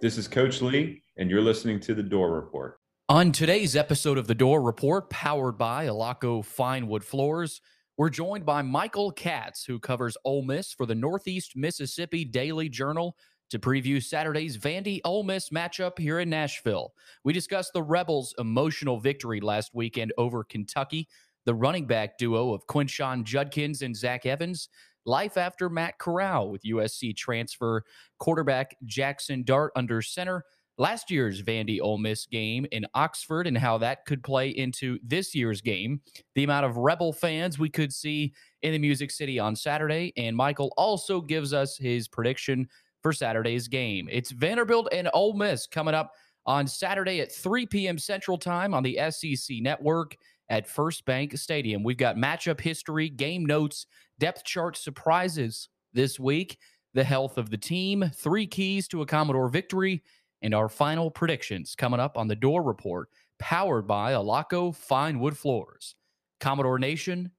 This 0.00 0.16
is 0.16 0.28
Coach 0.28 0.62
Lea, 0.62 1.02
and 1.16 1.28
you're 1.28 1.40
listening 1.40 1.80
to 1.80 1.92
The 1.92 2.04
Dore 2.04 2.32
Report. 2.32 2.78
On 3.08 3.32
today's 3.32 3.74
episode 3.74 4.16
of 4.16 4.28
The 4.28 4.34
Dore 4.34 4.62
Report, 4.62 5.10
powered 5.10 5.58
by 5.58 5.86
Alaco 5.86 6.44
Fine 6.44 6.86
Wood 6.86 7.02
Floors, 7.02 7.60
we're 7.96 8.08
joined 8.08 8.46
by 8.46 8.62
Michael 8.62 9.10
Katz, 9.10 9.64
who 9.64 9.80
covers 9.80 10.16
Ole 10.24 10.42
Miss 10.42 10.72
for 10.72 10.86
the 10.86 10.94
Northeast 10.94 11.56
Mississippi 11.56 12.24
Daily 12.24 12.68
Journal 12.68 13.16
to 13.50 13.58
preview 13.58 14.00
Saturday's 14.00 14.56
Vandy 14.56 15.00
Ole 15.04 15.24
Miss 15.24 15.50
matchup 15.50 15.98
here 15.98 16.20
in 16.20 16.30
Nashville. 16.30 16.92
We 17.24 17.32
discussed 17.32 17.72
the 17.72 17.82
Rebels' 17.82 18.36
emotional 18.38 19.00
victory 19.00 19.40
last 19.40 19.72
weekend 19.74 20.12
over 20.16 20.44
Kentucky, 20.44 21.08
the 21.44 21.56
running 21.56 21.86
back 21.86 22.18
duo 22.18 22.54
of 22.54 22.68
Quinshon 22.68 23.24
Judkins 23.24 23.82
and 23.82 23.96
Zach 23.96 24.26
Evans, 24.26 24.68
life 25.08 25.36
after 25.36 25.68
Matt 25.68 25.98
Corral 25.98 26.50
with 26.50 26.62
USC 26.62 27.16
transfer 27.16 27.82
quarterback 28.18 28.76
Jaxson 28.86 29.44
Dart 29.44 29.72
under 29.74 30.02
center, 30.02 30.44
last 30.76 31.10
year's 31.10 31.42
Vandy 31.42 31.80
Ole 31.80 31.98
Miss 31.98 32.26
game 32.26 32.66
in 32.70 32.86
Oxford 32.94 33.46
and 33.46 33.58
how 33.58 33.78
that 33.78 34.04
could 34.04 34.22
play 34.22 34.50
into 34.50 34.98
this 35.02 35.34
year's 35.34 35.60
game, 35.60 36.00
the 36.34 36.44
amount 36.44 36.66
of 36.66 36.76
Rebel 36.76 37.12
fans 37.12 37.58
we 37.58 37.68
could 37.68 37.92
see 37.92 38.32
in 38.62 38.72
the 38.72 38.78
Music 38.78 39.10
City 39.10 39.38
on 39.38 39.56
Saturday, 39.56 40.12
and 40.16 40.36
Michael 40.36 40.72
also 40.76 41.20
gives 41.20 41.52
us 41.52 41.76
his 41.76 42.06
prediction 42.06 42.68
for 43.02 43.12
Saturday's 43.12 43.68
game. 43.68 44.08
It's 44.10 44.30
Vanderbilt 44.30 44.88
and 44.92 45.08
Ole 45.14 45.34
Miss 45.34 45.66
coming 45.66 45.94
up 45.94 46.12
on 46.46 46.66
Saturday 46.66 47.20
at 47.20 47.32
3 47.32 47.66
p.m. 47.66 47.98
Central 47.98 48.38
Time 48.38 48.74
on 48.74 48.82
the 48.82 48.98
SEC 49.10 49.58
Network 49.60 50.16
at 50.48 50.66
First 50.66 51.04
Bank 51.04 51.36
Stadium. 51.36 51.82
We've 51.82 51.96
got 51.96 52.16
matchup 52.16 52.60
history, 52.60 53.08
game 53.10 53.44
notes, 53.44 53.86
depth 54.18 54.44
chart 54.44 54.76
surprises 54.76 55.68
this 55.92 56.18
week, 56.18 56.58
the 56.94 57.04
health 57.04 57.38
of 57.38 57.50
the 57.50 57.56
team, 57.56 58.10
three 58.14 58.46
keys 58.46 58.88
to 58.88 59.02
a 59.02 59.06
Commodore 59.06 59.48
victory, 59.48 60.02
and 60.42 60.54
our 60.54 60.68
final 60.68 61.10
predictions 61.10 61.74
coming 61.74 62.00
up 62.00 62.16
on 62.16 62.28
the 62.28 62.36
Dore 62.36 62.62
Report, 62.62 63.08
powered 63.38 63.86
by 63.86 64.12
Alaco 64.12 64.74
Fine 64.74 65.20
Wood 65.20 65.36
Floors. 65.36 65.94
Commodore 66.40 66.78
Nation, 66.78 67.32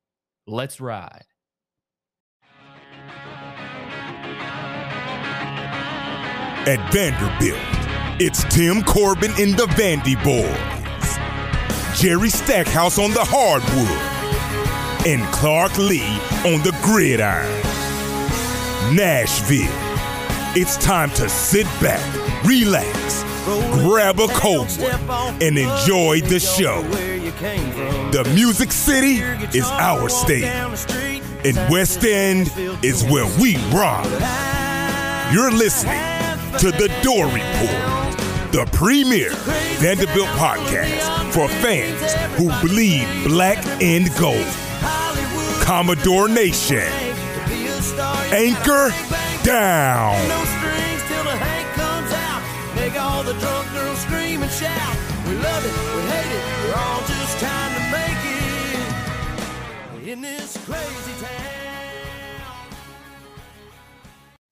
let's 0.48 0.82
ride. 0.82 1.26
At 6.68 6.94
Vanderbilt, 6.94 7.58
it's 8.22 8.44
Tim 8.54 8.84
Corbin 8.84 9.32
in 9.40 9.56
the 9.56 9.66
Vandy 9.76 10.22
Boys, 10.24 12.00
Jerry 12.00 12.30
Stackhouse 12.30 13.00
on 13.00 13.12
the 13.12 13.24
hardwood, 13.24 14.09
and 15.06 15.24
Clark 15.34 15.78
Lea 15.78 16.20
on 16.46 16.62
the 16.64 16.78
gridiron. 16.84 17.48
Nashville, 18.96 19.68
it's 20.56 20.78
time 20.78 21.10
to 21.12 21.30
sit 21.30 21.66
back, 21.82 22.04
relax, 22.46 23.24
grab 23.82 24.20
a 24.20 24.28
cold 24.30 24.68
one, 25.08 25.42
and 25.42 25.58
enjoy 25.58 26.22
the 26.22 26.40
show. 26.40 26.82
The 28.12 28.30
Music 28.34 28.72
City 28.72 29.22
is 29.58 29.66
our 29.66 30.10
stage, 30.10 30.44
and 31.46 31.72
West 31.72 32.04
End 32.04 32.52
is 32.84 33.04
where 33.06 33.28
we 33.40 33.56
rock. 33.72 34.06
You're 35.32 35.52
listening 35.52 36.00
to 36.60 36.72
The 36.72 36.92
Dore 37.04 37.28
Report, 37.28 38.52
the 38.52 38.68
premier 38.74 39.30
Vanderbilt 39.80 40.28
podcast 40.30 41.32
for 41.32 41.48
fans 41.48 42.14
who 42.38 42.50
bleed 42.68 43.08
black 43.26 43.64
and 43.82 44.10
gold. 44.18 44.69
Commodore 45.70 46.28
Nation, 46.28 46.80
anchor 48.34 48.90
down. 49.44 50.16
We 55.28 55.36
love 55.36 55.64
it, 55.64 55.74
we 55.96 56.02
hate 56.10 56.32
it, 56.34 56.44
we're 56.66 56.74
all 56.74 57.02
just 57.02 57.38
trying 57.38 57.74
to 57.76 57.82
make 57.92 58.24
it 60.02 60.08
in 60.08 60.22
this 60.22 60.58
crazy 60.66 61.14
town. 61.24 61.39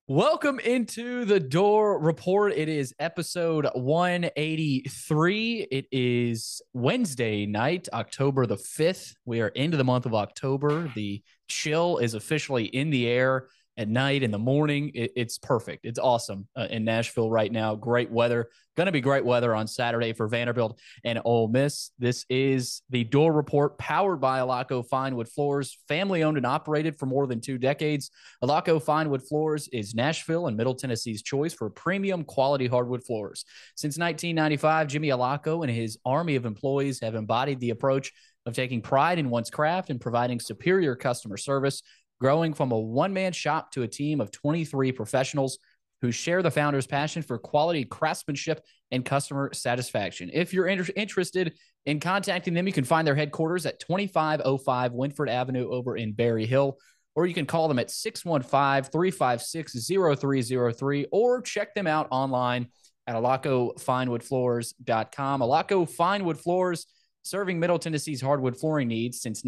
Welcome 0.10 0.62
into 0.62 1.26
the 1.26 1.38
Dore 1.38 2.00
Report. 2.00 2.54
It 2.54 2.70
is 2.70 2.96
episode 2.98 3.68
183. 3.74 5.68
It 5.70 5.86
is 5.92 6.62
Wednesday 6.72 7.46
night, 7.46 7.90
October 7.92 8.46
the 8.46 8.56
5th. 8.56 9.16
We 9.26 9.42
are 9.42 9.50
into 9.50 9.76
the 9.76 9.84
month 9.84 10.06
of 10.06 10.16
October. 10.16 10.90
The 10.96 11.22
chill 11.50 11.98
is 11.98 12.14
officially 12.14 12.68
in 12.68 12.90
the 12.90 13.06
air 13.06 13.50
at 13.78 13.88
night, 13.88 14.24
in 14.24 14.32
the 14.32 14.40
morning. 14.40 14.92
It- 14.94 15.12
it's 15.16 15.38
perfect. 15.38 15.86
It's 15.86 16.00
awesome 16.00 16.48
uh, 16.56 16.68
in 16.70 16.84
Nashville 16.84 17.30
right 17.30 17.52
now. 17.52 17.76
Great 17.76 18.12
weather. 18.12 18.50
Going 18.76 18.86
to 18.86 18.92
be 18.92 19.02
great 19.02 19.26
weather 19.26 19.56
on 19.56 19.66
Saturday 19.66 20.14
for 20.14 20.28
Vanderbilt 20.28 20.80
and 21.04 21.20
Ole 21.26 21.48
Miss. 21.48 21.90
This 21.98 22.26
is 22.30 22.84
the 22.92 23.04
Dore 23.04 23.34
Report 23.34 23.76
powered 23.80 24.22
by 24.22 24.40
Alaco 24.40 24.88
Fine 24.88 25.16
Wood 25.16 25.28
Floors, 25.28 25.80
family 25.88 26.22
owned 26.24 26.38
and 26.38 26.46
operated 26.46 26.96
for 26.96 27.08
more 27.08 27.26
than 27.26 27.42
two 27.42 27.58
decades. 27.58 28.12
Alaco 28.44 28.80
Fine 28.80 29.10
Wood 29.10 29.24
Floors 29.24 29.68
is 29.70 29.96
Nashville 29.96 30.46
and 30.46 30.56
Middle 30.56 30.76
Tennessee's 30.76 31.24
choice 31.24 31.54
for 31.54 31.72
premium 31.72 32.24
quality 32.24 32.68
hardwood 32.68 33.04
floors. 33.04 33.46
Since 33.76 33.98
1995, 33.98 34.88
Jimmy 34.88 35.08
Alaco 35.10 35.64
and 35.64 35.74
his 35.74 35.98
army 36.06 36.36
of 36.36 36.46
employees 36.46 37.00
have 37.00 37.16
embodied 37.16 37.60
the 37.60 37.72
approach 37.72 38.14
of 38.46 38.54
taking 38.54 38.82
pride 38.82 39.20
in 39.20 39.30
one's 39.30 39.50
craft 39.50 39.90
and 39.90 40.00
providing 40.00 40.40
superior 40.40 40.96
customer 40.96 41.36
service, 41.36 41.82
growing 42.20 42.54
from 42.54 42.72
a 42.72 42.80
one 42.80 43.14
man 43.14 43.34
shop 43.34 43.72
to 43.72 43.84
a 43.84 43.88
team 43.88 44.22
of 44.22 44.32
23 44.32 44.92
professionals 44.92 45.60
who 46.02 46.12
share 46.12 46.44
the 46.44 46.52
founder's 46.52 46.86
passion 46.86 47.22
for 47.22 47.38
quality 47.38 47.84
craftsmanship 47.84 48.62
and 48.92 49.04
customer 49.04 49.52
satisfaction. 49.54 50.30
If 50.32 50.54
you're 50.54 50.68
inter- 50.68 50.94
interested 50.96 51.58
in 51.86 52.00
contacting 52.00 52.54
them, 52.54 52.68
you 52.68 52.74
can 52.74 52.84
find 52.84 53.08
their 53.08 53.16
headquarters 53.16 53.66
at 53.66 53.80
2505 53.80 54.94
Winford 54.94 55.30
Avenue 55.30 55.72
over 55.72 55.98
in 55.98 56.14
Berry 56.14 56.46
Hill 56.46 56.78
or 57.18 57.26
you 57.26 57.34
can 57.34 57.48
call 57.48 57.68
them 57.68 57.80
at 57.80 57.90
615 57.90 58.92
356 58.92 59.88
0303 59.88 61.08
or 61.12 61.42
check 61.42 61.74
them 61.74 61.88
out 61.88 62.08
online 62.12 62.68
at 63.08 63.16
alacofinewoodfloors.com. 63.16 65.42
Alaco 65.42 65.90
Finewood 65.90 66.38
Floors, 66.38 66.86
serving 67.24 67.60
Middle 67.60 67.80
Tennessee's 67.80 68.22
hardwood 68.22 68.56
flooring 68.56 68.88
needs 68.88 69.20
since 69.20 69.44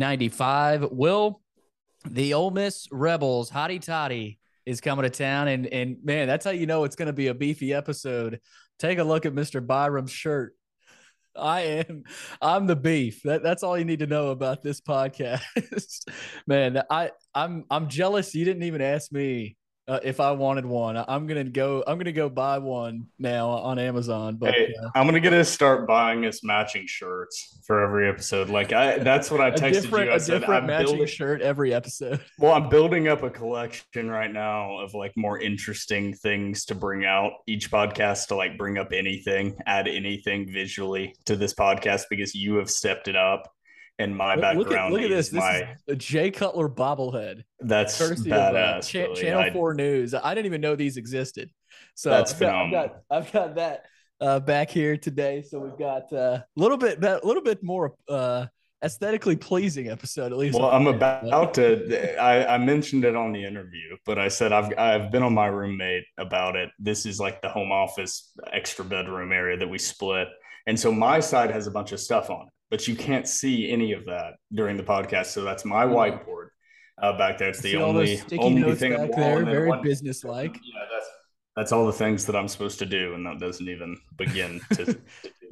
1995. 0.00 0.90
Will, 0.90 1.40
the 2.08 2.34
Ole 2.34 2.50
Miss 2.50 2.88
Rebels, 2.90 3.50
Hotty 3.50 3.80
Toddy, 3.80 4.38
is 4.66 4.80
coming 4.80 5.02
to 5.02 5.10
town. 5.10 5.48
And, 5.48 5.66
and 5.66 5.98
man, 6.02 6.26
that's 6.26 6.44
how 6.44 6.52
you 6.52 6.66
know 6.66 6.84
it's 6.84 6.96
going 6.96 7.06
to 7.06 7.12
be 7.12 7.28
a 7.28 7.34
beefy 7.34 7.74
episode. 7.74 8.40
Take 8.78 8.98
a 8.98 9.04
look 9.04 9.26
at 9.26 9.34
Mr. 9.34 9.64
Byram's 9.64 10.12
shirt. 10.12 10.54
I 11.36 11.60
am 11.60 12.04
I'm 12.42 12.66
the 12.66 12.76
beef. 12.76 13.22
That, 13.22 13.42
that's 13.42 13.62
all 13.62 13.78
you 13.78 13.84
need 13.84 14.00
to 14.00 14.06
know 14.06 14.30
about 14.30 14.62
this 14.62 14.80
podcast. 14.80 15.42
Man, 16.46 16.82
I 16.90 17.12
I'm 17.34 17.64
I'm 17.70 17.88
jealous 17.88 18.34
you 18.34 18.44
didn't 18.44 18.64
even 18.64 18.80
ask 18.80 19.12
me 19.12 19.56
uh, 19.90 19.98
if 20.04 20.20
I 20.20 20.30
wanted 20.30 20.64
one. 20.64 20.96
I'm 20.96 21.26
going 21.26 21.44
to 21.44 21.50
go 21.50 21.82
I'm 21.86 21.98
to 21.98 22.12
go 22.12 22.28
buy 22.28 22.58
one 22.58 23.08
now 23.18 23.48
on 23.48 23.78
Amazon, 23.78 24.36
but 24.36 24.54
Hey, 24.54 24.72
uh, 24.80 24.90
I'm 24.94 25.06
gonna 25.06 25.20
get 25.20 25.30
to 25.30 25.44
start 25.44 25.86
buying 25.86 26.24
us 26.24 26.44
matching 26.44 26.86
shirts 26.86 27.58
for 27.66 27.82
every 27.82 28.08
episode. 28.08 28.48
Like 28.48 28.72
I, 28.72 28.98
that's 28.98 29.30
what 29.30 29.40
I 29.40 29.50
texted 29.50 29.90
you. 29.90 30.12
I 30.12 30.18
said 30.18 30.44
I'm 30.44 30.66
matching 30.66 30.86
building. 30.86 31.06
shirt 31.06 31.42
every 31.42 31.74
episode. 31.74 32.20
Well, 32.38 32.52
I'm 32.52 32.68
building 32.70 33.08
up 33.08 33.22
a 33.22 33.28
collection 33.28 34.08
right 34.08 34.32
now 34.32 34.78
of 34.78 34.94
like 34.94 35.12
more 35.14 35.38
interesting 35.38 36.14
things 36.14 36.64
to 36.66 36.74
bring 36.74 37.04
out 37.04 37.32
each 37.46 37.70
podcast 37.70 38.28
to 38.28 38.36
like 38.36 38.56
bring 38.56 38.78
up 38.78 38.92
anything, 38.92 39.56
add 39.66 39.88
anything 39.88 40.50
visually 40.50 41.14
to 41.26 41.36
this 41.36 41.52
podcast 41.52 42.04
because 42.08 42.34
you 42.34 42.54
have 42.56 42.70
stepped 42.70 43.08
it 43.08 43.16
up. 43.16 43.52
And 44.00 44.16
my 44.16 44.34
Look- 44.34 44.68
look 44.68 44.72
at 44.72 44.90
look 44.90 45.02
at 45.02 45.08
this. 45.10 45.28
This 45.28 45.38
my 45.40 45.56
is 45.62 45.78
a 45.88 45.96
Jay 45.96 46.30
Cutler 46.30 46.68
bobblehead. 46.68 47.42
that's 47.60 47.98
courtesy 47.98 48.30
of 48.32 48.38
uh, 48.38 48.52
badass. 48.52 48.92
Billy. 48.92 49.14
Channel 49.20 49.40
I- 49.40 49.50
Four 49.52 49.74
News. 49.74 50.14
I 50.14 50.34
didn't 50.34 50.46
even 50.46 50.60
know 50.60 50.74
these 50.74 50.96
existed. 50.96 51.50
So 51.94 52.10
That's 52.10 52.32
I've 52.32 52.40
got, 52.40 52.48
I've 52.48 52.52
phenomenal. 52.70 52.88
got 52.88 53.16
I've 53.16 53.32
got 53.32 53.54
that 53.56 53.84
uh, 54.20 54.40
back 54.40 54.70
here 54.70 54.96
today. 54.96 55.42
So 55.42 55.58
we've 55.60 55.78
got 55.78 56.12
uh, 56.12 56.40
a 56.40 56.44
little 56.56 56.76
bit 56.78 57.02
a 57.04 57.20
little 57.22 57.42
bit 57.42 57.62
more 57.62 57.94
uh, 58.08 58.46
aesthetically 58.82 59.36
pleasing 59.36 59.88
episode 59.88 60.32
at 60.32 60.38
least. 60.38 60.58
Well, 60.58 60.70
I'm 60.70 60.86
about 60.86 61.54
to. 61.54 62.18
I, 62.20 62.54
I 62.54 62.58
mentioned 62.58 63.04
it 63.04 63.14
on 63.14 63.32
the 63.32 63.44
interview, 63.44 63.96
but 64.06 64.18
I 64.18 64.28
said 64.28 64.52
I've 64.52 64.72
I've 64.78 65.10
been 65.12 65.22
on 65.22 65.34
my 65.34 65.46
roommate 65.48 66.04
about 66.16 66.56
it. 66.56 66.70
This 66.78 67.04
is 67.06 67.20
like 67.20 67.42
the 67.42 67.50
home 67.50 67.70
office 67.70 68.32
extra 68.52 68.84
bedroom 68.84 69.32
area 69.32 69.58
that 69.58 69.68
we 69.68 69.78
split, 69.78 70.28
and 70.66 70.78
so 70.80 70.90
my 70.90 71.20
side 71.20 71.50
has 71.50 71.66
a 71.66 71.70
bunch 71.70 71.92
of 71.92 72.00
stuff 72.00 72.30
on 72.30 72.46
it, 72.46 72.52
but 72.70 72.86
you 72.88 72.94
can't 72.94 73.26
see 73.26 73.70
any 73.70 73.92
of 73.92 74.06
that 74.06 74.34
during 74.52 74.76
the 74.76 74.82
podcast. 74.82 75.26
So 75.26 75.42
that's 75.42 75.64
my 75.64 75.84
whiteboard 75.84 76.48
uh, 77.02 77.16
back 77.18 77.38
there. 77.38 77.48
It's 77.48 77.60
the 77.60 77.76
only 77.76 78.20
only 78.38 78.74
thing 78.74 78.92
back 78.92 79.00
on 79.00 79.10
the 79.10 79.16
wall, 79.16 79.34
there, 79.36 79.44
very 79.44 79.68
one- 79.68 79.82
businesslike. 79.82 80.54
Yeah, 80.62 80.84
that's 80.92 81.06
that's 81.56 81.72
all 81.72 81.84
the 81.84 81.92
things 81.92 82.24
that 82.26 82.36
I'm 82.36 82.48
supposed 82.48 82.78
to 82.78 82.86
do, 82.86 83.14
and 83.14 83.26
that 83.26 83.38
doesn't 83.38 83.68
even 83.68 83.96
begin 84.16 84.60
to. 84.74 84.84
to 84.84 84.92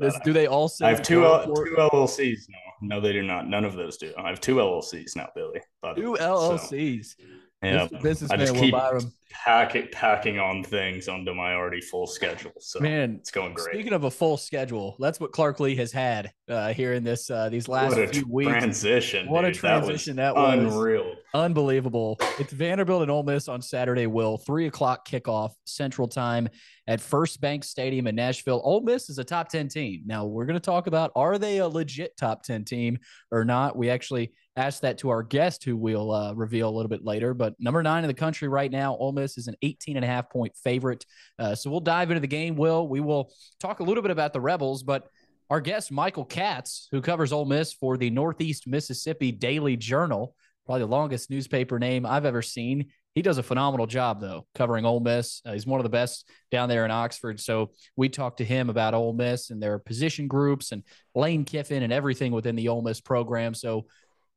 do 0.00 0.10
do 0.24 0.32
they 0.32 0.46
all 0.46 0.68
say 0.68 0.86
I 0.86 0.90
have 0.90 1.02
two 1.02 1.24
L- 1.24 1.44
two 1.46 1.76
LLCs 1.76 2.42
now. 2.48 2.58
No, 2.80 3.00
they 3.00 3.12
do 3.12 3.22
not. 3.22 3.48
None 3.48 3.64
of 3.64 3.74
those 3.74 3.96
do. 3.96 4.12
I 4.16 4.28
have 4.28 4.40
two 4.40 4.56
LLCs 4.56 5.16
now, 5.16 5.28
Billy. 5.34 5.60
two 5.96 6.12
way. 6.12 6.18
So, 6.18 6.56
LLCs? 6.56 7.14
Yeah. 7.62 7.88
Businessman 8.00 8.40
Will 8.52 8.60
keep 8.60 8.72
Byram. 8.72 9.12
Packing 9.30 9.88
packing 9.92 10.38
on 10.38 10.64
things 10.64 11.08
onto 11.08 11.34
my 11.34 11.54
already 11.54 11.80
full 11.80 12.06
schedule. 12.06 12.52
So 12.60 12.80
Man, 12.80 13.16
it's 13.20 13.30
going 13.30 13.54
great. 13.54 13.74
Speaking 13.74 13.92
of 13.92 14.04
a 14.04 14.10
full 14.10 14.36
schedule, 14.36 14.96
that's 14.98 15.20
what 15.20 15.32
Clark 15.32 15.60
Lea 15.60 15.76
has 15.76 15.92
had 15.92 16.32
uh, 16.48 16.72
here 16.72 16.94
in 16.94 17.04
this 17.04 17.30
uh, 17.30 17.48
these 17.48 17.68
last 17.68 17.90
what 17.90 17.98
a 17.98 18.08
few 18.08 18.26
weeks. 18.26 18.50
transition! 18.50 19.28
What 19.28 19.44
a 19.44 19.52
dude. 19.52 19.62
That 19.62 19.76
was 19.78 19.86
transition 19.86 20.16
that 20.16 20.34
was. 20.34 20.58
unreal. 20.58 21.14
Unbelievable. 21.34 22.18
It's 22.38 22.52
Vanderbilt 22.52 23.02
and 23.02 23.10
Ole 23.10 23.22
Miss 23.22 23.48
on 23.48 23.60
Saturday, 23.60 24.06
Will. 24.06 24.38
Three 24.38 24.66
o'clock 24.66 25.06
kickoff 25.06 25.50
Central 25.66 26.08
Time 26.08 26.48
at 26.86 27.02
First 27.02 27.40
Bank 27.42 27.64
Stadium 27.64 28.06
in 28.06 28.14
Nashville. 28.14 28.62
Ole 28.64 28.80
Miss 28.80 29.10
is 29.10 29.18
a 29.18 29.24
top 29.24 29.50
10 29.50 29.68
team. 29.68 30.02
Now, 30.06 30.24
we're 30.24 30.46
going 30.46 30.54
to 30.54 30.60
talk 30.60 30.86
about 30.86 31.12
are 31.14 31.36
they 31.36 31.58
a 31.58 31.68
legit 31.68 32.16
top 32.16 32.42
10 32.44 32.64
team 32.64 32.98
or 33.30 33.44
not? 33.44 33.76
We 33.76 33.90
actually 33.90 34.32
asked 34.56 34.82
that 34.82 34.98
to 34.98 35.10
our 35.10 35.22
guest, 35.22 35.64
who 35.64 35.76
we'll 35.76 36.10
uh, 36.10 36.32
reveal 36.32 36.68
a 36.68 36.74
little 36.74 36.88
bit 36.88 37.04
later. 37.04 37.34
But 37.34 37.54
number 37.60 37.82
nine 37.82 38.04
in 38.04 38.08
the 38.08 38.14
country 38.14 38.48
right 38.48 38.70
now, 38.70 38.96
Ole 38.96 39.12
Miss 39.12 39.17
is 39.26 39.48
an 39.48 39.56
18 39.62 39.96
and 39.96 40.04
a 40.04 40.08
half 40.08 40.30
point 40.30 40.56
favorite. 40.56 41.04
Uh, 41.38 41.54
so 41.54 41.70
we'll 41.70 41.80
dive 41.80 42.10
into 42.10 42.20
the 42.20 42.26
game, 42.26 42.56
Will. 42.56 42.86
We 42.86 43.00
will 43.00 43.32
talk 43.58 43.80
a 43.80 43.84
little 43.84 44.02
bit 44.02 44.10
about 44.10 44.32
the 44.32 44.40
Rebels, 44.40 44.82
but 44.82 45.08
our 45.50 45.60
guest, 45.60 45.90
Michael 45.90 46.24
Katz, 46.24 46.88
who 46.92 47.00
covers 47.00 47.32
Ole 47.32 47.46
Miss 47.46 47.72
for 47.72 47.96
the 47.96 48.10
Northeast 48.10 48.66
Mississippi 48.66 49.32
Daily 49.32 49.76
Journal, 49.76 50.34
probably 50.66 50.82
the 50.82 50.86
longest 50.86 51.30
newspaper 51.30 51.78
name 51.78 52.04
I've 52.04 52.26
ever 52.26 52.42
seen. 52.42 52.90
He 53.14 53.22
does 53.22 53.38
a 53.38 53.42
phenomenal 53.42 53.86
job, 53.86 54.20
though, 54.20 54.46
covering 54.54 54.84
Ole 54.84 55.00
Miss. 55.00 55.40
Uh, 55.44 55.52
he's 55.52 55.66
one 55.66 55.80
of 55.80 55.84
the 55.84 55.90
best 55.90 56.28
down 56.52 56.68
there 56.68 56.84
in 56.84 56.90
Oxford. 56.90 57.40
So 57.40 57.72
we 57.96 58.08
talked 58.08 58.38
to 58.38 58.44
him 58.44 58.68
about 58.68 58.94
Ole 58.94 59.14
Miss 59.14 59.50
and 59.50 59.60
their 59.60 59.78
position 59.78 60.28
groups 60.28 60.70
and 60.70 60.84
Lane 61.14 61.44
Kiffin 61.44 61.82
and 61.82 61.92
everything 61.92 62.30
within 62.30 62.54
the 62.54 62.68
Ole 62.68 62.82
Miss 62.82 63.00
program. 63.00 63.54
So 63.54 63.86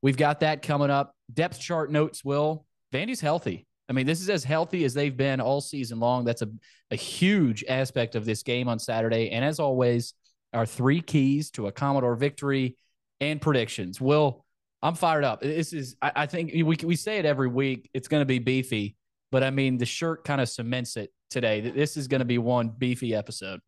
we've 0.00 0.16
got 0.16 0.40
that 0.40 0.62
coming 0.62 0.90
up. 0.90 1.14
Depth 1.32 1.60
chart 1.60 1.92
notes, 1.92 2.24
Will. 2.24 2.66
Vandy's 2.92 3.20
healthy. 3.20 3.66
I 3.88 3.92
mean, 3.92 4.06
this 4.06 4.20
is 4.20 4.30
as 4.30 4.44
healthy 4.44 4.84
as 4.84 4.94
they've 4.94 5.16
been 5.16 5.40
all 5.40 5.60
season 5.60 5.98
long. 5.98 6.24
That's 6.24 6.42
a, 6.42 6.48
a 6.90 6.96
huge 6.96 7.64
aspect 7.68 8.14
of 8.14 8.24
this 8.24 8.42
game 8.42 8.68
on 8.68 8.78
Saturday. 8.78 9.30
And 9.30 9.44
as 9.44 9.58
always, 9.60 10.14
our 10.52 10.66
three 10.66 11.00
keys 11.00 11.50
to 11.52 11.66
a 11.66 11.72
Commodore 11.72 12.16
victory 12.16 12.76
and 13.20 13.40
predictions. 13.40 14.00
Will, 14.00 14.44
I'm 14.82 14.94
fired 14.94 15.24
up. 15.24 15.40
This 15.40 15.72
is, 15.72 15.96
I, 16.00 16.12
I 16.16 16.26
think 16.26 16.52
we, 16.52 16.62
we 16.62 16.96
say 16.96 17.18
it 17.18 17.24
every 17.24 17.48
week. 17.48 17.90
It's 17.94 18.08
going 18.08 18.20
to 18.20 18.26
be 18.26 18.38
beefy, 18.38 18.96
but 19.30 19.42
I 19.42 19.50
mean, 19.50 19.78
the 19.78 19.86
shirt 19.86 20.24
kind 20.24 20.40
of 20.40 20.48
cements 20.48 20.96
it 20.96 21.10
today. 21.30 21.60
This 21.60 21.96
is 21.96 22.08
going 22.08 22.20
to 22.20 22.24
be 22.24 22.38
one 22.38 22.68
beefy 22.68 23.14
episode. 23.14 23.60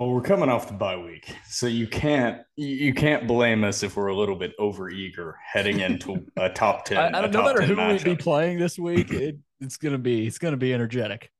Well, 0.00 0.08
we're 0.08 0.22
coming 0.22 0.48
off 0.48 0.66
the 0.66 0.72
bye 0.72 0.96
week, 0.96 1.36
so 1.46 1.66
you 1.66 1.86
can't 1.86 2.40
you 2.56 2.94
can't 2.94 3.26
blame 3.26 3.64
us 3.64 3.82
if 3.82 3.98
we're 3.98 4.06
a 4.06 4.16
little 4.16 4.34
bit 4.34 4.56
overeager 4.58 5.34
heading 5.44 5.80
into 5.80 6.24
a 6.38 6.48
top 6.48 6.84
ten. 6.86 6.96
I, 6.96 7.18
I 7.18 7.20
don't, 7.20 7.32
no 7.32 7.42
matter 7.42 7.58
10 7.58 7.68
who 7.68 7.86
we 7.86 8.14
be 8.14 8.16
playing 8.16 8.58
this 8.58 8.78
week, 8.78 9.10
it, 9.10 9.36
it's 9.60 9.76
gonna 9.76 9.98
be 9.98 10.26
it's 10.26 10.38
gonna 10.38 10.56
be 10.56 10.72
energetic. 10.72 11.30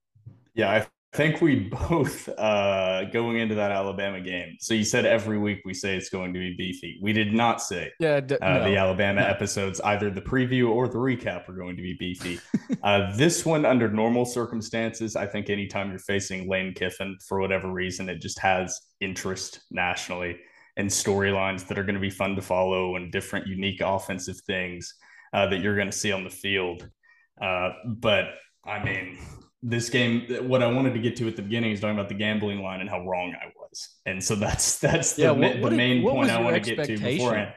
Yeah, 0.52 0.70
I 0.70 0.86
think 1.12 1.40
we 1.40 1.56
both 1.88 2.28
uh, 2.38 3.04
going 3.06 3.38
into 3.38 3.56
that 3.56 3.72
Alabama 3.72 4.20
game. 4.20 4.56
So 4.60 4.74
you 4.74 4.84
said 4.84 5.04
every 5.04 5.38
week 5.38 5.62
we 5.64 5.74
say 5.74 5.96
it's 5.96 6.08
going 6.08 6.32
to 6.32 6.38
be 6.38 6.54
beefy. 6.56 6.98
We 7.02 7.12
did 7.12 7.32
not 7.32 7.60
say 7.60 7.90
Yeah, 7.98 8.20
d- 8.20 8.36
uh, 8.40 8.58
no. 8.58 8.64
the 8.64 8.76
Alabama 8.76 9.20
no. 9.22 9.26
episodes, 9.28 9.80
either 9.80 10.10
the 10.10 10.20
preview 10.20 10.70
or 10.70 10.86
the 10.88 10.98
recap, 10.98 11.48
are 11.48 11.54
going 11.54 11.76
to 11.76 11.82
be 11.82 11.94
beefy. 11.98 12.38
uh, 12.84 13.14
this 13.16 13.44
one, 13.44 13.64
under 13.64 13.88
normal 13.88 14.24
circumstances, 14.24 15.16
I 15.16 15.26
think 15.26 15.50
anytime 15.50 15.90
you're 15.90 15.98
facing 15.98 16.48
Lane 16.48 16.74
Kiffin, 16.74 17.16
for 17.26 17.40
whatever 17.40 17.72
reason, 17.72 18.08
it 18.08 18.20
just 18.20 18.38
has 18.38 18.80
interest 19.00 19.60
nationally 19.70 20.38
and 20.76 20.88
storylines 20.88 21.66
that 21.66 21.78
are 21.78 21.84
going 21.84 21.96
to 21.96 22.00
be 22.00 22.10
fun 22.10 22.36
to 22.36 22.42
follow 22.42 22.94
and 22.94 23.10
different, 23.10 23.48
unique 23.48 23.80
offensive 23.80 24.40
things 24.46 24.94
uh, 25.32 25.46
that 25.48 25.60
you're 25.60 25.74
going 25.76 25.90
to 25.90 25.96
see 25.96 26.12
on 26.12 26.22
the 26.22 26.30
field. 26.30 26.88
Uh, 27.42 27.70
but 27.84 28.26
I 28.64 28.82
mean, 28.84 29.18
this 29.62 29.90
game, 29.90 30.26
what 30.48 30.62
I 30.62 30.66
wanted 30.68 30.94
to 30.94 31.00
get 31.00 31.16
to 31.16 31.28
at 31.28 31.36
the 31.36 31.42
beginning 31.42 31.72
is 31.72 31.80
talking 31.80 31.96
about 31.96 32.08
the 32.08 32.14
gambling 32.14 32.62
line 32.62 32.80
and 32.80 32.88
how 32.88 33.04
wrong 33.06 33.34
I 33.34 33.46
was, 33.58 33.88
and 34.06 34.22
so 34.22 34.34
that's 34.34 34.78
that's 34.86 35.14
the, 35.14 35.22
Yeah, 35.22 35.30
what- 35.32 35.54
the 35.56 35.60
what 35.60 35.72
main 35.72 36.02
what 36.02 36.14
point 36.14 36.30
I 36.30 36.40
want 36.40 36.62
to 36.62 36.74
get 36.76 36.84
to 36.86 36.96
beforehand. 36.98 37.52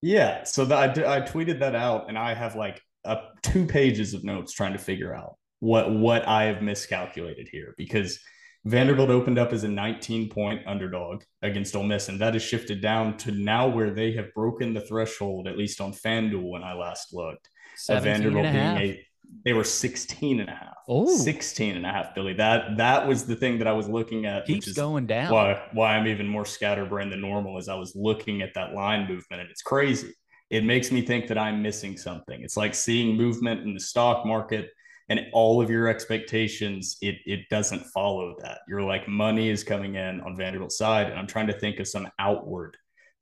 Yeah, 0.00 0.44
so 0.44 0.64
that 0.66 0.98
I, 0.98 1.16
I 1.16 1.20
tweeted 1.22 1.58
that 1.60 1.74
out, 1.74 2.08
and 2.08 2.16
I 2.16 2.34
have 2.34 2.54
like 2.54 2.80
uh, 3.04 3.16
two 3.42 3.66
pages 3.66 4.14
of 4.14 4.22
notes 4.24 4.52
trying 4.52 4.72
to 4.74 4.78
figure 4.78 5.14
out 5.14 5.36
what 5.60 5.90
what 5.92 6.26
I 6.28 6.44
have 6.44 6.62
miscalculated 6.62 7.48
here 7.50 7.74
because 7.76 8.20
Vanderbilt 8.64 9.10
opened 9.10 9.38
up 9.38 9.52
as 9.52 9.64
a 9.64 9.68
19 9.68 10.28
point 10.30 10.60
underdog 10.66 11.22
against 11.42 11.74
Ole 11.74 11.82
Miss, 11.84 12.08
and 12.08 12.20
that 12.20 12.34
has 12.34 12.42
shifted 12.42 12.80
down 12.80 13.16
to 13.18 13.32
now 13.32 13.66
where 13.68 13.90
they 13.92 14.12
have 14.12 14.32
broken 14.34 14.74
the 14.74 14.80
threshold, 14.82 15.48
at 15.48 15.56
least 15.58 15.80
on 15.80 15.92
FanDuel 15.92 16.48
when 16.48 16.62
I 16.62 16.74
last 16.74 17.12
looked. 17.12 17.48
Of 17.88 18.02
Vanderbilt 18.04 18.44
and 18.44 18.46
a 18.46 18.52
being 18.52 18.64
half. 18.64 18.80
a 18.80 19.06
they 19.44 19.52
were 19.52 19.64
16 19.64 20.40
and 20.40 20.48
a 20.48 20.52
half. 20.52 20.74
Oh. 20.88 21.16
16 21.16 21.76
and 21.76 21.84
a 21.84 21.88
half, 21.90 22.14
Billy. 22.14 22.34
That 22.34 22.76
that 22.78 23.06
was 23.06 23.26
the 23.26 23.36
thing 23.36 23.58
that 23.58 23.66
I 23.66 23.72
was 23.72 23.88
looking 23.88 24.26
at, 24.26 24.46
keeps 24.46 24.68
is 24.68 24.74
going 24.74 25.06
down. 25.06 25.32
why 25.32 25.62
why 25.72 25.96
I'm 25.96 26.06
even 26.06 26.26
more 26.26 26.44
scatterbrained 26.44 27.12
than 27.12 27.20
normal 27.20 27.58
as 27.58 27.68
I 27.68 27.74
was 27.74 27.94
looking 27.94 28.42
at 28.42 28.54
that 28.54 28.74
line 28.74 29.02
movement, 29.02 29.42
and 29.42 29.50
it's 29.50 29.62
crazy. 29.62 30.14
It 30.50 30.64
makes 30.64 30.90
me 30.90 31.02
think 31.02 31.26
that 31.28 31.36
I'm 31.36 31.62
missing 31.62 31.98
something. 31.98 32.42
It's 32.42 32.56
like 32.56 32.74
seeing 32.74 33.16
movement 33.16 33.62
in 33.62 33.74
the 33.74 33.80
stock 33.80 34.24
market 34.24 34.70
and 35.08 35.20
all 35.32 35.60
of 35.62 35.70
your 35.70 35.88
expectations, 35.88 36.96
it 37.00 37.16
it 37.24 37.48
doesn't 37.48 37.84
follow 37.86 38.36
that. 38.42 38.60
You're 38.68 38.82
like 38.82 39.08
money 39.08 39.48
is 39.48 39.64
coming 39.64 39.94
in 39.94 40.20
on 40.20 40.36
Vanderbilt's 40.36 40.76
side, 40.76 41.08
and 41.08 41.18
I'm 41.18 41.26
trying 41.26 41.46
to 41.46 41.58
think 41.58 41.80
of 41.80 41.88
some 41.88 42.08
outward 42.18 42.76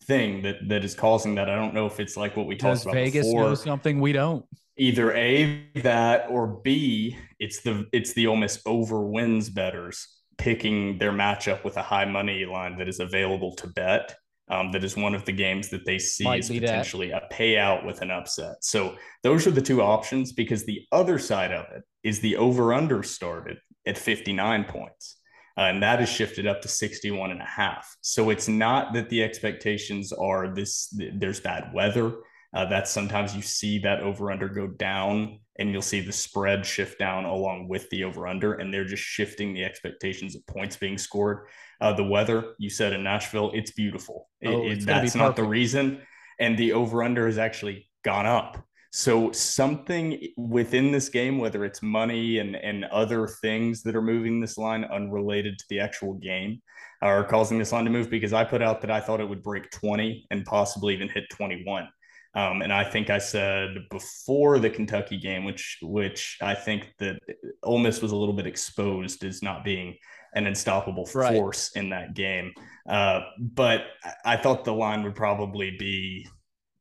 thing 0.04 0.42
that 0.42 0.56
that 0.68 0.84
is 0.84 0.94
causing 0.94 1.36
that. 1.36 1.48
I 1.48 1.54
don't 1.54 1.74
know 1.74 1.86
if 1.86 2.00
it's 2.00 2.16
like 2.16 2.36
what 2.36 2.46
we 2.46 2.56
talked 2.56 2.76
Does 2.76 2.82
about 2.82 2.94
Vegas 2.94 3.26
before 3.26 3.44
know 3.44 3.54
something 3.54 4.00
we 4.00 4.12
don't? 4.12 4.44
Either 4.78 5.12
a 5.14 5.64
that 5.76 6.26
or 6.28 6.46
b 6.46 7.16
it's 7.38 7.60
the 7.62 7.86
it's 7.92 8.12
the 8.12 8.26
Ole 8.26 8.36
Miss 8.36 8.60
over 8.66 9.02
wins 9.02 9.48
betters 9.48 10.06
picking 10.38 10.98
their 10.98 11.12
matchup 11.12 11.64
with 11.64 11.76
a 11.76 11.82
high 11.82 12.04
money 12.04 12.44
line 12.44 12.76
that 12.78 12.88
is 12.88 13.00
available 13.00 13.54
to 13.56 13.66
bet. 13.68 14.14
Um, 14.48 14.70
that 14.72 14.84
is 14.84 14.96
one 14.96 15.14
of 15.14 15.24
the 15.24 15.32
games 15.32 15.70
that 15.70 15.84
they 15.84 15.98
see 15.98 16.22
Might 16.22 16.40
as 16.40 16.48
be 16.48 16.60
that. 16.60 16.66
potentially 16.68 17.10
a 17.10 17.26
payout 17.32 17.84
with 17.84 18.00
an 18.00 18.12
upset. 18.12 18.62
So 18.62 18.94
those 19.24 19.44
are 19.44 19.50
the 19.50 19.62
two 19.62 19.82
options 19.82 20.32
because 20.32 20.64
the 20.64 20.82
other 20.92 21.18
side 21.18 21.50
of 21.50 21.66
it 21.74 21.82
is 22.04 22.20
the 22.20 22.36
over 22.36 22.72
under 22.72 23.02
started 23.02 23.58
at 23.88 23.98
59 23.98 24.64
points. 24.64 25.16
Uh, 25.58 25.62
and 25.62 25.82
that 25.82 26.00
is 26.00 26.08
shifted 26.08 26.46
up 26.46 26.62
to 26.62 26.68
61 26.68 27.32
and 27.32 27.40
a 27.40 27.44
half. 27.44 27.96
So 28.02 28.30
it's 28.30 28.46
not 28.46 28.92
that 28.92 29.08
the 29.08 29.24
expectations 29.24 30.12
are 30.12 30.54
this, 30.54 30.94
th- 30.96 31.14
there's 31.16 31.40
bad 31.40 31.72
weather. 31.74 32.12
Uh, 32.56 32.64
that's 32.64 32.90
sometimes 32.90 33.36
you 33.36 33.42
see 33.42 33.78
that 33.80 34.00
over 34.00 34.30
under 34.32 34.48
go 34.48 34.66
down 34.66 35.38
and 35.58 35.70
you'll 35.72 35.82
see 35.82 36.00
the 36.00 36.12
spread 36.12 36.64
shift 36.64 36.98
down 36.98 37.24
along 37.24 37.68
with 37.68 37.88
the 37.90 38.02
over 38.04 38.26
under. 38.26 38.54
And 38.54 38.72
they're 38.72 38.84
just 38.84 39.02
shifting 39.02 39.52
the 39.54 39.64
expectations 39.64 40.34
of 40.34 40.46
points 40.46 40.76
being 40.76 40.98
scored. 40.98 41.48
Uh, 41.80 41.92
the 41.92 42.04
weather, 42.04 42.54
you 42.58 42.70
said 42.70 42.92
in 42.94 43.02
Nashville, 43.04 43.50
it's 43.54 43.72
beautiful. 43.72 44.28
It- 44.40 44.48
Oh, 44.48 44.62
it- 44.62 44.72
it's 44.72 44.84
that's 44.86 45.14
not 45.14 45.36
the 45.36 45.42
reason. 45.44 46.00
And 46.40 46.56
the 46.58 46.72
over 46.72 47.02
under 47.02 47.26
has 47.26 47.38
actually 47.38 47.88
gone 48.04 48.26
up. 48.26 48.62
So 48.92 49.32
something 49.32 50.18
within 50.38 50.92
this 50.92 51.10
game, 51.10 51.38
whether 51.38 51.64
it's 51.64 51.82
money 51.82 52.38
and, 52.38 52.56
and 52.56 52.84
other 52.86 53.26
things 53.42 53.82
that 53.82 53.94
are 53.94 54.02
moving 54.02 54.40
this 54.40 54.56
line 54.56 54.84
unrelated 54.84 55.58
to 55.58 55.64
the 55.68 55.80
actual 55.80 56.14
game, 56.14 56.62
are 57.02 57.24
causing 57.24 57.58
this 57.58 57.72
line 57.72 57.84
to 57.84 57.90
move 57.90 58.08
because 58.08 58.32
I 58.32 58.44
put 58.44 58.62
out 58.62 58.80
that 58.80 58.90
I 58.90 59.00
thought 59.00 59.20
it 59.20 59.28
would 59.28 59.42
break 59.42 59.70
20 59.70 60.26
and 60.30 60.46
possibly 60.46 60.94
even 60.94 61.08
hit 61.10 61.24
21. 61.30 61.88
Um, 62.36 62.60
and 62.60 62.70
I 62.72 62.84
think 62.84 63.08
I 63.08 63.16
said 63.18 63.70
before 63.90 64.58
the 64.58 64.68
Kentucky 64.70 65.16
game, 65.18 65.44
which 65.44 65.78
which 65.82 66.36
I 66.42 66.54
think 66.54 66.92
that 66.98 67.18
Ole 67.62 67.78
Miss 67.78 68.02
was 68.02 68.12
a 68.12 68.16
little 68.16 68.34
bit 68.34 68.46
exposed 68.46 69.24
as 69.24 69.42
not 69.42 69.64
being 69.64 69.96
an 70.34 70.46
unstoppable 70.46 71.08
Right. 71.14 71.32
force 71.32 71.70
in 71.76 71.88
that 71.90 72.12
game. 72.14 72.52
Uh, 72.86 73.22
but 73.40 73.84
I- 74.24 74.36
thought 74.36 74.64
the 74.66 74.74
line 74.74 75.02
would 75.04 75.14
probably 75.14 75.70
be 75.78 76.28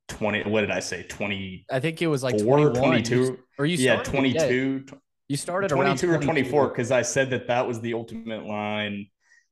20. 0.09 0.43
What 0.43 0.62
did 0.62 0.71
I 0.71 0.81
say? 0.81 1.03
20. 1.03 1.65
I 1.71 1.79
think 1.79 2.01
it 2.01 2.07
was 2.07 2.21
like 2.21 2.38
Four, 2.39 2.57
21. 2.57 2.74
22. 2.75 3.15
You- 3.15 3.39
or 3.57 3.65
you 3.65 3.77
yeah, 3.77 3.93
started, 4.03 4.12
22. 4.12 4.85
you 5.29 5.38
started 5.38 5.71
around 5.71 5.97
22 6.00 6.12
or 6.12 6.17
24 6.21 6.67
because 6.67 6.91
I 6.91 7.01
said 7.01 7.29
that 7.29 7.47
that 7.47 7.65
was 7.65 7.79
the 7.79 7.93
ultimate 7.93 8.45
line 8.45 9.07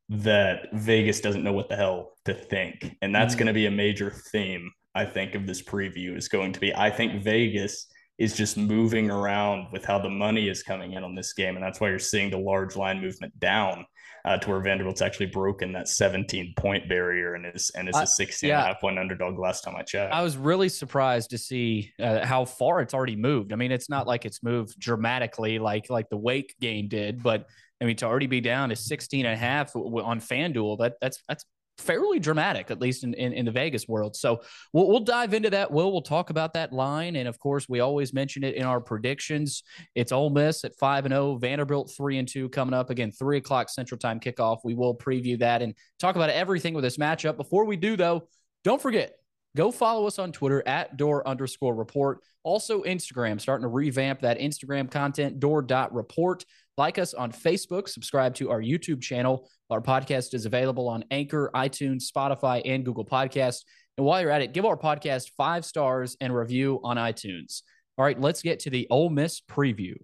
that 0.09 0.67
Vegas 0.73 1.21
doesn't 1.21 1.43
know 1.43 1.53
what 1.53 1.69
the 1.69 1.77
hell 1.77 2.11
to 2.25 2.33
think. 2.33 2.97
And 3.01 3.15
that's 3.15 3.35
Mhm. 3.35 3.37
going 3.37 3.47
to 3.47 3.53
be 3.53 3.65
a 3.67 3.71
major 3.71 4.11
theme, 4.11 4.69
I 4.95 5.05
think, 5.05 5.35
of 5.35 5.47
this 5.47 5.61
preview 5.61 6.17
is 6.17 6.27
going 6.27 6.53
to 6.53 6.59
be 6.59 6.73
I 6.75 6.89
think 6.89 7.23
Vegas 7.23 7.87
is 8.19 8.35
just 8.35 8.57
moving 8.57 9.09
around 9.09 9.67
with 9.71 9.83
how 9.83 9.99
the 9.99 10.09
money 10.09 10.47
is 10.47 10.61
coming 10.61 10.93
in 10.93 11.03
on 11.03 11.15
this 11.15 11.33
game. 11.33 11.55
And 11.55 11.63
that's 11.63 11.79
why 11.79 11.89
you're 11.89 11.99
seeing 11.99 12.29
the 12.29 12.37
large 12.37 12.75
line 12.75 13.01
movement 13.01 13.37
down 13.39 13.85
uh, 14.25 14.37
to 14.37 14.49
where 14.49 14.61
Vanderbilt's 14.61 15.01
actually 15.01 15.25
broken 15.25 15.73
that 15.73 15.87
17 15.87 16.53
point 16.55 16.87
barrier 16.87 17.33
and 17.33 17.45
is 17.45 17.71
and 17.75 17.89
is 17.89 17.95
I- 17.95 18.03
a 18.03 18.07
16 18.07 18.47
yeah. 18.47 18.59
and 18.59 18.63
a 18.63 18.67
half 18.67 18.81
point 18.81 18.99
underdog 18.99 19.37
last 19.39 19.63
time 19.63 19.75
I 19.75 19.81
checked. 19.81 20.13
I 20.13 20.21
was 20.21 20.37
really 20.37 20.69
surprised 20.69 21.31
to 21.31 21.37
see 21.37 21.91
uh, 21.99 22.25
how 22.25 22.45
far 22.45 22.81
it's 22.81 22.93
already 22.93 23.15
moved. 23.15 23.51
I 23.51 23.55
mean, 23.55 23.71
it's 23.71 23.89
not 23.89 24.07
like 24.07 24.25
it's 24.25 24.43
moved 24.43 24.79
dramatically 24.79 25.59
like 25.59 25.89
like 25.89 26.09
the 26.09 26.17
Wake 26.17 26.55
game 26.61 26.87
did, 26.87 27.23
but 27.23 27.47
I 27.81 27.85
mean 27.85 27.97
to 27.97 28.05
already 28.05 28.27
be 28.27 28.41
down 28.41 28.69
to 28.69 28.75
16 28.75 29.25
and 29.25 29.33
a 29.33 29.37
half 29.37 29.75
on 29.75 30.21
FanDuel, 30.21 30.79
that 30.79 30.93
that's 31.01 31.21
that's 31.27 31.45
fairly 31.77 32.19
dramatic, 32.19 32.71
at 32.71 32.79
least 32.79 33.03
in, 33.03 33.13
in, 33.15 33.33
in, 33.33 33.45
the 33.45 33.51
Vegas 33.51 33.87
world. 33.87 34.15
So 34.15 34.41
we'll, 34.73 34.87
we'll 34.87 34.99
dive 34.99 35.33
into 35.33 35.49
that. 35.51 35.71
Will 35.71 35.91
we'll 35.91 36.01
talk 36.01 36.29
about 36.29 36.53
that 36.53 36.71
line, 36.71 37.15
and 37.15 37.27
of 37.27 37.39
course, 37.39 37.67
we 37.67 37.79
always 37.79 38.13
mention 38.13 38.43
it 38.43 38.55
in 38.55 38.63
our 38.63 38.79
predictions. 38.79 39.63
It's 39.95 40.11
Ole 40.11 40.29
Miss 40.29 40.63
at 40.63 40.75
five 40.77 41.05
and 41.05 41.13
0, 41.13 41.37
Vanderbilt 41.37 41.91
three 41.95 42.17
and 42.17 42.27
two 42.27 42.49
coming 42.49 42.73
up 42.73 42.89
again, 42.89 43.11
three 43.11 43.37
o'clock 43.37 43.69
Central 43.69 43.97
Time 43.97 44.19
kickoff. 44.19 44.59
We 44.63 44.75
will 44.75 44.95
preview 44.95 45.39
that 45.39 45.61
and 45.61 45.73
talk 45.99 46.15
about 46.15 46.29
everything 46.29 46.73
with 46.73 46.83
this 46.83 46.97
matchup. 46.97 47.37
Before 47.37 47.65
we 47.65 47.75
do, 47.75 47.97
though, 47.97 48.27
don't 48.63 48.81
forget 48.81 49.15
go 49.55 49.71
follow 49.71 50.07
us 50.07 50.19
on 50.19 50.31
Twitter 50.31 50.63
at 50.67 50.97
door 50.97 51.27
underscore 51.27 51.75
report. 51.75 52.21
Also, 52.43 52.83
Instagram, 52.83 53.39
starting 53.39 53.63
to 53.63 53.69
revamp 53.69 54.21
that 54.21 54.39
Instagram 54.39 54.89
content, 54.89 55.39
door 55.39 55.61
dot 55.61 55.93
report. 55.93 56.43
Like 56.75 56.97
us 56.97 57.13
on 57.13 57.31
Facebook, 57.31 57.87
subscribe 57.87 58.33
to 58.35 58.49
our 58.49 58.59
YouTube 58.59 59.01
channel. 59.01 59.47
Our 59.73 59.81
podcast 59.81 60.35
is 60.35 60.45
available 60.45 60.87
on 60.87 61.03
Anchor, 61.09 61.49
iTunes, 61.55 62.03
Spotify, 62.07 62.61
and 62.63 62.85
Google 62.85 63.05
Podcasts. 63.05 63.63
And 63.97 64.05
while 64.05 64.21
you're 64.21 64.29
at 64.29 64.43
it, 64.43 64.53
give 64.53 64.65
our 64.65 64.77
podcast 64.77 65.31
five 65.35 65.65
stars 65.65 66.15
and 66.21 66.33
review 66.33 66.79
on 66.83 66.97
iTunes. 66.97 67.63
All 67.97 68.05
right, 68.05 68.19
let's 68.21 68.43
get 68.43 68.59
to 68.59 68.69
the 68.69 68.85
Ole 68.91 69.09
Miss 69.09 69.41
preview. 69.41 69.95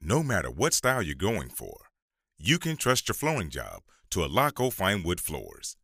No 0.00 0.24
matter 0.24 0.50
what 0.50 0.74
style 0.74 1.02
you're 1.02 1.14
going 1.14 1.50
for, 1.50 1.86
you 2.36 2.58
can 2.58 2.76
trust 2.76 3.06
your 3.06 3.14
flooring 3.14 3.48
job 3.48 3.82
to 4.10 4.18
Alaco 4.20 4.72
Fine 4.72 5.04
Wood 5.04 5.20
Floors. 5.20 5.76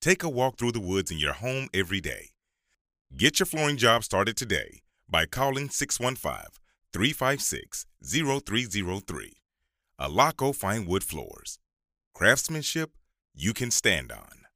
Take 0.00 0.22
a 0.22 0.28
walk 0.28 0.56
through 0.56 0.72
the 0.72 0.78
woods 0.78 1.10
in 1.10 1.18
your 1.18 1.32
home 1.32 1.66
every 1.74 2.00
day. 2.00 2.28
Get 3.16 3.40
your 3.40 3.46
flooring 3.46 3.76
job 3.76 4.04
started 4.04 4.36
today 4.36 4.82
by 5.08 5.26
calling 5.26 5.68
615 5.68 6.52
356 6.92 7.86
0303. 8.04 9.32
Alaco 10.00 10.54
Fine 10.54 10.86
Wood 10.86 11.02
Floors. 11.02 11.58
Craftsmanship 12.16 12.92
you 13.34 13.52
can 13.52 13.70
stand 13.70 14.10
on. 14.10 14.46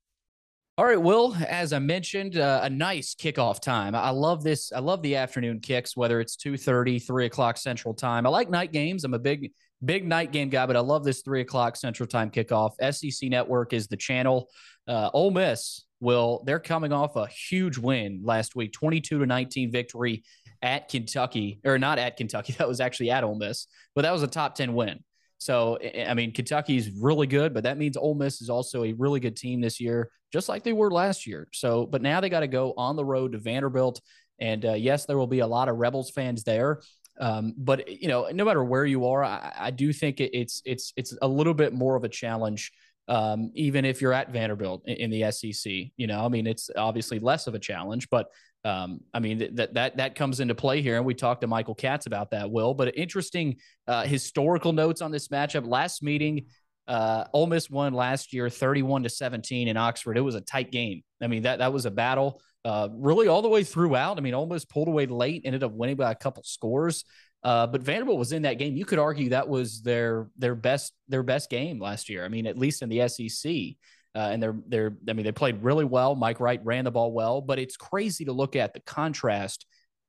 All 0.78 0.86
right, 0.86 0.96
Will, 0.96 1.36
as 1.46 1.74
I 1.74 1.78
mentioned, 1.78 2.38
uh, 2.38 2.60
a 2.62 2.70
nice 2.70 3.14
kickoff 3.14 3.60
time. 3.60 3.94
I 3.94 4.08
love 4.08 4.42
this. 4.42 4.72
I 4.72 4.78
love 4.78 5.02
the 5.02 5.16
afternoon 5.16 5.60
kicks, 5.60 5.94
whether 5.94 6.20
it's 6.20 6.38
2.30, 6.38 7.06
3 7.06 7.26
o'clock 7.26 7.58
Central 7.58 7.92
Time. 7.92 8.24
I 8.24 8.30
like 8.30 8.48
night 8.48 8.72
games. 8.72 9.04
I'm 9.04 9.12
a 9.12 9.18
big, 9.18 9.52
big 9.84 10.08
night 10.08 10.32
game 10.32 10.48
guy, 10.48 10.64
but 10.64 10.74
I 10.74 10.80
love 10.80 11.04
this 11.04 11.20
3 11.20 11.42
o'clock 11.42 11.76
Central 11.76 12.06
Time 12.06 12.30
kickoff. 12.30 12.72
SEC 12.94 13.28
Network 13.28 13.74
is 13.74 13.88
the 13.88 13.96
channel. 13.98 14.48
Uh, 14.88 15.10
Ole 15.12 15.30
Miss 15.30 15.84
will, 16.00 16.42
they're 16.46 16.60
coming 16.60 16.94
off 16.94 17.16
a 17.16 17.26
huge 17.26 17.76
win 17.76 18.22
last 18.24 18.56
week, 18.56 18.72
22 18.72 19.18
to 19.18 19.26
19 19.26 19.70
victory 19.70 20.24
at 20.62 20.88
Kentucky, 20.88 21.60
or 21.66 21.78
not 21.78 21.98
at 21.98 22.16
Kentucky. 22.16 22.54
That 22.58 22.68
was 22.68 22.80
actually 22.80 23.10
at 23.10 23.22
Ole 23.22 23.34
Miss, 23.34 23.66
but 23.94 24.00
that 24.00 24.14
was 24.14 24.22
a 24.22 24.28
top 24.28 24.54
10 24.54 24.72
win. 24.72 25.04
So, 25.40 25.78
I 26.06 26.12
mean, 26.12 26.32
Kentucky's 26.32 26.90
really 26.90 27.26
good, 27.26 27.54
but 27.54 27.64
that 27.64 27.78
means 27.78 27.96
Ole 27.96 28.14
Miss 28.14 28.42
is 28.42 28.50
also 28.50 28.84
a 28.84 28.92
really 28.92 29.20
good 29.20 29.36
team 29.36 29.62
this 29.62 29.80
year, 29.80 30.10
just 30.30 30.50
like 30.50 30.62
they 30.64 30.74
were 30.74 30.90
last 30.90 31.26
year. 31.26 31.48
So, 31.52 31.86
but 31.86 32.02
now 32.02 32.20
they 32.20 32.28
got 32.28 32.40
to 32.40 32.46
go 32.46 32.74
on 32.76 32.94
the 32.94 33.04
road 33.04 33.32
to 33.32 33.38
Vanderbilt. 33.38 34.02
And 34.38 34.64
uh, 34.66 34.74
yes, 34.74 35.06
there 35.06 35.16
will 35.16 35.26
be 35.26 35.38
a 35.38 35.46
lot 35.46 35.70
of 35.70 35.76
Rebels 35.76 36.10
fans 36.10 36.44
there. 36.44 36.82
Um, 37.18 37.54
but 37.56 37.88
you 37.88 38.08
know, 38.08 38.28
no 38.30 38.44
matter 38.44 38.62
where 38.62 38.84
you 38.84 39.06
are, 39.06 39.24
I, 39.24 39.52
I 39.58 39.70
do 39.70 39.94
think 39.94 40.20
it, 40.20 40.30
it's 40.34 40.60
it's 40.66 40.92
it's 40.96 41.16
a 41.22 41.28
little 41.28 41.54
bit 41.54 41.72
more 41.72 41.96
of 41.96 42.04
a 42.04 42.08
challenge 42.08 42.70
um, 43.08 43.50
even 43.54 43.84
if 43.84 44.00
you're 44.00 44.12
at 44.12 44.30
Vanderbilt 44.30 44.82
in, 44.86 44.96
in, 44.96 45.10
the 45.10 45.32
SEC. 45.32 45.72
You 45.96 46.06
know, 46.06 46.24
I 46.24 46.28
mean, 46.28 46.46
it's 46.46 46.70
obviously 46.76 47.18
less 47.18 47.48
of 47.48 47.54
a 47.54 47.58
challenge, 47.58 48.08
but 48.08 48.28
um, 48.64 49.00
I 49.14 49.20
mean 49.20 49.54
that 49.54 49.74
that 49.74 49.96
that 49.96 50.14
comes 50.14 50.40
into 50.40 50.54
play 50.54 50.82
here, 50.82 50.96
and 50.96 51.06
we 51.06 51.14
talked 51.14 51.40
to 51.40 51.46
Michael 51.46 51.74
Katz 51.74 52.06
about 52.06 52.30
that. 52.32 52.50
Will, 52.50 52.74
but 52.74 52.96
interesting 52.96 53.56
uh, 53.86 54.04
historical 54.04 54.72
notes 54.72 55.00
on 55.00 55.10
this 55.10 55.28
matchup. 55.28 55.66
Last 55.66 56.02
meeting, 56.02 56.46
uh, 56.86 57.24
Ole 57.32 57.46
Miss 57.46 57.70
won 57.70 57.94
last 57.94 58.32
year, 58.32 58.50
thirty-one 58.50 59.02
to 59.04 59.08
seventeen 59.08 59.68
in 59.68 59.76
Oxford. 59.76 60.18
It 60.18 60.22
was 60.22 60.34
a 60.34 60.42
tight 60.42 60.70
game. 60.70 61.02
I 61.22 61.26
mean 61.26 61.42
that 61.42 61.60
that 61.60 61.72
was 61.72 61.86
a 61.86 61.90
battle, 61.90 62.40
uh, 62.64 62.88
really 62.92 63.28
all 63.28 63.42
the 63.42 63.48
way 63.48 63.64
throughout. 63.64 64.18
I 64.18 64.20
mean, 64.20 64.34
Ole 64.34 64.46
Miss 64.46 64.64
pulled 64.66 64.88
away 64.88 65.06
late, 65.06 65.42
ended 65.44 65.64
up 65.64 65.72
winning 65.72 65.96
by 65.96 66.10
a 66.10 66.16
couple 66.16 66.42
scores. 66.42 67.04
Uh, 67.42 67.66
but 67.66 67.82
Vanderbilt 67.82 68.18
was 68.18 68.32
in 68.32 68.42
that 68.42 68.58
game. 68.58 68.76
You 68.76 68.84
could 68.84 68.98
argue 68.98 69.30
that 69.30 69.48
was 69.48 69.80
their 69.80 70.28
their 70.36 70.54
best 70.54 70.92
their 71.08 71.22
best 71.22 71.48
game 71.48 71.80
last 71.80 72.10
year. 72.10 72.24
I 72.24 72.28
mean, 72.28 72.46
at 72.46 72.58
least 72.58 72.82
in 72.82 72.90
the 72.90 73.08
SEC. 73.08 73.76
Uh, 74.14 74.30
and 74.32 74.42
they're 74.42 74.56
they're 74.66 74.96
I 75.08 75.12
mean 75.12 75.24
they 75.24 75.32
played 75.32 75.62
really 75.62 75.84
well. 75.84 76.14
Mike 76.16 76.40
Wright 76.40 76.60
ran 76.64 76.84
the 76.84 76.90
ball 76.90 77.12
well, 77.12 77.40
but 77.40 77.58
it's 77.58 77.76
crazy 77.76 78.24
to 78.24 78.32
look 78.32 78.56
at 78.56 78.74
the 78.74 78.80
contrast 78.80 79.66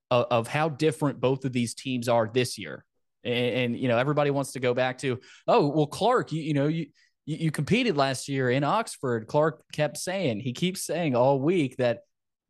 of, 0.10 0.26
of 0.32 0.48
how 0.48 0.70
different 0.70 1.20
both 1.20 1.46
of 1.46 1.54
these 1.54 1.76
teams 1.76 2.10
are 2.10 2.30
this 2.32 2.58
year. 2.58 2.84
And, 3.24 3.56
and, 3.56 3.80
you 3.80 3.88
know 3.88 4.00
everybody 4.00 4.32
wants 4.32 4.54
to 4.54 4.60
go 4.60 4.74
back 4.74 4.98
to 5.00 5.20
oh 5.48 5.68
well 5.68 5.86
Clark 5.86 6.32
you, 6.32 6.42
you 6.42 6.54
know 6.56 6.68
you 6.68 6.88
you 7.28 7.52
competed 7.52 7.96
last 7.96 8.28
year 8.28 8.50
in 8.50 8.64
Oxford. 8.64 9.28
Clark 9.28 9.64
kept 9.72 9.98
saying 9.98 10.40
he 10.40 10.54
keeps 10.54 10.84
saying 10.84 11.16
all 11.16 11.40
week 11.40 11.78
that 11.78 12.00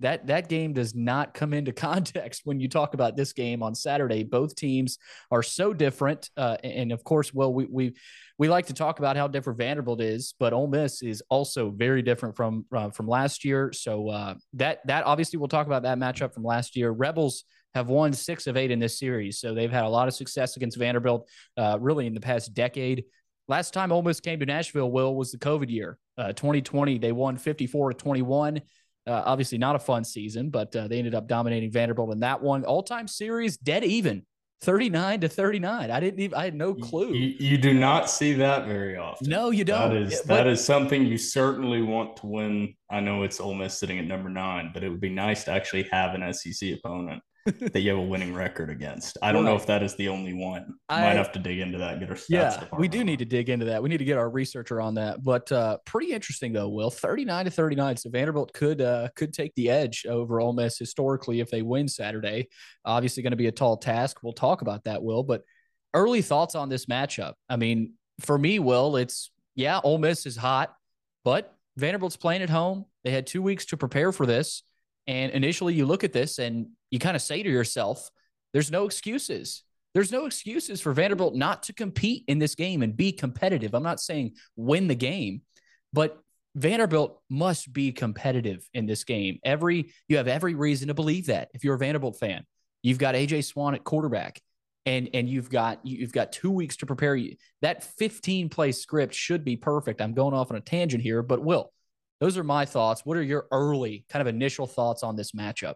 that 0.01 0.27
that 0.27 0.50
game 0.50 0.74
does 0.74 0.93
not 0.93 1.34
come 1.34 1.53
into 1.53 1.72
context 1.89 2.41
when 2.43 2.60
you 2.60 2.67
talk 2.67 2.93
about 2.93 3.15
this 3.15 3.34
game 3.34 3.63
on 3.63 3.74
Saturday. 3.74 4.24
Both 4.24 4.55
teams 4.55 4.98
are 5.31 5.43
so 5.43 5.74
different, 5.74 6.29
uh, 6.38 6.58
and 6.63 6.91
of 6.91 7.03
course, 7.03 7.34
well, 7.34 7.53
we 7.53 7.65
we 7.65 7.93
we 8.38 8.50
like 8.50 8.65
to 8.67 8.74
talk 8.74 9.00
about 9.00 9.15
how 9.15 9.27
different 9.27 9.60
Vanderbilt 9.60 10.01
is, 10.01 10.34
but 10.39 10.53
Ole 10.53 10.67
Miss 10.67 11.01
is 11.01 11.24
also 11.29 11.70
very 11.70 12.01
different 12.01 12.36
from 12.36 12.65
uh, 12.75 12.89
from 12.89 13.08
last 13.08 13.46
year. 13.46 13.72
So 13.72 14.10
uh, 14.10 14.36
that 14.53 14.86
that 14.88 15.05
obviously 15.05 15.38
we'll 15.38 15.48
talk 15.48 15.67
about 15.67 15.84
that 15.84 15.98
matchup 15.98 16.34
from 16.34 16.43
last 16.43 16.75
year. 16.75 16.91
Rebels 16.91 17.43
have 17.74 17.88
won 17.88 18.12
six 18.12 18.48
of 18.48 18.58
eight 18.58 18.72
in 18.72 18.79
this 18.79 19.00
series, 19.00 19.39
so 19.39 19.53
they've 19.53 19.72
had 19.72 19.86
a 19.86 19.89
lot 19.89 20.08
of 20.08 20.13
success 20.13 20.58
against 20.58 20.77
Vanderbilt, 20.77 21.29
uh, 21.58 21.77
really 21.79 22.08
in 22.08 22.13
the 22.13 22.20
past 22.20 22.53
decade. 22.53 23.05
Last 23.48 23.74
time 23.74 23.91
Ole 23.91 24.01
Miss 24.01 24.20
came 24.20 24.39
to 24.39 24.46
Nashville, 24.46 24.91
Will 24.91 25.15
was 25.15 25.31
the 25.31 25.38
COVID 25.38 25.70
year, 25.70 25.98
2020. 26.17 26.96
Uh, 26.96 27.00
they 27.00 27.12
won 27.12 27.38
54 27.38 27.91
to 27.91 27.98
21. 27.98 28.62
Uh, 29.08 29.24
obviously, 29.25 29.58
not 29.58 29.75
a 29.75 29.79
fun 29.79 30.03
season, 30.03 30.50
but 30.50 30.75
uh, 30.75 30.88
they 30.88 31.00
ended 31.00 31.15
up 31.15 31.27
dominating 31.27 31.72
Vanderbilt 31.72 32.12
in 32.12 32.20
that 32.20 32.41
one. 32.41 32.63
All 32.65 32.84
time 32.84 33.08
series, 33.08 33.58
dead 33.58 33.84
even. 33.84 34.25
39 34.62 35.22
to 35.22 35.27
39. 35.27 35.89
I 35.89 36.00
didn't 36.00 36.20
even, 36.20 36.38
I 36.38 36.43
had 36.43 36.53
no 36.53 36.75
clue. 36.75 37.13
You, 37.15 37.36
you 37.39 37.58
do 37.58 37.74
not 37.74 38.12
see 38.12 38.34
that 38.34 38.67
very 38.67 38.96
often. 38.96 39.27
No, 39.27 39.50
you 39.50 39.63
don't. 39.63 39.89
That 39.89 39.98
is, 39.98 40.22
but, 40.22 40.36
that 40.36 40.48
is 40.48 40.63
something 40.63 41.03
you 41.03 41.17
certainly 41.17 41.81
want 41.81 42.17
to 42.17 42.27
win. 42.27 42.75
I 42.89 43.00
know 43.00 43.24
it's 43.24 43.39
Ole 43.39 43.55
Miss 43.55 43.79
sitting 43.79 43.98
at 43.98 44.05
number 44.05 44.29
nine, 44.29 44.70
but 44.72 44.84
it 44.84 44.89
would 44.89 45.01
be 45.01 45.10
nice 45.10 45.46
to 45.46 45.51
actually 45.51 45.89
have 45.91 46.13
an 46.13 46.31
SEC 46.31 46.74
opponent 46.74 47.24
that 47.46 47.82
you 47.82 47.90
have 47.90 48.00
a 48.00 48.04
winning 48.08 48.34
record 48.34 48.70
against. 48.70 49.18
I 49.22 49.32
don't 49.32 49.46
know 49.46 49.56
if 49.56 49.66
that 49.66 49.82
is 49.82 49.96
the 49.96 50.10
only 50.10 50.34
one. 50.34 50.76
I, 50.90 51.02
Might 51.02 51.16
have 51.16 51.32
to 51.32 51.40
dig 51.40 51.60
into 51.60 51.80
that. 51.80 52.00
Get 52.00 52.10
our 52.10 52.16
stats. 52.16 52.28
yeah. 52.30 52.66
We 52.78 52.88
do 52.88 53.04
need 53.04 53.20
to 53.20 53.26
dig 53.26 53.50
into 53.50 53.66
that. 53.66 53.82
We 53.82 53.90
need 53.90 53.98
to 53.98 54.06
get 54.06 54.18
our 54.18 54.30
researcher 54.30 54.80
on 54.80 54.96
that. 54.96 55.24
But 55.24 55.52
uh, 55.52 55.78
pretty 55.86 56.12
interesting 56.12 56.54
though. 56.54 56.70
Will 56.70 56.92
thirty 56.92 57.26
nine 57.26 57.46
to 57.46 57.52
thirty 57.52 57.76
nine. 57.76 57.98
So 57.98 58.10
Vanderbilt 58.10 58.54
could 58.54 58.82
uh, 58.82 59.10
could 59.16 59.34
take 59.34 59.56
the 59.56 59.70
edge 59.70 60.06
over 60.06 60.40
Ole 60.40 60.54
Miss 60.54 60.78
historically 60.78 61.40
if 61.40 61.50
they 61.50 61.62
win 61.62 61.88
Saturday. 61.88 62.48
Obviously, 62.86 63.24
going 63.24 63.32
to 63.32 63.38
be 63.38 63.48
a 63.48 63.52
tall 63.52 63.78
task. 63.78 64.20
We'll 64.22 64.34
talk 64.34 64.62
about 64.62 64.84
that. 64.84 65.02
Will, 65.02 65.24
but 65.24 65.44
early 65.94 66.22
thoughts 66.22 66.56
on 66.56 66.70
this 66.70 66.86
matchup. 66.86 67.34
I 67.50 67.56
mean, 67.56 67.94
for 68.20 68.38
me, 68.38 68.60
Will, 68.60 68.96
it's 68.98 69.32
yeah, 69.56 69.80
Ole 69.84 69.98
Miss 69.98 70.26
is 70.26 70.36
hot, 70.36 70.74
but 71.24 71.56
Vanderbilt's 71.78 72.18
playing 72.18 72.42
at 72.42 72.50
home. 72.50 72.86
They 73.04 73.12
had 73.12 73.26
two 73.26 73.42
weeks 73.42 73.66
to 73.68 73.78
prepare 73.78 74.12
for 74.12 74.26
this. 74.26 74.64
And 75.08 75.31
initially, 75.31 75.74
you 75.74 75.86
look 75.86 76.03
at 76.03 76.13
this 76.13 76.39
and 76.39 76.67
you 76.89 77.00
kind 77.00 77.15
of 77.15 77.22
say 77.22 77.41
to 77.41 77.50
yourself, 77.50 78.10
there's 78.53 78.72
no 78.72 78.86
excuses. 78.86 79.63
There's 79.93 80.12
no 80.12 80.25
excuses 80.25 80.79
for 80.79 80.93
Vanderbilt 80.93 81.36
not 81.36 81.63
to 81.63 81.74
compete 81.74 82.24
in 82.27 82.39
this 82.39 82.55
game 82.55 82.81
and 82.81 82.96
be 82.96 83.12
competitive. 83.12 83.74
I'm 83.74 83.84
not 83.84 84.00
saying 84.00 84.36
win 84.55 84.88
the 84.88 84.96
game, 84.96 85.41
but 85.91 86.22
Vanderbilt 86.55 87.22
must 87.29 87.72
be 87.72 87.91
competitive 87.91 88.67
in 88.74 88.86
this 88.86 89.03
game. 89.03 89.39
Every 89.43 89.91
you 90.08 90.17
have 90.17 90.27
every 90.27 90.53
reason 90.53 90.88
to 90.89 90.93
believe 90.93 91.27
that. 91.27 91.50
If 91.53 91.63
you're 91.63 91.75
a 91.75 91.79
Vanderbilt 91.79 92.20
fan, 92.20 92.46
you've 92.81 92.98
got 92.98 93.15
AJ 93.15 93.46
Swann 93.46 93.75
at 93.75 93.84
quarterback, 93.84 94.41
and 94.86 95.10
and 95.13 95.29
you've 95.29 95.50
got 95.50 95.79
you've 95.86 96.13
got 96.13 96.31
two 96.31 96.51
weeks 96.51 96.77
to 96.77 96.86
prepare. 96.86 97.15
You 97.15 97.36
that 97.62 97.84
15 97.84 98.50
play 98.50 98.72
script 98.72 99.13
should 99.13 99.46
be 99.46 99.55
perfect. 99.55 100.01
I'm 100.01 100.13
going 100.13 100.34
off 100.34 100.51
on 100.51 100.58
a 100.58 100.62
tangent 100.62 101.03
here, 101.03 101.22
but 101.22 101.41
will 101.41 101.72
those 102.22 102.38
are 102.38 102.44
my 102.44 102.66
thoughts. 102.66 103.04
What 103.04 103.18
are 103.18 103.24
your 103.24 103.48
early 103.51 104.06
kind 104.08 104.22
of 104.22 104.34
initial 104.34 104.68
thoughts 104.68 105.01
on 105.01 105.16
this 105.16 105.32
matchup? 105.32 105.74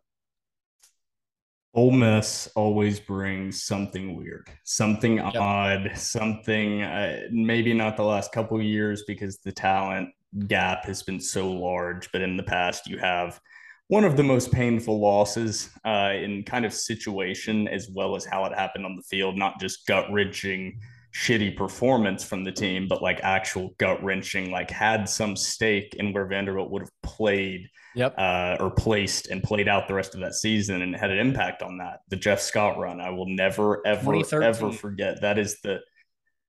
Ole 1.74 1.92
Miss 1.92 2.48
always 2.56 3.00
brings 3.02 3.64
something 3.64 4.16
weird, 4.16 4.48
something 4.64 5.18
yep. 5.18 5.36
odd, 5.36 5.92
something 5.96 6.84
uh, 6.84 7.24
maybe 7.32 7.74
not 7.74 7.98
the 7.98 8.04
last 8.04 8.32
couple 8.32 8.62
years 8.62 9.04
because 9.08 9.40
the 9.40 9.52
talent 9.52 10.10
gap 10.48 10.86
has 10.86 11.02
been 11.02 11.20
so 11.20 11.52
large, 11.52 12.10
but 12.12 12.22
in 12.22 12.38
the 12.38 12.44
past 12.44 12.88
you 12.88 13.00
have 13.00 13.42
one 13.88 14.04
of 14.04 14.16
the 14.16 14.24
most 14.24 14.52
painful 14.52 15.00
losses 15.00 15.70
uh, 15.84 16.14
in 16.14 16.44
kind 16.44 16.64
of 16.64 16.74
situation 16.74 17.68
as 17.68 17.90
well 17.90 18.16
as 18.16 18.24
how 18.24 18.46
it 18.46 18.54
happened 18.54 18.86
on 18.86 18.96
the 18.96 19.04
field, 19.04 19.36
not 19.36 19.60
just 19.60 19.86
gut 19.88 20.06
wrenching 20.12 20.80
shitty 21.16 21.56
performance 21.56 22.26
from 22.26 22.44
the 22.44 22.52
team, 22.52 22.88
but 22.90 23.02
like 23.02 23.22
actual 23.24 23.74
gut 23.78 24.04
wrenching, 24.04 24.52
like 24.52 24.70
had 24.70 25.08
some 25.08 25.36
stake 25.36 25.96
in 25.96 26.12
where 26.12 26.26
Vanderbilt 26.26 26.70
would 26.70 26.82
have 26.82 26.92
played 27.04 27.70
yep. 27.96 28.14
uh, 28.18 28.58
or 28.60 28.70
placed 28.70 29.28
and 29.28 29.42
played 29.42 29.70
out 29.70 29.88
the 29.88 29.94
rest 29.94 30.14
of 30.14 30.20
that 30.20 30.34
season 30.34 30.82
and 30.82 30.94
had 30.94 31.12
an 31.12 31.18
impact 31.18 31.62
on 31.62 31.78
that. 31.78 32.02
The 32.10 32.18
Jeff 32.18 32.42
Scott 32.42 32.78
run, 32.78 33.00
I 33.00 33.12
will 33.12 33.30
never, 33.30 33.82
ever, 33.88 34.44
ever 34.44 34.72
forget. 34.74 35.22
That 35.22 35.40
is 35.40 35.62
the 35.64 35.80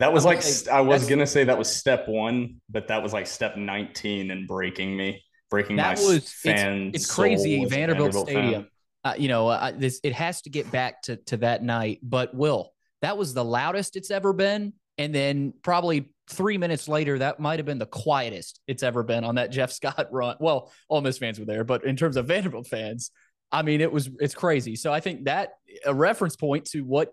That 0.01 0.13
was 0.13 0.27
I'm 0.27 0.35
like 0.35 0.43
say 0.43 0.69
I 0.69 0.81
was 0.81 1.09
gonna 1.09 1.29
say 1.29 1.45
that 1.45 1.57
was 1.57 1.69
step 1.69 2.09
one, 2.09 2.61
but 2.69 2.89
that 2.89 3.03
was 3.03 3.13
like 3.13 3.29
step 3.29 3.57
nineteen 3.57 4.33
in 4.33 4.47
breaking 4.47 4.97
me, 4.97 5.23
breaking 5.49 5.77
that 5.77 5.99
my 5.99 6.05
was 6.05 6.17
it's, 6.17 6.33
fan. 6.33 6.91
it's 6.93 7.09
crazy 7.09 7.57
soul 7.57 7.67
as 7.67 7.73
a 7.73 7.75
Vanderbilt. 7.75 8.29
Stadium. 8.29 8.69
Uh, 9.05 9.15
you 9.17 9.29
know, 9.29 9.47
uh, 9.47 9.71
this 9.77 10.01
it 10.03 10.13
has 10.13 10.43
to 10.43 10.51
get 10.51 10.69
back 10.73 11.03
to 11.03 11.17
to 11.27 11.37
that 11.37 11.63
night. 11.63 12.01
But 12.03 12.35
Will, 12.35 12.73
that 13.07 13.17
was 13.17 13.33
the 13.35 13.45
loudest 13.45 13.95
it's 13.95 14.11
ever 14.11 14.33
been, 14.33 14.73
and 14.99 15.15
then 15.15 15.55
probably 15.63 16.11
three 16.29 16.59
minutes 16.59 16.89
later, 16.89 17.21
that 17.21 17.39
might 17.39 17.61
have 17.61 17.67
been 17.67 17.79
the 17.79 17.87
quietest 17.87 18.61
it's 18.67 18.83
ever 18.83 19.05
been 19.05 19.23
on 19.23 19.37
that 19.37 19.53
Jeff 19.53 19.71
Scott 19.71 20.09
run. 20.13 20.37
Well, 20.41 20.73
Ole 20.91 21.03
Miss 21.03 21.17
fans 21.17 21.39
were 21.39 21.47
there, 21.47 21.63
but 21.63 21.85
in 21.85 21.95
terms 21.95 22.17
of 22.17 22.27
Vanderbilt 22.33 22.67
fans, 22.67 23.13
I 23.53 23.63
mean, 23.63 23.81
it 23.81 23.93
was 23.93 24.11
it's 24.19 24.35
crazy. 24.35 24.75
So 24.75 24.93
I 24.93 24.99
think 24.99 25.27
that 25.27 25.53
a 25.85 25.95
reference 25.95 26.35
point 26.35 26.65
to 26.73 26.81
what 26.81 27.13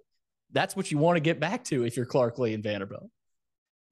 that's 0.51 0.75
what 0.75 0.89
you 0.89 0.97
want 0.97 1.15
to 1.15 1.19
get 1.19 1.39
back 1.39 1.63
to 1.65 1.85
if 1.85 1.95
you're 1.95 2.07
Clark 2.07 2.39
Lea 2.39 2.55
and 2.55 2.63
Vanderbilt. 2.63 3.09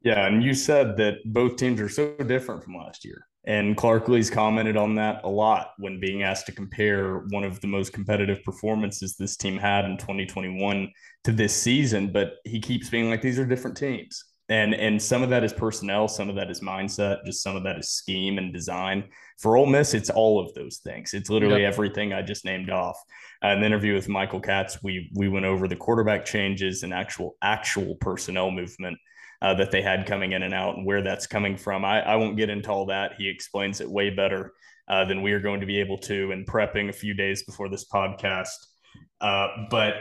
Yeah, 0.03 0.25
and 0.25 0.43
you 0.43 0.55
said 0.55 0.97
that 0.97 1.17
both 1.23 1.57
teams 1.57 1.79
are 1.79 1.89
so 1.89 2.15
different 2.15 2.63
from 2.63 2.75
last 2.75 3.05
year. 3.05 3.27
And 3.43 3.75
Clark 3.75 4.07
Lea's 4.07 4.29
commented 4.29 4.77
on 4.77 4.95
that 4.95 5.21
a 5.23 5.29
lot 5.29 5.71
when 5.79 5.99
being 5.99 6.21
asked 6.21 6.45
to 6.45 6.51
compare 6.51 7.19
one 7.29 7.43
of 7.43 7.59
the 7.59 7.67
most 7.67 7.91
competitive 7.91 8.43
performances 8.43 9.15
this 9.17 9.35
team 9.35 9.57
had 9.57 9.85
in 9.85 9.97
2021 9.97 10.91
to 11.23 11.31
this 11.31 11.53
season. 11.53 12.11
But 12.11 12.33
he 12.45 12.59
keeps 12.59 12.89
being 12.89 13.09
like, 13.09 13.21
these 13.21 13.39
are 13.39 13.45
different 13.45 13.77
teams. 13.77 14.23
And 14.49 14.75
and 14.75 15.01
some 15.01 15.23
of 15.23 15.29
that 15.29 15.45
is 15.45 15.53
personnel, 15.53 16.07
some 16.09 16.29
of 16.29 16.35
that 16.35 16.51
is 16.51 16.59
mindset, 16.59 17.23
just 17.25 17.41
some 17.41 17.55
of 17.55 17.63
that 17.63 17.77
is 17.79 17.89
scheme 17.89 18.37
and 18.37 18.53
design. 18.53 19.05
For 19.39 19.55
Ole 19.55 19.65
Miss, 19.65 19.93
it's 19.93 20.09
all 20.09 20.39
of 20.39 20.53
those 20.53 20.79
things. 20.83 21.13
It's 21.13 21.29
literally 21.29 21.61
Yep. 21.61 21.73
everything 21.73 22.13
I 22.13 22.21
just 22.21 22.43
named 22.43 22.69
off. 22.69 22.97
Uh, 23.43 23.49
in 23.49 23.61
the 23.61 23.65
interview 23.65 23.93
with 23.93 24.09
Michael 24.09 24.41
Katz, 24.41 24.83
we 24.83 25.09
we 25.15 25.29
went 25.29 25.45
over 25.45 25.67
the 25.69 25.75
quarterback 25.77 26.25
changes 26.25 26.83
and 26.83 26.93
actual 26.93 27.37
actual 27.41 27.95
personnel 27.95 28.51
movement 28.51 28.97
uh, 29.41 29.55
that 29.55 29.71
they 29.71 29.81
had 29.81 30.05
coming 30.05 30.33
in 30.33 30.43
and 30.43 30.53
out 30.53 30.77
and 30.77 30.85
where 30.85 31.01
that's 31.01 31.27
coming 31.27 31.57
from. 31.57 31.83
I, 31.83 32.01
I 32.01 32.15
won't 32.15 32.37
get 32.37 32.49
into 32.49 32.69
all 32.69 32.85
that. 32.87 33.13
He 33.17 33.27
explains 33.27 33.81
it 33.81 33.89
way 33.89 34.09
better 34.09 34.53
uh, 34.87 35.05
than 35.05 35.21
we 35.21 35.31
are 35.31 35.39
going 35.39 35.61
to 35.61 35.65
be 35.65 35.79
able 35.79 35.97
to 35.97 36.31
in 36.31 36.45
prepping 36.45 36.89
a 36.89 36.93
few 36.93 37.13
days 37.13 37.43
before 37.43 37.69
this 37.69 37.85
podcast. 37.89 38.49
Uh, 39.19 39.47
but 39.69 39.95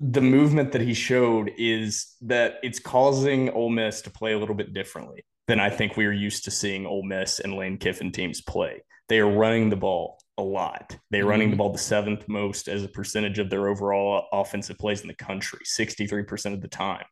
the 0.00 0.20
movement 0.20 0.72
that 0.72 0.80
he 0.80 0.94
showed 0.94 1.50
is 1.58 2.16
that 2.22 2.54
it's 2.62 2.78
causing 2.78 3.50
Ole 3.50 3.70
Miss 3.70 4.02
to 4.02 4.10
play 4.10 4.32
a 4.32 4.38
little 4.38 4.54
bit 4.54 4.72
differently 4.72 5.24
than 5.46 5.60
I 5.60 5.68
think 5.68 5.96
we 5.96 6.06
are 6.06 6.12
used 6.12 6.44
to 6.44 6.50
seeing 6.50 6.86
Ole 6.86 7.02
Miss 7.02 7.40
and 7.40 7.56
Lane 7.56 7.78
Kiffin 7.78 8.12
teams 8.12 8.40
play. 8.40 8.82
They 9.08 9.18
are 9.18 9.30
running 9.30 9.68
the 9.68 9.76
ball 9.76 10.18
a 10.38 10.42
lot. 10.42 10.96
They're 11.10 11.26
running 11.26 11.50
the 11.50 11.56
ball 11.56 11.72
the 11.72 11.78
seventh 11.78 12.28
most 12.28 12.68
as 12.68 12.84
a 12.84 12.88
percentage 12.88 13.38
of 13.38 13.50
their 13.50 13.68
overall 13.68 14.26
offensive 14.32 14.78
plays 14.78 15.00
in 15.00 15.08
the 15.08 15.14
country, 15.14 15.60
63% 15.66 16.54
of 16.54 16.62
the 16.62 16.68
time 16.68 17.04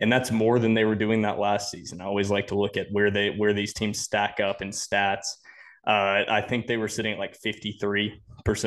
and 0.00 0.12
that's 0.12 0.30
more 0.30 0.58
than 0.58 0.74
they 0.74 0.84
were 0.84 0.94
doing 0.94 1.22
that 1.22 1.38
last 1.38 1.70
season. 1.70 2.00
I 2.00 2.04
always 2.04 2.30
like 2.30 2.48
to 2.48 2.54
look 2.54 2.76
at 2.76 2.86
where 2.90 3.10
they 3.10 3.30
where 3.30 3.52
these 3.52 3.72
teams 3.72 4.00
stack 4.00 4.40
up 4.40 4.62
in 4.62 4.70
stats. 4.70 5.26
Uh, 5.86 6.24
I 6.28 6.40
think 6.40 6.66
they 6.66 6.76
were 6.76 6.88
sitting 6.88 7.12
at 7.12 7.18
like 7.18 7.38
53% 7.40 8.18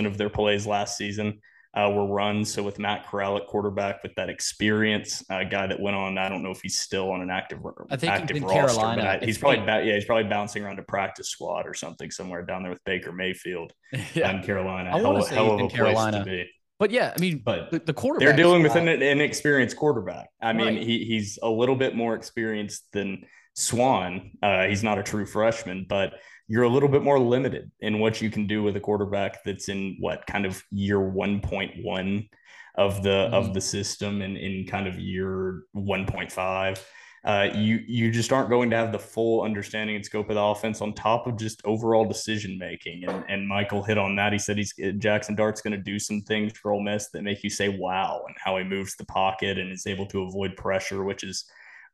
of 0.05 0.17
their 0.17 0.29
plays 0.29 0.67
last 0.67 0.97
season 0.97 1.39
uh, 1.77 1.89
were 1.89 2.05
runs. 2.05 2.51
So 2.51 2.63
with 2.63 2.79
Matt 2.79 3.05
Corral 3.05 3.37
at 3.37 3.45
quarterback, 3.45 4.01
with 4.01 4.15
that 4.15 4.29
experience, 4.29 5.23
a 5.29 5.45
guy 5.45 5.67
that 5.67 5.79
went 5.79 5.95
on, 5.95 6.17
I 6.17 6.27
don't 6.27 6.41
know 6.41 6.49
if 6.51 6.61
he's 6.61 6.79
still 6.79 7.11
on 7.11 7.21
an 7.21 7.29
active 7.29 7.59
I 7.89 7.95
think 7.97 8.13
active 8.13 8.37
in 8.37 8.43
roster, 8.43 8.77
Carolina. 8.77 9.01
but 9.03 9.23
I, 9.23 9.25
he's 9.25 9.37
probably 9.37 9.59
ba- 9.59 9.83
yeah 9.85 9.93
he's 9.93 10.05
probably 10.05 10.29
bouncing 10.29 10.63
around 10.63 10.79
a 10.79 10.83
practice 10.83 11.29
squad 11.29 11.67
or 11.67 11.73
something 11.73 12.09
somewhere 12.09 12.43
down 12.43 12.63
there 12.63 12.71
with 12.71 12.83
Baker 12.83 13.11
Mayfield 13.11 13.73
in 13.91 14.41
Carolina. 14.43 14.91
I 14.95 14.99
hell, 14.99 15.21
say 15.21 15.35
hell 15.35 15.53
of 15.53 15.59
in 15.59 15.65
a 15.65 15.69
place 15.69 15.77
Carolina. 15.77 16.19
to 16.19 16.25
be. 16.25 16.49
But 16.79 16.91
yeah, 16.91 17.13
I 17.15 17.19
mean, 17.19 17.41
But 17.43 17.71
the, 17.71 17.79
the 17.79 17.93
quarterback. 17.93 18.27
they're 18.27 18.37
dealing 18.37 18.61
with 18.63 18.75
an, 18.75 18.87
an 18.87 19.19
experienced 19.21 19.75
quarterback. 19.77 20.29
I 20.41 20.53
mean, 20.53 20.75
Right. 20.75 20.83
he 20.83 21.05
he's 21.05 21.39
a 21.41 21.49
little 21.49 21.75
bit 21.75 21.95
more 21.95 22.13
experienced 22.15 22.83
than 22.93 23.25
Swann. 23.55 24.31
Uh, 24.43 24.67
he's 24.67 24.83
not 24.83 24.99
a 24.99 25.03
true 25.03 25.25
freshman, 25.25 25.85
but 25.89 26.13
you're 26.47 26.63
a 26.63 26.69
little 26.69 26.87
bit 26.89 27.01
more 27.01 27.19
limited 27.19 27.71
in 27.81 27.99
what 27.99 28.21
you 28.21 28.29
can 28.29 28.45
do 28.47 28.61
with 28.63 28.75
a 28.77 28.79
quarterback 28.79 29.43
that's 29.43 29.69
in 29.69 29.97
what 29.99 30.25
kind 30.27 30.45
of 30.45 30.63
year 30.71 30.99
1.1 30.99 32.29
of 32.75 33.01
the 33.01 33.09
Mhm. 33.09 33.33
of 33.33 33.53
the 33.55 33.61
system 33.61 34.21
and 34.21 34.37
in 34.37 34.65
kind 34.67 34.87
of 34.87 34.99
year 34.99 35.63
1.5. 35.75 36.85
Uh, 37.27 37.49
you 37.53 37.83
you 37.85 38.09
just 38.09 38.31
aren't 38.31 38.49
going 38.49 38.69
to 38.69 38.75
have 38.77 38.93
the 38.93 38.97
full 38.99 39.41
understanding 39.41 39.97
and 39.97 40.05
scope 40.05 40.29
of 40.29 40.35
the 40.35 40.41
offense 40.41 40.79
on 40.81 40.93
top 40.93 41.27
of 41.27 41.37
just 41.37 41.61
overall 41.65 42.05
decision 42.05 42.57
making. 42.57 43.03
And 43.03 43.23
and 43.27 43.45
Michael 43.45 43.83
hit 43.83 43.97
on 43.97 44.15
that. 44.15 44.31
He 44.31 44.39
said 44.39 44.55
he's 44.57 44.73
Jaxson 44.73 45.35
Dart's 45.35 45.61
going 45.61 45.73
to 45.73 45.77
do 45.91 45.99
some 45.99 46.21
things 46.21 46.53
for 46.57 46.71
Ole 46.71 46.81
Miss 46.81 47.09
that 47.09 47.23
make 47.23 47.43
you 47.43 47.49
say 47.49 47.67
wow, 47.67 48.23
and 48.27 48.35
how 48.43 48.57
he 48.57 48.63
moves 48.63 48.95
the 48.95 49.05
pocket 49.05 49.57
and 49.59 49.73
is 49.73 49.85
able 49.87 50.05
to 50.07 50.23
avoid 50.23 50.55
pressure, 50.55 51.03
which 51.03 51.23
is 51.25 51.43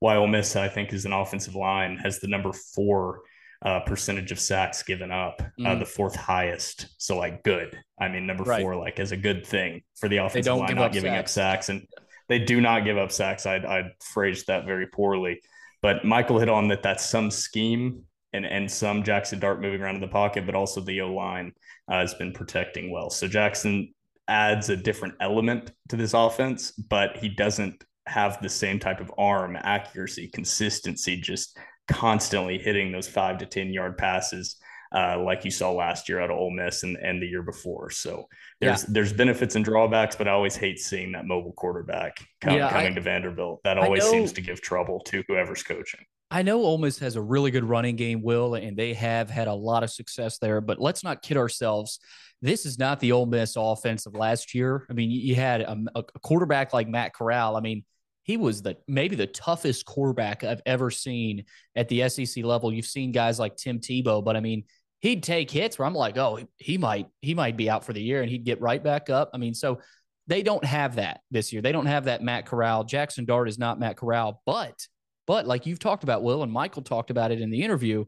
why 0.02 0.18
Ole 0.18 0.28
Miss 0.28 0.56
I 0.56 0.68
think 0.70 0.94
is 0.94 1.06
an 1.06 1.14
offensive 1.14 1.56
line 1.56 1.98
has 1.98 2.20
the 2.20 2.28
number 2.28 2.54
four 2.54 3.22
uh, 3.66 3.80
percentage 3.80 4.32
of 4.32 4.40
sacks 4.40 4.84
given 4.84 5.10
up, 5.10 5.42
uh, 5.42 5.70
Mm. 5.70 5.80
the 5.80 5.86
fourth 5.86 6.16
highest. 6.16 6.90
So 7.00 7.18
like 7.18 7.42
good. 7.44 7.76
I 8.00 8.08
mean 8.08 8.28
number 8.28 8.44
Right. 8.44 8.62
four 8.62 8.76
like 8.76 9.00
as 9.00 9.12
a 9.14 9.18
good 9.18 9.48
thing 9.48 9.82
for 10.00 10.10
the 10.10 10.18
offensive 10.18 10.58
line 10.58 10.76
not 10.76 10.88
up 10.88 10.92
giving 10.92 11.14
sacks. 11.14 11.20
up 11.22 11.34
sacks 11.34 11.70
and 11.70 11.88
they 12.30 12.40
do 12.40 12.62
not 12.62 12.86
give 12.86 12.98
up 12.98 13.12
sacks. 13.12 13.46
I 13.46 13.58
I 13.58 13.92
phrased 14.14 14.48
that 14.48 14.66
very 14.66 14.88
poorly, 14.88 15.42
but 15.82 16.06
Michael 16.06 16.40
hit 16.40 16.50
on 16.50 16.68
that. 16.70 16.84
That's 16.84 17.08
some 17.08 17.32
scheme 17.32 18.04
and 18.34 18.46
and 18.46 18.70
some 18.70 19.04
Jaxson 19.04 19.40
Dart 19.40 19.62
moving 19.62 19.82
around 19.82 19.96
in 19.96 20.02
the 20.02 20.08
pocket, 20.08 20.46
but 20.46 20.56
also 20.56 20.82
the 20.82 21.02
O 21.02 21.14
line 21.14 21.54
uh, 21.88 22.00
has 22.00 22.14
been 22.16 22.34
protecting 22.34 22.92
well. 22.92 23.10
So 23.10 23.28
Jaxson 23.28 23.94
adds 24.28 24.70
a 24.70 24.78
different 24.78 25.16
element 25.20 25.72
to 25.90 25.96
this 25.96 26.14
offense, 26.14 26.72
but 26.72 27.18
he 27.18 27.30
doesn't 27.30 27.84
have 28.06 28.42
the 28.42 28.50
same 28.50 28.80
type 28.80 29.00
of 29.00 29.12
arm 29.18 29.58
accuracy, 29.62 30.28
consistency, 30.28 31.20
just 31.20 31.58
constantly 31.88 32.58
hitting 32.58 32.92
those 32.92 33.08
five 33.08 33.38
to 33.38 33.46
ten 33.46 33.72
yard 33.72 33.98
passes. 33.98 34.58
Uh, 34.94 35.20
like 35.20 35.44
you 35.44 35.50
saw 35.50 35.72
last 35.72 36.08
year 36.08 36.22
out 36.22 36.30
of 36.30 36.38
Ole 36.38 36.52
Miss 36.52 36.84
and, 36.84 36.98
and 36.98 37.20
the 37.22 37.26
year 37.26 37.42
before. 37.42 37.90
So 37.90 38.28
there's 38.62 38.84
there's 38.84 39.12
benefits 39.12 39.56
and 39.56 39.66
drawbacks, 39.66 40.16
but 40.16 40.28
I 40.28 40.32
always 40.32 40.56
hate 40.56 40.78
seeing 40.80 41.14
that 41.14 41.26
mobile 41.26 41.54
quarterback 41.54 42.18
come, 42.42 42.58
Yeah, 42.58 42.68
I- 42.68 42.72
coming 42.72 42.96
to 42.96 43.02
Vanderbilt. 43.02 43.62
That 43.64 43.78
always 43.78 44.04
seems 44.04 44.32
to 44.34 44.42
give 44.42 44.62
trouble 44.62 45.00
to 45.08 45.24
whoever's 45.28 45.64
coaching. 45.64 46.02
I 46.30 46.42
know 46.42 46.64
Ole 46.64 46.80
Miss 46.80 46.98
has 47.00 47.16
a 47.16 47.22
really 47.22 47.52
good 47.52 47.64
running 47.64 47.96
game, 47.96 48.24
Will, 48.24 48.56
and 48.56 48.76
they 48.76 48.94
have 48.94 49.30
had 49.30 49.48
a 49.48 49.54
lot 49.54 49.84
of 49.84 49.92
success 49.92 50.40
there. 50.40 50.62
But 50.62 50.80
let's 50.80 51.04
not 51.04 51.22
kid 51.22 51.38
ourselves. 51.38 52.00
This 52.42 52.66
is 52.66 52.78
not 52.80 53.00
the 53.00 53.12
Ole 53.12 53.26
Miss 53.28 53.56
offense 53.56 54.06
of 54.06 54.16
last 54.16 54.54
year. 54.56 54.86
I 54.90 54.94
mean, 54.94 55.10
you 55.12 55.20
you 55.22 55.36
had 55.36 55.62
a, 55.62 55.78
a 55.96 56.04
quarterback 56.22 56.74
like 56.74 56.88
Matt 56.88 57.14
Corral. 57.14 57.56
I 57.56 57.62
mean, 57.62 57.84
he 58.24 58.38
was 58.38 58.62
the 58.62 58.78
maybe 58.88 59.16
the 59.16 59.28
toughest 59.28 59.86
quarterback 59.86 60.44
I've 60.44 60.62
ever 60.66 60.90
seen 60.90 61.46
at 61.76 61.88
the 61.90 62.08
SEC 62.10 62.44
level. 62.44 62.74
You've 62.74 62.86
seen 62.86 63.12
guys 63.12 63.40
like 63.40 63.56
Tim 63.56 63.80
Tebow, 63.80 64.24
but 64.24 64.36
I 64.36 64.40
mean, 64.40 64.64
he'd 65.04 65.22
take 65.22 65.52
hits 65.52 65.78
where 65.78 65.86
I'm 65.86 65.94
like, 65.94 66.18
oh, 66.18 66.40
he 66.58 66.78
might 66.78 67.08
he 67.22 67.36
might 67.36 67.58
be 67.58 67.70
out 67.70 67.86
for 67.86 67.94
the 67.94 68.02
year, 68.02 68.22
and 68.22 68.32
he'd 68.32 68.46
get 68.46 68.62
right 68.62 68.82
back 68.82 69.10
up. 69.10 69.30
I 69.34 69.38
mean, 69.38 69.54
so 69.54 69.80
they 70.26 70.42
don't 70.42 70.64
have 70.64 70.96
that 70.96 71.20
this 71.30 71.52
year. 71.52 71.62
They 71.62 71.74
don't 71.74 71.86
have 71.86 72.06
that 72.06 72.24
Matt 72.24 72.46
Corral. 72.48 72.86
Jaxson 72.86 73.28
Dart 73.28 73.50
is 73.50 73.60
not 73.60 73.80
Matt 73.80 73.98
Corral, 73.98 74.42
but 74.46 74.88
but 75.28 75.46
like 75.46 75.66
you've 75.66 75.80
talked 75.80 76.04
about, 76.04 76.24
Will, 76.24 76.42
and 76.42 76.52
Michael 76.52 76.82
talked 76.82 77.12
about 77.12 77.32
it 77.32 77.42
in 77.42 77.52
the 77.52 77.64
interview, 77.64 78.06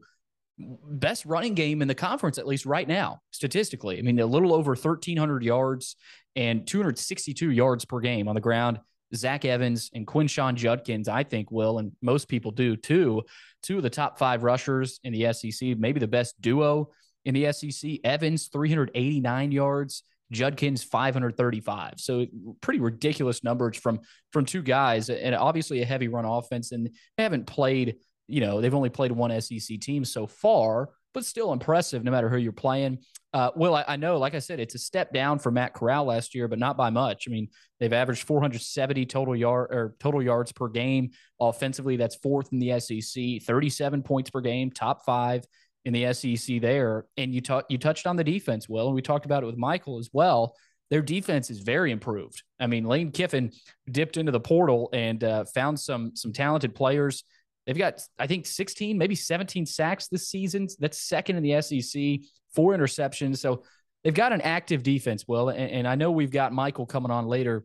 best 0.58 1.26
running 1.26 1.54
game 1.54 1.82
in 1.82 1.88
the 1.88 1.94
conference, 1.94 2.38
at 2.38 2.46
least 2.46 2.64
right 2.64 2.88
now, 2.88 3.20
statistically. 3.30 3.98
I 3.98 4.02
mean, 4.02 4.18
a 4.18 4.26
little 4.26 4.54
over 4.54 4.70
1,300 4.70 5.44
yards 5.44 5.96
and 6.34 6.66
262 6.66 7.50
yards 7.50 7.84
per 7.84 8.00
game 8.00 8.26
on 8.26 8.34
the 8.34 8.40
ground. 8.40 8.80
Zach 9.14 9.44
Evans 9.44 9.90
and 9.94 10.06
Quinshon 10.06 10.54
Judkins, 10.54 11.08
I 11.08 11.22
think, 11.22 11.50
will, 11.50 11.78
and 11.78 11.92
most 12.02 12.28
people 12.28 12.50
do 12.50 12.76
too. 12.76 13.22
Two 13.62 13.76
of 13.76 13.82
the 13.82 13.90
top 13.90 14.18
five 14.18 14.42
rushers 14.42 15.00
in 15.04 15.12
the 15.12 15.32
SEC, 15.32 15.78
maybe 15.78 16.00
the 16.00 16.08
best 16.08 16.40
duo 16.40 16.90
in 17.24 17.34
the 17.34 17.52
SEC. 17.52 17.98
Evans, 18.04 18.48
389 18.48 19.52
yards. 19.52 20.02
Judkins 20.32 20.82
535. 20.82 21.94
So 21.98 22.26
pretty 22.60 22.80
ridiculous 22.80 23.44
numbers 23.44 23.76
from 23.76 24.00
from 24.32 24.44
two 24.44 24.62
guys, 24.62 25.08
and 25.08 25.34
obviously 25.34 25.82
a 25.82 25.86
heavy 25.86 26.08
run 26.08 26.24
offense. 26.24 26.72
And 26.72 26.90
they 27.16 27.22
haven't 27.22 27.46
played, 27.46 27.96
you 28.26 28.40
know, 28.40 28.60
they've 28.60 28.74
only 28.74 28.90
played 28.90 29.12
one 29.12 29.40
SEC 29.40 29.78
team 29.80 30.04
so 30.04 30.26
far, 30.26 30.90
but 31.16 31.24
still 31.24 31.54
impressive 31.54 32.04
no 32.04 32.10
matter 32.10 32.28
who 32.28 32.36
you're 32.36 32.52
playing. 32.52 32.98
Uh, 33.32 33.50
well, 33.56 33.74
I, 33.74 33.86
I 33.88 33.96
know, 33.96 34.18
like 34.18 34.34
I 34.34 34.38
said, 34.38 34.60
it's 34.60 34.74
a 34.74 34.78
step 34.78 35.14
down 35.14 35.38
for 35.38 35.50
Matt 35.50 35.72
Corral 35.72 36.04
last 36.04 36.34
year, 36.34 36.46
but 36.46 36.58
not 36.58 36.76
by 36.76 36.90
much. 36.90 37.24
I 37.26 37.30
mean, 37.30 37.48
they've 37.80 37.92
averaged 37.92 38.24
470 38.24 39.06
total 39.06 39.34
yard 39.34 39.68
or 39.70 39.94
total 39.98 40.22
yards 40.22 40.52
per 40.52 40.68
game 40.68 41.12
offensively. 41.40 41.96
That's 41.96 42.16
fourth 42.16 42.52
in 42.52 42.58
the 42.58 42.78
SEC, 42.78 43.46
37 43.46 44.02
points 44.02 44.28
per 44.28 44.42
game, 44.42 44.70
top 44.70 45.06
five 45.06 45.46
in 45.86 45.94
the 45.94 46.12
SEC 46.12 46.60
there. 46.60 47.06
And 47.16 47.34
you 47.34 47.40
talk, 47.40 47.64
you 47.70 47.78
touched 47.78 48.06
on 48.06 48.16
the 48.16 48.24
defense, 48.24 48.68
Will, 48.68 48.88
and 48.88 48.94
we 48.94 49.00
talked 49.00 49.24
about 49.24 49.42
it 49.42 49.46
with 49.46 49.56
Michael 49.56 49.98
as 49.98 50.10
well. 50.12 50.54
Their 50.90 51.00
defense 51.00 51.50
is 51.50 51.60
very 51.60 51.92
improved. 51.92 52.42
I 52.60 52.66
mean, 52.66 52.84
Lane 52.84 53.10
Kiffin 53.10 53.52
dipped 53.90 54.18
into 54.18 54.32
the 54.32 54.40
portal 54.40 54.90
and 54.92 55.24
uh, 55.24 55.46
found 55.46 55.80
some 55.80 56.14
some 56.14 56.34
talented 56.34 56.74
players. 56.74 57.24
They've 57.66 57.76
got, 57.76 58.00
I 58.18 58.26
think, 58.26 58.46
16, 58.46 58.96
maybe 58.96 59.14
17 59.14 59.66
sacks 59.66 60.06
this 60.08 60.28
season. 60.28 60.68
That's 60.78 61.00
second 61.00 61.36
in 61.36 61.42
the 61.42 61.60
SEC, 61.60 62.28
four 62.54 62.76
interceptions. 62.76 63.38
So 63.38 63.64
they've 64.04 64.14
got 64.14 64.32
an 64.32 64.40
active 64.40 64.84
defense, 64.84 65.26
Will. 65.26 65.48
And, 65.48 65.70
and 65.70 65.88
I 65.88 65.96
know 65.96 66.12
we've 66.12 66.30
got 66.30 66.52
Michael 66.52 66.86
coming 66.86 67.10
on 67.10 67.26
later 67.26 67.64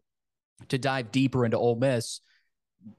to 0.70 0.78
dive 0.78 1.12
deeper 1.12 1.46
into 1.46 1.58
Ole 1.58 1.76
Miss. 1.76 2.22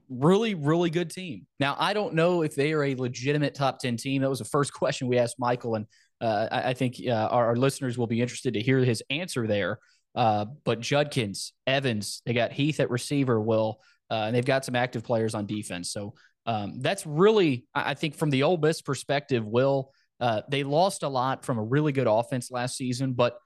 really, 0.09 0.55
really 0.55 0.89
good 0.89 1.09
team. 1.09 1.45
Now, 1.59 1.75
I 1.77 1.93
don't 1.93 2.13
know 2.13 2.41
if 2.41 2.55
they 2.55 2.71
are 2.71 2.83
a 2.83 2.95
legitimate 2.95 3.53
top 3.53 3.79
10 3.79 3.97
team. 3.97 4.21
That 4.21 4.29
was 4.29 4.39
the 4.39 4.45
first 4.45 4.73
question 4.73 5.07
we 5.07 5.17
asked 5.17 5.35
Michael. 5.37 5.75
And 5.75 5.85
uh, 6.21 6.47
I, 6.51 6.69
I, 6.69 6.73
think 6.73 6.95
uh, 7.05 7.11
our, 7.11 7.47
our, 7.47 7.55
listeners 7.57 7.97
will 7.97 8.07
be 8.07 8.21
interested 8.21 8.53
to 8.53 8.61
hear 8.61 8.79
his 8.79 9.03
answer 9.09 9.45
there. 9.45 9.79
Uh, 10.15 10.45
but 10.63 10.79
Judkins, 10.79 11.51
Evans, 11.67 12.21
they 12.25 12.33
got 12.33 12.53
Heath 12.53 12.79
at 12.79 12.89
receiver, 12.89 13.41
Will, 13.41 13.81
uh, 14.09 14.25
and 14.27 14.35
they've 14.35 14.45
got 14.45 14.63
some 14.63 14.75
active 14.75 15.03
players 15.03 15.33
on 15.33 15.47
defense. 15.47 15.91
So 15.91 16.13
um, 16.45 16.79
that's 16.79 17.05
really, 17.05 17.65
I 17.73 17.93
think, 17.93 18.15
from 18.15 18.29
the 18.29 18.43
Ole 18.43 18.57
Miss 18.57 18.81
perspective, 18.81 19.45
Will, 19.45 19.91
uh, 20.19 20.41
they 20.49 20.63
lost 20.63 21.03
a 21.03 21.09
lot 21.09 21.45
from 21.45 21.57
a 21.57 21.63
really 21.63 21.91
good 21.91 22.07
offense 22.07 22.51
last 22.51 22.77
season, 22.77 23.13
but 23.13 23.37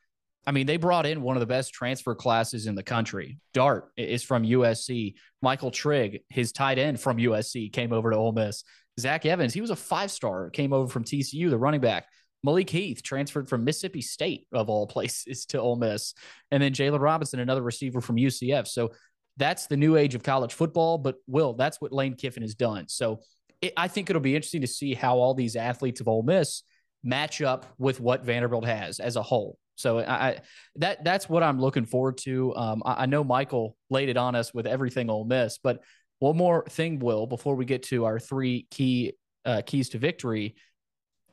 I 0.45 0.51
mean, 0.51 0.65
they 0.65 0.77
brought 0.77 1.05
in 1.05 1.21
one 1.21 1.35
of 1.35 1.41
the 1.41 1.45
best 1.45 1.73
transfer 1.73 2.15
classes 2.15 2.67
in 2.67 2.75
the 2.75 2.83
country. 2.83 3.37
Dart 3.53 3.91
is 3.97 4.23
from 4.23 4.43
USC. 4.43 5.15
Michael 5.41 5.71
Trigg, 5.71 6.21
his 6.29 6.53
tight 6.53 6.79
end 6.79 7.01
from 7.01 7.17
USC, 7.17 7.71
came 7.73 7.91
over 7.91 8.11
to 8.11 8.17
Ole 8.17 8.31
Miss. 8.31 8.63
Zach 8.97 9.25
Evans, 9.25 9.53
he 9.53 9.59
was 9.59 9.71
a 9.71 9.75
five 9.75 10.09
star, 10.09 10.49
came 10.49 10.71
over 10.71 10.87
from 10.89 11.03
TCU, 11.03 11.49
the 11.49 11.57
running 11.57 11.81
back. 11.81 12.05
Malik 12.43 12.69
Heath 12.69 13.03
transferred 13.03 13.49
from 13.49 13.65
Mississippi 13.65 14.01
State, 14.01 14.47
of 14.53 14.69
all 14.69 14.87
places, 14.95 15.45
to 15.47 15.59
Ole 15.59 15.75
Miss. 15.75 16.13
And 16.49 16.63
then 16.63 16.73
Jaylon 16.73 17.01
Robinson, 17.01 17.41
another 17.41 17.61
receiver 17.61 17.99
from 17.99 18.15
UCF. 18.15 18.67
So 18.67 18.91
that's 19.37 19.67
the 19.67 19.77
new 19.77 19.95
age 19.95 20.15
of 20.15 20.23
college 20.23 20.53
football. 20.53 20.97
But, 20.97 21.15
Will, 21.27 21.53
that's 21.53 21.79
what 21.79 21.91
Lane 21.91 22.15
Kiffin 22.15 22.43
has 22.43 22.55
done. 22.55 22.87
So 22.87 23.21
it, 23.61 23.73
I 23.77 23.87
think 23.87 24.09
it'll 24.09 24.21
be 24.21 24.35
interesting 24.35 24.61
to 24.61 24.67
see 24.67 24.93
how 24.93 25.17
all 25.17 25.33
these 25.33 25.55
athletes 25.55 26.01
of 26.01 26.07
Ole 26.07 26.23
Miss 26.23 26.63
match 27.03 27.41
up 27.41 27.65
with 27.77 27.99
what 27.99 28.25
Vanderbilt 28.25 28.65
has 28.65 28.99
as 28.99 29.15
a 29.15 29.21
whole. 29.21 29.57
So 29.75 29.99
I 29.99 30.39
that 30.77 31.03
that's 31.03 31.29
what 31.29 31.43
I'm 31.43 31.59
looking 31.59 31.85
forward 31.85 32.17
to. 32.19 32.55
Um, 32.55 32.81
I, 32.83 33.03
I, 33.03 33.05
know 33.05 33.23
Michael 33.23 33.77
laid 33.91 34.09
it 34.09 34.17
on 34.17 34.33
us 34.33 34.51
with 34.51 34.65
everything 34.65 35.07
Ole 35.07 35.23
Miss, 35.23 35.59
but 35.59 35.83
one 36.19 36.35
more 36.35 36.65
thing, 36.67 36.97
Will, 36.97 37.27
before 37.27 37.55
we 37.55 37.65
get 37.65 37.83
to 37.83 38.05
our 38.05 38.19
three 38.19 38.65
key 38.71 39.13
uh, 39.45 39.61
keys 39.65 39.89
to 39.89 39.99
victory, 39.99 40.55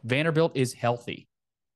Vanderbilt 0.04 0.56
is 0.56 0.74
healthy. 0.74 1.26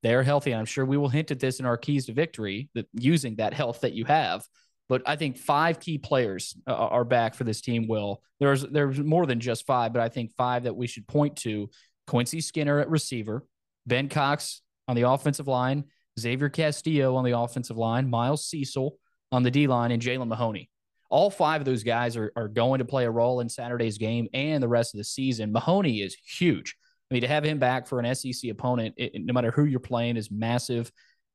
They're 0.02 0.22
healthy. 0.22 0.52
and 0.52 0.60
I'm 0.60 0.66
sure 0.66 0.84
we 0.84 0.98
will 0.98 1.08
hint 1.08 1.30
at 1.30 1.40
this 1.40 1.58
in 1.58 1.66
our 1.66 1.76
keys 1.76 2.06
to 2.06 2.12
victory, 2.12 2.68
that 2.74 2.86
using 2.92 3.36
that 3.36 3.54
health 3.54 3.80
that 3.80 3.94
you 3.94 4.04
have. 4.04 4.44
But 4.88 5.02
I 5.06 5.16
think 5.16 5.36
five 5.36 5.80
key 5.80 5.98
players 5.98 6.56
uh, 6.66 6.74
are 6.74 7.04
back 7.04 7.34
for 7.34 7.44
this 7.44 7.60
team. 7.60 7.86
Will 7.88 8.22
there's 8.40 8.62
there's 8.62 8.98
more 8.98 9.26
than 9.26 9.40
just 9.40 9.66
five, 9.66 9.92
but 9.92 10.00
I 10.02 10.08
think 10.08 10.32
five 10.36 10.64
that 10.64 10.76
we 10.76 10.86
should 10.86 11.06
point 11.06 11.36
to: 11.38 11.70
Quincy 12.06 12.40
Skinner 12.40 12.80
at 12.80 12.88
receiver, 12.88 13.44
Ben 13.86 14.08
Cox 14.08 14.62
on 14.86 14.96
the 14.96 15.08
offensive 15.08 15.46
line, 15.46 15.84
Xavier 16.18 16.48
Castillo 16.48 17.16
on 17.16 17.24
the 17.24 17.38
offensive 17.38 17.76
line, 17.76 18.08
Miles 18.08 18.46
Cecil 18.46 18.96
on 19.30 19.42
the 19.42 19.50
D 19.50 19.66
line, 19.66 19.90
and 19.90 20.02
Jalen 20.02 20.28
Mahoney. 20.28 20.70
All 21.10 21.30
five 21.30 21.62
of 21.62 21.64
those 21.64 21.84
guys 21.84 22.16
are, 22.16 22.32
are 22.36 22.48
going 22.48 22.80
to 22.80 22.84
play 22.84 23.06
a 23.06 23.10
role 23.10 23.40
in 23.40 23.48
Saturday's 23.48 23.96
game 23.96 24.28
and 24.34 24.62
the 24.62 24.68
rest 24.68 24.94
of 24.94 24.98
the 24.98 25.04
season. 25.04 25.52
Mahoney 25.52 26.02
is 26.02 26.14
huge. 26.14 26.76
I 27.10 27.14
mean, 27.14 27.22
to 27.22 27.28
have 27.28 27.44
him 27.44 27.58
back 27.58 27.86
for 27.86 27.98
an 27.98 28.14
SEC 28.14 28.50
opponent, 28.50 28.94
it, 28.98 29.12
no 29.16 29.32
matter 29.32 29.50
who 29.50 29.64
you're 29.64 29.80
playing, 29.80 30.18
is 30.18 30.30
massive. 30.30 30.92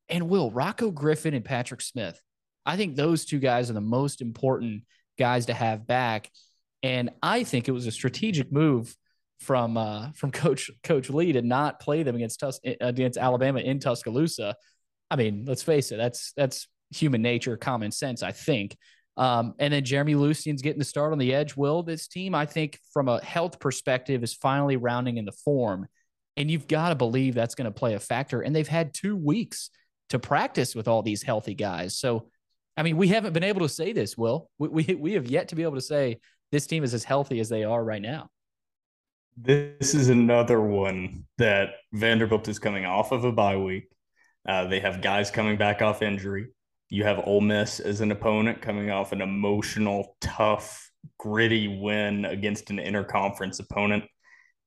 And 0.09 0.29
Will, 0.29 0.51
Rocko 0.51 0.93
Griffin 0.93 1.33
and 1.33 1.43
Patrick 1.43 1.81
Smith. 1.81 2.21
I 2.65 2.77
think 2.77 2.95
those 2.95 3.25
two 3.25 3.39
guys 3.39 3.69
are 3.69 3.73
the 3.73 3.81
most 3.81 4.21
important 4.21 4.83
guys 5.17 5.47
to 5.47 5.53
have 5.53 5.87
back. 5.87 6.29
And 6.81 7.11
I 7.21 7.43
think 7.43 7.67
it 7.67 7.71
was 7.71 7.87
a 7.87 7.91
strategic 7.91 8.51
move 8.51 8.95
from 9.39 9.77
uh, 9.77 10.11
from 10.13 10.31
Coach 10.43 10.71
Coach 10.83 11.09
Lea 11.09 11.33
to 11.33 11.41
not 11.41 11.79
play 11.79 12.03
them 12.03 12.15
against 12.15 12.39
Tus- 12.39 12.59
against 12.63 13.17
Alabama 13.17 13.59
in 13.59 13.79
Tuscaloosa 13.79 14.55
I 15.13 15.15
mean, 15.15 15.45
let's 15.47 15.61
face 15.61 15.91
it, 15.91 15.97
that's 15.97 16.33
that's 16.35 16.67
human 16.89 17.21
nature, 17.21 17.55
common 17.55 17.91
sense, 17.91 18.23
I 18.23 18.31
think. 18.31 18.75
Um, 19.15 19.53
and 19.59 19.71
then 19.71 19.85
Jeremy 19.85 20.15
Lucien's 20.15 20.63
getting 20.63 20.79
the 20.79 20.85
start 20.85 21.11
on 21.11 21.19
the 21.19 21.35
edge. 21.35 21.55
Will 21.55 21.83
this 21.83 22.07
team, 22.07 22.33
I 22.33 22.47
think, 22.47 22.79
from 22.91 23.07
a 23.07 23.23
health 23.23 23.59
perspective, 23.59 24.23
is 24.23 24.33
finally 24.33 24.75
rounding 24.75 25.17
in 25.17 25.25
the 25.25 25.31
form, 25.31 25.87
and 26.35 26.49
you've 26.49 26.67
got 26.67 26.89
to 26.89 26.95
believe 26.95 27.35
that's 27.35 27.53
going 27.53 27.71
to 27.71 27.79
play 27.79 27.93
a 27.93 27.99
factor. 27.99 28.41
And 28.41 28.55
they've 28.55 28.67
had 28.67 28.91
two 28.91 29.15
weeks 29.15 29.69
to 30.09 30.17
practice 30.17 30.73
with 30.73 30.87
all 30.87 31.03
these 31.03 31.21
healthy 31.21 31.53
guys. 31.53 31.95
So, 31.95 32.29
I 32.75 32.83
mean, 32.83 32.97
we 32.97 33.07
haven't 33.09 33.33
been 33.33 33.43
able 33.43 33.61
to 33.61 33.69
say 33.69 33.93
this. 33.93 34.17
Will 34.17 34.49
we? 34.57 34.67
We, 34.69 34.95
we 34.95 35.13
have 35.13 35.27
yet 35.27 35.49
to 35.49 35.55
be 35.55 35.63
able 35.63 35.75
to 35.75 35.81
say 35.81 36.19
this 36.51 36.67
team 36.67 36.83
is 36.83 36.93
as 36.93 37.03
healthy 37.03 37.39
as 37.39 37.49
they 37.49 37.63
are 37.63 37.83
right 37.83 38.01
now. 38.01 38.29
This 39.35 39.95
is 39.95 40.09
another 40.09 40.61
one 40.61 41.25
that 41.37 41.71
Vanderbilt 41.91 42.47
is 42.47 42.59
coming 42.59 42.85
off 42.85 43.11
of 43.11 43.23
a 43.23 43.31
bye 43.31 43.57
week. 43.57 43.89
Uh, 44.47 44.67
they 44.67 44.79
have 44.79 45.01
guys 45.01 45.31
coming 45.31 45.57
back 45.57 45.81
off 45.81 46.01
injury. 46.01 46.49
You 46.89 47.03
have 47.05 47.23
Ole 47.25 47.41
Miss 47.41 47.79
as 47.79 48.01
an 48.01 48.11
opponent 48.11 48.61
coming 48.61 48.91
off 48.91 49.11
an 49.11 49.21
emotional, 49.21 50.15
tough, 50.21 50.91
gritty 51.17 51.67
win 51.67 52.25
against 52.25 52.69
an 52.69 52.77
interconference 52.77 53.59
opponent. 53.59 54.03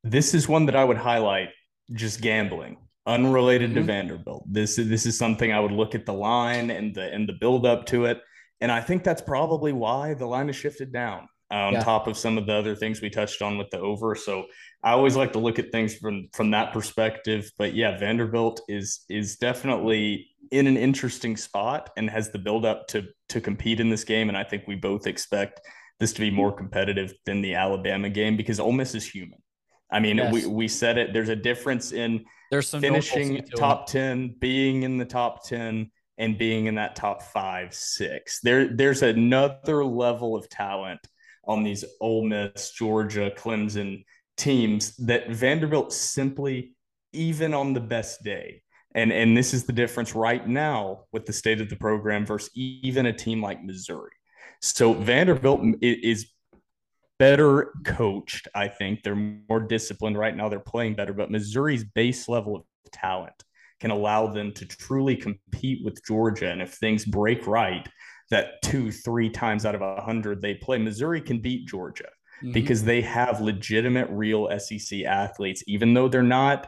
This 0.03 0.35
is 0.35 0.49
one 0.49 0.67
that 0.67 0.77
I 0.77 0.85
would 0.85 0.97
highlight 0.97 1.51
just 1.93 2.21
gambling, 2.21 2.79
unrelated 3.07 3.71
mm-hmm. 3.71 3.81
to 3.81 3.85
Vanderbilt. 3.85 4.45
This 4.51 4.79
is 4.79 4.89
this 4.89 5.07
is 5.07 5.17
something 5.19 5.53
I 5.53 5.61
would 5.61 5.73
look 5.73 5.95
at 5.95 6.07
the 6.07 6.13
line 6.13 6.71
and 6.71 6.95
the 6.95 7.13
and 7.13 7.29
the 7.29 7.35
build 7.35 7.67
up 7.67 7.87
to 7.87 8.07
it. 8.07 8.21
And 8.61 8.73
I 8.73 8.81
think 8.81 9.05
that's 9.05 9.23
probably 9.23 9.73
why 9.73 10.15
the 10.15 10.27
line 10.27 10.47
has 10.47 10.57
shifted 10.57 10.93
down 10.93 11.29
on 11.51 11.75
yeah. 11.75 11.83
top 11.83 12.07
of 12.07 12.17
some 12.17 12.39
of 12.39 12.47
the 12.47 12.53
other 12.53 12.75
things 12.75 13.01
we 13.01 13.11
touched 13.11 13.43
on 13.43 13.59
with 13.59 13.71
the 13.71 13.79
over. 13.79 14.15
So 14.15 14.47
I 14.83 14.93
always 14.93 15.17
like 15.17 15.33
to 15.35 15.39
look 15.39 15.59
at 15.59 15.71
things 15.71 15.95
from 15.97 16.29
from 16.33 16.51
that 16.51 16.73
perspective. 16.73 17.51
But 17.59 17.75
yeah, 17.75 17.99
Vanderbilt 17.99 18.61
is 18.69 19.05
is 19.09 19.37
definitely 19.37 20.29
in 20.51 20.67
an 20.67 20.77
interesting 20.77 21.37
spot 21.37 21.91
and 21.97 22.09
has 22.11 22.31
the 22.31 22.39
build 22.39 22.65
up 22.65 22.89
to 22.89 23.05
to 23.31 23.41
compete 23.41 23.81
in 23.81 23.91
this 23.91 24.05
game. 24.05 24.29
And 24.29 24.37
I 24.37 24.45
think 24.45 24.65
we 24.67 24.75
both 24.75 25.07
expect 25.07 25.61
this 25.99 26.13
to 26.13 26.21
be 26.21 26.31
more 26.31 26.53
competitive 26.53 27.15
than 27.25 27.41
the 27.41 27.55
Alabama 27.55 28.11
game 28.11 28.37
because 28.37 28.61
Ole 28.61 28.73
Miss 28.73 28.95
is 28.95 29.09
human. 29.09 29.39
I 29.91 30.01
mean, 30.01 30.17
yes. 30.17 30.33
we, 30.33 30.47
we 30.47 30.69
said 30.69 30.99
it. 30.99 31.13
There's 31.13 31.29
a 31.29 31.37
difference 31.37 31.93
in 31.93 32.25
there's 32.51 32.69
some 32.69 32.81
finishing 32.81 33.43
top 33.57 33.87
10, 33.87 34.37
being 34.39 34.83
in 34.83 34.99
the 34.99 35.05
top 35.05 35.47
10, 35.47 35.91
and 36.19 36.39
being 36.39 36.67
in 36.67 36.77
that 36.77 36.97
top 36.97 37.23
five, 37.23 37.75
six. 37.75 38.41
There, 38.41 38.69
there's 38.69 39.03
another 39.03 39.85
level 39.85 40.37
of 40.37 40.49
talent 40.49 41.01
on 41.45 41.63
these 41.63 41.85
Ole 42.01 42.25
Miss, 42.25 42.73
Georgia, 42.73 43.33
Clemson 43.37 44.05
teams 44.37 44.97
that 44.97 45.31
Vanderbilt 45.31 45.93
simply, 45.93 46.75
even 47.13 47.55
on 47.55 47.73
the 47.73 47.81
best 47.81 48.23
day, 48.23 48.63
and 48.95 49.13
and 49.13 49.37
this 49.37 49.55
is 49.55 49.65
the 49.65 49.73
difference 49.73 50.15
right 50.15 50.47
now 50.47 51.05
with 51.13 51.27
the 51.27 51.33
state 51.33 51.61
of 51.61 51.69
the 51.69 51.77
program 51.77 52.27
versus 52.27 52.51
even 52.55 53.07
a 53.07 53.13
team 53.13 53.43
like 53.43 53.65
Missouri. 53.65 54.11
So 54.61 54.93
Vanderbilt 54.93 55.61
is 55.81 56.27
better 57.19 57.73
coached. 57.85 58.49
I 58.55 58.69
think 58.69 59.03
they're 59.03 59.15
more 59.15 59.61
disciplined 59.61 60.19
right 60.19 60.37
now. 60.37 60.49
They're 60.49 60.61
playing 60.61 60.95
better, 60.95 61.13
but 61.13 61.31
Missouri's 61.31 61.85
base 61.85 62.29
level 62.29 62.57
of 62.57 62.65
talent 62.93 63.35
can 63.81 63.91
allow 63.91 64.27
them 64.27 64.53
to 64.53 64.65
truly 64.65 65.17
compete 65.17 65.85
with 65.85 66.05
Georgia. 66.05 66.51
And 66.51 66.63
if 66.63 66.75
things 66.75 67.05
break 67.05 67.47
right, 67.47 67.87
that 68.31 68.63
two, 68.63 68.91
three 68.91 69.31
times 69.31 69.65
out 69.65 69.75
of 69.75 69.83
a 69.83 70.01
hundred 70.01 70.43
they 70.43 70.55
play, 70.55 70.79
Missouri 70.79 71.21
can 71.21 71.41
beat 71.41 71.67
Georgia 71.67 72.09
mm-hmm. 72.43 72.53
because 72.53 72.83
they 72.85 73.03
have 73.03 73.41
legitimate, 73.41 74.09
real 74.11 74.49
SEC 74.59 75.03
athletes, 75.03 75.63
even 75.67 75.95
though 75.95 76.09
they're 76.09 76.23
not, 76.23 76.67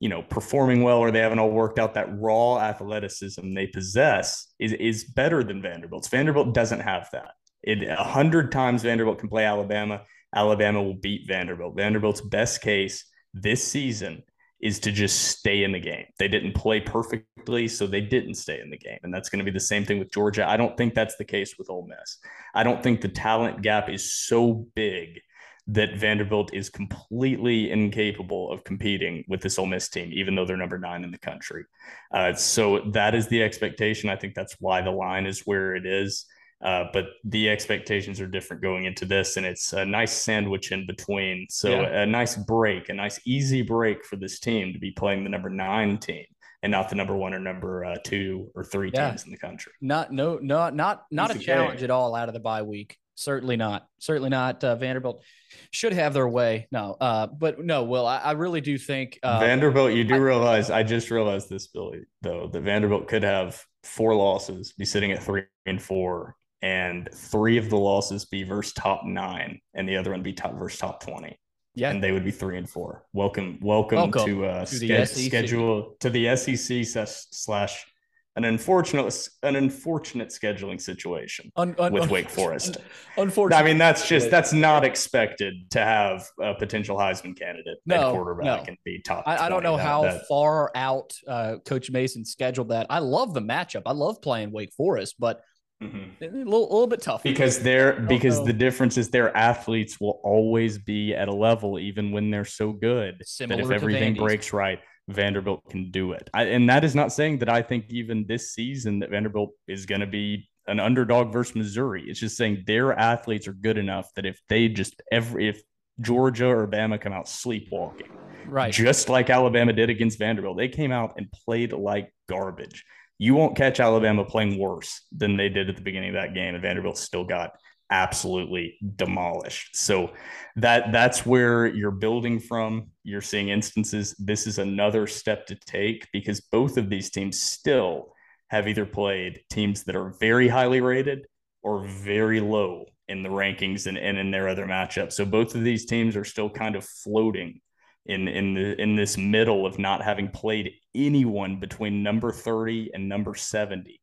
you 0.00 0.08
know, 0.08 0.22
performing 0.22 0.82
well 0.82 0.98
or 0.98 1.10
they 1.10 1.20
haven't 1.20 1.38
all 1.38 1.50
worked 1.50 1.78
out. 1.78 1.94
That 1.94 2.18
raw 2.18 2.58
athleticism 2.58 3.54
they 3.54 3.66
possess 3.66 4.52
is 4.58 4.72
is 4.72 5.04
better 5.04 5.42
than 5.42 5.62
Vanderbilt's. 5.62 6.08
Vanderbilt 6.08 6.54
doesn't 6.54 6.80
have 6.80 7.08
that. 7.12 7.32
It 7.62 7.88
a 7.88 7.96
hundred 7.96 8.52
times 8.52 8.82
Vanderbilt 8.82 9.18
can 9.18 9.28
play 9.28 9.44
Alabama. 9.44 10.02
Alabama 10.34 10.82
will 10.82 10.94
beat 10.94 11.26
Vanderbilt. 11.26 11.76
Vanderbilt's 11.76 12.20
best 12.20 12.60
case 12.60 13.04
this 13.34 13.66
season 13.66 14.22
is 14.60 14.80
to 14.80 14.92
just 14.92 15.22
stay 15.22 15.62
in 15.62 15.72
the 15.72 15.78
game. 15.78 16.04
They 16.18 16.28
didn't 16.28 16.54
play 16.54 16.80
perfectly, 16.80 17.68
so 17.68 17.86
they 17.86 18.00
didn't 18.00 18.34
stay 18.34 18.60
in 18.60 18.70
the 18.70 18.78
game. 18.78 18.98
And 19.02 19.14
that's 19.14 19.28
going 19.28 19.38
to 19.38 19.44
be 19.44 19.52
the 19.52 19.60
same 19.60 19.84
thing 19.84 19.98
with 19.98 20.12
Georgia. 20.12 20.48
I 20.48 20.56
don't 20.56 20.76
think 20.76 20.94
that's 20.94 21.16
the 21.16 21.24
case 21.24 21.54
with 21.58 21.70
Ole 21.70 21.86
Miss. 21.86 22.18
I 22.54 22.64
don't 22.64 22.82
think 22.82 23.00
the 23.00 23.08
talent 23.08 23.62
gap 23.62 23.88
is 23.88 24.12
so 24.12 24.66
big 24.74 25.20
that 25.68 25.96
Vanderbilt 25.96 26.52
is 26.54 26.70
completely 26.70 27.70
incapable 27.70 28.50
of 28.50 28.64
competing 28.64 29.22
with 29.28 29.42
this 29.42 29.58
Ole 29.58 29.66
Miss 29.66 29.88
team, 29.88 30.10
even 30.12 30.34
though 30.34 30.46
they're 30.46 30.56
number 30.56 30.78
nine 30.78 31.04
in 31.04 31.10
the 31.10 31.18
country. 31.18 31.64
Uh, 32.12 32.32
so 32.32 32.80
that 32.92 33.14
is 33.14 33.28
the 33.28 33.42
expectation. 33.42 34.08
I 34.08 34.16
think 34.16 34.34
that's 34.34 34.56
why 34.58 34.80
the 34.80 34.90
line 34.90 35.26
is 35.26 35.42
where 35.44 35.76
it 35.76 35.86
is. 35.86 36.24
Uh, 36.60 36.84
but 36.92 37.06
the 37.24 37.48
expectations 37.48 38.20
are 38.20 38.26
different 38.26 38.62
going 38.62 38.84
into 38.84 39.04
this, 39.04 39.36
and 39.36 39.46
it's 39.46 39.72
a 39.72 39.84
nice 39.84 40.12
sandwich 40.12 40.72
in 40.72 40.86
between. 40.86 41.46
So 41.50 41.70
yeah. 41.70 42.02
a 42.02 42.06
nice 42.06 42.36
break, 42.36 42.88
a 42.88 42.94
nice 42.94 43.20
easy 43.24 43.62
break 43.62 44.04
for 44.04 44.16
this 44.16 44.40
team 44.40 44.72
to 44.72 44.78
be 44.78 44.90
playing 44.90 45.22
the 45.22 45.30
number 45.30 45.50
nine 45.50 45.98
team 45.98 46.24
and 46.62 46.72
not 46.72 46.88
the 46.88 46.96
number 46.96 47.16
one 47.16 47.34
or 47.34 47.38
number 47.38 47.84
uh, 47.84 47.96
two 48.04 48.50
or 48.54 48.64
three 48.64 48.90
yeah. 48.92 49.10
teams 49.10 49.24
in 49.24 49.30
the 49.30 49.38
country. 49.38 49.72
Not 49.80 50.12
no 50.12 50.38
no 50.42 50.70
not 50.70 51.04
not 51.10 51.34
a 51.34 51.38
challenge 51.38 51.82
at 51.82 51.90
all 51.90 52.14
out 52.14 52.28
of 52.28 52.34
the 52.34 52.40
bye 52.40 52.62
week. 52.62 52.96
Certainly 53.14 53.56
not. 53.56 53.86
Certainly 53.98 54.30
not. 54.30 54.62
Uh, 54.62 54.76
Vanderbilt 54.76 55.24
should 55.72 55.92
have 55.92 56.14
their 56.14 56.28
way. 56.28 56.68
No, 56.70 56.96
uh, 57.00 57.26
but 57.26 57.58
no. 57.58 57.82
Well, 57.82 58.06
I, 58.06 58.18
I 58.18 58.32
really 58.32 58.60
do 58.60 58.78
think 58.78 59.18
uh, 59.22 59.40
Vanderbilt. 59.40 59.92
You 59.92 60.04
do 60.04 60.14
I, 60.14 60.18
realize 60.18 60.70
I 60.70 60.84
just 60.84 61.10
realized 61.10 61.48
this, 61.48 61.66
Billy, 61.66 62.02
though 62.22 62.48
that 62.52 62.60
Vanderbilt 62.60 63.08
could 63.08 63.24
have 63.24 63.60
four 63.82 64.14
losses, 64.14 64.72
be 64.72 64.84
sitting 64.84 65.10
at 65.10 65.22
three 65.22 65.44
and 65.66 65.82
four, 65.82 66.36
and 66.62 67.08
three 67.14 67.56
of 67.58 67.70
the 67.70 67.76
losses 67.76 68.24
be 68.24 68.42
versus 68.42 68.72
top 68.72 69.04
nine, 69.04 69.60
and 69.74 69.88
the 69.88 69.96
other 69.96 70.10
one 70.10 70.22
be 70.22 70.32
top 70.32 70.54
versus 70.58 70.78
top 70.78 71.02
twenty. 71.02 71.38
Yeah. 71.74 71.90
and 71.90 72.02
they 72.02 72.10
would 72.10 72.24
be 72.24 72.32
three 72.32 72.58
and 72.58 72.68
four. 72.68 73.04
Welcome, 73.12 73.58
welcome, 73.62 73.96
Welcome 73.98 74.24
to 74.26 74.46
uh 74.46 74.64
to 74.64 75.06
ske- 75.06 75.26
schedule 75.28 75.94
to 76.00 76.10
the 76.10 76.34
SEC 76.34 76.84
slash, 77.30 77.86
an 78.34 78.44
unfortunate 78.44 79.28
an 79.44 79.54
unfortunate 79.54 80.30
scheduling 80.30 80.80
situation 80.80 81.52
Un- 81.54 81.76
un- 81.78 81.92
with 81.92 82.04
un- 82.04 82.08
Wake 82.08 82.28
Forest. 82.30 82.78
Unfortunately, 83.16 83.62
I 83.62 83.64
mean, 83.64 83.78
that's 83.78 84.08
just 84.08 84.28
that's 84.28 84.52
not 84.52 84.84
expected 84.84 85.54
to 85.70 85.78
have 85.78 86.26
a 86.42 86.54
potential 86.54 86.96
Heisman 86.96 87.38
candidate 87.38 87.78
No, 87.86 88.12
quarterback 88.12 88.44
no. 88.44 88.64
and 88.66 88.76
be 88.84 89.00
top. 89.00 89.22
I, 89.26 89.46
I 89.46 89.48
don't 89.48 89.62
know 89.62 89.76
That- 89.76 89.86
how 89.86 90.02
that- 90.02 90.26
far 90.26 90.72
out 90.74 91.12
uh, 91.28 91.58
Coach 91.64 91.92
Mason 91.92 92.24
scheduled 92.24 92.70
that. 92.70 92.86
I 92.90 92.98
love 92.98 93.34
the 93.34 93.40
matchup. 93.42 93.82
I 93.86 93.92
love 93.92 94.20
playing 94.20 94.50
Wake 94.50 94.72
Forest, 94.72 95.14
but 95.20 95.42
Mhm. 95.82 96.20
a 96.20 96.26
little, 96.26 96.62
a 96.64 96.72
little 96.72 96.86
bit 96.88 97.00
tough 97.02 97.22
because 97.22 97.60
they're 97.60 98.00
because 98.00 98.40
know. 98.40 98.46
the 98.46 98.52
difference 98.52 98.98
is 98.98 99.10
their 99.10 99.34
athletes 99.36 100.00
will 100.00 100.20
always 100.24 100.76
be 100.76 101.14
at 101.14 101.28
a 101.28 101.32
level 101.32 101.78
even 101.78 102.10
when 102.10 102.30
they're 102.32 102.44
so 102.44 102.72
good 102.72 103.22
Similar 103.24 103.62
that 103.62 103.70
if 103.70 103.82
everything 103.82 104.14
Vandy's. 104.14 104.20
breaks 104.20 104.52
right 104.52 104.80
vanderbilt 105.06 105.62
can 105.70 105.92
do 105.92 106.12
it 106.12 106.28
I, 106.34 106.44
and 106.46 106.68
that 106.68 106.82
is 106.82 106.96
not 106.96 107.12
saying 107.12 107.38
that 107.38 107.48
i 107.48 107.62
think 107.62 107.86
even 107.90 108.26
this 108.26 108.52
season 108.52 108.98
that 108.98 109.10
vanderbilt 109.10 109.50
is 109.68 109.86
going 109.86 110.00
to 110.00 110.06
be 110.08 110.48
an 110.66 110.80
underdog 110.80 111.32
versus 111.32 111.54
missouri 111.54 112.04
it's 112.08 112.18
just 112.18 112.36
saying 112.36 112.64
their 112.66 112.92
athletes 112.92 113.46
are 113.46 113.52
good 113.54 113.78
enough 113.78 114.12
that 114.16 114.26
if 114.26 114.40
they 114.48 114.68
just 114.68 115.00
every 115.12 115.48
if 115.48 115.62
georgia 116.00 116.48
or 116.48 116.66
bama 116.66 117.00
come 117.00 117.12
out 117.12 117.28
sleepwalking 117.28 118.08
right. 118.48 118.72
just 118.72 119.08
like 119.08 119.30
Alabama 119.30 119.72
did 119.72 119.90
against 119.90 120.18
Vanderbilt. 120.18 120.56
They 120.56 120.68
came 120.68 120.90
out 120.90 121.14
and 121.18 121.30
played 121.30 121.72
like 121.72 122.12
garbage. 122.28 122.84
You 123.18 123.34
won't 123.34 123.56
catch 123.56 123.80
Alabama 123.80 124.24
playing 124.24 124.58
worse 124.58 125.04
than 125.12 125.36
they 125.36 125.48
did 125.48 125.68
at 125.68 125.76
the 125.76 125.82
beginning 125.82 126.10
of 126.10 126.14
that 126.14 126.34
game, 126.34 126.54
and 126.54 126.62
Vanderbilt 126.62 126.98
still 126.98 127.24
got 127.24 127.52
absolutely 127.90 128.76
demolished. 128.96 129.76
So 129.76 130.12
that 130.56 130.92
that's 130.92 131.24
where 131.24 131.66
you're 131.66 131.90
building 131.90 132.38
from. 132.38 132.90
You're 133.02 133.22
seeing 133.22 133.48
instances. 133.48 134.14
This 134.18 134.46
is 134.46 134.58
another 134.58 135.06
step 135.06 135.46
to 135.46 135.56
take 135.66 136.06
because 136.12 136.40
both 136.40 136.76
of 136.76 136.90
these 136.90 137.10
teams 137.10 137.40
still 137.40 138.12
have 138.48 138.68
either 138.68 138.86
played 138.86 139.40
teams 139.50 139.84
that 139.84 139.96
are 139.96 140.14
very 140.20 140.48
highly 140.48 140.80
rated 140.80 141.26
or 141.62 141.86
very 141.86 142.40
low 142.40 142.84
in 143.08 143.22
the 143.22 143.28
rankings 143.28 143.86
and, 143.86 143.98
and 143.98 144.18
in 144.18 144.30
their 144.30 144.48
other 144.48 144.66
matchups. 144.66 145.14
So 145.14 145.24
both 145.24 145.54
of 145.54 145.64
these 145.64 145.86
teams 145.86 146.16
are 146.16 146.24
still 146.24 146.50
kind 146.50 146.76
of 146.76 146.84
floating 146.84 147.60
in 148.06 148.28
in 148.28 148.54
the 148.54 148.80
in 148.80 148.96
this 148.96 149.16
middle 149.16 149.66
of 149.66 149.78
not 149.78 150.02
having 150.02 150.28
played 150.28 150.72
anyone 150.94 151.60
between 151.60 152.02
number 152.02 152.32
30 152.32 152.90
and 152.94 153.08
number 153.08 153.34
70 153.34 154.00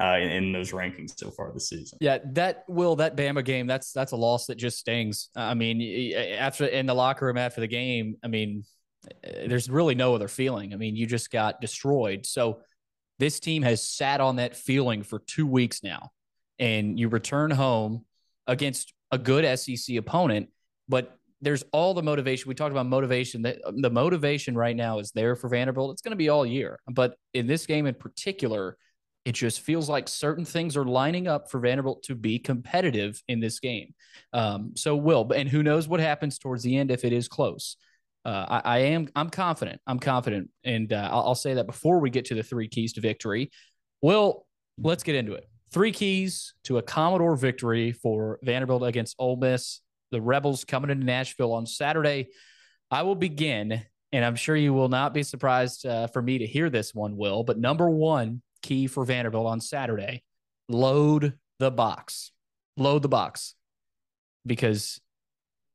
uh, 0.00 0.16
in, 0.20 0.30
in 0.30 0.52
those 0.52 0.72
rankings 0.72 1.18
so 1.18 1.30
far 1.30 1.52
this 1.52 1.68
season. 1.68 1.98
Yeah, 2.00 2.18
that 2.32 2.64
will 2.68 2.96
that 2.96 3.16
Bama 3.16 3.44
game. 3.44 3.66
That's 3.66 3.92
that's 3.92 4.12
a 4.12 4.16
loss 4.16 4.46
that 4.46 4.56
just 4.56 4.78
stings. 4.78 5.30
I 5.34 5.54
mean, 5.54 6.12
after 6.38 6.66
in 6.66 6.86
the 6.86 6.94
locker 6.94 7.26
room 7.26 7.38
after 7.38 7.60
the 7.60 7.66
game, 7.66 8.16
I 8.22 8.28
mean, 8.28 8.64
eh, 9.24 9.46
there's 9.48 9.70
really 9.70 9.94
no 9.94 10.14
other 10.14 10.28
feeling. 10.28 10.72
I 10.72 10.76
mean, 10.76 10.96
you 10.96 11.06
just 11.06 11.30
got 11.30 11.60
destroyed. 11.60 12.26
So 12.26 12.60
this 13.18 13.40
team 13.40 13.62
has 13.62 13.86
sat 13.86 14.20
on 14.20 14.36
that 14.36 14.54
feeling 14.54 15.02
for 15.02 15.18
two 15.18 15.46
weeks 15.46 15.82
now, 15.82 16.10
and 16.58 16.98
you 16.98 17.08
return 17.08 17.50
home 17.50 18.04
against 18.46 18.92
a 19.10 19.18
good 19.18 19.58
SEC 19.58 19.96
opponent, 19.96 20.50
but 20.88 21.16
there's 21.46 21.62
all 21.70 21.94
the 21.94 22.02
motivation. 22.02 22.48
We 22.48 22.56
talked 22.56 22.72
about 22.72 22.86
motivation. 22.86 23.42
That 23.42 23.58
the 23.72 23.88
motivation 23.88 24.56
right 24.56 24.74
now 24.74 24.98
is 24.98 25.12
there 25.12 25.36
for 25.36 25.48
Vanderbilt. 25.48 25.92
It's 25.92 26.02
going 26.02 26.10
to 26.10 26.16
be 26.16 26.28
all 26.28 26.44
year, 26.44 26.80
but 26.90 27.14
in 27.34 27.46
this 27.46 27.66
game 27.66 27.86
in 27.86 27.94
particular, 27.94 28.76
it 29.24 29.36
just 29.36 29.60
feels 29.60 29.88
like 29.88 30.08
certain 30.08 30.44
things 30.44 30.76
are 30.76 30.84
lining 30.84 31.28
up 31.28 31.48
for 31.48 31.60
Vanderbilt 31.60 32.02
to 32.04 32.16
be 32.16 32.40
competitive 32.40 33.22
in 33.28 33.38
this 33.38 33.60
game. 33.60 33.94
Um, 34.32 34.72
so 34.74 34.96
will, 34.96 35.30
and 35.32 35.48
who 35.48 35.62
knows 35.62 35.86
what 35.86 36.00
happens 36.00 36.36
towards 36.36 36.64
the 36.64 36.76
end 36.76 36.90
if 36.90 37.04
it 37.04 37.12
is 37.12 37.28
close. 37.28 37.76
Uh, 38.24 38.46
I, 38.48 38.60
I 38.64 38.78
am, 38.78 39.08
I'm 39.14 39.30
confident. 39.30 39.80
I'm 39.86 40.00
confident, 40.00 40.50
and 40.64 40.92
uh, 40.92 41.08
I'll, 41.12 41.28
I'll 41.28 41.34
say 41.36 41.54
that 41.54 41.66
before 41.68 42.00
we 42.00 42.10
get 42.10 42.24
to 42.24 42.34
the 42.34 42.42
three 42.42 42.66
keys 42.66 42.94
to 42.94 43.00
victory. 43.00 43.52
Will, 44.02 44.46
let's 44.78 45.04
get 45.04 45.14
into 45.14 45.34
it. 45.34 45.48
Three 45.72 45.92
keys 45.92 46.54
to 46.64 46.78
a 46.78 46.82
Commodore 46.82 47.36
victory 47.36 47.92
for 47.92 48.40
Vanderbilt 48.42 48.82
against 48.82 49.14
Ole 49.20 49.36
Miss. 49.36 49.80
The 50.10 50.20
Rebels 50.20 50.64
coming 50.64 50.90
into 50.90 51.04
Nashville 51.04 51.52
on 51.52 51.66
Saturday. 51.66 52.28
I 52.90 53.02
will 53.02 53.14
begin, 53.14 53.82
and 54.12 54.24
I'm 54.24 54.36
sure 54.36 54.56
you 54.56 54.72
will 54.72 54.88
not 54.88 55.12
be 55.12 55.22
surprised 55.22 55.84
uh, 55.86 56.06
for 56.08 56.22
me 56.22 56.38
to 56.38 56.46
hear 56.46 56.70
this 56.70 56.94
one, 56.94 57.16
Will. 57.16 57.42
But 57.42 57.58
number 57.58 57.90
one 57.90 58.42
key 58.62 58.86
for 58.86 59.04
Vanderbilt 59.04 59.46
on 59.46 59.60
Saturday 59.60 60.22
load 60.68 61.34
the 61.58 61.70
box. 61.70 62.32
Load 62.76 63.02
the 63.02 63.08
box 63.08 63.54
because 64.44 65.00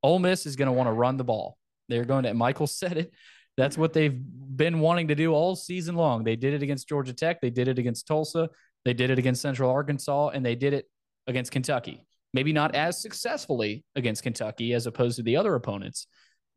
Ole 0.03 0.19
Miss 0.19 0.45
is 0.45 0.55
going 0.55 0.67
to 0.67 0.73
want 0.73 0.87
to 0.87 0.93
run 0.93 1.17
the 1.17 1.23
ball. 1.23 1.57
They're 1.89 2.05
going 2.05 2.23
to, 2.23 2.33
Michael 2.33 2.67
said 2.67 2.97
it. 2.97 3.11
That's 3.57 3.77
what 3.77 3.93
they've 3.93 4.17
been 4.17 4.79
wanting 4.79 5.09
to 5.09 5.15
do 5.15 5.33
all 5.33 5.55
season 5.55 5.95
long. 5.95 6.23
They 6.23 6.35
did 6.35 6.53
it 6.53 6.63
against 6.63 6.87
Georgia 6.87 7.13
Tech. 7.13 7.41
They 7.41 7.49
did 7.49 7.67
it 7.67 7.77
against 7.77 8.07
Tulsa. 8.07 8.49
They 8.85 8.93
did 8.93 9.09
it 9.09 9.19
against 9.19 9.41
Central 9.41 9.69
Arkansas, 9.69 10.29
and 10.29 10.45
they 10.45 10.55
did 10.55 10.73
it 10.73 10.89
against 11.27 11.51
Kentucky. 11.51 12.05
Maybe 12.33 12.53
not 12.53 12.75
as 12.75 13.01
successfully 13.01 13.83
against 13.95 14.23
Kentucky 14.23 14.73
as 14.73 14.87
opposed 14.87 15.17
to 15.17 15.23
the 15.23 15.37
other 15.37 15.55
opponents, 15.55 16.07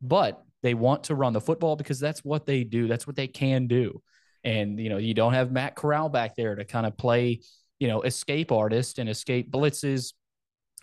but 0.01 0.43
they 0.63 0.73
want 0.73 1.05
to 1.05 1.15
run 1.15 1.33
the 1.33 1.41
football 1.41 1.75
because 1.75 1.99
that's 1.99 2.23
what 2.23 2.45
they 2.45 2.63
do. 2.63 2.87
That's 2.87 3.05
what 3.05 3.15
they 3.15 3.27
can 3.27 3.67
do. 3.67 4.01
And, 4.43 4.79
you 4.79 4.89
know, 4.89 4.97
you 4.97 5.13
don't 5.13 5.33
have 5.33 5.51
Matt 5.51 5.75
Corral 5.75 6.09
back 6.09 6.35
there 6.35 6.55
to 6.55 6.65
kind 6.65 6.85
of 6.85 6.97
play, 6.97 7.41
you 7.79 7.87
know, 7.87 8.01
escape 8.03 8.51
artist 8.51 8.99
and 8.99 9.09
escape 9.09 9.51
blitzes 9.51 10.13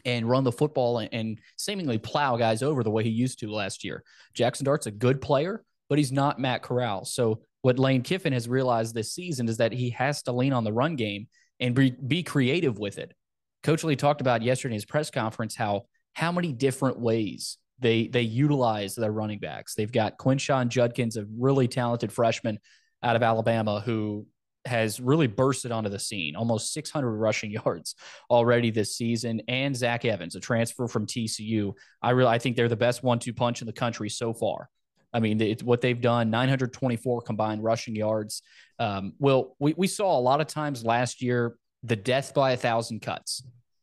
and 0.05 0.29
run 0.29 0.45
the 0.45 0.53
football 0.53 0.99
and, 0.99 1.09
and 1.13 1.39
seemingly 1.57 1.99
plow 1.99 2.37
guys 2.37 2.63
over 2.63 2.83
the 2.83 2.91
way 2.91 3.05
he 3.05 3.11
used 3.11 3.39
to 3.39 3.51
last 3.51 3.85
year. 3.85 4.03
Jaxson 4.35 4.65
Dart's 4.65 4.87
a 4.87 4.91
good 4.91 5.21
player, 5.21 5.65
but 5.89 5.99
he's 5.99 6.13
not 6.13 6.41
Matt 6.41 6.63
Corral. 6.63 7.05
So 7.05 7.43
what 7.63 7.79
Lane 7.79 8.03
Kiffin 8.03 8.33
has 8.33 8.49
realized 8.49 8.95
this 8.95 9.13
season 9.13 9.49
is 9.49 9.59
that 9.59 9.73
he 9.73 9.91
has 9.91 10.23
to 10.23 10.33
lean 10.33 10.53
on 10.53 10.65
the 10.65 10.73
run 10.73 10.97
game 10.97 11.29
and 11.61 11.75
be, 11.75 11.91
be 11.91 12.23
creative 12.23 12.79
with 12.79 12.99
it. 12.99 13.15
Coach 13.63 13.85
Lea 13.85 13.97
talked 13.97 14.21
about 14.21 14.43
yesterday 14.43 14.73
in 14.73 14.77
his 14.77 14.85
press 14.85 15.11
conference 15.11 15.55
how 15.55 15.83
how 16.15 16.33
many 16.33 16.53
different 16.53 16.99
ways 16.99 17.59
they 17.79 18.07
they 18.07 18.23
utilize 18.23 18.95
their 18.95 19.13
running 19.13 19.39
backs. 19.39 19.75
They've 19.75 19.91
got 19.91 20.19
Quinshon 20.19 20.69
Judkins, 20.69 21.17
a 21.17 21.27
really 21.39 21.69
talented 21.69 22.13
freshman 22.13 22.59
out 23.03 23.17
of 23.17 23.23
Alabama 23.23 23.81
who 23.81 24.27
has 24.65 25.01
really 25.01 25.27
bursted 25.27 25.73
onto 25.73 25.91
the 25.91 25.99
scene, 25.99 26.37
almost 26.37 26.73
600 26.73 27.11
rushing 27.11 27.51
yards 27.65 27.97
already 28.31 28.71
this 28.71 28.97
season, 28.97 29.43
and 29.49 29.77
Zach 29.77 30.05
Evans, 30.05 30.37
a 30.37 30.41
transfer 30.41 30.87
from 30.87 31.07
TCU. 31.07 31.73
I 32.01 32.11
really 32.11 32.31
I 32.31 32.39
think 32.39 32.57
they're 32.57 32.69
the 32.69 32.77
best 32.77 33.03
one-two 33.03 33.33
punch 33.33 33.61
in 33.61 33.67
the 33.67 33.73
country 33.73 34.09
so 34.09 34.33
far. 34.33 34.69
I 35.15 35.21
mean, 35.21 35.41
it's 35.41 35.63
what 35.63 35.83
they've 35.83 36.01
done 36.01 36.31
924 36.31 37.21
combined 37.23 37.63
rushing 37.63 37.95
yards. 37.95 38.41
Um, 38.79 39.13
well, 39.19 39.57
we, 39.59 39.75
we 39.77 39.87
saw 39.87 40.19
a 40.19 40.21
lot 40.21 40.41
of 40.41 40.47
times 40.47 40.85
last 40.85 41.21
year 41.21 41.55
the 41.83 41.97
death 41.97 42.35
by 42.35 42.53
a 42.53 42.57
thousand 42.57 43.01
cuts. 43.03 43.43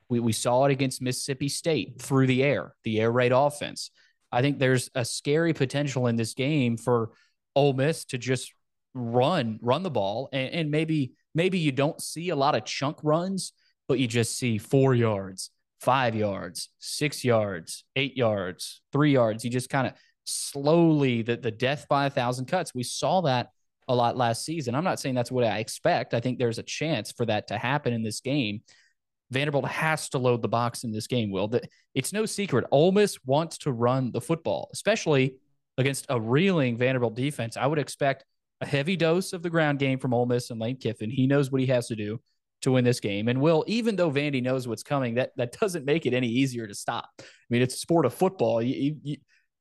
We, 0.10 0.20
we 0.20 0.32
saw 0.32 0.66
it 0.66 0.72
against 0.72 1.02
Mississippi 1.02 1.50
State 1.50 2.02
through 2.02 2.28
the 2.28 2.44
air, 2.44 2.74
the 2.84 3.00
air 3.00 3.12
raid 3.12 3.32
offense. 3.32 3.92
I 4.32 4.42
think 4.42 4.60
there's 4.60 4.90
a 4.96 5.06
scary 5.06 5.54
potential 5.54 6.08
in 6.08 6.16
this 6.16 6.34
game 6.34 6.78
for 6.78 7.12
Ole 7.56 7.74
Miss 7.74 8.06
to 8.06 8.18
just 8.18 8.54
run, 8.94 9.60
run 9.62 9.84
the 9.84 9.90
ball, 9.90 10.30
and, 10.32 10.54
and 10.54 10.72
maybe 10.72 11.14
maybe 11.36 11.60
you 11.60 11.72
don't 11.72 12.02
see 12.02 12.30
a 12.30 12.36
lot 12.36 12.56
of 12.56 12.66
chunk 12.66 12.98
runs, 13.04 13.54
but 13.88 14.00
you 14.00 14.08
just 14.08 14.38
see 14.38 14.58
four 14.58 14.96
yards, 14.96 15.52
five 15.80 16.16
yards, 16.16 16.70
six 16.80 17.24
yards, 17.24 17.86
eight 17.96 18.18
yards, 18.18 18.82
three 18.92 19.14
yards. 19.14 19.44
You 19.44 19.52
just 19.52 19.70
kind 19.70 19.88
of 19.88 19.94
slowly 20.26 21.22
the, 21.22 21.38
the 21.38 21.52
death 21.52 21.88
by 21.90 22.06
a 22.06 22.10
thousand 22.10 22.46
cuts. 22.46 22.74
We 22.74 22.84
saw 22.84 23.22
that 23.22 23.50
a 23.90 23.96
lot 23.96 24.16
last 24.16 24.46
season. 24.46 24.76
I'm 24.76 24.84
not 24.84 25.00
saying 25.00 25.16
that's 25.16 25.32
what 25.32 25.44
I 25.44 25.58
expect. 25.58 26.14
I 26.14 26.22
think 26.22 26.38
there's 26.38 26.60
a 26.60 26.64
chance 26.64 27.12
for 27.12 27.26
that 27.26 27.48
to 27.48 27.58
happen 27.58 27.92
in 27.92 28.04
this 28.04 28.22
game. 28.22 28.62
Vanderbilt 29.32 29.68
has 29.68 30.10
to 30.10 30.18
load 30.18 30.42
the 30.42 30.48
box 30.48 30.84
in 30.84 30.92
this 30.92 31.08
game, 31.08 31.32
Will. 31.32 31.52
It's 31.94 32.14
no 32.14 32.26
secret. 32.26 32.66
Ole 32.72 32.92
Miss 32.92 33.18
wants 33.26 33.58
to 33.60 33.72
run 33.72 34.12
the 34.12 34.22
football, 34.22 34.70
especially 34.72 35.36
against 35.78 36.06
a 36.10 36.20
reeling 36.20 36.78
Vanderbilt 36.78 37.16
defense. 37.16 37.58
I 37.58 37.66
would 37.66 37.80
expect 37.80 38.26
a 38.62 38.66
heavy 38.66 38.96
dose 38.96 39.34
of 39.34 39.42
the 39.42 39.50
ground 39.50 39.80
game 39.80 40.00
from 40.00 40.14
Ole 40.14 40.26
Miss 40.26 40.50
and 40.50 40.60
Lane 40.60 40.78
Kiffin. 40.78 41.10
He 41.10 41.28
knows 41.28 41.52
what 41.52 41.62
he 41.62 41.68
has 41.68 41.88
to 41.88 41.96
do 41.96 42.20
to 42.62 42.72
win 42.72 42.84
this 42.84 43.00
game. 43.00 43.28
And 43.28 43.40
Will, 43.42 43.64
even 43.68 43.96
though 43.96 44.12
Vandy 44.12 44.44
knows 44.44 44.68
what's 44.68 44.84
coming, 44.84 45.16
that 45.16 45.32
that 45.38 45.58
doesn't 45.60 45.86
make 45.86 46.06
it 46.06 46.14
any 46.14 46.28
easier 46.28 46.68
to 46.68 46.76
stop. 46.76 47.10
I 47.20 47.24
mean, 47.50 47.62
it's 47.62 47.76
a 47.76 47.80
sport 47.80 48.06
of 48.06 48.14
football. 48.14 48.62
You, 48.62 48.98
you, 49.02 49.18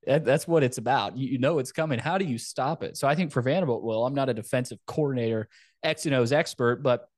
that, 0.09 0.25
that's 0.25 0.49
what 0.49 0.63
it's 0.63 0.79
about. 0.79 1.17
You, 1.17 1.29
you, 1.29 1.39
know 1.39 1.59
it's 1.59 1.71
coming. 1.71 1.99
How 1.99 2.17
do 2.17 2.25
you 2.25 2.39
stop 2.39 2.83
it? 2.83 2.97
So 2.97 3.07
I 3.07 3.15
think 3.15 3.31
for 3.31 3.43
Vanderbilt, 3.43 3.85
well, 3.85 4.07
I'm 4.07 4.15
not 4.15 4.31
a 4.31 4.35
defensive 4.35 4.79
coordinator, 4.87 5.49
X 5.83 6.07
and 6.07 6.15
O's 6.15 6.33
expert, 6.33 6.83
but 6.83 7.09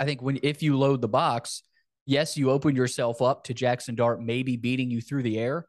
I 0.00 0.06
think 0.06 0.22
when 0.22 0.38
if 0.42 0.62
you 0.62 0.78
load 0.78 1.02
the 1.02 1.08
box, 1.08 1.62
yes, 2.06 2.36
you 2.36 2.50
open 2.50 2.74
yourself 2.74 3.20
up 3.20 3.44
to 3.44 3.54
Jaxson 3.54 3.94
Dart 3.94 4.22
maybe 4.22 4.56
beating 4.56 4.90
you 4.90 5.02
through 5.02 5.22
the 5.22 5.38
air, 5.38 5.68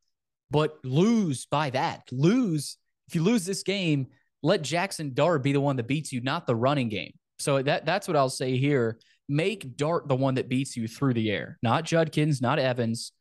but 0.50 0.78
lose 0.84 1.46
by 1.46 1.70
that. 1.72 2.04
Lose 2.12 2.78
if 3.08 3.16
you 3.16 3.22
lose 3.22 3.46
this 3.46 3.62
game, 3.62 4.08
let 4.42 4.62
Jaxson 4.62 5.14
Dart 5.14 5.44
be 5.44 5.52
the 5.52 5.62
one 5.62 5.76
that 5.76 5.88
beats 5.88 6.12
you, 6.12 6.22
not 6.22 6.48
the 6.48 6.56
running 6.56 6.90
game. 6.90 7.12
So 7.38 7.62
that 7.62 7.86
that's 7.86 8.08
what 8.08 8.16
I'll 8.16 8.30
say 8.30 8.58
here 8.58 8.98
make 9.28 9.76
Dart 9.76 10.08
the 10.08 10.16
one 10.16 10.36
that 10.36 10.48
beats 10.48 10.78
you 10.78 10.88
through 10.88 11.16
the 11.16 11.32
air, 11.32 11.58
not 11.62 11.84
Judkins, 11.84 12.42
not 12.42 12.60
Evans. 12.60 13.12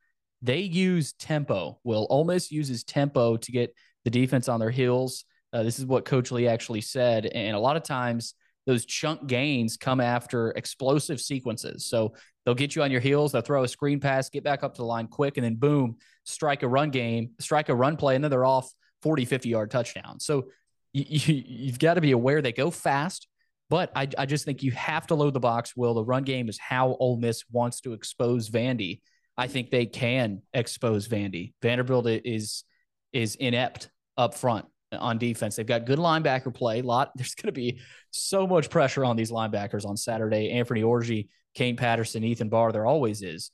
They 0.44 0.60
use 0.60 1.14
tempo. 1.14 1.80
Will 1.84 2.06
Ole 2.10 2.24
Miss 2.24 2.52
uses 2.52 2.84
tempo 2.84 3.38
to 3.38 3.50
get 3.50 3.74
the 4.04 4.10
defense 4.10 4.46
on 4.48 4.60
their 4.60 4.70
heels. 4.70 5.24
Uh, 5.54 5.62
this 5.62 5.78
is 5.78 5.86
what 5.86 6.04
Coach 6.04 6.30
Lea 6.30 6.48
actually 6.48 6.82
said. 6.82 7.24
And 7.24 7.56
a 7.56 7.58
lot 7.58 7.76
of 7.76 7.82
times, 7.82 8.34
those 8.66 8.84
chunk 8.84 9.26
gains 9.26 9.78
come 9.78 10.00
after 10.00 10.50
explosive 10.50 11.20
sequences. 11.20 11.86
So 11.86 12.14
they'll 12.44 12.54
get 12.54 12.76
you 12.76 12.82
on 12.82 12.90
your 12.90 13.00
heels, 13.00 13.32
they'll 13.32 13.42
throw 13.42 13.64
a 13.64 13.68
screen 13.68 14.00
pass, 14.00 14.28
get 14.28 14.44
back 14.44 14.62
up 14.62 14.74
to 14.74 14.82
the 14.82 14.86
line 14.86 15.06
quick, 15.06 15.38
and 15.38 15.44
then 15.44 15.54
boom, 15.54 15.96
strike 16.24 16.62
a 16.62 16.68
run 16.68 16.90
game, 16.90 17.30
strike 17.40 17.70
a 17.70 17.74
run 17.74 17.96
play, 17.96 18.14
and 18.14 18.22
then 18.22 18.30
they're 18.30 18.44
off 18.44 18.70
40, 19.02 19.24
50 19.24 19.48
yard 19.48 19.70
touchdown. 19.70 20.20
So 20.20 20.48
you, 20.92 21.68
have 21.68 21.78
got 21.78 21.94
to 21.94 22.00
be 22.02 22.12
aware 22.12 22.42
they 22.42 22.52
go 22.52 22.70
fast. 22.70 23.28
But 23.70 23.90
I, 23.96 24.08
I 24.18 24.26
just 24.26 24.44
think 24.44 24.62
you 24.62 24.72
have 24.72 25.06
to 25.06 25.14
load 25.14 25.32
the 25.32 25.40
box. 25.40 25.74
Will 25.74 25.94
the 25.94 26.04
run 26.04 26.22
game 26.22 26.50
is 26.50 26.58
how 26.58 26.96
Ole 27.00 27.16
Miss 27.16 27.44
wants 27.50 27.80
to 27.80 27.94
expose 27.94 28.50
Vandy. 28.50 29.00
I 29.36 29.48
think 29.48 29.70
they 29.70 29.86
can 29.86 30.42
expose 30.52 31.08
Vandy. 31.08 31.52
Vanderbilt 31.62 32.06
is 32.06 32.64
is 33.12 33.36
inept 33.36 33.90
up 34.16 34.34
front 34.34 34.66
on 34.92 35.18
defense. 35.18 35.56
They've 35.56 35.66
got 35.66 35.86
good 35.86 35.98
linebacker 35.98 36.54
play. 36.54 36.82
Lot 36.82 37.10
there's 37.16 37.34
going 37.34 37.48
to 37.48 37.52
be 37.52 37.80
so 38.10 38.46
much 38.46 38.70
pressure 38.70 39.04
on 39.04 39.16
these 39.16 39.30
linebackers 39.30 39.86
on 39.86 39.96
Saturday. 39.96 40.50
Anthony 40.50 40.82
Orji, 40.82 41.28
Kane 41.54 41.76
Patterson, 41.76 42.24
Ethan 42.24 42.48
Barr. 42.48 42.72
There 42.72 42.86
always 42.86 43.22
is. 43.22 43.50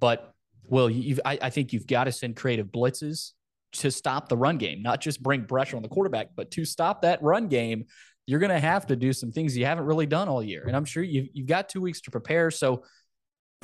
But 0.00 0.32
Will, 0.66 0.88
you 0.88 1.18
I, 1.24 1.38
I 1.42 1.50
think 1.50 1.72
you've 1.72 1.86
got 1.86 2.04
to 2.04 2.12
send 2.12 2.36
creative 2.36 2.68
blitzes 2.68 3.32
to 3.72 3.90
stop 3.90 4.28
the 4.28 4.36
run 4.36 4.56
game, 4.56 4.82
not 4.82 5.00
just 5.00 5.22
bring 5.22 5.44
pressure 5.44 5.76
on 5.76 5.82
the 5.82 5.88
quarterback, 5.88 6.28
but 6.36 6.50
to 6.52 6.64
stop 6.64 7.02
that 7.02 7.22
run 7.22 7.48
game. 7.48 7.84
You're 8.26 8.40
going 8.40 8.50
to 8.50 8.60
have 8.60 8.86
to 8.86 8.96
do 8.96 9.12
some 9.12 9.32
things 9.32 9.54
you 9.54 9.66
haven't 9.66 9.84
really 9.84 10.06
done 10.06 10.28
all 10.28 10.42
year. 10.42 10.64
And 10.66 10.74
I'm 10.74 10.86
sure 10.86 11.02
you've, 11.02 11.28
you've 11.34 11.46
got 11.46 11.68
two 11.68 11.82
weeks 11.82 12.00
to 12.02 12.10
prepare. 12.10 12.50
So 12.50 12.84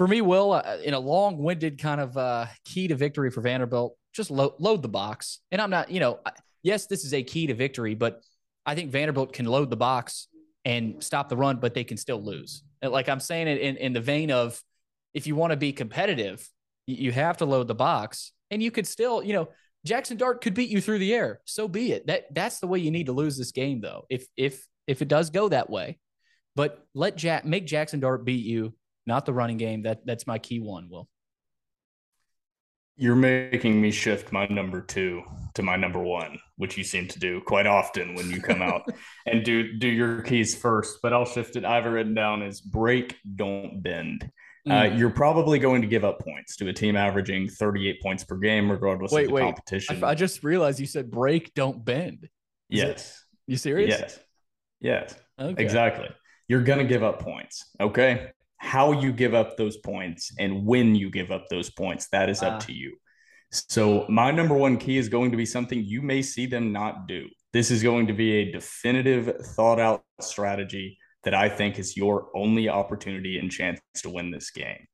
for 0.01 0.09
me, 0.09 0.23
Will, 0.23 0.53
uh, 0.53 0.79
in 0.83 0.95
a 0.95 0.99
long 0.99 1.37
winded 1.37 1.79
kind 1.79 2.01
of 2.01 2.17
uh, 2.17 2.47
key 2.65 2.89
to 2.89 2.95
victory 2.95 3.31
for 3.31 3.43
Vanderbilt, 3.43 3.99
just 4.15 4.31
lo- 4.31 4.55
load 4.59 4.81
the 4.81 4.89
box. 4.89 5.41
And 5.53 5.61
I'm 5.61 5.69
not, 5.69 5.91
you 5.91 6.01
know, 6.01 6.21
yes, 6.63 6.87
this 6.87 7.05
is 7.05 7.13
a 7.13 7.23
key 7.23 7.49
to 7.49 7.55
victory, 7.55 7.95
but 7.95 8.23
I 8.65 8.75
think 8.75 8.91
Vanderbilt 8.91 9.35
can 9.35 9.45
load 9.45 9.69
the 9.69 9.77
box 9.77 10.29
and 10.65 11.05
stop 11.05 11.29
the 11.29 11.37
run, 11.37 11.59
but 11.59 11.75
they 11.75 11.85
can 11.85 11.99
still 11.99 12.19
lose. 12.19 12.63
Like 12.83 13.11
I'm 13.11 13.21
saying 13.21 13.47
it 13.47 13.61
in, 13.61 13.77
in 13.77 13.93
the 13.93 14.01
vein 14.01 14.31
of 14.31 14.59
if 15.13 15.27
you 15.27 15.37
want 15.37 15.51
to 15.51 15.59
be 15.59 15.71
competitive, 15.71 16.49
you 16.87 17.13
have 17.13 17.37
to 17.37 17.45
load 17.45 17.69
the 17.69 17.75
box 17.75 18.33
and 18.51 18.63
you 18.63 18.71
could 18.71 18.87
still, 18.87 19.23
you 19.23 19.35
know, 19.35 19.51
Jaxson 19.87 20.17
Dart 20.17 20.41
could 20.41 20.55
beat 20.55 20.71
you 20.71 20.81
through 20.81 21.01
the 21.01 21.13
air. 21.13 21.41
So 21.45 21.69
be 21.69 21.93
it. 21.93 22.07
That 22.07 22.35
that's 22.35 22.59
the 22.59 22.69
way 22.69 22.79
you 22.79 22.91
need 22.91 23.09
to 23.09 23.13
lose 23.13 23.37
this 23.37 23.53
game 23.53 23.83
though. 23.83 24.07
If 24.09 24.25
if 24.35 24.67
if 24.87 25.03
it 25.03 25.09
does 25.09 25.29
go 25.29 25.51
that 25.51 25.69
way. 25.69 25.99
But 26.57 26.83
let 26.95 27.19
Jack 27.19 27.45
make 27.45 27.67
Jaxson 27.67 28.01
Dart 28.01 28.25
beat 28.25 28.47
you, 28.47 28.73
not 29.07 29.27
the 29.27 29.33
running 29.33 29.57
game. 29.57 29.83
That 29.83 30.05
that's 30.05 30.27
my 30.27 30.39
key 30.39 30.61
one, 30.61 30.89
Will. 30.89 31.09
You're 32.97 33.17
making 33.17 33.81
me 33.81 33.93
shift 33.93 34.31
my 34.31 34.47
number 34.49 34.83
two 34.83 35.23
to 35.55 35.63
my 35.63 35.77
number 35.77 36.01
one, 36.01 36.39
which 36.57 36.77
you 36.77 36.85
seem 36.85 37.09
to 37.09 37.19
do 37.19 37.41
quite 37.41 37.67
often 37.67 38.15
when 38.15 38.31
you 38.31 38.43
come 38.43 38.61
out 38.61 38.83
and 39.27 39.43
do 39.43 39.79
do 39.79 39.89
your 39.89 40.21
keys 40.21 40.55
first. 40.55 40.99
But 41.03 41.13
I'll 41.13 41.25
shift 41.25 41.57
it. 41.57 41.65
I 41.65 41.77
have 41.77 41.87
written 41.87 42.15
down 42.15 42.43
is 42.43 42.61
break, 42.61 43.17
don't 43.37 43.83
bend. 43.83 44.31
Uh, 44.69 44.71
mm. 44.71 44.93
Uh, 44.93 44.97
you're 44.97 45.09
probably 45.09 45.59
going 45.59 45.81
to 45.81 45.89
give 45.89 46.05
up 46.05 46.21
points 46.21 46.57
to 46.57 46.69
a 46.69 46.73
team 46.75 46.95
averaging 46.95 47.49
38 47.49 48.03
points 48.03 48.25
per 48.25 48.37
game, 48.37 48.71
regardless 48.71 49.11
wait, 49.11 49.23
of 49.23 49.29
the 49.29 49.35
wait. 49.35 49.43
competition. 49.43 50.05
I, 50.05 50.09
I, 50.09 50.15
just 50.15 50.45
realized 50.45 50.79
you 50.79 50.85
said 50.85 51.11
break, 51.11 51.55
don't 51.55 51.83
bend. 51.83 52.25
Is 52.25 52.29
yes. 52.69 53.25
It, 53.49 53.53
you 53.53 53.57
serious? 53.57 53.99
Yes. 53.99 54.19
Yes. 54.83 55.15
Okay. 55.41 55.63
Exactly. 55.63 56.11
You're 56.47 56.63
going 56.63 56.81
to 56.81 56.85
give 56.85 57.03
up 57.03 57.21
points. 57.21 57.65
Okay 57.81 58.33
how 58.63 58.93
you 58.93 59.13
give 59.13 59.35
up 59.35 59.57
those 59.57 59.79
points 59.79 60.33
and 60.39 60.65
when 60.65 60.95
you 60.95 61.11
give 61.11 61.31
up 61.31 61.47
those 61.49 61.71
points 61.71 62.09
that 62.13 62.29
is 62.29 62.43
up 62.43 62.55
uh, 62.55 62.61
to 62.61 62.73
you 62.73 62.97
so 63.51 64.07
my 64.09 64.31
number 64.31 64.55
one 64.55 64.77
key 64.77 64.97
is 64.97 65.09
going 65.09 65.31
to 65.31 65.37
be 65.37 65.47
something 65.47 65.83
you 65.83 66.03
may 66.03 66.23
see 66.23 66.47
them 66.47 66.73
not 66.73 67.09
do 67.09 67.27
this 67.53 67.71
is 67.71 67.83
going 67.83 68.07
to 68.07 68.13
be 68.13 68.33
a 68.33 68.53
definitive 68.53 69.35
thought 69.55 69.81
out 69.81 70.05
strategy 70.21 70.99
that 71.25 71.35
i 71.35 71.49
think 71.49 71.79
is 71.79 71.97
your 71.97 72.29
only 72.37 72.69
opportunity 72.69 73.39
and 73.39 73.51
chance 73.51 73.81
to 73.95 74.11
win 74.11 74.31
this 74.31 74.51
game 74.51 74.87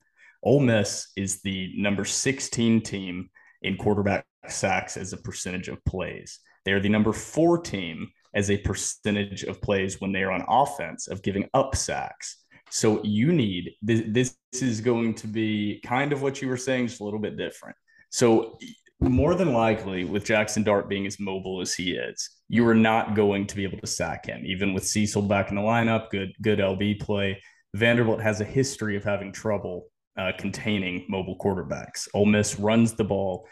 Ole 0.46 0.60
Miss 0.60 1.08
is 1.16 1.42
the 1.42 1.72
number 1.76 2.04
16 2.04 2.80
team 2.82 3.30
in 3.62 3.76
quarterback 3.76 4.24
sacks 4.46 4.96
as 4.96 5.12
a 5.12 5.16
percentage 5.16 5.66
of 5.66 5.84
plays. 5.84 6.38
They 6.64 6.72
are 6.72 6.80
the 6.80 6.88
number 6.88 7.12
four 7.12 7.58
team 7.58 8.08
as 8.32 8.50
a 8.50 8.58
percentage 8.58 9.42
of 9.42 9.60
plays 9.60 10.00
when 10.00 10.12
they 10.12 10.22
are 10.22 10.30
on 10.30 10.44
offense 10.48 11.08
of 11.08 11.22
giving 11.22 11.48
up 11.52 11.74
sacks. 11.74 12.44
So 12.70 13.02
you 13.02 13.32
need 13.32 13.72
this, 13.82 14.02
this 14.06 14.36
is 14.62 14.80
going 14.80 15.14
to 15.14 15.26
be 15.26 15.80
kind 15.84 16.12
of 16.12 16.22
what 16.22 16.42
you 16.42 16.48
were 16.48 16.56
saying, 16.56 16.88
just 16.88 17.00
a 17.00 17.04
little 17.04 17.20
bit 17.20 17.36
different. 17.36 17.76
So 18.10 18.58
more 19.00 19.34
than 19.34 19.52
likely, 19.52 20.04
with 20.04 20.24
Jaxson 20.24 20.64
Dart 20.64 20.88
being 20.88 21.06
as 21.06 21.20
mobile 21.20 21.60
as 21.60 21.74
he 21.74 21.92
is, 21.92 22.30
you 22.48 22.66
are 22.66 22.74
not 22.74 23.14
going 23.14 23.46
to 23.46 23.56
be 23.56 23.64
able 23.64 23.78
to 23.78 23.86
sack 23.86 24.26
him. 24.26 24.44
Even 24.46 24.72
with 24.72 24.86
Cecil 24.86 25.22
back 25.22 25.50
in 25.50 25.56
the 25.56 25.62
lineup, 25.62 26.10
good 26.10 26.32
good 26.40 26.58
LB 26.58 27.00
play. 27.00 27.40
Vanderbilt 27.74 28.22
has 28.22 28.40
a 28.40 28.44
history 28.44 28.96
of 28.96 29.04
having 29.04 29.32
trouble 29.32 29.88
uh, 30.16 30.32
containing 30.38 31.04
mobile 31.08 31.36
quarterbacks. 31.38 32.08
Ole 32.14 32.26
Miss 32.26 32.58
runs 32.58 32.94
the 32.94 33.04
ball 33.04 33.46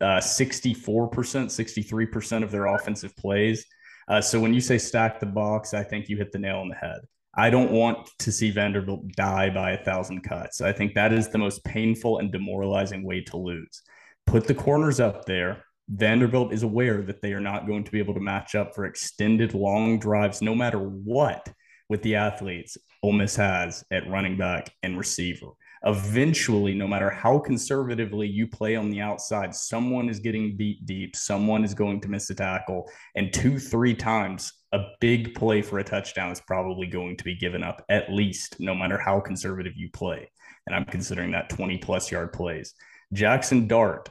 uh, 0.00 0.20
64%, 0.20 1.10
63% 1.10 2.42
of 2.42 2.50
their 2.50 2.66
offensive 2.66 3.16
plays. 3.16 3.66
Uh, 4.08 4.20
so 4.20 4.38
when 4.38 4.54
you 4.54 4.60
say 4.60 4.78
stack 4.78 5.18
the 5.18 5.26
box, 5.26 5.74
I 5.74 5.82
think 5.82 6.08
you 6.08 6.16
hit 6.16 6.30
the 6.30 6.38
nail 6.38 6.58
on 6.58 6.68
the 6.68 6.76
head. 6.76 7.00
I 7.36 7.50
don't 7.50 7.70
want 7.70 8.08
to 8.20 8.32
see 8.32 8.50
Vanderbilt 8.50 9.08
die 9.12 9.50
by 9.50 9.72
a 9.72 9.84
thousand 9.84 10.22
cuts. 10.22 10.62
I 10.62 10.72
think 10.72 10.94
that 10.94 11.12
is 11.12 11.28
the 11.28 11.38
most 11.38 11.62
painful 11.64 12.18
and 12.18 12.32
demoralizing 12.32 13.02
way 13.02 13.20
to 13.24 13.36
lose. 13.36 13.82
Put 14.24 14.46
the 14.46 14.54
corners 14.54 15.00
up 15.00 15.26
there. 15.26 15.64
Vanderbilt 15.88 16.52
is 16.52 16.62
aware 16.62 17.02
that 17.02 17.20
they 17.20 17.32
are 17.32 17.40
not 17.40 17.66
going 17.66 17.84
to 17.84 17.92
be 17.92 17.98
able 17.98 18.14
to 18.14 18.20
match 18.20 18.54
up 18.54 18.74
for 18.74 18.86
extended 18.86 19.54
long 19.54 19.98
drives, 19.98 20.40
no 20.40 20.54
matter 20.54 20.78
what, 20.78 21.48
with 21.88 22.02
the 22.02 22.16
athletes 22.16 22.78
Ole 23.02 23.12
Miss 23.12 23.36
has 23.36 23.84
at 23.90 24.08
running 24.08 24.36
back 24.36 24.72
and 24.82 24.98
receiver. 24.98 25.50
Eventually, 25.86 26.74
no 26.74 26.88
matter 26.88 27.08
how 27.08 27.38
conservatively 27.38 28.26
you 28.26 28.48
play 28.48 28.74
on 28.74 28.90
the 28.90 29.00
outside, 29.00 29.54
someone 29.54 30.08
is 30.08 30.18
getting 30.18 30.56
beat 30.56 30.84
deep. 30.84 31.14
Someone 31.14 31.64
is 31.64 31.74
going 31.74 32.00
to 32.00 32.08
miss 32.08 32.28
a 32.30 32.34
tackle. 32.34 32.90
And 33.14 33.32
two, 33.32 33.60
three 33.60 33.94
times, 33.94 34.52
a 34.72 34.80
big 35.00 35.34
play 35.36 35.62
for 35.62 35.78
a 35.78 35.84
touchdown 35.84 36.32
is 36.32 36.40
probably 36.40 36.88
going 36.88 37.16
to 37.16 37.24
be 37.24 37.36
given 37.36 37.62
up 37.62 37.84
at 37.88 38.12
least, 38.12 38.56
no 38.58 38.74
matter 38.74 38.98
how 38.98 39.20
conservative 39.20 39.74
you 39.76 39.88
play. 39.92 40.28
And 40.66 40.74
I'm 40.74 40.84
considering 40.86 41.30
that 41.30 41.50
20 41.50 41.78
plus 41.78 42.10
yard 42.10 42.32
plays. 42.32 42.74
Jaxson 43.14 43.68
Dart, 43.68 44.08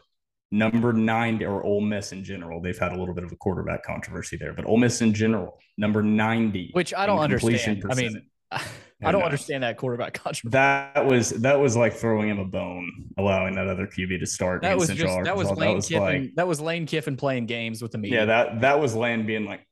number 0.52 0.94
nine, 0.94 1.44
or 1.44 1.62
Ole 1.62 1.82
Miss 1.82 2.14
in 2.14 2.24
general. 2.24 2.62
They've 2.62 2.78
had 2.78 2.94
a 2.94 2.98
little 2.98 3.14
bit 3.14 3.26
of 3.26 3.34
a 3.34 3.36
quarterback 3.36 3.84
controversy 3.84 4.38
there, 4.38 4.54
but 4.54 4.66
Ole 4.66 4.78
Miss 4.78 5.02
in 5.02 5.14
general, 5.14 5.60
number 5.78 6.02
90. 6.02 6.70
Which 6.72 6.94
I 6.94 7.06
don't 7.06 7.20
understand. 7.20 7.84
I 7.90 7.96
mean, 7.96 8.28
I 9.04 9.12
don't 9.12 9.24
uh, 9.24 9.26
understand 9.26 9.64
that 9.64 9.78
quarterback 9.78 10.14
controversy. 10.24 10.54
That 10.54 11.06
was 11.06 11.32
that 11.32 11.60
was 11.60 11.76
like 11.76 11.94
throwing 11.94 12.30
him 12.30 12.40
a 12.40 12.46
bone, 12.46 12.90
allowing 13.18 13.56
that 13.56 13.68
other 13.68 13.88
QB 13.88 14.20
to 14.20 14.26
start. 14.26 14.62
That 14.62 14.78
was 14.78 14.90
just 14.90 15.24
that 15.24 15.36
was 15.36 15.50
Lane 15.52 15.70
that 15.70 15.76
was 15.76 15.88
Kiffin. 15.88 16.24
Like, 16.24 16.36
that 16.36 16.48
was 16.48 16.62
Lane 16.62 16.86
Kiffin 16.86 17.18
playing 17.18 17.46
games 17.46 17.82
with 17.82 17.92
the 17.92 17.98
media. 17.98 18.20
Yeah, 18.20 18.26
that 18.26 18.62
that 18.62 18.80
was 18.80 18.96
Lane 18.96 19.26
being 19.26 19.46
like, 19.46 19.68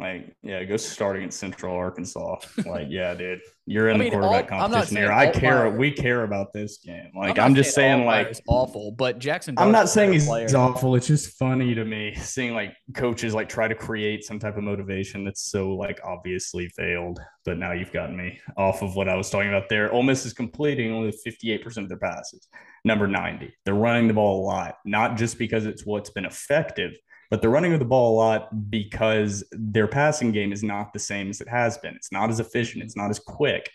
like, 0.00 0.34
yeah, 0.42 0.64
go 0.64 0.76
start 0.76 1.16
against 1.16 1.38
Central 1.38 1.74
Arkansas. 1.76 2.36
Like, 2.66 2.88
yeah, 2.90 3.14
dude, 3.14 3.40
you're 3.66 3.88
in 3.88 3.96
I 3.96 3.98
mean, 3.98 4.10
the 4.10 4.18
quarterback 4.18 4.52
all, 4.52 4.68
competition 4.68 4.96
here. 4.96 5.12
I 5.12 5.30
care. 5.30 5.70
We 5.70 5.92
care 5.92 6.24
about 6.24 6.52
this 6.52 6.78
game. 6.78 7.10
Like, 7.14 7.38
I'm, 7.38 7.46
I'm 7.46 7.54
just 7.54 7.74
saying, 7.74 7.98
saying 7.98 8.06
like, 8.06 8.26
it's 8.28 8.40
awful. 8.46 8.92
But 8.92 9.18
Jaxson, 9.18 9.54
I'm 9.58 9.72
not 9.72 9.88
saying 9.88 10.12
he's 10.12 10.26
player. 10.26 10.48
awful. 10.56 10.96
It's 10.96 11.06
just 11.06 11.38
funny 11.38 11.74
to 11.74 11.84
me 11.84 12.14
seeing 12.16 12.54
like 12.54 12.74
coaches 12.94 13.34
like 13.34 13.48
try 13.48 13.68
to 13.68 13.74
create 13.74 14.24
some 14.24 14.38
type 14.38 14.56
of 14.56 14.64
motivation 14.64 15.24
that's 15.24 15.50
so 15.50 15.70
like 15.70 16.00
obviously 16.04 16.68
failed. 16.70 17.20
But 17.44 17.58
now 17.58 17.72
you've 17.72 17.92
gotten 17.92 18.16
me 18.16 18.40
off 18.56 18.82
of 18.82 18.96
what 18.96 19.08
I 19.08 19.16
was 19.16 19.30
talking 19.30 19.48
about 19.48 19.68
there. 19.68 19.92
Ole 19.92 20.02
Miss 20.02 20.26
is 20.26 20.32
completing 20.32 20.92
only 20.92 21.12
58 21.12 21.62
percent 21.62 21.84
of 21.84 21.88
their 21.88 21.98
passes. 21.98 22.48
Number 22.84 23.06
90, 23.06 23.52
they're 23.64 23.74
running 23.74 24.08
the 24.08 24.14
ball 24.14 24.42
a 24.42 24.46
lot, 24.46 24.76
not 24.84 25.16
just 25.16 25.38
because 25.38 25.66
it's 25.66 25.84
what's 25.84 26.10
been 26.10 26.24
effective 26.24 26.92
but 27.30 27.40
they're 27.40 27.50
running 27.50 27.70
with 27.70 27.80
the 27.80 27.86
ball 27.86 28.14
a 28.14 28.18
lot 28.18 28.70
because 28.70 29.44
their 29.52 29.86
passing 29.86 30.32
game 30.32 30.52
is 30.52 30.62
not 30.62 30.92
the 30.92 30.98
same 30.98 31.30
as 31.30 31.40
it 31.40 31.48
has 31.48 31.78
been. 31.78 31.94
It's 31.94 32.12
not 32.12 32.28
as 32.28 32.40
efficient, 32.40 32.82
it's 32.82 32.96
not 32.96 33.10
as 33.10 33.20
quick. 33.20 33.70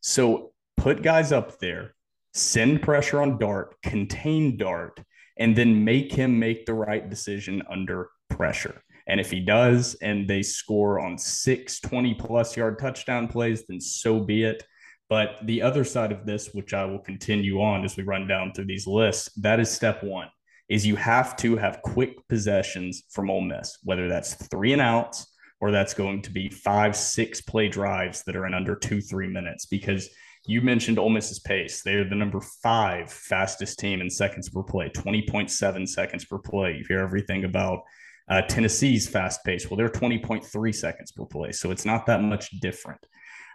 So 0.00 0.52
put 0.76 1.02
guys 1.02 1.32
up 1.32 1.58
there, 1.58 1.94
send 2.34 2.82
pressure 2.82 3.20
on 3.20 3.38
Dart, 3.38 3.74
contain 3.82 4.56
Dart, 4.56 5.00
and 5.36 5.56
then 5.56 5.84
make 5.84 6.12
him 6.12 6.38
make 6.38 6.66
the 6.66 6.74
right 6.74 7.08
decision 7.10 7.62
under 7.68 8.10
pressure. 8.28 8.82
And 9.08 9.18
if 9.18 9.30
he 9.30 9.40
does 9.40 9.94
and 9.96 10.28
they 10.28 10.42
score 10.42 11.00
on 11.00 11.18
six 11.18 11.80
20 11.80 12.14
plus 12.14 12.56
yard 12.56 12.78
touchdown 12.78 13.26
plays, 13.26 13.64
then 13.66 13.80
so 13.80 14.20
be 14.20 14.44
it. 14.44 14.62
But 15.08 15.38
the 15.42 15.62
other 15.62 15.82
side 15.82 16.12
of 16.12 16.24
this, 16.24 16.50
which 16.54 16.72
I 16.72 16.84
will 16.84 17.00
continue 17.00 17.60
on 17.60 17.84
as 17.84 17.96
we 17.96 18.04
run 18.04 18.28
down 18.28 18.52
through 18.52 18.66
these 18.66 18.86
lists, 18.86 19.32
that 19.38 19.58
is 19.58 19.68
step 19.68 20.04
one 20.04 20.28
is 20.70 20.86
you 20.86 20.96
have 20.96 21.36
to 21.36 21.56
have 21.56 21.82
quick 21.82 22.26
possessions 22.28 23.02
from 23.10 23.28
Ole 23.28 23.40
Miss, 23.42 23.78
whether 23.82 24.08
that's 24.08 24.34
three 24.34 24.72
and 24.72 24.80
outs 24.80 25.26
or 25.60 25.70
that's 25.70 25.92
going 25.92 26.22
to 26.22 26.30
be 26.30 26.48
five, 26.48 26.96
six 26.96 27.40
play 27.42 27.68
drives 27.68 28.22
that 28.22 28.36
are 28.36 28.46
in 28.46 28.54
under 28.54 28.76
two, 28.76 29.00
three 29.00 29.28
minutes, 29.28 29.66
because 29.66 30.08
You 30.46 30.62
mentioned 30.62 30.98
Ole 30.98 31.10
Miss's 31.10 31.38
pace. 31.38 31.82
They're 31.82 32.08
the 32.08 32.14
number 32.14 32.40
five 32.40 33.12
fastest 33.12 33.78
team 33.78 34.00
in 34.00 34.08
seconds 34.08 34.48
per 34.48 34.62
play, 34.62 34.88
20.7 34.88 35.86
seconds 35.86 36.24
per 36.24 36.38
play. 36.38 36.76
You 36.78 36.84
hear 36.88 37.00
everything 37.00 37.44
about 37.44 37.82
uh, 38.30 38.40
Tennessee's 38.42 39.06
fast 39.06 39.44
pace. 39.44 39.68
Well, 39.68 39.76
they're 39.76 39.90
20.3 39.90 40.74
seconds 40.74 41.12
per 41.12 41.26
play. 41.26 41.52
So 41.52 41.70
it's 41.70 41.84
not 41.84 42.06
that 42.06 42.22
much 42.22 42.48
different. 42.60 43.04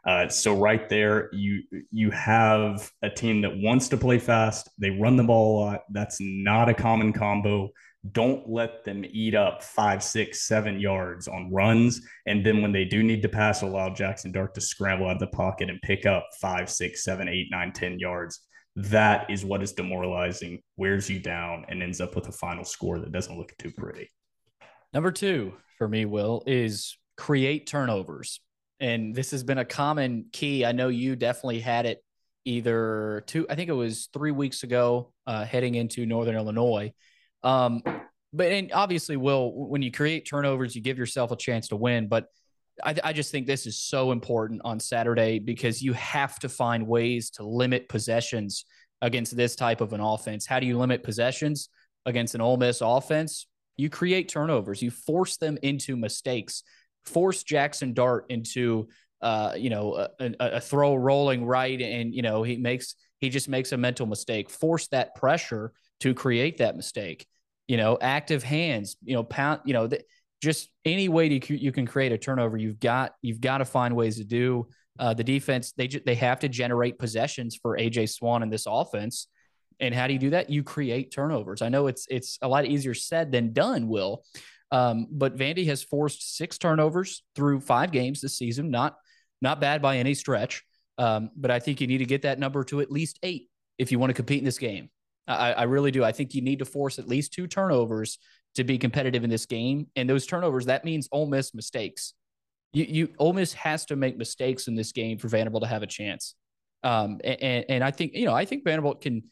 Uh, 0.05 0.29
so 0.29 0.55
right 0.55 0.87
there, 0.87 1.29
you 1.33 1.63
you 1.91 2.11
have 2.11 2.91
a 3.01 3.09
team 3.09 3.41
that 3.41 3.57
wants 3.57 3.89
to 3.89 3.97
play 3.97 4.19
fast. 4.19 4.69
They 4.77 4.91
run 4.91 5.15
the 5.15 5.23
ball 5.23 5.57
a 5.57 5.59
lot. 5.65 5.81
That's 5.89 6.17
not 6.19 6.69
a 6.69 6.73
common 6.75 7.11
combo. 7.11 7.69
Don't 8.11 8.47
let 8.47 8.83
them 8.83 9.03
eat 9.03 9.33
up 9.33 9.63
five, 9.63 10.03
six, 10.03 10.47
seven 10.47 10.79
yards 10.79 11.27
on 11.27 11.51
runs. 11.51 12.01
And 12.27 12.45
then 12.45 12.61
when 12.61 12.71
they 12.71 12.85
do 12.85 13.01
need 13.01 13.23
to 13.23 13.29
pass, 13.29 13.63
allow 13.63 13.89
Jaxson 13.89 14.31
Dart 14.31 14.53
to 14.53 14.61
scramble 14.61 15.07
out 15.07 15.13
of 15.13 15.19
the 15.19 15.27
pocket 15.27 15.71
and 15.71 15.81
pick 15.81 16.05
up 16.05 16.27
five, 16.39 16.69
six, 16.69 17.03
seven, 17.03 17.27
eight, 17.27 17.47
nine, 17.49 17.71
ten 17.71 17.97
yards. 17.97 18.41
That 18.75 19.27
is 19.31 19.43
what 19.43 19.63
is 19.63 19.71
demoralizing, 19.71 20.61
wears 20.77 21.09
you 21.09 21.17
down, 21.17 21.65
and 21.67 21.81
ends 21.81 21.99
up 21.99 22.13
with 22.13 22.27
a 22.27 22.31
final 22.31 22.63
score 22.63 22.99
that 22.99 23.11
doesn't 23.11 23.37
look 23.37 23.53
too 23.57 23.71
pretty. 23.71 24.11
Number 24.93 25.11
two 25.11 25.53
for 25.79 25.87
me, 25.87 26.05
Will, 26.05 26.43
is 26.45 26.95
create 27.17 27.65
turnovers. 27.65 28.39
And 28.79 29.15
this 29.15 29.31
has 29.31 29.43
been 29.43 29.57
a 29.57 29.65
common 29.65 30.25
key. 30.31 30.65
I 30.65 30.71
know 30.71 30.89
you 30.89 31.15
definitely 31.15 31.61
had 31.61 31.85
it 31.85 32.03
either 32.45 33.23
two, 33.27 33.45
I 33.49 33.55
think 33.55 33.69
it 33.69 33.73
was 33.73 34.09
three 34.13 34.31
weeks 34.31 34.63
ago, 34.63 35.11
uh, 35.25 35.45
heading 35.45 35.75
into 35.75 36.05
Northern 36.05 36.35
Illinois. 36.35 36.93
Um, 37.43 37.81
but 38.33 38.51
and 38.51 38.71
obviously, 38.73 39.17
Will, 39.17 39.51
when 39.53 39.81
you 39.81 39.91
create 39.91 40.27
turnovers, 40.27 40.75
you 40.75 40.81
give 40.81 40.97
yourself 40.97 41.31
a 41.31 41.35
chance 41.35 41.69
to 41.69 41.75
win. 41.75 42.07
But 42.07 42.25
I, 42.83 42.95
I 43.03 43.13
just 43.13 43.31
think 43.31 43.47
this 43.47 43.65
is 43.65 43.79
so 43.79 44.11
important 44.11 44.61
on 44.65 44.79
Saturday 44.79 45.39
because 45.39 45.81
you 45.81 45.93
have 45.93 46.37
to 46.39 46.49
find 46.49 46.85
ways 46.85 47.29
to 47.31 47.43
limit 47.43 47.87
possessions 47.87 48.65
against 49.01 49.35
this 49.35 49.55
type 49.55 49.81
of 49.81 49.93
an 49.93 50.01
offense. 50.01 50.45
How 50.45 50.59
do 50.59 50.67
you 50.67 50.77
limit 50.77 51.03
possessions 51.03 51.69
against 52.05 52.35
an 52.35 52.41
Ole 52.41 52.57
Miss 52.57 52.81
offense? 52.81 53.47
You 53.77 53.89
create 53.89 54.29
turnovers. 54.29 54.81
You 54.81 54.91
force 54.91 55.37
them 55.37 55.57
into 55.61 55.95
mistakes 55.95 56.63
force 57.05 57.43
Jaxson 57.43 57.93
Dart 57.93 58.25
into 58.29 58.87
uh, 59.21 59.53
you 59.57 59.69
know 59.69 60.07
a, 60.19 60.31
a, 60.39 60.61
throw 60.61 60.95
rolling 60.95 61.45
right, 61.45 61.81
and 61.81 62.13
you 62.13 62.21
know 62.21 62.43
he 62.43 62.57
makes 62.57 62.95
he 63.19 63.29
just 63.29 63.49
makes 63.49 63.71
a 63.71 63.77
mental 63.77 64.05
mistake. 64.05 64.49
Force 64.49 64.87
that 64.89 65.15
pressure 65.15 65.73
to 66.01 66.13
create 66.13 66.57
that 66.57 66.75
mistake. 66.75 67.25
You 67.67 67.77
know, 67.77 67.97
active 67.99 68.43
hands. 68.43 68.97
You 69.03 69.15
know, 69.15 69.23
pound. 69.23 69.61
You 69.65 69.73
know, 69.73 69.87
th- 69.87 70.03
just 70.41 70.69
any 70.83 71.09
way 71.09 71.39
to, 71.39 71.55
you 71.55 71.71
can 71.71 71.87
create 71.87 72.11
a 72.11 72.17
turnover. 72.17 72.57
You've 72.57 72.79
got 72.79 73.13
you've 73.21 73.41
got 73.41 73.59
to 73.59 73.65
find 73.65 73.95
ways 73.95 74.17
to 74.17 74.23
do. 74.23 74.67
Uh, 74.97 75.13
the 75.13 75.23
defense 75.23 75.73
they 75.73 75.87
they 75.87 76.15
have 76.15 76.39
to 76.39 76.49
generate 76.49 76.99
possessions 76.99 77.55
for 77.55 77.77
AJ 77.77 78.09
Swann 78.09 78.43
in 78.43 78.49
this 78.49 78.65
offense. 78.67 79.27
And 79.79 79.93
how 79.93 80.07
do 80.07 80.13
you 80.13 80.19
do 80.19 80.29
that? 80.29 80.49
You 80.49 80.63
create 80.63 81.11
turnovers. 81.11 81.61
I 81.61 81.69
know 81.69 81.87
it's 81.87 82.05
it's 82.09 82.37
a 82.41 82.47
lot 82.47 82.65
easier 82.65 82.93
said 82.93 83.31
than 83.31 83.53
done, 83.53 83.87
Will, 83.87 84.23
um, 84.71 85.07
but 85.11 85.37
Vandy 85.37 85.65
has 85.67 85.83
forced 85.83 86.35
six 86.37 86.57
turnovers 86.57 87.23
through 87.35 87.61
five 87.61 87.91
games 87.91 88.21
this 88.21 88.37
season. 88.37 88.71
Not 88.71 88.95
not 89.41 89.61
bad 89.61 89.81
by 89.81 89.97
any 89.97 90.13
stretch. 90.13 90.63
Um, 90.97 91.29
but 91.35 91.51
I 91.51 91.59
think 91.59 91.81
you 91.81 91.87
need 91.87 91.97
to 91.99 92.05
get 92.05 92.21
that 92.21 92.39
number 92.39 92.63
to 92.65 92.81
at 92.81 92.91
least 92.91 93.19
eight 93.23 93.49
if 93.77 93.91
you 93.91 93.99
want 93.99 94.09
to 94.09 94.13
compete 94.13 94.39
in 94.39 94.45
this 94.45 94.57
game. 94.57 94.89
I, 95.27 95.53
I 95.53 95.63
really 95.63 95.91
do. 95.91 96.03
I 96.03 96.11
think 96.11 96.33
you 96.33 96.41
need 96.41 96.59
to 96.59 96.65
force 96.65 96.99
at 96.99 97.07
least 97.07 97.33
two 97.33 97.47
turnovers 97.47 98.19
to 98.55 98.63
be 98.63 98.77
competitive 98.77 99.23
in 99.23 99.29
this 99.29 99.45
game. 99.45 99.87
And 99.95 100.09
those 100.09 100.25
turnovers, 100.25 100.67
that 100.67 100.85
means 100.85 101.09
Ole 101.11 101.25
Miss 101.25 101.53
mistakes. 101.53 102.13
You, 102.73 102.85
you 102.85 103.13
Ole 103.17 103.33
Miss 103.33 103.53
has 103.53 103.85
to 103.85 103.95
make 103.95 104.17
mistakes 104.17 104.67
in 104.67 104.75
this 104.75 104.91
game 104.91 105.17
for 105.17 105.27
Vanderbilt 105.27 105.63
to 105.63 105.69
have 105.69 105.83
a 105.83 105.87
chance. 105.87 106.35
Um, 106.83 107.19
and, 107.23 107.65
and 107.67 107.83
I 107.83 107.91
think 107.91 108.13
you 108.13 108.25
know 108.25 108.33
I 108.33 108.45
think 108.45 108.63
Vanderbilt 108.63 109.01
can, 109.01 109.23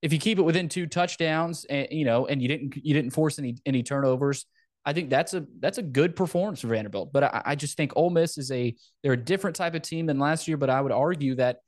if 0.00 0.12
you 0.12 0.18
keep 0.18 0.38
it 0.38 0.42
within 0.42 0.68
two 0.68 0.86
touchdowns, 0.86 1.64
and 1.64 1.88
you 1.90 2.04
know, 2.04 2.26
and 2.26 2.40
you 2.40 2.46
didn't 2.46 2.76
you 2.76 2.94
didn't 2.94 3.10
force 3.10 3.38
any 3.38 3.56
any 3.66 3.82
turnovers. 3.82 4.46
I 4.84 4.92
think 4.92 5.10
that's 5.10 5.34
a 5.34 5.46
that's 5.60 5.78
a 5.78 5.82
good 5.82 6.16
performance 6.16 6.60
for 6.60 6.68
Vanderbilt. 6.68 7.12
But 7.12 7.24
I, 7.24 7.42
I, 7.46 7.54
just 7.54 7.76
think 7.76 7.92
Ole 7.96 8.10
Miss 8.10 8.38
is 8.38 8.50
a 8.50 8.74
they're 9.02 9.12
a 9.12 9.16
different 9.16 9.56
type 9.56 9.74
of 9.74 9.82
team 9.82 10.06
than 10.06 10.18
last 10.18 10.48
year. 10.48 10.56
But 10.56 10.70
I 10.70 10.80
would 10.80 10.92
argue 10.92 11.34
that 11.34 11.58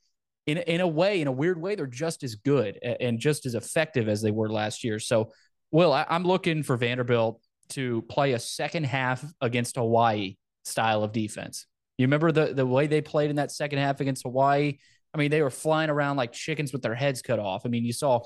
in 0.47 0.57
in 0.57 0.81
a 0.81 0.87
way, 0.87 1.21
in 1.21 1.27
a 1.27 1.31
weird 1.31 1.61
way, 1.61 1.75
they're 1.75 1.85
just 1.85 2.23
as 2.23 2.35
good 2.35 2.79
and 2.81 3.19
just 3.19 3.45
as 3.45 3.55
effective 3.55 4.09
as 4.09 4.21
they 4.21 4.31
were 4.31 4.49
last 4.49 4.83
year. 4.83 4.99
So, 4.99 5.31
Will, 5.71 5.93
I, 5.93 6.05
I'm 6.09 6.23
looking 6.23 6.63
for 6.63 6.75
Vanderbilt 6.75 7.39
to 7.69 8.01
play 8.03 8.33
a 8.33 8.39
second 8.39 8.85
half 8.85 9.23
against 9.41 9.75
Hawaii 9.75 10.35
style 10.65 11.03
of 11.03 11.11
defense. 11.11 11.67
You 11.97 12.05
remember 12.07 12.31
the 12.31 12.53
the 12.53 12.65
way 12.65 12.87
they 12.87 13.01
played 13.01 13.29
in 13.29 13.35
that 13.35 13.51
second 13.51 13.79
half 13.79 14.01
against 14.01 14.23
Hawaii? 14.23 14.79
I 15.13 15.17
mean, 15.19 15.29
they 15.29 15.43
were 15.43 15.51
flying 15.51 15.91
around 15.91 16.17
like 16.17 16.31
chickens 16.31 16.73
with 16.73 16.81
their 16.81 16.95
heads 16.95 17.21
cut 17.21 17.37
off. 17.37 17.65
I 17.65 17.69
mean, 17.69 17.85
you 17.85 17.93
saw 17.93 18.21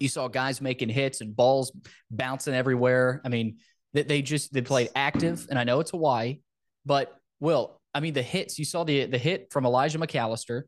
you 0.00 0.08
saw 0.08 0.28
guys 0.28 0.60
making 0.60 0.88
hits 0.88 1.20
and 1.20 1.36
balls 1.36 1.70
bouncing 2.10 2.54
everywhere. 2.54 3.20
I 3.24 3.28
mean, 3.28 3.58
that 3.96 4.08
they 4.08 4.20
just 4.20 4.52
they 4.52 4.60
played 4.60 4.90
active, 4.94 5.46
and 5.48 5.58
I 5.58 5.64
know 5.64 5.80
it's 5.80 5.90
Hawaii, 5.90 6.40
but 6.84 7.16
Will, 7.40 7.80
I 7.94 8.00
mean 8.00 8.12
the 8.12 8.22
hits 8.22 8.58
you 8.58 8.64
saw 8.64 8.84
the 8.84 9.06
the 9.06 9.18
hit 9.18 9.48
from 9.50 9.64
Elijah 9.64 9.98
McAllister, 9.98 10.62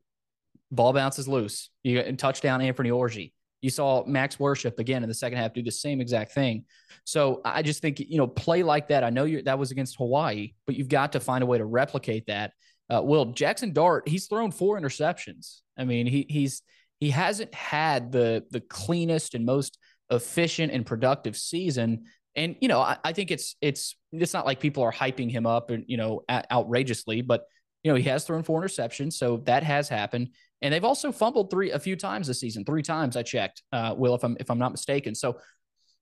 ball 0.70 0.92
bounces 0.94 1.28
loose, 1.28 1.70
you 1.82 2.02
got 2.02 2.18
touchdown 2.18 2.60
Anthony 2.62 2.90
Orji. 2.90 3.32
You 3.60 3.70
saw 3.70 4.04
Max 4.06 4.38
Worship 4.38 4.78
again 4.78 5.02
in 5.02 5.08
the 5.08 5.14
second 5.14 5.38
half 5.38 5.52
do 5.52 5.62
the 5.62 5.70
same 5.70 6.00
exact 6.00 6.32
thing. 6.32 6.64
So 7.04 7.40
I 7.44 7.62
just 7.62 7.82
think 7.82 8.00
you 8.00 8.16
know 8.16 8.26
play 8.26 8.62
like 8.62 8.88
that. 8.88 9.04
I 9.04 9.10
know 9.10 9.24
you 9.24 9.42
that 9.42 9.58
was 9.58 9.70
against 9.72 9.98
Hawaii, 9.98 10.52
but 10.66 10.74
you've 10.74 10.88
got 10.88 11.12
to 11.12 11.20
find 11.20 11.42
a 11.42 11.46
way 11.46 11.58
to 11.58 11.66
replicate 11.66 12.26
that. 12.28 12.52
Uh, 12.88 13.02
Will 13.02 13.26
Jaxson 13.34 13.74
Dart, 13.74 14.08
he's 14.08 14.26
thrown 14.26 14.52
four 14.52 14.80
interceptions. 14.80 15.60
I 15.76 15.84
mean, 15.84 16.06
he 16.06 16.24
he's 16.30 16.62
he 16.98 17.10
hasn't 17.10 17.54
had 17.54 18.10
the 18.10 18.44
the 18.50 18.60
cleanest 18.60 19.34
and 19.34 19.44
most 19.44 19.78
efficient 20.10 20.72
and 20.72 20.86
productive 20.86 21.36
season 21.36 22.04
and 22.38 22.56
you 22.60 22.68
know, 22.68 22.80
I, 22.80 22.96
I, 23.04 23.12
think 23.12 23.30
it's 23.30 23.56
it's 23.60 23.96
it's 24.12 24.32
not 24.32 24.46
like 24.46 24.60
people 24.60 24.84
are 24.84 24.92
hyping 24.92 25.30
him 25.30 25.44
up 25.44 25.70
and 25.70 25.84
you 25.88 25.96
know 25.96 26.22
outrageously, 26.30 27.22
but 27.22 27.44
you 27.82 27.90
know 27.90 27.96
he 27.96 28.04
has 28.04 28.24
thrown 28.24 28.44
four 28.44 28.62
interceptions, 28.62 29.14
so 29.14 29.38
that 29.38 29.64
has 29.64 29.88
happened. 29.88 30.30
And 30.62 30.72
they've 30.72 30.84
also 30.84 31.12
fumbled 31.12 31.50
three 31.50 31.72
a 31.72 31.78
few 31.78 31.96
times 31.96 32.28
this 32.28 32.40
season. 32.40 32.64
Three 32.64 32.82
times 32.82 33.16
I 33.16 33.22
checked. 33.22 33.62
Uh, 33.72 33.94
Will, 33.96 34.14
if 34.14 34.22
I'm 34.22 34.36
if 34.38 34.50
I'm 34.50 34.58
not 34.58 34.70
mistaken. 34.70 35.14
So, 35.14 35.38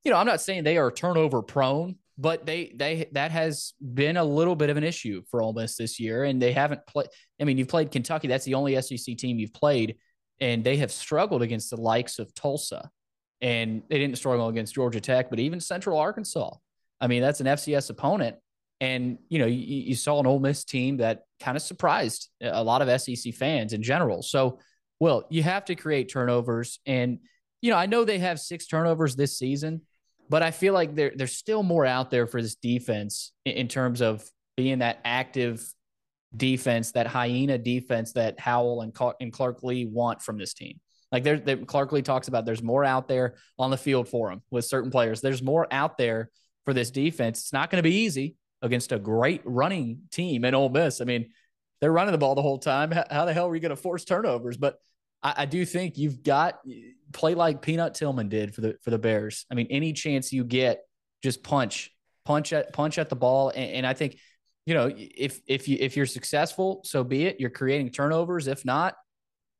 you 0.05 0.11
know, 0.11 0.19
I'm 0.19 0.27
not 0.27 0.43
saying 0.43 0.65
they 0.65 0.77
are 0.77 0.91
turnover 0.91 1.41
prone, 1.43 1.97
but 2.19 2.45
they 2.45 2.73
they 2.75 3.09
that 3.13 3.31
has 3.31 3.73
been 3.95 4.19
a 4.19 4.25
little 4.25 4.57
bit 4.57 4.69
of 4.69 4.77
an 4.77 4.85
issue 4.85 5.23
for 5.31 5.41
Ole 5.41 5.55
Miss 5.55 5.77
this 5.77 5.99
year, 5.99 6.25
and 6.25 6.41
they 6.41 6.53
haven't 6.53 6.87
played. 6.87 7.09
I 7.41 7.45
mean, 7.45 7.57
you've 7.57 7.69
played 7.69 7.91
Kentucky. 7.91 8.29
That's 8.29 8.45
the 8.45 8.55
only 8.55 8.81
SEC 8.83 9.17
team 9.17 9.39
you've 9.39 9.55
played, 9.55 9.97
and 10.39 10.63
they 10.63 10.77
have 10.77 10.93
struggled 10.93 11.41
against 11.41 11.71
the 11.71 11.81
likes 11.81 12.19
of 12.19 12.35
Tulsa 12.35 12.91
and 13.41 13.83
they 13.89 13.99
didn't 13.99 14.17
struggle 14.19 14.49
against 14.49 14.75
Georgia 14.75 15.01
Tech, 15.01 15.31
but 15.31 15.39
even 15.39 15.61
Central 15.61 15.99
Arkansas. 15.99 16.55
I 17.01 17.07
mean, 17.07 17.23
that's 17.23 17.41
an 17.41 17.47
FCS 17.47 17.91
opponent. 17.91 18.37
And, 18.81 19.19
you 19.29 19.39
know, 19.39 19.47
you, 19.47 19.59
you 19.59 19.95
saw 19.95 20.21
an 20.21 20.27
Ole 20.27 20.39
Miss 20.41 20.65
team 20.65 20.99
that 20.99 21.25
kind 21.41 21.57
of 21.57 21.63
surprised 21.63 22.29
a 22.41 22.63
lot 22.63 22.83
of 22.83 23.01
SEC 23.01 23.35
fans 23.35 23.73
in 23.73 23.83
general. 23.83 24.23
So, 24.23 24.59
well, 25.01 25.27
you 25.31 25.43
have 25.43 25.65
to 25.67 25.75
create 25.75 26.11
turnovers. 26.11 26.79
And, 26.87 27.21
you 27.61 27.71
know, 27.71 27.77
I 27.77 27.87
know 27.87 28.05
they 28.05 28.19
have 28.19 28.41
six 28.41 28.67
turnovers 28.67 29.17
this 29.17 29.39
season, 29.39 29.83
but 30.29 30.43
I 30.43 30.51
feel 30.51 30.75
like 30.75 30.95
there, 30.95 31.13
there's 31.15 31.37
still 31.37 31.63
more 31.63 31.87
out 31.87 32.11
there 32.11 32.27
for 32.27 32.41
this 32.41 32.55
defense 32.55 33.33
in, 33.45 33.53
in 33.53 33.69
terms 33.69 34.01
of 34.01 34.25
being 34.57 34.81
that 34.81 35.01
active 35.05 35.67
defense, 36.37 36.93
that 36.93 37.07
hyena 37.07 37.59
defense 37.59 38.13
that 38.13 38.41
Howell 38.41 38.83
and, 38.83 38.97
and 39.21 39.33
Clark 39.33 39.63
Lea 39.63 39.87
want 39.87 40.23
from 40.23 40.39
this 40.39 40.55
team. 40.55 40.81
Like 41.13 41.25
there, 41.25 41.39
there, 41.39 41.57
Clark 41.57 41.93
Lea 41.93 42.03
talks 42.03 42.29
about 42.29 42.45
there's 42.45 42.63
more 42.63 42.85
out 42.85 43.09
there 43.09 43.35
on 43.59 43.71
the 43.71 43.77
field 43.77 44.09
for 44.09 44.31
him 44.31 44.43
with 44.51 44.65
certain 44.65 44.91
players. 44.91 45.21
There's 45.21 45.43
more 45.43 45.67
out 45.71 45.99
there 45.99 46.31
for 46.65 46.75
this 46.75 46.91
defense. 46.91 47.41
It's 47.41 47.53
not 47.53 47.71
going 47.71 47.83
to 47.83 47.89
be 47.89 47.97
easy 47.97 48.37
against 48.63 48.93
a 48.93 48.99
great 48.99 49.43
running 49.45 50.03
team 50.11 50.45
in 50.45 50.55
Ole 50.55 50.69
Miss. 50.69 51.01
I 51.01 51.05
mean, 51.05 51.31
they're 51.81 51.93
running 51.93 52.13
the 52.13 52.19
ball 52.19 52.35
the 52.35 52.43
whole 52.43 52.59
time. 52.59 52.91
How, 52.91 53.05
how 53.11 53.25
the 53.25 53.33
hell 53.33 53.49
are 53.49 53.55
you 53.55 53.61
going 53.61 53.71
to 53.71 53.77
force 53.77 54.05
turnovers? 54.05 54.57
But 54.57 54.79
I, 55.23 55.35
I, 55.39 55.47
do 55.47 55.65
think 55.65 55.99
you've 55.99 56.23
got 56.23 56.59
play 57.13 57.35
like 57.35 57.63
Peanut 57.63 57.95
Tillman 57.95 58.29
did 58.29 58.55
for 58.55 58.63
the 58.63 58.77
for 58.83 58.91
the 58.91 58.99
Bears. 58.99 59.47
I 59.51 59.55
mean, 59.55 59.69
any 59.71 59.93
chance 59.93 60.33
you 60.33 60.45
get, 60.45 60.81
just 61.23 61.43
punch, 61.43 61.93
punch 62.25 62.53
at 62.53 62.73
punch 62.73 62.99
at 62.99 63.09
the 63.09 63.17
ball. 63.17 63.51
And, 63.51 63.71
and 63.71 63.87
I 63.87 63.95
think, 63.95 64.19
you 64.65 64.75
know, 64.75 64.91
if 64.95 65.41
if 65.47 65.69
you 65.69 65.77
if 65.81 65.97
you're 65.97 66.07
successful, 66.07 66.81
so 66.85 67.05
be 67.05 67.27
it. 67.27 67.41
You're 67.41 67.51
creating 67.51 67.91
turnovers. 67.91 68.47
If 68.47 68.65
not, 68.65 68.95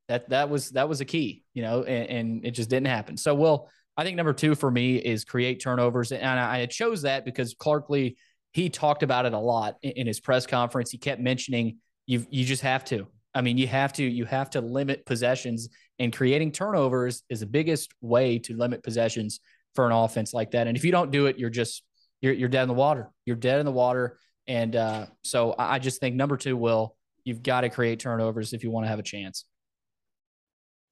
that 0.09 0.29
that 0.31 0.49
was 0.49 0.71
that 0.71 0.89
was 0.89 1.01
a 1.01 1.05
key, 1.05 1.43
you 1.55 1.63
know, 1.63 1.83
and, 1.83 2.11
and 2.11 2.47
it 2.47 2.53
just 2.53 2.71
didn't 2.71 2.87
happen. 2.87 3.17
So, 3.17 3.35
well, 3.35 3.69
I 3.97 4.05
think 4.05 4.17
number 4.17 4.33
two 4.33 4.55
for 4.55 4.71
me 4.71 4.97
is 4.97 5.25
create 5.25 5.61
turnovers, 5.61 6.13
and 6.13 6.25
I, 6.39 6.67
chose 6.67 7.03
that 7.03 7.25
because 7.25 7.55
Clark 7.59 7.91
Lea 7.91 8.17
he 8.53 8.71
talked 8.71 9.03
about 9.03 9.27
it 9.27 9.35
a 9.35 9.39
lot 9.39 9.77
in, 9.83 9.93
in 9.93 10.07
his 10.07 10.21
press 10.21 10.47
conference. 10.47 10.91
He 10.91 10.99
kept 10.99 11.21
mentioning 11.21 11.79
you 12.07 12.27
you 12.31 12.45
just 12.45 12.63
have 12.63 12.85
to. 12.87 13.07
I 13.35 13.43
mean, 13.43 13.59
you 13.59 13.67
have 13.67 13.93
to 13.95 14.05
you 14.05 14.25
have 14.25 14.51
to 14.51 14.61
limit 14.61 15.05
possessions, 15.07 15.69
and 15.99 16.13
creating 16.13 16.53
turnovers 16.53 17.23
is 17.29 17.41
the 17.41 17.47
biggest 17.47 17.93
way 18.01 18.39
to 18.41 18.57
limit 18.57 18.83
possessions 18.83 19.41
for 19.75 19.87
an 19.87 19.93
offense 19.93 20.33
like 20.33 20.53
that. 20.53 20.67
And 20.67 20.77
if 20.77 20.85
you 20.85 20.93
don't 20.93 21.11
do 21.11 21.27
it, 21.27 21.39
you're 21.39 21.51
just 21.51 21.83
you're 22.21 22.33
you're 22.33 22.49
dead 22.49 22.63
in 22.63 22.69
the 22.69 22.75
water. 22.75 23.11
You're 23.25 23.37
dead 23.37 23.61
in 23.61 23.67
the 23.67 23.73
water. 23.73 24.19
And 24.47 24.77
uh, 24.77 25.07
so 25.23 25.55
I 25.59 25.79
just 25.79 26.01
think 26.01 26.15
number 26.15 26.37
two 26.37 26.57
will 26.57 26.97
you've 27.25 27.43
got 27.43 27.63
to 27.63 27.69
create 27.69 27.99
turnovers 27.99 28.53
if 28.53 28.63
you 28.63 28.71
want 28.71 28.85
to 28.85 28.89
have 28.89 29.01
a 29.01 29.03
chance. 29.03 29.45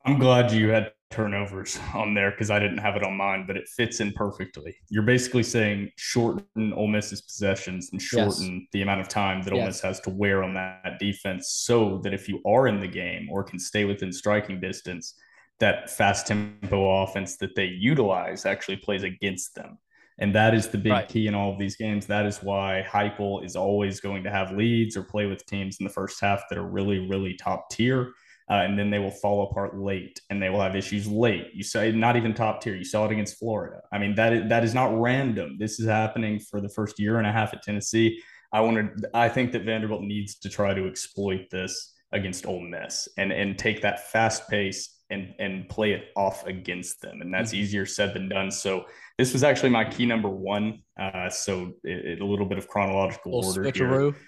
I'm 0.04 0.18
glad 0.18 0.52
you 0.52 0.68
had 0.68 0.92
turnovers 1.10 1.78
on 1.94 2.12
there 2.12 2.30
because 2.32 2.50
I 2.50 2.58
didn't 2.58 2.78
have 2.78 2.96
it 2.96 3.04
on 3.04 3.16
mine, 3.16 3.44
but 3.46 3.56
it 3.56 3.68
fits 3.68 4.00
in 4.00 4.12
perfectly. 4.12 4.76
You're 4.90 5.04
basically 5.04 5.44
saying 5.44 5.92
shorten 5.96 6.72
Ole 6.74 6.88
Miss's 6.88 7.22
possessions 7.22 7.90
and 7.92 8.02
shorten 8.02 8.60
yes. 8.60 8.68
the 8.72 8.82
amount 8.82 9.00
of 9.00 9.08
time 9.08 9.42
that 9.42 9.54
yes. 9.54 9.60
Ole 9.60 9.66
Miss 9.66 9.80
has 9.80 10.00
to 10.00 10.10
wear 10.10 10.42
on 10.42 10.54
that 10.54 10.98
defense 10.98 11.50
so 11.50 12.00
that 12.02 12.12
if 12.12 12.28
you 12.28 12.42
are 12.44 12.66
in 12.66 12.80
the 12.80 12.88
game 12.88 13.28
or 13.30 13.44
can 13.44 13.58
stay 13.58 13.84
within 13.84 14.12
striking 14.12 14.60
distance, 14.60 15.14
that 15.60 15.88
fast 15.88 16.26
tempo 16.26 17.02
offense 17.02 17.36
that 17.36 17.54
they 17.54 17.66
utilize 17.66 18.44
actually 18.44 18.76
plays 18.76 19.04
against 19.04 19.54
them. 19.54 19.78
And 20.18 20.34
that 20.34 20.54
is 20.54 20.68
the 20.68 20.78
big 20.78 20.92
right. 20.92 21.08
key 21.08 21.26
in 21.26 21.34
all 21.34 21.52
of 21.52 21.58
these 21.58 21.76
games. 21.76 22.06
That 22.06 22.26
is 22.26 22.38
why 22.38 22.84
Heupel 22.88 23.44
is 23.44 23.56
always 23.56 24.00
going 24.00 24.22
to 24.24 24.30
have 24.30 24.52
leads 24.52 24.96
or 24.96 25.02
play 25.02 25.26
with 25.26 25.44
teams 25.46 25.78
in 25.80 25.84
the 25.84 25.92
first 25.92 26.20
half 26.20 26.42
that 26.48 26.58
are 26.58 26.66
really, 26.66 27.08
really 27.08 27.34
top 27.34 27.70
tier 27.70 28.12
uh, 28.50 28.54
and 28.54 28.78
then 28.78 28.90
they 28.90 28.98
will 28.98 29.10
fall 29.10 29.48
apart 29.50 29.76
late 29.76 30.20
and 30.28 30.42
they 30.42 30.50
will 30.50 30.60
have 30.60 30.76
issues 30.76 31.06
late. 31.06 31.48
You 31.54 31.62
say 31.62 31.92
not 31.92 32.16
even 32.16 32.34
top 32.34 32.60
tier. 32.60 32.74
You 32.74 32.84
saw 32.84 33.06
it 33.06 33.12
against 33.12 33.38
Florida. 33.38 33.80
I 33.92 33.98
mean 33.98 34.14
that 34.16 34.32
is, 34.32 34.48
that 34.48 34.64
is 34.64 34.74
not 34.74 34.98
random. 35.00 35.56
This 35.58 35.80
is 35.80 35.86
happening 35.86 36.38
for 36.38 36.60
the 36.60 36.68
first 36.68 36.98
year 36.98 37.18
and 37.18 37.26
a 37.26 37.32
half 37.32 37.54
at 37.54 37.62
Tennessee. 37.62 38.20
I 38.52 38.60
wanted. 38.60 39.06
I 39.14 39.28
think 39.28 39.52
that 39.52 39.64
Vanderbilt 39.64 40.02
needs 40.02 40.36
to 40.36 40.48
try 40.48 40.74
to 40.74 40.86
exploit 40.86 41.50
this 41.50 41.92
against 42.12 42.46
Ole 42.46 42.60
Miss 42.60 43.08
and 43.18 43.32
and 43.32 43.58
take 43.58 43.82
that 43.82 44.10
fast 44.12 44.48
pace 44.48 45.00
and 45.10 45.34
and 45.38 45.68
play 45.68 45.92
it 45.92 46.10
off 46.16 46.46
against 46.46 47.00
them. 47.00 47.20
And 47.20 47.34
that's 47.34 47.50
mm-hmm. 47.50 47.62
easier 47.62 47.86
said 47.86 48.14
than 48.14 48.28
done. 48.28 48.50
So 48.50 48.84
this 49.18 49.32
was 49.32 49.42
actually 49.42 49.70
my 49.70 49.84
key 49.84 50.06
number 50.06 50.28
one. 50.28 50.82
Uh, 50.98 51.28
so 51.30 51.72
it, 51.82 52.06
it, 52.06 52.20
a 52.20 52.24
little 52.24 52.46
bit 52.46 52.58
of 52.58 52.68
chronological 52.68 53.34
order 53.34 53.64
switcheroo. 53.64 54.12
here. 54.12 54.22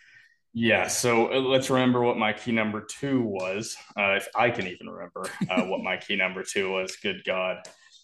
Yeah, 0.58 0.86
so 0.86 1.30
uh, 1.34 1.38
let's 1.38 1.68
remember 1.68 2.00
what 2.00 2.16
my 2.16 2.32
key 2.32 2.50
number 2.50 2.80
two 2.80 3.20
was, 3.20 3.76
uh, 3.94 4.12
if 4.12 4.26
I 4.34 4.48
can 4.48 4.66
even 4.66 4.88
remember 4.88 5.26
uh, 5.50 5.64
what 5.64 5.82
my 5.82 5.98
key 5.98 6.16
number 6.16 6.42
two 6.42 6.72
was. 6.72 6.96
Good 6.96 7.22
God. 7.26 7.58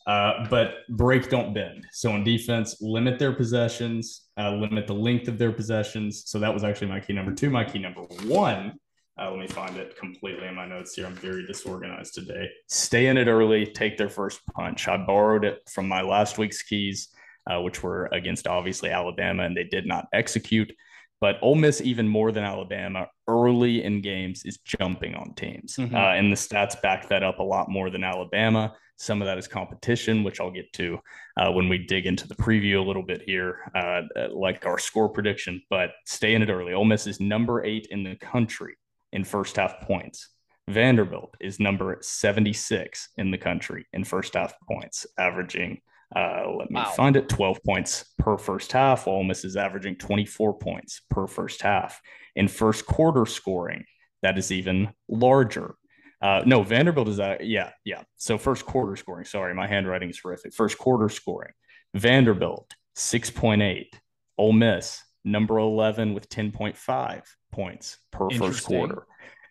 Uh, 0.07 0.47
but 0.51 0.87
break, 0.91 1.31
don't 1.31 1.55
bend. 1.55 1.87
So 1.93 2.13
on 2.13 2.25
defense, 2.25 2.77
limit 2.83 3.19
their 3.19 3.33
possessions, 3.33 4.27
uh, 4.37 4.51
limit 4.51 4.87
the 4.87 4.93
length 4.93 5.29
of 5.29 5.39
their 5.39 5.51
possessions. 5.51 6.25
So 6.27 6.39
that 6.41 6.53
was 6.53 6.63
actually 6.63 6.89
my 6.89 7.01
key 7.01 7.15
number 7.15 7.33
two. 7.33 7.49
My 7.49 7.65
key 7.65 7.79
number 7.79 8.03
one, 8.27 8.75
uh, 9.19 9.31
let 9.31 9.41
me 9.41 9.47
find 9.47 9.79
it 9.79 9.97
completely 9.97 10.47
in 10.47 10.55
my 10.55 10.67
notes 10.67 10.95
here. 10.95 11.07
I'm 11.07 11.15
very 11.15 11.47
disorganized 11.47 12.13
today. 12.13 12.51
Stay 12.69 13.07
in 13.07 13.17
it 13.17 13.29
early, 13.29 13.65
take 13.65 13.97
their 13.97 14.11
first 14.11 14.43
punch. 14.55 14.89
I 14.89 14.99
borrowed 14.99 15.47
it 15.47 15.63
from 15.71 15.89
my 15.89 16.03
last 16.03 16.37
week's 16.37 16.63
keys, 16.63 17.09
which 17.49 17.83
were 17.83 18.11
against 18.13 18.47
obviously 18.47 18.91
Alabama, 18.91 19.45
and 19.45 19.57
they 19.57 19.65
did 19.65 19.87
not 19.87 20.07
execute. 20.13 20.71
But 21.23 21.39
Ole 21.41 21.55
Miss, 21.55 21.81
even 21.81 22.09
more 22.09 22.33
than 22.33 22.43
Alabama, 22.43 23.07
early 23.29 23.85
in 23.85 24.01
games 24.01 24.43
is 24.45 24.59
jumping 24.59 25.15
on 25.15 25.35
teams. 25.35 25.77
Mm-hmm. 25.77 25.95
Uh, 25.95 26.15
and 26.15 26.33
the 26.33 26.37
stats 26.37 26.83
back 26.83 27.09
that 27.11 27.23
up 27.23 27.39
a 27.39 27.45
lot 27.45 27.71
more 27.71 27.91
than 27.91 28.03
Alabama. 28.03 28.75
Some 28.97 29.23
of 29.23 29.27
that 29.27 29.39
is 29.39 29.47
competition, 29.47 30.25
which 30.25 30.41
I'll 30.41 30.51
get 30.51 30.73
to 30.73 30.99
uh, 31.37 31.53
when 31.53 31.69
we 31.69 31.79
dig 31.79 32.07
into 32.07 32.27
the 32.27 32.35
preview 32.35 32.81
a 32.81 32.83
little 32.85 33.05
bit 33.05 33.23
here, 33.25 33.61
uh, 33.73 34.03
like 34.33 34.67
our 34.67 34.79
score 34.79 35.09
prediction. 35.09 35.63
But 35.71 35.91
stay 36.07 36.35
in 36.35 36.43
it 36.43 36.51
early. 36.51 36.73
Ole 36.73 36.85
Miss 36.85 37.07
is 37.07 37.21
number 37.21 37.65
eight 37.65 37.87
in 37.93 38.03
the 38.03 38.17
country 38.17 38.75
in 39.13 39.23
first 39.23 39.55
half 39.55 39.79
points. 39.83 40.29
Vanderbilt 40.67 41.37
is 41.41 41.61
number 41.61 41.99
76 42.01 43.11
in 43.17 43.31
the 43.31 43.39
country 43.39 43.87
in 43.93 44.03
first 44.03 44.35
half 44.35 44.55
points, 44.69 45.07
averaging 45.17 45.83
uh, 46.15 46.45
let 46.59 46.71
me 46.71 46.81
wow. 46.81 46.85
find 46.85 47.17
it 47.17 47.29
12 47.29 47.63
points 47.65 48.05
per 48.19 48.37
first 48.37 48.73
half. 48.73 49.07
Ole 49.07 49.25
Miss 49.25 49.45
is 49.45 49.57
averaging 49.57 49.97
24 49.97 50.59
points 50.59 51.01
per 51.11 51.27
first 51.27 51.63
half. 51.63 52.01
In 52.37 52.49
first 52.49 52.87
quarter 52.87 53.27
scoring, 53.27 53.85
that 54.23 54.39
is 54.39 54.53
even 54.53 54.93
larger. 55.09 55.75
Uh, 56.21 56.43
no, 56.47 56.63
Vanderbilt 56.63 57.09
is, 57.09 57.19
uh, 57.19 57.37
yeah, 57.41 57.71
yeah. 57.85 58.03
So 58.17 58.39
first 58.39 58.65
quarter 58.65 58.95
scoring, 58.97 59.25
sorry, 59.25 59.55
my 59.55 59.67
handwriting 59.67 60.11
is 60.11 60.21
horrific. 60.21 60.55
First 60.55 60.79
quarter 60.79 61.09
scoring, 61.09 61.53
Vanderbilt, 61.95 62.73
6.8. 62.97 63.87
Ole 64.39 64.53
Miss, 64.53 65.03
number 65.25 65.59
11 65.59 66.15
with 66.15 66.29
10.5 66.29 67.23
points 67.51 67.99
per 68.11 68.31
first 68.31 68.65
quarter. 68.65 69.07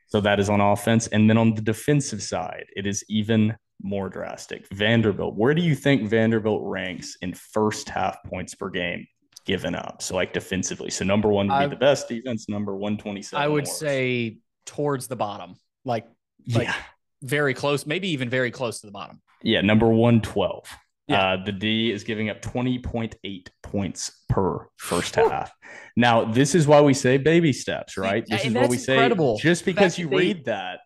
So 0.08 0.22
that 0.22 0.40
is 0.40 0.50
on 0.50 0.60
offense. 0.60 1.08
And 1.08 1.30
then 1.30 1.38
on 1.38 1.54
the 1.56 1.62
defensive 1.62 2.22
side, 2.22 2.66
it 2.76 2.86
is 2.86 3.04
even 3.08 3.56
more 3.84 4.10
drastic. 4.10 4.68
Vanderbilt, 4.72 5.36
where 5.36 5.54
do 5.54 5.62
you 5.62 5.76
think 5.76 6.10
Vanderbilt 6.10 6.62
ranks 6.64 7.18
in 7.22 7.34
first 7.34 7.90
half 7.90 8.24
points 8.24 8.56
per 8.56 8.70
game 8.70 9.08
given 9.46 9.76
up? 9.76 10.02
So, 10.02 10.16
like 10.16 10.34
defensively. 10.34 10.90
So, 10.90 11.06
number 11.06 11.30
one 11.30 11.48
would 11.48 11.60
be 11.60 11.66
I, 11.66 11.68
the 11.68 11.76
best 11.76 12.08
defense, 12.08 12.50
number 12.50 12.76
127. 12.76 13.42
I 13.42 13.48
would 13.48 13.68
say 13.68 14.38
towards 14.66 15.08
the 15.08 15.16
bottom, 15.16 15.56
like, 15.86 16.08
like 16.54 16.68
yeah. 16.68 16.76
very 17.22 17.54
close, 17.54 17.86
maybe 17.86 18.10
even 18.10 18.30
very 18.30 18.52
close 18.52 18.82
to 18.82 18.88
the 18.88 18.92
bottom. 18.92 19.22
Yeah, 19.44 19.62
number 19.62 19.88
112. 19.88 20.68
Yeah. 21.08 21.34
Uh, 21.34 21.44
the 21.44 21.52
D 21.52 21.92
is 21.92 22.04
giving 22.04 22.30
up 22.30 22.42
20.8 22.42 23.48
points 23.64 24.12
per 24.30 24.68
first 24.78 25.16
half. 25.16 25.52
now, 25.98 26.24
this 26.24 26.56
is 26.56 26.68
why 26.68 26.80
we 26.82 26.94
say 26.94 27.18
baby 27.18 27.52
steps, 27.52 27.98
right? 27.98 28.26
This 28.26 28.46
is 28.46 28.54
what 28.54 28.70
we 28.70 28.78
incredible. 28.78 29.38
say. 29.38 29.44
Just 29.44 29.66
because 29.66 29.98
you 29.98 30.08
read 30.08 30.46
that, 30.46 30.82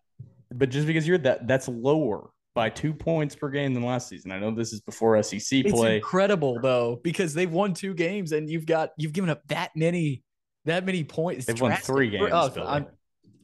but 0.52 0.70
just 0.70 0.86
because 0.86 1.06
you're 1.06 1.18
that, 1.18 1.46
that's 1.46 1.68
lower 1.68 2.30
by 2.56 2.70
two 2.70 2.92
points 2.92 3.36
per 3.36 3.48
game 3.50 3.74
than 3.74 3.84
last 3.84 4.08
season. 4.08 4.32
I 4.32 4.40
know 4.40 4.50
this 4.50 4.72
is 4.72 4.80
before 4.80 5.22
SEC 5.22 5.66
play. 5.66 5.96
It's 5.96 6.04
incredible 6.04 6.58
though 6.60 6.98
because 7.04 7.34
they've 7.34 7.50
won 7.50 7.74
two 7.74 7.94
games 7.94 8.32
and 8.32 8.50
you've 8.50 8.66
got 8.66 8.90
you've 8.96 9.12
given 9.12 9.30
up 9.30 9.46
that 9.46 9.70
many 9.76 10.24
that 10.64 10.84
many 10.84 11.04
points. 11.04 11.44
They've 11.46 11.60
won 11.60 11.76
three 11.76 12.10
games. 12.10 12.30
Oh, 12.32 12.86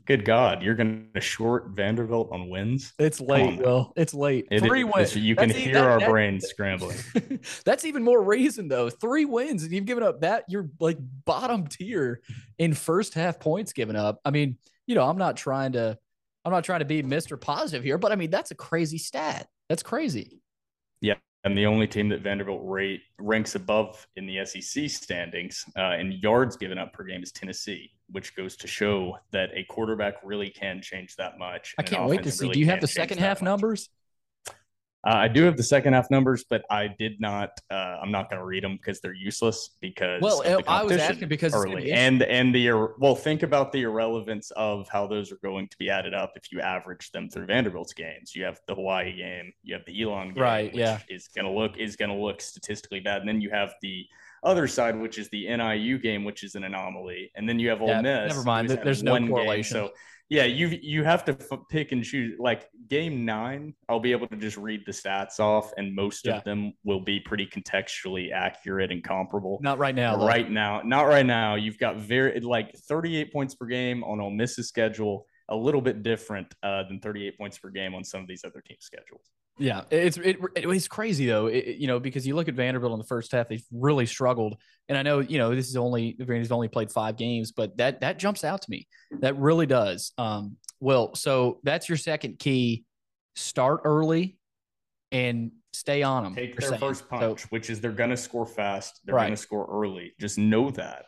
Good 0.04 0.24
God, 0.24 0.64
you're 0.64 0.74
going 0.74 1.10
to 1.14 1.20
short 1.20 1.68
Vanderbilt 1.68 2.30
on 2.32 2.48
wins? 2.48 2.92
It's 2.98 3.20
late, 3.20 3.60
Will. 3.60 3.92
It's 3.94 4.12
late. 4.12 4.48
It 4.50 4.60
Three 4.60 4.82
wins. 4.82 5.14
You 5.14 5.36
can 5.36 5.48
hear 5.48 5.74
that, 5.74 5.84
our 5.84 6.00
that, 6.00 6.10
brains 6.10 6.48
scrambling. 6.48 6.96
that's 7.64 7.84
even 7.84 8.02
more 8.02 8.20
reason, 8.20 8.66
though. 8.66 8.90
Three 8.90 9.26
wins, 9.26 9.62
and 9.62 9.70
you've 9.70 9.84
given 9.84 10.02
up 10.02 10.22
that. 10.22 10.44
You're 10.48 10.68
like 10.80 10.98
bottom 11.24 11.68
tier 11.68 12.20
in 12.58 12.74
first 12.74 13.14
half 13.14 13.38
points 13.38 13.72
given 13.72 13.94
up. 13.94 14.20
I 14.24 14.32
mean, 14.32 14.58
you 14.86 14.96
know, 14.96 15.08
I'm 15.08 15.18
not 15.18 15.36
trying 15.36 15.72
to 15.72 15.96
I'm 16.44 16.52
not 16.52 16.64
trying 16.64 16.80
to 16.80 16.84
be 16.84 17.02
Mr. 17.02 17.40
Positive 17.40 17.84
here, 17.84 17.98
but 17.98 18.12
I 18.12 18.16
mean, 18.16 18.30
that's 18.30 18.50
a 18.50 18.54
crazy 18.54 18.98
stat. 18.98 19.48
That's 19.68 19.82
crazy. 19.82 20.40
Yeah. 21.00 21.14
And 21.44 21.58
the 21.58 21.66
only 21.66 21.86
team 21.86 22.08
that 22.10 22.20
Vanderbilt 22.20 22.60
rate 22.62 23.02
ranks 23.18 23.54
above 23.54 24.06
in 24.16 24.26
the 24.26 24.44
SEC 24.44 24.88
standings 24.88 25.64
uh, 25.76 25.96
in 25.98 26.12
yards 26.12 26.56
given 26.56 26.78
up 26.78 26.92
per 26.92 27.04
game 27.04 27.22
is 27.22 27.32
Tennessee, 27.32 27.90
which 28.10 28.36
goes 28.36 28.56
to 28.56 28.68
show 28.68 29.16
that 29.32 29.50
a 29.54 29.64
quarterback 29.64 30.14
really 30.22 30.50
can 30.50 30.80
change 30.80 31.16
that 31.16 31.38
much. 31.38 31.74
I 31.78 31.82
can't 31.82 32.08
wait 32.08 32.22
to 32.22 32.30
see. 32.30 32.44
Really 32.44 32.54
Do 32.54 32.60
you 32.60 32.66
have 32.66 32.80
the 32.80 32.86
second 32.86 33.18
half 33.18 33.40
much. 33.40 33.44
numbers? 33.44 33.88
Uh, 35.04 35.14
I 35.14 35.28
do 35.28 35.42
have 35.42 35.56
the 35.56 35.64
second 35.64 35.94
half 35.94 36.10
numbers, 36.10 36.44
but 36.48 36.62
I 36.70 36.86
did 36.86 37.20
not. 37.20 37.58
Uh, 37.70 37.98
I'm 38.00 38.12
not 38.12 38.30
going 38.30 38.38
to 38.38 38.46
read 38.46 38.62
them 38.62 38.76
because 38.76 39.00
they're 39.00 39.14
useless. 39.14 39.70
Because 39.80 40.22
well, 40.22 40.42
I 40.68 40.84
was 40.84 40.92
asking 40.92 41.28
because 41.28 41.54
early 41.54 41.90
and 41.90 42.22
and 42.22 42.54
the 42.54 42.70
well, 42.98 43.16
think 43.16 43.42
about 43.42 43.72
the 43.72 43.82
irrelevance 43.82 44.52
of 44.52 44.88
how 44.88 45.08
those 45.08 45.32
are 45.32 45.38
going 45.42 45.66
to 45.68 45.76
be 45.76 45.90
added 45.90 46.14
up 46.14 46.34
if 46.36 46.52
you 46.52 46.60
average 46.60 47.10
them 47.10 47.28
through 47.28 47.46
Vanderbilt's 47.46 47.92
games. 47.92 48.34
You 48.36 48.44
have 48.44 48.60
the 48.68 48.76
Hawaii 48.76 49.16
game, 49.16 49.52
you 49.64 49.74
have 49.74 49.84
the 49.86 50.02
Elon 50.02 50.34
game, 50.34 50.42
right? 50.42 50.74
yeah, 50.74 51.00
is 51.08 51.28
going 51.34 51.46
to 51.46 51.50
look 51.50 51.78
is 51.78 51.96
going 51.96 52.10
to 52.10 52.16
look 52.16 52.40
statistically 52.40 53.00
bad, 53.00 53.20
and 53.20 53.28
then 53.28 53.40
you 53.40 53.50
have 53.50 53.74
the 53.82 54.06
other 54.44 54.68
side, 54.68 54.98
which 54.98 55.18
is 55.18 55.28
the 55.30 55.48
NIU 55.56 55.98
game, 55.98 56.24
which 56.24 56.44
is 56.44 56.54
an 56.54 56.64
anomaly, 56.64 57.32
and 57.34 57.48
then 57.48 57.58
you 57.58 57.68
have 57.70 57.82
Ole 57.82 57.88
yeah, 57.88 58.02
Miss. 58.02 58.28
Never 58.28 58.44
mind, 58.44 58.68
there's 58.68 59.02
no 59.02 59.18
correlation. 59.26 59.78
Game, 59.78 59.88
so 59.88 59.92
yeah, 60.28 60.44
you 60.44 60.68
you 60.82 61.04
have 61.04 61.24
to 61.26 61.32
f- 61.32 61.58
pick 61.68 61.92
and 61.92 62.02
choose. 62.02 62.38
Like 62.38 62.68
game 62.88 63.24
nine, 63.24 63.74
I'll 63.88 64.00
be 64.00 64.12
able 64.12 64.28
to 64.28 64.36
just 64.36 64.56
read 64.56 64.82
the 64.86 64.92
stats 64.92 65.38
off, 65.38 65.72
and 65.76 65.94
most 65.94 66.26
yeah. 66.26 66.36
of 66.36 66.44
them 66.44 66.72
will 66.84 67.00
be 67.00 67.20
pretty 67.20 67.46
contextually 67.46 68.32
accurate 68.32 68.90
and 68.90 69.04
comparable. 69.04 69.58
Not 69.62 69.78
right 69.78 69.94
now. 69.94 70.26
Right 70.26 70.50
now, 70.50 70.80
not 70.84 71.02
right 71.02 71.26
now. 71.26 71.56
You've 71.56 71.78
got 71.78 71.96
very 71.96 72.40
like 72.40 72.74
38 72.88 73.32
points 73.32 73.54
per 73.54 73.66
game 73.66 74.02
on 74.04 74.20
Ole 74.20 74.30
Miss's 74.30 74.68
schedule, 74.68 75.26
a 75.48 75.56
little 75.56 75.82
bit 75.82 76.02
different 76.02 76.54
uh, 76.62 76.84
than 76.84 76.98
38 77.00 77.36
points 77.36 77.58
per 77.58 77.68
game 77.68 77.94
on 77.94 78.02
some 78.02 78.22
of 78.22 78.26
these 78.26 78.44
other 78.44 78.62
teams' 78.66 78.84
schedules. 78.84 79.30
Yeah, 79.58 79.82
it's 79.90 80.16
it, 80.16 80.38
it's 80.56 80.88
crazy 80.88 81.26
though, 81.26 81.46
it, 81.46 81.76
you 81.76 81.86
know, 81.86 82.00
because 82.00 82.26
you 82.26 82.34
look 82.34 82.48
at 82.48 82.54
Vanderbilt 82.54 82.92
in 82.92 82.98
the 82.98 83.04
first 83.04 83.32
half, 83.32 83.48
they've 83.48 83.64
really 83.70 84.06
struggled, 84.06 84.56
and 84.88 84.96
I 84.96 85.02
know 85.02 85.20
you 85.20 85.38
know 85.38 85.54
this 85.54 85.68
is 85.68 85.76
only 85.76 86.16
Vanderbilt's 86.18 86.50
only 86.50 86.68
played 86.68 86.90
five 86.90 87.16
games, 87.16 87.52
but 87.52 87.76
that 87.76 88.00
that 88.00 88.18
jumps 88.18 88.44
out 88.44 88.62
to 88.62 88.70
me. 88.70 88.88
That 89.20 89.36
really 89.36 89.66
does. 89.66 90.12
Um, 90.16 90.56
well, 90.80 91.14
so 91.14 91.60
that's 91.64 91.88
your 91.88 91.98
second 91.98 92.38
key: 92.38 92.84
start 93.36 93.82
early 93.84 94.38
and 95.10 95.52
stay 95.74 96.02
on 96.02 96.24
them. 96.24 96.34
Take 96.34 96.58
their 96.58 96.70
saying. 96.70 96.80
first 96.80 97.08
punch, 97.08 97.40
so, 97.40 97.46
which 97.50 97.68
is 97.68 97.80
they're 97.80 97.92
going 97.92 98.10
to 98.10 98.16
score 98.16 98.46
fast. 98.46 99.00
They're 99.04 99.14
right. 99.14 99.24
going 99.24 99.36
to 99.36 99.42
score 99.42 99.68
early. 99.70 100.14
Just 100.18 100.38
know 100.38 100.70
that. 100.70 101.04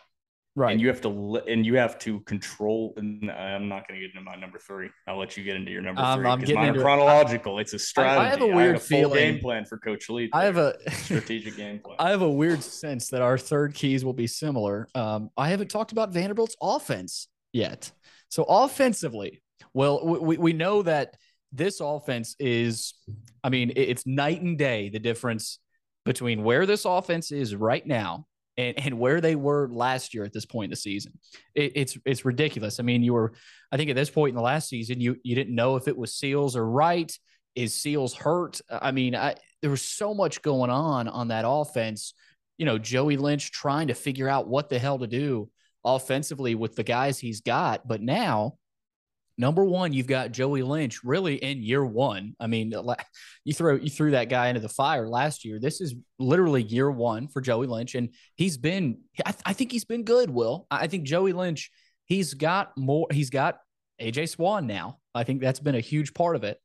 Right. 0.56 0.70
And 0.70 0.80
you 0.80 0.86
have 0.86 1.00
to 1.00 1.42
and 1.48 1.66
you 1.66 1.76
have 1.76 1.98
to 2.00 2.20
control. 2.20 2.94
And 2.96 3.28
I'm 3.28 3.68
not 3.68 3.88
going 3.88 4.00
to 4.00 4.06
get 4.06 4.14
into 4.14 4.20
my 4.20 4.36
number 4.36 4.58
three. 4.58 4.88
I'll 5.08 5.18
let 5.18 5.36
you 5.36 5.42
get 5.42 5.56
into 5.56 5.72
your 5.72 5.82
number 5.82 6.00
um, 6.00 6.20
three. 6.20 6.46
Getting 6.46 6.54
mine 6.54 6.68
into 6.68 6.80
chronological. 6.80 7.58
It's 7.58 7.74
a 7.74 7.78
strategy. 7.78 8.26
I, 8.26 8.28
have 8.30 8.40
a 8.40 8.46
weird 8.46 8.74
have 8.74 8.82
a 8.82 8.84
feeling. 8.84 9.14
game 9.14 9.40
plan 9.40 9.64
for 9.64 9.78
Coach 9.78 10.08
Lea. 10.08 10.30
I 10.32 10.44
have 10.44 10.56
a 10.56 10.76
strategic 10.92 11.56
game 11.56 11.80
plan. 11.80 11.96
I 11.98 12.10
have 12.10 12.22
a 12.22 12.30
weird 12.30 12.62
sense 12.62 13.08
that 13.08 13.20
our 13.20 13.36
third 13.36 13.74
keys 13.74 14.04
will 14.04 14.12
be 14.12 14.28
similar. 14.28 14.86
Um, 14.94 15.30
I 15.36 15.48
haven't 15.48 15.70
talked 15.70 15.90
about 15.90 16.12
Vanderbilt's 16.12 16.56
offense 16.62 17.26
yet. 17.52 17.90
So 18.28 18.44
offensively, 18.44 19.42
well, 19.72 20.06
we, 20.06 20.36
we 20.36 20.52
know 20.52 20.82
that 20.82 21.16
this 21.50 21.80
offense 21.80 22.36
is, 22.38 22.94
I 23.42 23.48
mean, 23.48 23.72
it's 23.74 24.06
night 24.06 24.40
and 24.40 24.56
day 24.56 24.88
the 24.88 25.00
difference 25.00 25.58
between 26.04 26.44
where 26.44 26.64
this 26.64 26.84
offense 26.84 27.32
is 27.32 27.56
right 27.56 27.84
now 27.84 28.26
and, 28.56 28.78
and 28.78 28.98
where 28.98 29.20
they 29.20 29.34
were 29.34 29.68
last 29.70 30.14
year 30.14 30.24
at 30.24 30.32
this 30.32 30.46
point 30.46 30.66
in 30.66 30.70
the 30.70 30.76
season. 30.76 31.12
It, 31.54 31.72
it's 31.74 31.98
it's 32.04 32.24
ridiculous. 32.24 32.80
I 32.80 32.82
mean, 32.82 33.02
you 33.02 33.12
were, 33.12 33.32
I 33.72 33.76
think 33.76 33.90
at 33.90 33.96
this 33.96 34.10
point 34.10 34.30
in 34.30 34.36
the 34.36 34.42
last 34.42 34.68
season, 34.68 35.00
you 35.00 35.16
you 35.22 35.34
didn't 35.34 35.54
know 35.54 35.76
if 35.76 35.88
it 35.88 35.96
was 35.96 36.14
Seals 36.14 36.56
or 36.56 36.68
Wright. 36.68 37.12
Is 37.54 37.80
Seals 37.80 38.14
hurt? 38.14 38.60
I 38.68 38.90
mean, 38.90 39.14
I, 39.14 39.36
there 39.62 39.70
was 39.70 39.82
so 39.82 40.12
much 40.12 40.42
going 40.42 40.70
on 40.70 41.06
on 41.08 41.28
that 41.28 41.44
offense. 41.46 42.14
You 42.58 42.66
know, 42.66 42.78
Joey 42.78 43.16
Lynch 43.16 43.50
trying 43.52 43.88
to 43.88 43.94
figure 43.94 44.28
out 44.28 44.48
what 44.48 44.68
the 44.68 44.78
hell 44.78 44.98
to 44.98 45.06
do 45.06 45.48
offensively 45.84 46.54
with 46.54 46.74
the 46.74 46.82
guys 46.82 47.18
he's 47.18 47.42
got. 47.42 47.86
But 47.86 48.00
now 48.00 48.58
Number 49.36 49.64
one, 49.64 49.92
you've 49.92 50.06
got 50.06 50.30
Joey 50.30 50.62
Lynch 50.62 51.02
really 51.02 51.36
in 51.36 51.62
year 51.62 51.84
one. 51.84 52.36
I 52.38 52.46
mean, 52.46 52.72
you 53.44 53.52
throw 53.52 53.74
you 53.74 53.90
threw 53.90 54.12
that 54.12 54.28
guy 54.28 54.48
into 54.48 54.60
the 54.60 54.68
fire 54.68 55.08
last 55.08 55.44
year. 55.44 55.58
This 55.58 55.80
is 55.80 55.94
literally 56.20 56.62
year 56.62 56.90
one 56.90 57.26
for 57.26 57.40
Joey 57.40 57.66
Lynch, 57.66 57.96
and 57.96 58.10
he's 58.36 58.56
been. 58.56 58.98
I, 59.26 59.32
th- 59.32 59.42
I 59.44 59.52
think 59.52 59.72
he's 59.72 59.84
been 59.84 60.04
good. 60.04 60.30
Will 60.30 60.66
I 60.70 60.86
think 60.86 61.04
Joey 61.04 61.32
Lynch? 61.32 61.70
He's 62.04 62.34
got 62.34 62.76
more. 62.78 63.08
He's 63.10 63.30
got 63.30 63.58
AJ 64.00 64.28
Swann 64.28 64.66
now. 64.68 64.98
I 65.14 65.24
think 65.24 65.40
that's 65.40 65.60
been 65.60 65.74
a 65.74 65.80
huge 65.80 66.14
part 66.14 66.36
of 66.36 66.44
it. 66.44 66.60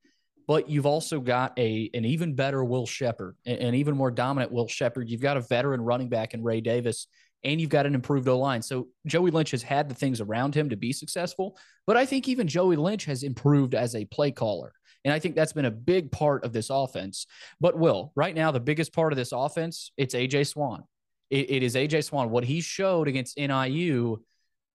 But 0.47 0.70
you've 0.70 0.88
also 0.88 1.20
got 1.20 1.57
a 1.57 1.89
an 1.95 2.05
even 2.05 2.36
better 2.36 2.63
Will 2.63 2.86
Sheppard, 2.86 3.36
an 3.47 3.74
even 3.74 3.95
more 3.95 4.11
dominant 4.11 4.51
Will 4.51 4.67
Sheppard. 4.67 5.09
You've 5.09 5.22
got 5.22 5.38
a 5.38 5.41
veteran 5.41 5.82
running 5.82 6.09
back 6.09 6.36
in 6.36 6.43
Ray 6.43 6.61
Davis 6.61 7.07
and 7.43 7.59
you've 7.59 7.69
got 7.69 7.85
an 7.85 7.95
improved 7.95 8.27
O 8.27 8.37
line. 8.37 8.61
So 8.61 8.87
Joey 9.07 9.31
Lynch 9.31 9.51
has 9.51 9.63
had 9.63 9.89
the 9.89 9.95
things 9.95 10.21
around 10.21 10.55
him 10.55 10.69
to 10.69 10.75
be 10.75 10.91
successful, 10.91 11.57
but 11.87 11.97
I 11.97 12.05
think 12.05 12.27
even 12.27 12.47
Joey 12.47 12.75
Lynch 12.75 13.05
has 13.05 13.23
improved 13.23 13.75
as 13.75 13.95
a 13.95 14.05
play 14.05 14.31
caller. 14.31 14.73
And 15.05 15.13
I 15.13 15.19
think 15.19 15.35
that's 15.35 15.53
been 15.53 15.65
a 15.65 15.71
big 15.71 16.11
part 16.11 16.43
of 16.43 16.51
this 16.51 16.69
offense. 16.69 17.25
But 17.61 17.77
Will, 17.77 18.11
right 18.15 18.35
now, 18.35 18.51
the 18.51 18.59
biggest 18.59 18.93
part 18.93 19.13
of 19.13 19.17
this 19.17 19.31
offense, 19.31 19.91
it's 19.95 20.13
AJ 20.13 20.47
Swann. 20.47 20.83
it, 21.29 21.49
it 21.49 21.63
is 21.63 21.75
AJ 21.75 22.03
Swann. 22.03 22.29
What 22.29 22.43
he 22.43 22.59
showed 22.59 23.07
against 23.07 23.37
NIU 23.37 24.21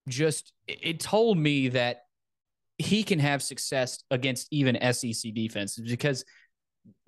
just 0.07 0.51
it 0.67 0.99
told 0.99 1.37
me 1.37 1.69
that 1.69 2.01
he 2.77 3.03
can 3.03 3.19
have 3.19 3.41
success 3.41 4.03
against 4.11 4.47
even 4.51 4.77
SEC 4.93 5.33
defenses 5.33 5.89
because 5.89 6.25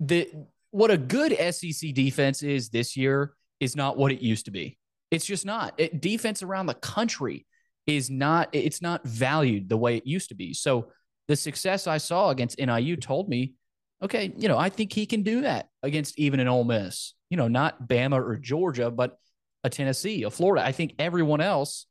the 0.00 0.28
what 0.70 0.90
a 0.90 0.98
good 0.98 1.36
SEC 1.54 1.94
defense 1.94 2.42
is 2.42 2.70
this 2.70 2.96
year 2.96 3.34
is 3.60 3.76
not 3.76 3.96
what 3.96 4.12
it 4.12 4.20
used 4.20 4.46
to 4.46 4.50
be. 4.50 4.78
It's 5.10 5.26
just 5.26 5.46
not. 5.46 5.74
It, 5.78 6.00
defense 6.00 6.42
around 6.42 6.66
the 6.66 6.74
country 6.74 7.46
is 7.86 8.10
not. 8.10 8.50
It's 8.52 8.82
not 8.82 9.06
valued 9.06 9.68
the 9.68 9.76
way 9.76 9.96
it 9.96 10.06
used 10.06 10.28
to 10.28 10.34
be. 10.34 10.54
So 10.54 10.88
the 11.28 11.36
success 11.36 11.86
I 11.86 11.98
saw 11.98 12.30
against 12.30 12.58
NIU 12.58 12.96
told 12.96 13.28
me, 13.28 13.54
okay, 14.02 14.32
you 14.36 14.48
know, 14.48 14.58
I 14.58 14.68
think 14.68 14.92
he 14.92 15.06
can 15.06 15.22
do 15.22 15.42
that 15.42 15.68
against 15.82 16.18
even 16.18 16.40
an 16.40 16.48
Ole 16.48 16.64
Miss. 16.64 17.14
You 17.30 17.36
know, 17.36 17.48
not 17.48 17.88
Bama 17.88 18.16
or 18.16 18.36
Georgia, 18.36 18.90
but 18.90 19.18
a 19.64 19.70
Tennessee, 19.70 20.22
a 20.22 20.30
Florida. 20.30 20.64
I 20.64 20.72
think 20.72 20.94
everyone 20.98 21.40
else, 21.40 21.86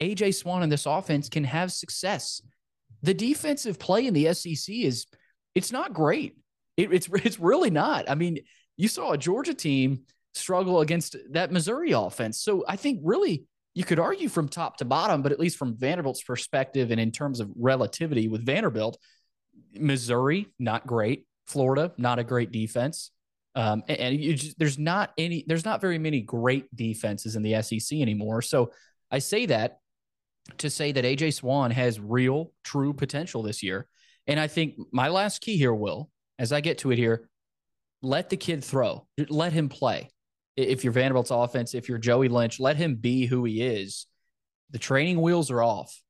AJ 0.00 0.34
Swann 0.34 0.62
in 0.62 0.68
this 0.68 0.86
offense 0.86 1.28
can 1.28 1.44
have 1.44 1.72
success. 1.72 2.42
The 3.02 3.14
defensive 3.14 3.78
play 3.78 4.06
in 4.06 4.14
the 4.14 4.32
SEC 4.34 4.74
is 4.74 5.06
it's 5.54 5.72
not 5.72 5.92
great. 5.92 6.36
It, 6.76 6.92
it's 6.92 7.08
it's 7.12 7.38
really 7.38 7.70
not. 7.70 8.08
I 8.10 8.14
mean, 8.14 8.38
you 8.76 8.88
saw 8.88 9.12
a 9.12 9.18
Georgia 9.18 9.54
team 9.54 10.02
struggle 10.34 10.80
against 10.80 11.16
that 11.30 11.52
Missouri 11.52 11.92
offense. 11.92 12.40
So 12.40 12.64
I 12.68 12.76
think 12.76 13.00
really 13.02 13.44
you 13.74 13.84
could 13.84 13.98
argue 13.98 14.28
from 14.28 14.48
top 14.48 14.76
to 14.78 14.84
bottom, 14.84 15.22
but 15.22 15.32
at 15.32 15.40
least 15.40 15.56
from 15.56 15.76
Vanderbilt's 15.76 16.22
perspective 16.22 16.90
and 16.90 17.00
in 17.00 17.10
terms 17.10 17.40
of 17.40 17.50
relativity 17.56 18.28
with 18.28 18.44
Vanderbilt, 18.44 18.98
Missouri, 19.74 20.48
not 20.58 20.86
great. 20.86 21.26
Florida, 21.46 21.92
not 21.98 22.18
a 22.18 22.24
great 22.24 22.52
defense. 22.52 23.10
Um, 23.54 23.82
and, 23.88 23.98
and 23.98 24.36
just, 24.36 24.58
there's 24.58 24.78
not 24.78 25.12
any, 25.18 25.44
there's 25.46 25.64
not 25.64 25.80
very 25.80 25.98
many 25.98 26.20
great 26.20 26.74
defenses 26.74 27.36
in 27.36 27.42
the 27.42 27.60
SEC 27.62 27.98
anymore. 27.98 28.42
So 28.42 28.72
I 29.10 29.18
say 29.18 29.46
that 29.46 29.78
to 30.58 30.70
say 30.70 30.92
that 30.92 31.04
AJ 31.04 31.34
Swann 31.34 31.70
has 31.70 32.00
real, 32.00 32.52
true 32.64 32.92
potential 32.92 33.42
this 33.42 33.62
year. 33.62 33.86
And 34.26 34.38
I 34.38 34.46
think 34.46 34.76
my 34.92 35.08
last 35.08 35.40
key 35.40 35.56
here, 35.56 35.74
Will, 35.74 36.10
as 36.38 36.52
I 36.52 36.60
get 36.60 36.78
to 36.78 36.90
it 36.90 36.98
here, 36.98 37.28
let 38.02 38.30
the 38.30 38.36
kid 38.36 38.64
throw, 38.64 39.06
let 39.28 39.52
him 39.52 39.68
play 39.68 40.10
if 40.56 40.84
you're 40.84 40.92
Vanderbilt's 40.92 41.30
offense, 41.30 41.74
if 41.74 41.88
you're 41.88 41.98
Joey 41.98 42.28
Lynch, 42.28 42.60
let 42.60 42.76
him 42.76 42.96
be 42.96 43.26
who 43.26 43.44
he 43.44 43.62
is. 43.62 44.06
The 44.70 44.78
training 44.78 45.20
wheels 45.20 45.50
are 45.50 45.62
off. 45.62 46.00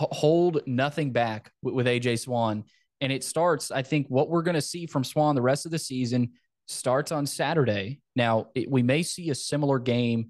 H- 0.00 0.08
hold 0.10 0.62
nothing 0.66 1.12
back 1.12 1.52
with, 1.62 1.74
with 1.74 1.86
AJ 1.86 2.20
Swann. 2.20 2.64
And 3.00 3.12
it 3.12 3.24
starts, 3.24 3.70
I 3.70 3.82
think, 3.82 4.06
what 4.08 4.28
we're 4.28 4.42
going 4.42 4.54
to 4.54 4.62
see 4.62 4.86
from 4.86 5.04
Swann 5.04 5.34
the 5.34 5.42
rest 5.42 5.66
of 5.66 5.72
the 5.72 5.78
season 5.78 6.32
starts 6.66 7.12
on 7.12 7.26
Saturday. 7.26 8.00
Now, 8.14 8.48
it, 8.54 8.70
we 8.70 8.82
may 8.82 9.02
see 9.02 9.30
a 9.30 9.34
similar 9.34 9.78
game 9.78 10.28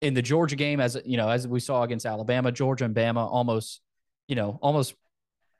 in 0.00 0.14
the 0.14 0.22
Georgia 0.22 0.56
game 0.56 0.80
as 0.80 1.00
you 1.04 1.16
know, 1.16 1.28
as 1.28 1.48
we 1.48 1.60
saw 1.60 1.82
against 1.82 2.04
Alabama, 2.04 2.52
Georgia 2.52 2.84
and 2.84 2.94
Bama 2.94 3.26
almost, 3.26 3.80
you 4.28 4.36
know, 4.36 4.58
almost 4.60 4.94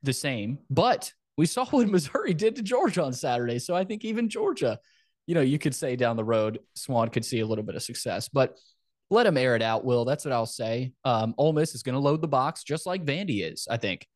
the 0.02 0.12
same. 0.12 0.58
But 0.70 1.12
we 1.36 1.46
saw 1.46 1.64
what 1.70 1.88
Missouri 1.88 2.34
did 2.34 2.56
to 2.56 2.62
Georgia 2.62 3.04
on 3.04 3.12
Saturday. 3.12 3.58
So 3.58 3.74
I 3.74 3.84
think 3.84 4.04
even 4.04 4.28
Georgia 4.28 4.78
you 5.26 5.34
know, 5.34 5.40
you 5.40 5.58
could 5.58 5.74
say 5.74 5.96
down 5.96 6.16
the 6.16 6.24
road, 6.24 6.60
Swann 6.74 7.08
could 7.08 7.24
see 7.24 7.40
a 7.40 7.46
little 7.46 7.64
bit 7.64 7.74
of 7.74 7.82
success, 7.82 8.28
but 8.28 8.58
let 9.10 9.26
him 9.26 9.36
air 9.36 9.56
it 9.56 9.62
out, 9.62 9.84
Will. 9.84 10.04
That's 10.04 10.24
what 10.24 10.32
I'll 10.32 10.46
say. 10.46 10.92
Um, 11.04 11.34
Ole 11.38 11.52
Miss 11.52 11.74
is 11.74 11.82
going 11.82 11.94
to 11.94 12.00
load 12.00 12.20
the 12.20 12.28
box 12.28 12.64
just 12.64 12.86
like 12.86 13.04
Vandy 13.04 13.50
is, 13.50 13.66
I 13.70 13.76
think. 13.76 14.06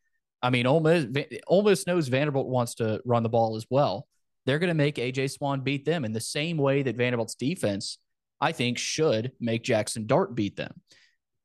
I 0.43 0.51
mean, 0.51 0.67
Ole 0.67 0.81
Miss, 0.81 1.07
Ole 1.47 1.63
Miss 1.63 1.87
knows 1.87 2.09
Vanderbilt 2.09 2.49
wants 2.49 2.77
to 2.77 3.01
run 3.05 3.23
the 3.23 3.29
ball 3.29 3.57
as 3.57 3.67
well. 3.71 4.07
They're 4.47 4.59
going 4.59 4.69
to 4.69 4.75
make 4.75 4.97
AJ 4.97 5.33
Swann 5.33 5.61
beat 5.61 5.85
them 5.85 6.05
in 6.05 6.13
the 6.13 6.21
same 6.21 6.57
way 6.57 6.83
that 6.83 6.97
Vanderbilt's 6.97 7.35
defense, 7.35 7.99
I 8.41 8.53
think, 8.53 8.79
should 8.79 9.33
make 9.41 9.63
Jaxson 9.63 10.07
Dart 10.07 10.35
beat 10.35 10.57
them. 10.57 10.81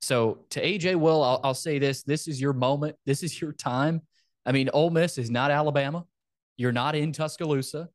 So 0.02 0.46
to 0.52 0.62
AJ 0.62 0.96
Will, 0.96 1.24
I'll, 1.24 1.40
I'll 1.44 1.54
say 1.54 1.80
this: 1.80 2.04
this 2.04 2.28
is 2.28 2.40
your 2.40 2.54
moment. 2.54 2.96
This 3.06 3.24
is 3.24 3.42
your 3.42 3.52
time. 3.52 4.02
I 4.46 4.52
mean, 4.52 4.70
Ole 4.74 4.90
Miss 4.90 5.18
is 5.18 5.32
not 5.32 5.52
Alabama. 5.52 6.06
You're 6.58 6.72
not 6.72 6.96
in 6.96 7.14
Tuscaloosa. 7.14 7.90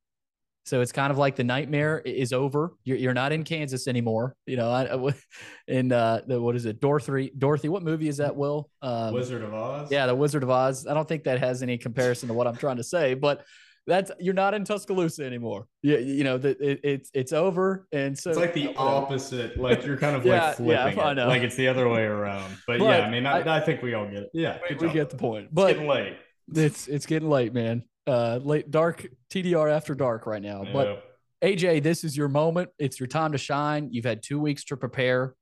So 0.65 0.83
it's 0.83 0.93
kind 0.93 1.11
of 1.11 1.17
like 1.17 1.35
the 1.35 1.45
nightmare 1.45 1.99
is 2.05 2.33
over. 2.33 2.75
You're, 2.85 2.99
you're 2.99 3.15
not 3.15 3.33
in 3.33 3.43
Kansas 3.43 3.89
anymore. 3.89 4.37
You 4.47 4.57
know, 4.57 4.71
I, 4.71 5.15
in 5.69 5.93
uh, 5.93 6.21
the 6.27 6.41
what 6.41 6.57
is 6.57 6.67
it, 6.67 6.81
Dorothy? 6.81 7.33
Dorothy, 7.37 7.69
what 7.69 7.83
movie 7.83 8.09
is 8.09 8.19
that? 8.19 8.37
Will 8.37 8.69
um, 8.83 9.15
Wizard 9.15 9.43
of 9.43 9.55
Oz? 9.55 9.91
Yeah, 9.91 10.07
the 10.07 10.15
Wizard 10.15 10.43
of 10.43 10.51
Oz. 10.51 10.87
I 10.87 10.93
don't 10.93 11.09
think 11.09 11.25
that 11.25 11.41
has 11.41 11.63
any 11.63 11.79
comparison 11.79 12.29
to 12.29 12.35
what 12.35 12.47
I'm 12.47 12.57
trying 12.57 12.77
to 12.77 12.85
say, 12.85 13.15
but 13.15 13.45
that's 13.87 14.11
you're 14.21 14.35
not 14.35 14.53
in 14.53 14.65
Tuscaloosa 14.65 15.25
anymore. 15.25 15.67
You, 15.81 15.97
you 15.99 16.23
know 16.23 16.37
that 16.37 16.61
it, 16.61 16.81
it's 16.85 17.11
it's 17.15 17.33
over, 17.33 17.87
and 17.91 18.17
so 18.17 18.31
it's 18.31 18.39
like 18.39 18.53
the 18.53 18.77
opposite. 18.77 19.59
Like 19.59 19.87
you're 19.87 19.97
kind 19.97 20.15
of 20.15 20.27
yeah, 20.27 20.49
like 20.49 20.57
flipping 20.57 20.99
yeah, 20.99 21.13
it. 21.13 21.27
like 21.29 21.43
it's 21.43 21.57
the 21.57 21.69
other 21.69 21.89
way 21.89 22.03
around. 22.03 22.59
But, 22.67 22.81
but 22.81 22.85
yeah, 22.85 23.07
I 23.07 23.11
mean, 23.11 23.25
I, 23.25 23.41
I, 23.41 23.57
I, 23.57 23.61
think 23.61 23.81
we 23.81 23.95
all 23.95 24.05
get 24.05 24.25
it. 24.25 24.31
Yeah, 24.35 24.59
we, 24.69 24.77
we 24.77 24.93
get 24.93 25.09
the 25.09 25.17
point. 25.17 25.49
But 25.51 25.71
it's 25.71 25.79
getting 25.79 25.89
late. 25.89 26.17
It's 26.55 26.89
it's 26.89 27.07
getting 27.07 27.31
late, 27.31 27.55
man 27.55 27.85
uh, 28.09 28.41
late 28.43 28.71
dark 28.71 29.07
TDR 29.31 29.71
after 29.71 29.95
dark 29.95 30.27
right 30.27 30.43
now. 30.43 30.63
Yeah. 30.65 30.73
But 30.73 31.05
AJ, 31.45 31.83
this 31.83 32.03
is 32.03 32.17
your 32.17 32.29
moment. 32.29 32.71
It's 32.79 32.99
your 32.99 33.07
time 33.07 33.33
to 33.33 33.39
shine. 33.39 33.89
You've 33.93 34.05
had 34.05 34.23
two 34.23 34.41
weeks 34.41 34.65
to 34.65 34.77
prepare 34.77 35.35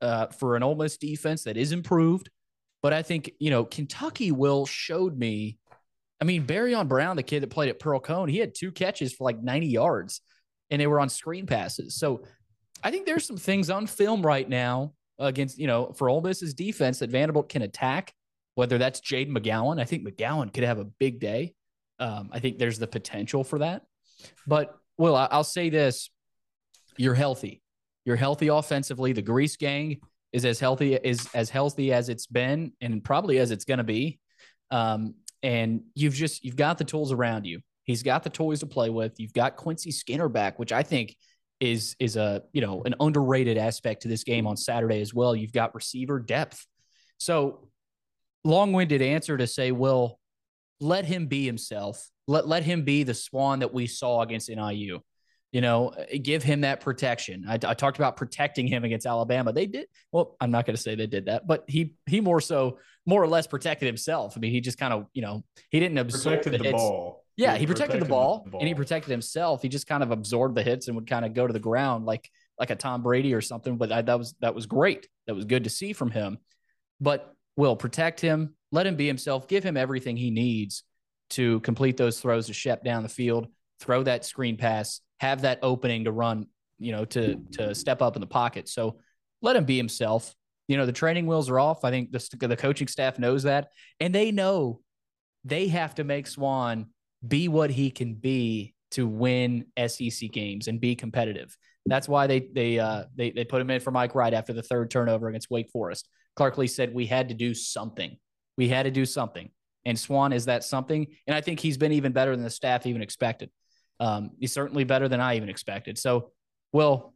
uh, 0.00 0.28
for 0.28 0.56
an 0.56 0.62
Ole 0.62 0.76
Miss 0.76 0.96
defense 0.96 1.44
that 1.44 1.56
is 1.56 1.72
improved. 1.72 2.30
But 2.82 2.92
I 2.92 3.02
think 3.02 3.32
you 3.38 3.50
know 3.50 3.64
Kentucky 3.64 4.32
will 4.32 4.66
showed 4.66 5.18
me. 5.18 5.58
I 6.20 6.24
mean, 6.24 6.46
Barion 6.46 6.86
Brown, 6.86 7.16
the 7.16 7.22
kid 7.24 7.42
that 7.42 7.50
played 7.50 7.68
at 7.68 7.80
Pearl-Cohn, 7.80 8.28
he 8.28 8.38
had 8.38 8.54
two 8.54 8.70
catches 8.70 9.12
for 9.12 9.24
like 9.24 9.42
90 9.42 9.66
yards, 9.66 10.20
and 10.70 10.80
they 10.80 10.86
were 10.86 11.00
on 11.00 11.08
screen 11.08 11.46
passes. 11.46 11.96
So 11.96 12.22
I 12.84 12.92
think 12.92 13.06
there's 13.06 13.26
some 13.26 13.36
things 13.36 13.70
on 13.70 13.88
film 13.88 14.24
right 14.24 14.48
now 14.48 14.92
against 15.18 15.58
you 15.58 15.66
know 15.66 15.92
for 15.92 16.08
Ole 16.08 16.20
Miss's 16.20 16.54
defense 16.54 17.00
that 17.00 17.10
Vanderbilt 17.10 17.48
can 17.48 17.62
attack. 17.62 18.12
Whether 18.54 18.76
that's 18.76 19.00
Jade 19.00 19.30
McGowan, 19.30 19.80
I 19.80 19.84
think 19.84 20.06
McGowan 20.06 20.52
could 20.52 20.64
have 20.64 20.78
a 20.78 20.84
big 20.84 21.20
day. 21.20 21.54
Um, 22.02 22.30
I 22.32 22.40
think 22.40 22.58
there's 22.58 22.80
the 22.80 22.88
potential 22.88 23.44
for 23.44 23.60
that. 23.60 23.82
But 24.46 24.76
Will, 24.98 25.14
I'll 25.14 25.44
say 25.44 25.70
this: 25.70 26.10
you're 26.96 27.14
healthy. 27.14 27.62
You're 28.04 28.16
healthy 28.16 28.48
offensively. 28.48 29.12
The 29.12 29.22
Grease 29.22 29.56
Gang 29.56 30.00
is 30.32 30.44
as 30.44 30.58
healthy 30.58 30.94
is 30.94 31.28
as 31.34 31.48
healthy 31.48 31.92
as 31.92 32.08
it's 32.08 32.26
been, 32.26 32.72
and 32.80 33.04
probably 33.04 33.38
as 33.38 33.52
it's 33.52 33.64
going 33.64 33.78
to 33.78 33.84
be. 33.84 34.18
Um, 34.72 35.14
and 35.44 35.82
you've 35.94 36.14
just 36.14 36.44
you've 36.44 36.56
got 36.56 36.78
the 36.78 36.84
tools 36.84 37.12
around 37.12 37.46
you. 37.46 37.60
He's 37.84 38.02
got 38.02 38.24
the 38.24 38.30
toys 38.30 38.60
to 38.60 38.66
play 38.66 38.90
with. 38.90 39.18
You've 39.18 39.32
got 39.32 39.56
Quincy 39.56 39.92
Skinner 39.92 40.28
back, 40.28 40.58
which 40.58 40.72
I 40.72 40.82
think 40.82 41.16
is 41.60 41.94
is 42.00 42.16
a 42.16 42.42
you 42.52 42.60
know 42.60 42.82
an 42.84 42.96
underrated 42.98 43.58
aspect 43.58 44.02
to 44.02 44.08
this 44.08 44.24
game 44.24 44.48
on 44.48 44.56
Saturday 44.56 45.00
as 45.00 45.14
well. 45.14 45.36
You've 45.36 45.52
got 45.52 45.74
receiver 45.74 46.18
depth. 46.18 46.66
So 47.18 47.68
long-winded 48.44 49.00
answer 49.00 49.36
to 49.36 49.46
say, 49.46 49.70
Will, 49.70 50.18
let 50.82 51.04
him 51.04 51.26
be 51.26 51.46
himself. 51.46 52.10
Let 52.26 52.46
let 52.46 52.64
him 52.64 52.82
be 52.82 53.04
the 53.04 53.14
swan 53.14 53.60
that 53.60 53.72
we 53.72 53.86
saw 53.86 54.22
against 54.22 54.50
NIU. 54.50 55.00
You 55.52 55.60
know, 55.60 55.88
uh, 55.88 56.04
give 56.20 56.42
him 56.42 56.62
that 56.62 56.80
protection. 56.80 57.44
I, 57.46 57.54
I 57.54 57.74
talked 57.74 57.98
about 57.98 58.16
protecting 58.16 58.66
him 58.66 58.84
against 58.84 59.06
Alabama. 59.06 59.52
They 59.52 59.66
did. 59.66 59.86
Well, 60.10 60.36
I'm 60.40 60.50
not 60.50 60.64
going 60.64 60.76
to 60.76 60.82
say 60.82 60.94
they 60.94 61.06
did 61.06 61.26
that, 61.26 61.46
but 61.46 61.64
he 61.68 61.94
he 62.06 62.20
more 62.20 62.40
so 62.40 62.78
more 63.06 63.22
or 63.22 63.28
less 63.28 63.46
protected 63.46 63.86
himself. 63.86 64.34
I 64.36 64.40
mean, 64.40 64.50
he 64.50 64.60
just 64.60 64.78
kind 64.78 64.92
of 64.92 65.06
you 65.12 65.22
know 65.22 65.44
he 65.70 65.78
didn't 65.78 65.98
absorb 65.98 66.42
protected 66.42 66.60
the, 66.60 66.64
the 66.64 66.72
ball. 66.72 67.24
Yeah, 67.36 67.54
He 67.54 67.60
he 67.60 67.66
protected 67.66 68.00
the 68.00 68.06
ball, 68.06 68.46
the 68.50 68.58
and 68.58 68.68
he 68.68 68.74
protected 68.74 69.10
himself. 69.10 69.62
He 69.62 69.68
just 69.68 69.86
kind 69.86 70.02
of 70.02 70.10
absorbed 70.10 70.54
the 70.54 70.62
hits 70.62 70.88
and 70.88 70.96
would 70.96 71.06
kind 71.06 71.24
of 71.24 71.32
go 71.32 71.46
to 71.46 71.52
the 71.52 71.60
ground 71.60 72.06
like 72.06 72.28
like 72.58 72.70
a 72.70 72.76
Tom 72.76 73.02
Brady 73.02 73.34
or 73.34 73.40
something. 73.40 73.76
But 73.76 73.92
I, 73.92 74.02
that 74.02 74.18
was 74.18 74.34
that 74.40 74.54
was 74.54 74.66
great. 74.66 75.08
That 75.26 75.34
was 75.34 75.44
good 75.44 75.64
to 75.64 75.70
see 75.70 75.92
from 75.92 76.10
him. 76.10 76.38
But 77.00 77.34
will 77.56 77.76
protect 77.76 78.20
him, 78.20 78.54
let 78.70 78.86
him 78.86 78.96
be 78.96 79.06
himself, 79.06 79.48
give 79.48 79.64
him 79.64 79.76
everything 79.76 80.16
he 80.16 80.30
needs 80.30 80.84
to 81.30 81.60
complete 81.60 81.96
those 81.96 82.20
throws 82.20 82.46
to 82.46 82.52
Shep 82.52 82.84
down 82.84 83.02
the 83.02 83.08
field, 83.08 83.48
throw 83.80 84.02
that 84.02 84.24
screen 84.24 84.56
pass, 84.56 85.00
have 85.20 85.42
that 85.42 85.58
opening 85.62 86.04
to 86.04 86.12
run, 86.12 86.46
you 86.78 86.92
know, 86.92 87.04
to 87.06 87.36
to 87.52 87.74
step 87.74 88.02
up 88.02 88.16
in 88.16 88.20
the 88.20 88.26
pocket. 88.26 88.68
So 88.68 88.98
let 89.40 89.56
him 89.56 89.64
be 89.64 89.76
himself. 89.76 90.34
You 90.68 90.76
know, 90.76 90.86
the 90.86 90.92
training 90.92 91.26
wheels 91.26 91.50
are 91.50 91.58
off. 91.58 91.84
I 91.84 91.90
think 91.90 92.12
the 92.12 92.46
the 92.46 92.56
coaching 92.56 92.88
staff 92.88 93.18
knows 93.18 93.42
that, 93.44 93.68
and 94.00 94.14
they 94.14 94.30
know 94.30 94.80
they 95.44 95.68
have 95.68 95.94
to 95.96 96.04
make 96.04 96.26
Swann 96.26 96.86
be 97.26 97.48
what 97.48 97.70
he 97.70 97.90
can 97.90 98.14
be 98.14 98.74
to 98.92 99.06
win 99.06 99.66
SEC 99.86 100.30
games 100.30 100.68
and 100.68 100.80
be 100.80 100.94
competitive. 100.94 101.56
That's 101.86 102.08
why 102.08 102.26
they 102.26 102.40
they 102.40 102.78
uh 102.78 103.04
they 103.14 103.30
they 103.30 103.44
put 103.44 103.60
him 103.60 103.70
in 103.70 103.80
for 103.80 103.90
Mike 103.90 104.14
Wright 104.14 104.34
after 104.34 104.52
the 104.52 104.62
third 104.62 104.90
turnover 104.90 105.28
against 105.28 105.50
Wake 105.50 105.70
Forest. 105.70 106.08
Clark 106.36 106.58
Lea 106.58 106.66
said 106.66 106.94
we 106.94 107.06
had 107.06 107.28
to 107.28 107.34
do 107.34 107.54
something. 107.54 108.16
We 108.56 108.68
had 108.68 108.84
to 108.84 108.90
do 108.90 109.04
something. 109.04 109.50
And 109.84 109.98
Swann 109.98 110.32
is 110.32 110.44
that 110.46 110.64
something. 110.64 111.06
And 111.26 111.34
I 111.34 111.40
think 111.40 111.60
he's 111.60 111.76
been 111.76 111.92
even 111.92 112.12
better 112.12 112.34
than 112.34 112.44
the 112.44 112.50
staff 112.50 112.86
even 112.86 113.02
expected. 113.02 113.50
Um, 114.00 114.30
he's 114.38 114.52
certainly 114.52 114.84
better 114.84 115.08
than 115.08 115.20
I 115.20 115.36
even 115.36 115.48
expected. 115.48 115.98
So, 115.98 116.30
well, 116.72 117.14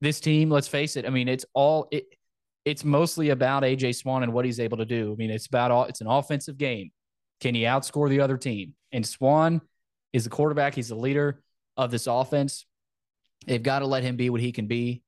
this 0.00 0.20
team, 0.20 0.50
let's 0.50 0.68
face 0.68 0.96
it. 0.96 1.06
I 1.06 1.10
mean, 1.10 1.28
it's 1.28 1.44
all 1.54 1.88
it. 1.90 2.06
It's 2.64 2.84
mostly 2.84 3.30
about 3.30 3.64
AJ 3.64 3.96
Swann 3.96 4.22
and 4.22 4.32
what 4.32 4.44
he's 4.44 4.60
able 4.60 4.76
to 4.76 4.84
do. 4.84 5.12
I 5.12 5.16
mean, 5.16 5.30
it's 5.30 5.46
about 5.46 5.70
all. 5.72 5.84
It's 5.84 6.00
an 6.00 6.06
offensive 6.06 6.58
game. 6.58 6.90
Can 7.40 7.56
he 7.56 7.62
outscore 7.62 8.08
the 8.08 8.20
other 8.20 8.36
team? 8.36 8.74
And 8.92 9.04
Swann 9.04 9.60
is 10.12 10.24
the 10.24 10.30
quarterback. 10.30 10.74
He's 10.74 10.88
the 10.88 10.94
leader 10.94 11.42
of 11.76 11.90
this 11.90 12.06
offense. 12.06 12.66
They've 13.46 13.62
got 13.62 13.80
to 13.80 13.86
let 13.86 14.04
him 14.04 14.16
be 14.16 14.30
what 14.30 14.40
he 14.40 14.52
can 14.52 14.68
be. 14.68 15.02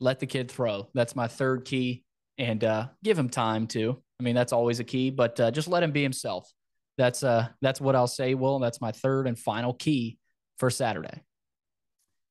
Let 0.00 0.20
the 0.20 0.26
kid 0.26 0.50
throw. 0.50 0.88
That's 0.92 1.16
my 1.16 1.28
third 1.28 1.64
key. 1.64 2.04
And 2.38 2.62
uh, 2.62 2.88
give 3.02 3.18
him 3.18 3.28
time 3.28 3.66
too. 3.66 4.00
I 4.20 4.22
mean, 4.22 4.34
that's 4.34 4.52
always 4.52 4.80
a 4.80 4.84
key, 4.84 5.10
but 5.10 5.38
uh, 5.40 5.50
just 5.50 5.68
let 5.68 5.82
him 5.82 5.92
be 5.92 6.02
himself. 6.02 6.50
That's 6.96 7.22
uh, 7.22 7.48
that's 7.60 7.80
what 7.80 7.94
I'll 7.94 8.06
say. 8.08 8.34
Will 8.34 8.58
that's 8.58 8.80
my 8.80 8.92
third 8.92 9.26
and 9.26 9.38
final 9.38 9.72
key 9.74 10.18
for 10.58 10.70
Saturday. 10.70 11.22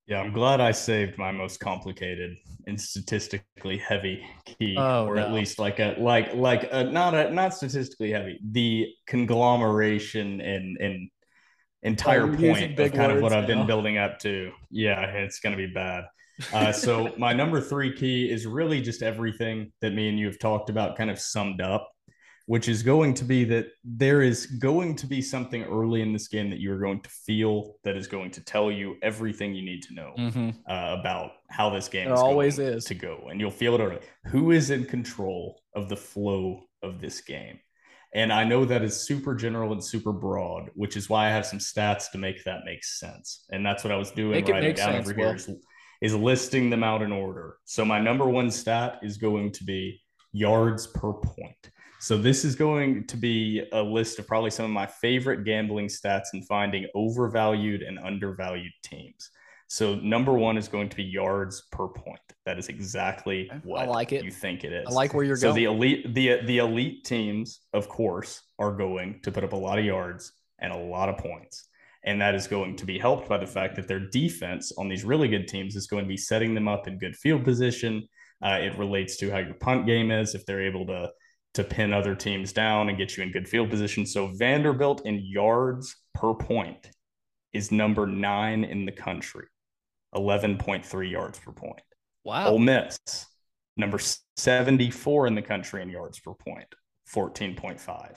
Yeah, 0.08 0.22
I'm 0.22 0.32
glad 0.32 0.62
I 0.62 0.72
saved 0.72 1.18
my 1.18 1.32
most 1.32 1.60
complicated 1.60 2.38
and 2.66 2.80
statistically 2.80 3.78
heavy 3.78 4.26
key, 4.46 4.76
Oh, 4.78 5.06
or 5.06 5.18
at 5.18 5.34
least 5.34 5.60
like 5.60 5.80
a 5.80 5.96
like 6.00 6.34
like 6.34 6.70
a 6.72 6.84
not 6.86 7.14
a 7.14 7.30
not 7.32 7.54
statistically 7.54 8.12
heavy, 8.12 8.40
the 8.52 8.88
conglomeration 9.06 10.40
and 10.40 10.78
and 10.78 11.10
entire 11.84 12.24
Oh, 12.24 12.38
point 12.38 12.80
of 12.80 12.94
kind 12.94 13.12
of 13.12 13.22
what 13.22 13.34
I've 13.34 13.48
been 13.48 13.60
now. 13.60 13.68
building 13.68 13.98
up 13.98 14.20
to. 14.20 14.52
Yeah, 14.70 15.02
it's 15.02 15.40
gonna 15.40 15.58
be 15.58 15.68
bad. 15.68 16.06
Uh, 16.54 16.72
so 16.72 17.14
my 17.18 17.34
number 17.34 17.60
three 17.62 17.96
key 17.96 18.30
is 18.32 18.46
really 18.46 18.82
just 18.82 19.02
everything 19.02 19.72
that 19.82 19.94
me 19.94 20.10
and 20.10 20.20
you 20.20 20.26
have 20.28 20.40
talked 20.40 20.70
about, 20.70 20.96
kind 20.98 21.10
of 21.10 21.20
summed 21.20 21.62
up, 21.62 21.90
which 22.46 22.68
is 22.70 22.84
going 22.84 23.14
to 23.16 23.24
be 23.26 23.44
that 23.44 23.68
there 23.84 24.22
is 24.22 24.46
going 24.46 24.96
to 24.96 25.08
be 25.08 25.22
something 25.22 25.64
early 25.64 26.02
in 26.02 26.14
this 26.14 26.28
game 26.28 26.50
that 26.50 26.60
you 26.60 26.72
are 26.72 26.78
going 26.80 27.02
to 27.02 27.10
feel 27.10 27.76
that 27.84 27.98
is 27.98 28.08
going 28.08 28.32
to 28.32 28.44
tell 28.44 28.72
you 28.72 28.96
everything 29.02 29.54
you 29.56 29.66
need 29.66 29.82
to 29.84 29.94
know 29.94 30.14
Mm-hmm. 30.18 30.50
uh, 30.70 30.96
about 31.00 31.32
how 31.50 31.70
this 31.70 31.88
game 31.90 32.06
There 32.06 32.14
is 32.14 32.20
always 32.20 32.58
going 32.58 32.74
is. 32.76 32.86
to 32.86 32.96
go, 32.96 33.28
and 33.30 33.40
you'll 33.40 33.52
feel 33.52 33.76
it 33.76 33.82
early. 33.82 34.00
Who 34.28 34.52
is 34.52 34.70
in 34.70 34.86
control 34.86 35.62
of 35.76 35.90
the 35.90 35.98
flow 35.98 36.62
of 36.84 37.02
this 37.02 37.20
game? 37.22 37.60
And 38.16 38.32
I 38.32 38.46
know 38.46 38.64
that 38.64 38.84
is 38.84 38.96
super 38.96 39.36
general 39.36 39.74
and 39.74 39.84
super 39.84 40.14
broad, 40.14 40.70
which 40.76 40.96
is 40.96 41.10
why 41.10 41.28
I 41.28 41.30
have 41.32 41.46
some 41.46 41.60
stats 41.60 42.10
to 42.12 42.18
make 42.18 42.44
that 42.46 42.62
make 42.64 42.84
sense. 42.86 43.44
And 43.52 43.66
that's 43.66 43.84
what 43.84 43.92
I 43.92 43.98
was 43.98 44.12
doing 44.12 44.32
Make 44.32 44.48
it 44.48 44.54
writing 44.54 44.70
make 44.70 44.78
down 44.78 44.94
sense, 44.94 45.10
over 45.10 45.18
Will. 45.20 45.26
here 45.28 45.36
is, 45.36 45.50
is 46.02 46.16
listing 46.16 46.70
them 46.70 46.84
out 46.84 47.02
in 47.02 47.12
order. 47.12 47.58
So 47.66 47.84
my 47.84 48.00
number 48.00 48.28
one 48.28 48.52
stat 48.52 49.00
is 49.02 49.18
going 49.18 49.52
to 49.54 49.64
be 49.64 50.02
yards 50.32 50.88
per 50.88 51.14
point. 51.14 51.72
So 52.00 52.18
this 52.18 52.46
is 52.46 52.56
going 52.56 53.08
to 53.08 53.18
be 53.18 53.64
a 53.72 53.82
list 53.82 54.20
of 54.20 54.28
probably 54.28 54.52
some 54.52 54.66
of 54.66 54.72
my 54.72 54.86
favorite 54.86 55.44
gambling 55.44 55.88
stats 55.88 56.28
in 56.34 56.44
finding 56.44 56.86
overvalued 56.94 57.82
and 57.82 57.98
undervalued 57.98 58.72
teams. 58.84 59.32
So 59.68 59.96
number 59.96 60.32
one 60.32 60.58
is 60.58 60.68
going 60.68 60.90
to 60.90 60.96
be 60.96 61.04
yards 61.04 61.64
per 61.72 61.88
point. 61.88 62.22
That 62.46 62.58
is 62.58 62.70
exactly 62.70 63.52
what 63.64 63.82
I 63.82 63.86
like 63.86 64.14
it. 64.14 64.24
you 64.24 64.32
think 64.32 64.64
it 64.64 64.72
is. 64.72 64.86
I 64.88 64.92
like 64.92 65.14
where 65.14 65.26
you're 65.26 65.36
so 65.36 65.52
going. 65.52 65.56
So 65.56 65.60
the 65.60 65.66
elite 65.66 66.14
the 66.14 66.40
the 66.46 66.60
elite 66.60 67.04
teams, 67.04 67.62
of 67.74 67.90
course, 67.90 68.42
are 68.60 68.72
going 68.72 69.20
to 69.24 69.32
put 69.32 69.44
up 69.44 69.54
a 69.54 69.58
lot 69.58 69.78
of 69.78 69.84
yards 69.84 70.32
and 70.60 70.72
a 70.72 70.78
lot 70.78 71.10
of 71.10 71.18
points. 71.18 71.67
And 72.08 72.22
that 72.22 72.36
is 72.36 72.48
going 72.48 72.78
to 72.78 72.86
be 72.86 72.98
helped 72.98 73.28
by 73.28 73.38
the 73.38 73.46
fact 73.46 73.76
that 73.76 73.90
their 73.90 74.00
defense 74.00 74.72
on 74.78 74.88
these 74.88 75.04
really 75.04 75.28
good 75.28 75.46
teams 75.46 75.76
is 75.76 75.88
going 75.88 76.06
to 76.06 76.08
be 76.08 76.16
setting 76.16 76.56
them 76.56 76.66
up 76.66 76.88
in 76.88 76.98
good 76.98 77.18
field 77.18 77.44
position. 77.44 78.08
Uh, 78.42 78.60
it 78.62 78.78
relates 78.78 79.18
to 79.18 79.30
how 79.30 79.40
your 79.40 79.56
punt 79.56 79.86
game 79.86 80.10
is 80.10 80.34
if 80.34 80.46
they're 80.46 80.66
able 80.66 80.86
to 80.88 81.12
to 81.56 81.64
pin 81.64 81.92
other 81.92 82.16
teams 82.16 82.54
down 82.54 82.88
and 82.88 82.98
get 82.98 83.18
you 83.18 83.24
in 83.24 83.32
good 83.32 83.48
field 83.48 83.70
position. 83.70 84.06
So 84.06 84.28
Vanderbilt 84.28 85.06
in 85.06 85.20
yards 85.26 85.96
per 86.14 86.34
point 86.34 86.90
is 87.52 87.72
number 87.72 88.06
nine 88.06 88.64
in 88.64 88.86
the 88.86 88.92
country, 88.92 89.48
11.3 90.16 91.12
yards 91.12 91.40
per 91.40 91.52
point. 91.52 91.82
Wow. 92.24 92.52
Ole 92.52 92.60
Miss, 92.60 92.98
number 93.76 94.00
74 94.38 95.28
in 95.28 95.36
the 95.36 95.42
country 95.42 95.82
in 95.82 95.90
yards 95.90 96.20
per 96.20 96.34
point, 96.34 96.68
14.5. 97.14 98.16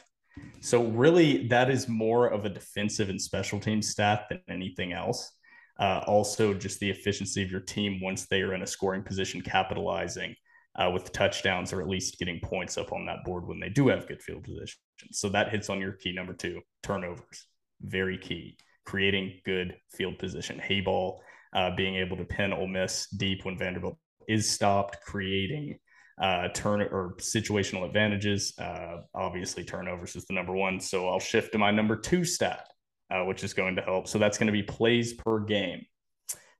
So, 0.60 0.84
really, 0.84 1.46
that 1.48 1.70
is 1.70 1.88
more 1.88 2.28
of 2.28 2.44
a 2.44 2.50
defensive 2.50 3.08
and 3.08 3.20
special 3.20 3.58
team 3.58 3.80
stat 3.80 4.26
than 4.28 4.42
anything 4.48 4.92
else. 4.92 5.32
Uh, 5.78 6.02
also, 6.06 6.52
just 6.52 6.78
the 6.80 6.90
efficiency 6.90 7.42
of 7.42 7.50
your 7.50 7.60
team 7.60 8.00
once 8.02 8.26
they 8.26 8.42
are 8.42 8.54
in 8.54 8.62
a 8.62 8.66
scoring 8.66 9.02
position, 9.02 9.40
capitalizing 9.40 10.34
uh, 10.76 10.90
with 10.92 11.12
touchdowns 11.12 11.72
or 11.72 11.80
at 11.80 11.88
least 11.88 12.18
getting 12.18 12.38
points 12.40 12.76
up 12.76 12.92
on 12.92 13.06
that 13.06 13.24
board 13.24 13.46
when 13.46 13.58
they 13.58 13.70
do 13.70 13.88
have 13.88 14.06
good 14.06 14.22
field 14.22 14.44
position. 14.44 14.78
So, 15.12 15.30
that 15.30 15.50
hits 15.50 15.70
on 15.70 15.80
your 15.80 15.92
key 15.92 16.12
number 16.12 16.34
two 16.34 16.60
turnovers. 16.82 17.46
Very 17.80 18.18
key. 18.18 18.58
Creating 18.84 19.40
good 19.46 19.76
field 19.96 20.18
position. 20.18 20.58
Hay 20.58 20.82
ball, 20.82 21.22
uh, 21.54 21.74
being 21.74 21.96
able 21.96 22.18
to 22.18 22.24
pin 22.24 22.52
Ole 22.52 22.68
Miss 22.68 23.08
deep 23.08 23.46
when 23.46 23.56
Vanderbilt 23.56 23.96
is 24.28 24.50
stopped, 24.50 24.98
creating 25.06 25.78
uh, 26.20 26.48
turn 26.48 26.82
or 26.82 27.14
situational 27.18 27.86
advantages. 27.86 28.52
Uh, 28.58 28.98
obviously, 29.14 29.64
turnovers 29.64 30.16
is 30.16 30.26
the 30.26 30.34
number 30.34 30.52
one. 30.52 30.78
So 30.78 31.08
I'll 31.08 31.20
shift 31.20 31.52
to 31.52 31.58
my 31.58 31.70
number 31.70 31.96
two 31.96 32.24
stat, 32.24 32.68
uh, 33.10 33.24
which 33.24 33.42
is 33.42 33.54
going 33.54 33.76
to 33.76 33.82
help. 33.82 34.06
So 34.06 34.18
that's 34.18 34.36
going 34.36 34.46
to 34.46 34.52
be 34.52 34.62
plays 34.62 35.14
per 35.14 35.40
game. 35.40 35.86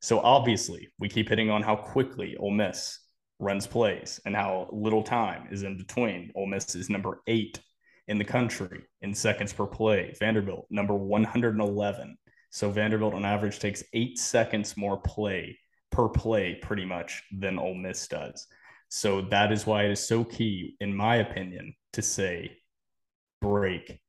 So 0.00 0.20
obviously, 0.20 0.88
we 0.98 1.08
keep 1.08 1.28
hitting 1.28 1.50
on 1.50 1.62
how 1.62 1.76
quickly 1.76 2.36
Ole 2.38 2.52
Miss 2.52 2.98
runs 3.38 3.66
plays 3.66 4.18
and 4.24 4.34
how 4.34 4.68
little 4.72 5.02
time 5.02 5.48
is 5.50 5.62
in 5.62 5.76
between. 5.76 6.32
Ole 6.34 6.46
Miss 6.46 6.74
is 6.74 6.88
number 6.88 7.20
eight 7.26 7.60
in 8.08 8.18
the 8.18 8.24
country 8.24 8.82
in 9.02 9.14
seconds 9.14 9.52
per 9.52 9.66
play. 9.66 10.14
Vanderbilt, 10.18 10.66
number 10.70 10.94
111. 10.94 12.16
So 12.50 12.70
Vanderbilt 12.70 13.14
on 13.14 13.26
average 13.26 13.58
takes 13.58 13.84
eight 13.92 14.18
seconds 14.18 14.76
more 14.76 14.98
play 14.98 15.58
per 15.90 16.08
play, 16.08 16.54
pretty 16.62 16.84
much, 16.84 17.22
than 17.32 17.58
Ole 17.58 17.74
Miss 17.74 18.08
does. 18.08 18.46
So 18.90 19.22
that 19.22 19.52
is 19.52 19.66
why 19.66 19.84
it 19.84 19.92
is 19.92 20.06
so 20.06 20.24
key, 20.24 20.76
in 20.80 20.94
my 20.94 21.16
opinion, 21.16 21.74
to 21.92 22.02
say 22.02 22.58
break, 23.40 24.00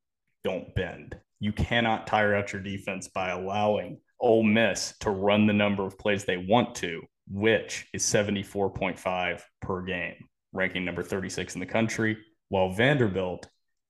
don't 0.43 0.73
bend. 0.73 1.15
You 1.39 1.53
cannot 1.53 2.07
tire 2.07 2.36
out 2.36 2.51
your 2.51 2.63
defense 2.63 3.07
by 3.07 3.29
allowing 3.29 3.99
Ole 4.19 4.43
Miss 4.43 4.95
to 5.01 5.11
run 5.11 5.45
the 5.45 5.53
number 5.53 5.86
of 5.86 5.99
plays 5.99 6.25
they 6.25 6.38
want 6.38 6.75
to, 6.75 7.01
which 7.29 7.88
is 7.93 8.03
74.5 8.03 9.41
per 9.61 9.82
game, 9.84 10.15
ranking 10.51 10.84
number 10.84 11.03
36 11.03 11.53
in 11.53 11.59
the 11.59 11.65
country, 11.65 12.17
while 12.49 12.71
Vanderbilt 12.71 13.47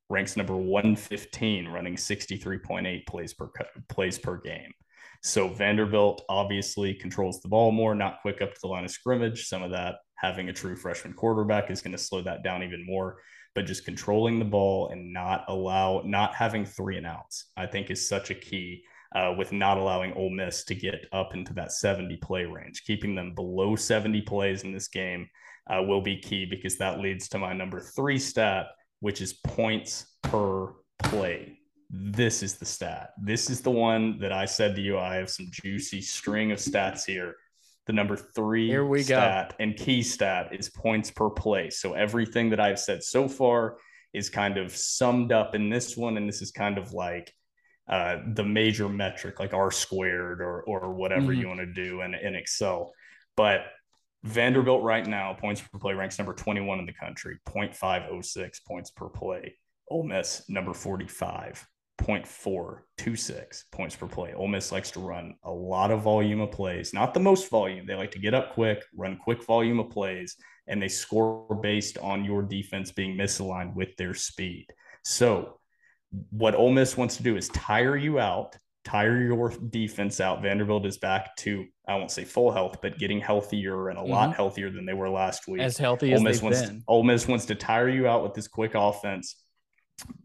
ranks 0.09 0.35
number 0.35 0.57
115, 0.57 1.69
running 1.69 1.95
63.8 1.95 3.07
plays 3.07 3.33
per 3.33 3.49
plays 3.87 4.19
per 4.19 4.37
game. 4.37 4.73
So 5.23 5.47
Vanderbilt 5.47 6.23
obviously 6.27 6.93
controls 6.93 7.41
the 7.41 7.47
ball 7.47 7.71
more, 7.71 7.95
not 7.95 8.21
quick 8.21 8.41
up 8.41 8.53
to 8.53 8.59
the 8.61 8.67
line 8.67 8.83
of 8.83 8.91
scrimmage. 8.91 9.47
Some 9.47 9.63
of 9.63 9.71
that 9.71 9.95
having 10.22 10.49
a 10.49 10.53
true 10.53 10.76
freshman 10.76 11.13
quarterback 11.13 11.72
is 11.72 11.82
going 11.82 11.91
to 11.91 11.97
slow 11.97 12.22
that 12.22 12.43
down 12.43 12.63
even 12.63 12.86
more. 12.86 13.17
But 13.53 13.65
just 13.65 13.84
controlling 13.84 14.39
the 14.39 14.45
ball 14.45 14.89
and 14.89 15.11
not 15.11 15.43
allow, 15.49 16.03
not 16.05 16.36
having 16.36 16.63
three 16.63 16.97
and 16.97 17.07
outs, 17.07 17.47
I 17.57 17.65
think 17.65 17.89
is 17.89 18.07
such 18.07 18.30
a 18.30 18.36
key 18.36 18.84
uh, 19.13 19.34
with 19.38 19.51
not 19.51 19.78
allowing 19.78 20.13
Ole 20.13 20.30
Miss 20.30 20.63
to 20.65 20.76
get 20.76 21.05
up 21.11 21.34
into 21.34 21.53
that 21.55 21.74
70 21.74 22.15
play 22.17 22.45
range. 22.45 22.84
Keeping 22.86 23.15
them 23.15 23.34
below 23.36 23.76
70 23.76 24.22
plays 24.22 24.63
in 24.63 24.72
this 24.72 24.88
game 24.88 25.28
uh, 25.69 25.82
will 25.82 26.01
be 26.01 26.17
key 26.17 26.45
because 26.45 26.78
that 26.78 26.99
leads 26.99 27.28
to 27.30 27.38
my 27.38 27.51
number 27.51 27.80
three 27.80 28.19
stat, 28.19 28.67
which 29.01 29.22
is 29.22 29.34
points 29.34 30.05
per 30.22 30.74
play. 31.03 31.57
This 31.89 32.41
is 32.41 32.55
the 32.55 32.65
stat. 32.65 33.09
This 33.22 33.49
is 33.49 33.59
the 33.59 33.72
one 33.72 34.17
that 34.19 34.32
I 34.32 34.45
said 34.45 34.76
to 34.76 34.82
you. 34.82 34.97
I 34.97 35.15
have 35.15 35.30
some 35.30 35.47
juicy 35.51 36.01
string 36.01 36.53
of 36.53 36.59
stats 36.59 37.05
here. 37.05 37.36
The 37.88 37.93
number 37.93 38.15
three 38.15 38.67
Here 38.67 38.86
we 38.86 38.99
go. 38.99 39.03
stat 39.15 39.55
and 39.59 39.75
key 39.75 40.03
stat 40.03 40.49
is 40.53 40.69
points 40.69 41.09
per 41.11 41.29
play. 41.29 41.69
So 41.71 41.93
everything 41.93 42.49
that 42.51 42.59
I've 42.59 42.79
said 42.79 43.03
so 43.03 43.27
far 43.27 43.77
is 44.13 44.29
kind 44.29 44.57
of 44.57 44.75
summed 44.75 45.32
up 45.32 45.55
in 45.55 45.69
this 45.69 45.97
one. 45.97 46.17
And 46.17 46.27
this 46.27 46.41
is 46.41 46.51
kind 46.51 46.77
of 46.77 46.93
like 46.93 47.34
uh, 47.89 48.17
the 48.36 48.43
major 48.43 48.88
metric 48.88 49.39
like 49.39 49.53
R 49.53 49.71
squared 49.71 50.41
or 50.41 50.61
or 50.63 50.93
whatever 50.93 51.34
Mhm. 51.34 51.38
you 51.39 51.47
want 51.47 51.59
to 51.61 51.65
do 51.65 52.01
in, 52.01 52.13
in 52.13 52.36
Excel. 52.36 52.93
But 53.36 53.61
Vanderbilt 54.23 54.84
right 54.84 55.05
now, 55.07 55.34
points 55.34 55.61
per 55.61 55.79
play 55.79 55.93
ranks 55.95 56.19
number 56.19 56.34
21 56.34 56.79
in 56.79 56.86
the 56.86 56.93
country, 56.93 57.39
0.506 57.47 58.59
points 58.67 58.91
per 58.91 59.09
play. 59.09 59.55
Ole 59.89 60.03
Miss, 60.03 60.47
number 60.47 60.73
45, 60.75 61.67
0.426 62.01 63.63
points 63.71 63.95
per 63.95 64.07
play. 64.07 64.33
Ole 64.33 64.47
Miss 64.47 64.71
likes 64.71 64.91
to 64.91 64.99
run 64.99 65.35
a 65.43 65.51
lot 65.51 65.91
of 65.91 66.01
volume 66.01 66.41
of 66.41 66.51
plays, 66.51 66.93
not 66.93 67.13
the 67.13 67.19
most 67.19 67.49
volume. 67.49 67.85
They 67.85 67.95
like 67.95 68.11
to 68.11 68.19
get 68.19 68.33
up 68.33 68.53
quick, 68.53 68.83
run 68.95 69.17
quick 69.17 69.43
volume 69.43 69.79
of 69.79 69.89
plays, 69.89 70.35
and 70.67 70.81
they 70.81 70.87
score 70.87 71.59
based 71.61 71.97
on 71.99 72.25
your 72.25 72.41
defense 72.41 72.91
being 72.91 73.17
misaligned 73.17 73.75
with 73.75 73.95
their 73.97 74.13
speed. 74.13 74.67
So, 75.03 75.59
what 76.29 76.55
Ole 76.55 76.71
Miss 76.71 76.97
wants 76.97 77.17
to 77.17 77.23
do 77.23 77.37
is 77.37 77.47
tire 77.49 77.95
you 77.95 78.19
out, 78.19 78.57
tire 78.83 79.21
your 79.21 79.53
defense 79.69 80.19
out. 80.19 80.41
Vanderbilt 80.41 80.85
is 80.85 80.97
back 80.97 81.35
to, 81.37 81.65
I 81.87 81.95
won't 81.95 82.11
say 82.11 82.25
full 82.25 82.51
health, 82.51 82.79
but 82.81 82.97
getting 82.97 83.21
healthier 83.21 83.89
and 83.89 83.97
a 83.97 84.01
lot 84.01 84.29
mm-hmm. 84.29 84.35
healthier 84.35 84.69
than 84.69 84.85
they 84.85 84.93
were 84.93 85.09
last 85.09 85.47
week. 85.47 85.61
As 85.61 85.77
healthy 85.77 86.09
Ole 86.09 86.15
as 86.15 86.23
Miss 86.23 86.37
they've 86.37 86.43
wants 86.43 86.61
been. 86.63 86.79
to, 86.79 86.83
Ole 86.87 87.03
Miss 87.03 87.27
wants 87.27 87.45
to 87.45 87.55
tire 87.55 87.89
you 87.89 88.07
out 88.07 88.23
with 88.23 88.33
this 88.33 88.47
quick 88.47 88.73
offense. 88.75 89.35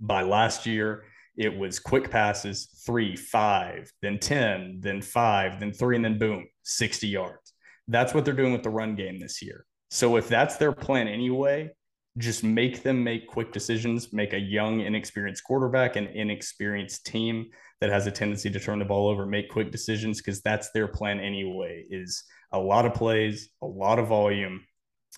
By 0.01 0.23
last 0.23 0.65
year, 0.65 1.05
it 1.37 1.57
was 1.57 1.79
quick 1.79 2.11
passes, 2.11 2.83
three, 2.87 3.17
five, 3.17 3.91
then 4.03 4.19
10, 4.19 4.79
then 4.81 5.03
five, 5.03 5.61
then 5.61 5.73
three, 5.73 5.97
and 5.97 6.05
then 6.05 6.19
boom, 6.19 6.47
60 6.63 7.07
yards. 7.07 7.53
That's 7.89 8.15
what 8.15 8.25
they're 8.25 8.35
doing 8.35 8.53
with 8.53 8.63
the 8.63 8.71
run 8.71 8.97
game 8.97 9.19
this 9.19 9.43
year. 9.43 9.67
So 9.91 10.17
if 10.17 10.29
that's 10.29 10.57
their 10.57 10.73
plan 10.73 11.09
anyway, 11.09 11.71
just 12.19 12.43
make 12.43 12.83
them 12.83 13.05
make 13.05 13.27
quick 13.27 13.53
decisions, 13.53 14.13
make 14.13 14.33
a 14.33 14.39
young, 14.39 14.81
inexperienced 14.81 15.45
quarterback, 15.45 15.97
an 15.97 16.07
inexperienced 16.07 17.05
team 17.05 17.47
that 17.81 17.91
has 17.91 18.07
a 18.07 18.11
tendency 18.11 18.51
to 18.51 18.59
turn 18.59 18.79
the 18.79 18.85
ball 18.85 19.09
over, 19.09 19.27
make 19.27 19.51
quick 19.51 19.71
decisions 19.71 20.19
because 20.19 20.41
that's 20.41 20.71
their 20.73 20.89
plan 20.89 21.21
anyway. 21.21 21.85
Is 21.91 22.25
a 22.53 22.59
lot 22.59 22.87
of 22.87 22.95
plays, 22.95 23.51
a 23.63 23.67
lot 23.67 23.99
of 23.99 24.09
volume, 24.09 24.65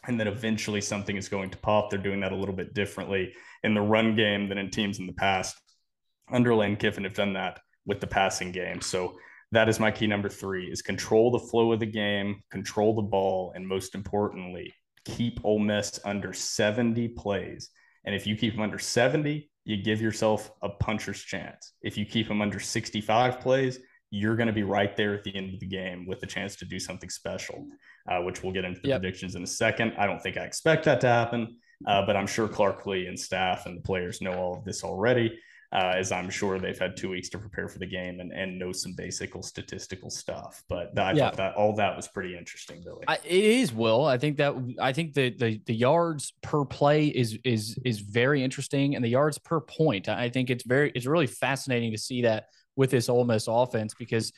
and 0.07 0.19
then 0.19 0.27
eventually 0.27 0.81
something 0.81 1.17
is 1.17 1.29
going 1.29 1.51
to 1.51 1.59
pop. 1.59 1.89
They're 1.89 2.01
doing 2.01 2.21
that 2.21 2.33
a 2.33 2.37
little 2.37 2.55
bit 2.55 2.75
differently 2.75 3.33
in 3.63 3.75
the 3.75 3.81
run 3.81 4.17
game 4.17 4.49
than 4.49 4.59
in 4.59 4.71
teams 4.71 4.99
in 4.99 5.07
the 5.07 5.13
past. 5.13 5.57
Under 6.31 6.55
Lane 6.55 6.77
Kiffin 6.77 7.05
have 7.05 7.15
done 7.15 7.33
that 7.35 7.61
with 7.87 8.01
the 8.01 8.07
passing 8.07 8.53
game. 8.53 8.81
So 8.81 9.17
that 9.53 9.69
is 9.69 9.81
my 9.81 9.91
key 9.91 10.07
number 10.07 10.29
three 10.29 10.67
is 10.71 10.83
control 10.83 11.31
the 11.31 11.39
flow 11.39 11.73
of 11.73 11.81
the 11.81 11.87
game, 11.87 12.43
control 12.51 12.95
the 12.95 13.03
ball, 13.03 13.53
and 13.55 13.67
most 13.67 13.95
importantly, 13.95 14.73
keep 15.05 15.41
Ole 15.45 15.59
Miss 15.59 15.99
under 16.05 16.33
70 16.33 17.09
plays. 17.09 17.71
And 18.05 18.15
if 18.15 18.27
you 18.27 18.37
keep 18.37 18.55
them 18.55 18.63
under 18.63 18.79
70, 18.79 19.51
you 19.65 19.83
give 19.83 20.01
yourself 20.01 20.51
a 20.63 20.69
puncher's 20.69 21.21
chance. 21.23 21.73
If 21.83 21.97
you 21.97 22.05
keep 22.05 22.29
them 22.29 22.43
under 22.43 22.61
65 22.61 23.41
plays, 23.41 23.79
you're 24.11 24.37
going 24.37 24.47
to 24.47 24.53
be 24.53 24.63
right 24.63 24.97
there 24.97 25.15
at 25.15 25.25
the 25.25 25.35
end 25.35 25.53
of 25.53 25.61
the 25.61 25.67
game 25.67 26.07
with 26.07 26.23
a 26.23 26.27
chance 26.27 26.57
to 26.57 26.65
do 26.65 26.79
something 26.79 27.11
special, 27.11 27.67
uh, 28.11 28.21
which 28.21 28.43
we'll 28.43 28.53
get 28.53 28.65
into 28.65 28.81
the 28.81 28.89
Yep. 28.89 29.01
predictions 29.03 29.35
in 29.35 29.43
a 29.43 29.47
second. 29.47 29.93
I 29.99 30.07
don't 30.07 30.23
think 30.23 30.37
I 30.39 30.45
expect 30.45 30.85
that 30.87 31.01
to 31.03 31.09
happen, 31.09 31.57
uh, 31.87 32.05
but 32.07 32.17
I'm 32.17 32.27
sure 32.27 32.49
Clark 32.49 32.87
Lea 32.87 33.07
and 33.07 33.19
staff 33.19 33.67
and 33.67 33.77
the 33.77 33.83
players 33.83 34.23
know 34.23 34.33
all 34.33 34.57
of 34.57 34.65
this 34.65 34.83
already, 34.85 35.39
uh, 35.71 35.93
as 35.97 36.13
I'm 36.13 36.31
sure 36.31 36.59
they've 36.59 36.79
had 36.79 36.97
two 36.97 37.11
weeks 37.11 37.29
to 37.31 37.39
prepare 37.39 37.69
for 37.69 37.79
the 37.79 37.87
game 37.87 38.21
and, 38.21 38.33
and 38.33 38.59
know 38.59 38.73
some 38.73 38.95
basic 38.95 39.35
statistical 39.43 40.09
stuff. 40.09 40.63
But 40.69 40.99
I 40.99 41.13
Yeah. 41.13 41.27
thought 41.27 41.37
that 41.37 41.55
all 41.57 41.75
that 41.77 41.95
was 41.95 42.09
pretty 42.09 42.37
interesting, 42.37 42.81
Billy. 42.83 43.05
I, 43.07 43.17
it 43.17 43.45
is 43.45 43.73
Will. 43.73 44.07
I 44.07 44.17
think 44.17 44.39
that 44.39 44.55
I 44.81 44.93
think 44.93 45.13
the, 45.13 45.31
the 45.31 45.61
the 45.67 45.75
yards 45.75 46.33
per 46.43 46.65
play 46.65 47.09
is 47.09 47.39
is 47.45 47.79
is 47.85 48.01
very 48.01 48.43
interesting, 48.43 48.95
and 48.95 49.05
the 49.05 49.11
yards 49.11 49.37
per 49.39 49.61
point. 49.61 50.09
I 50.09 50.31
think 50.31 50.49
it's 50.49 50.65
very 50.65 50.91
it's 50.95 51.07
really 51.07 51.27
fascinating 51.27 51.93
to 51.93 51.99
see 51.99 52.23
that 52.23 52.47
with 52.77 52.91
this 52.91 53.09
Ole 53.09 53.25
Miss 53.25 53.47
offense 53.47 53.95
because 53.95 54.33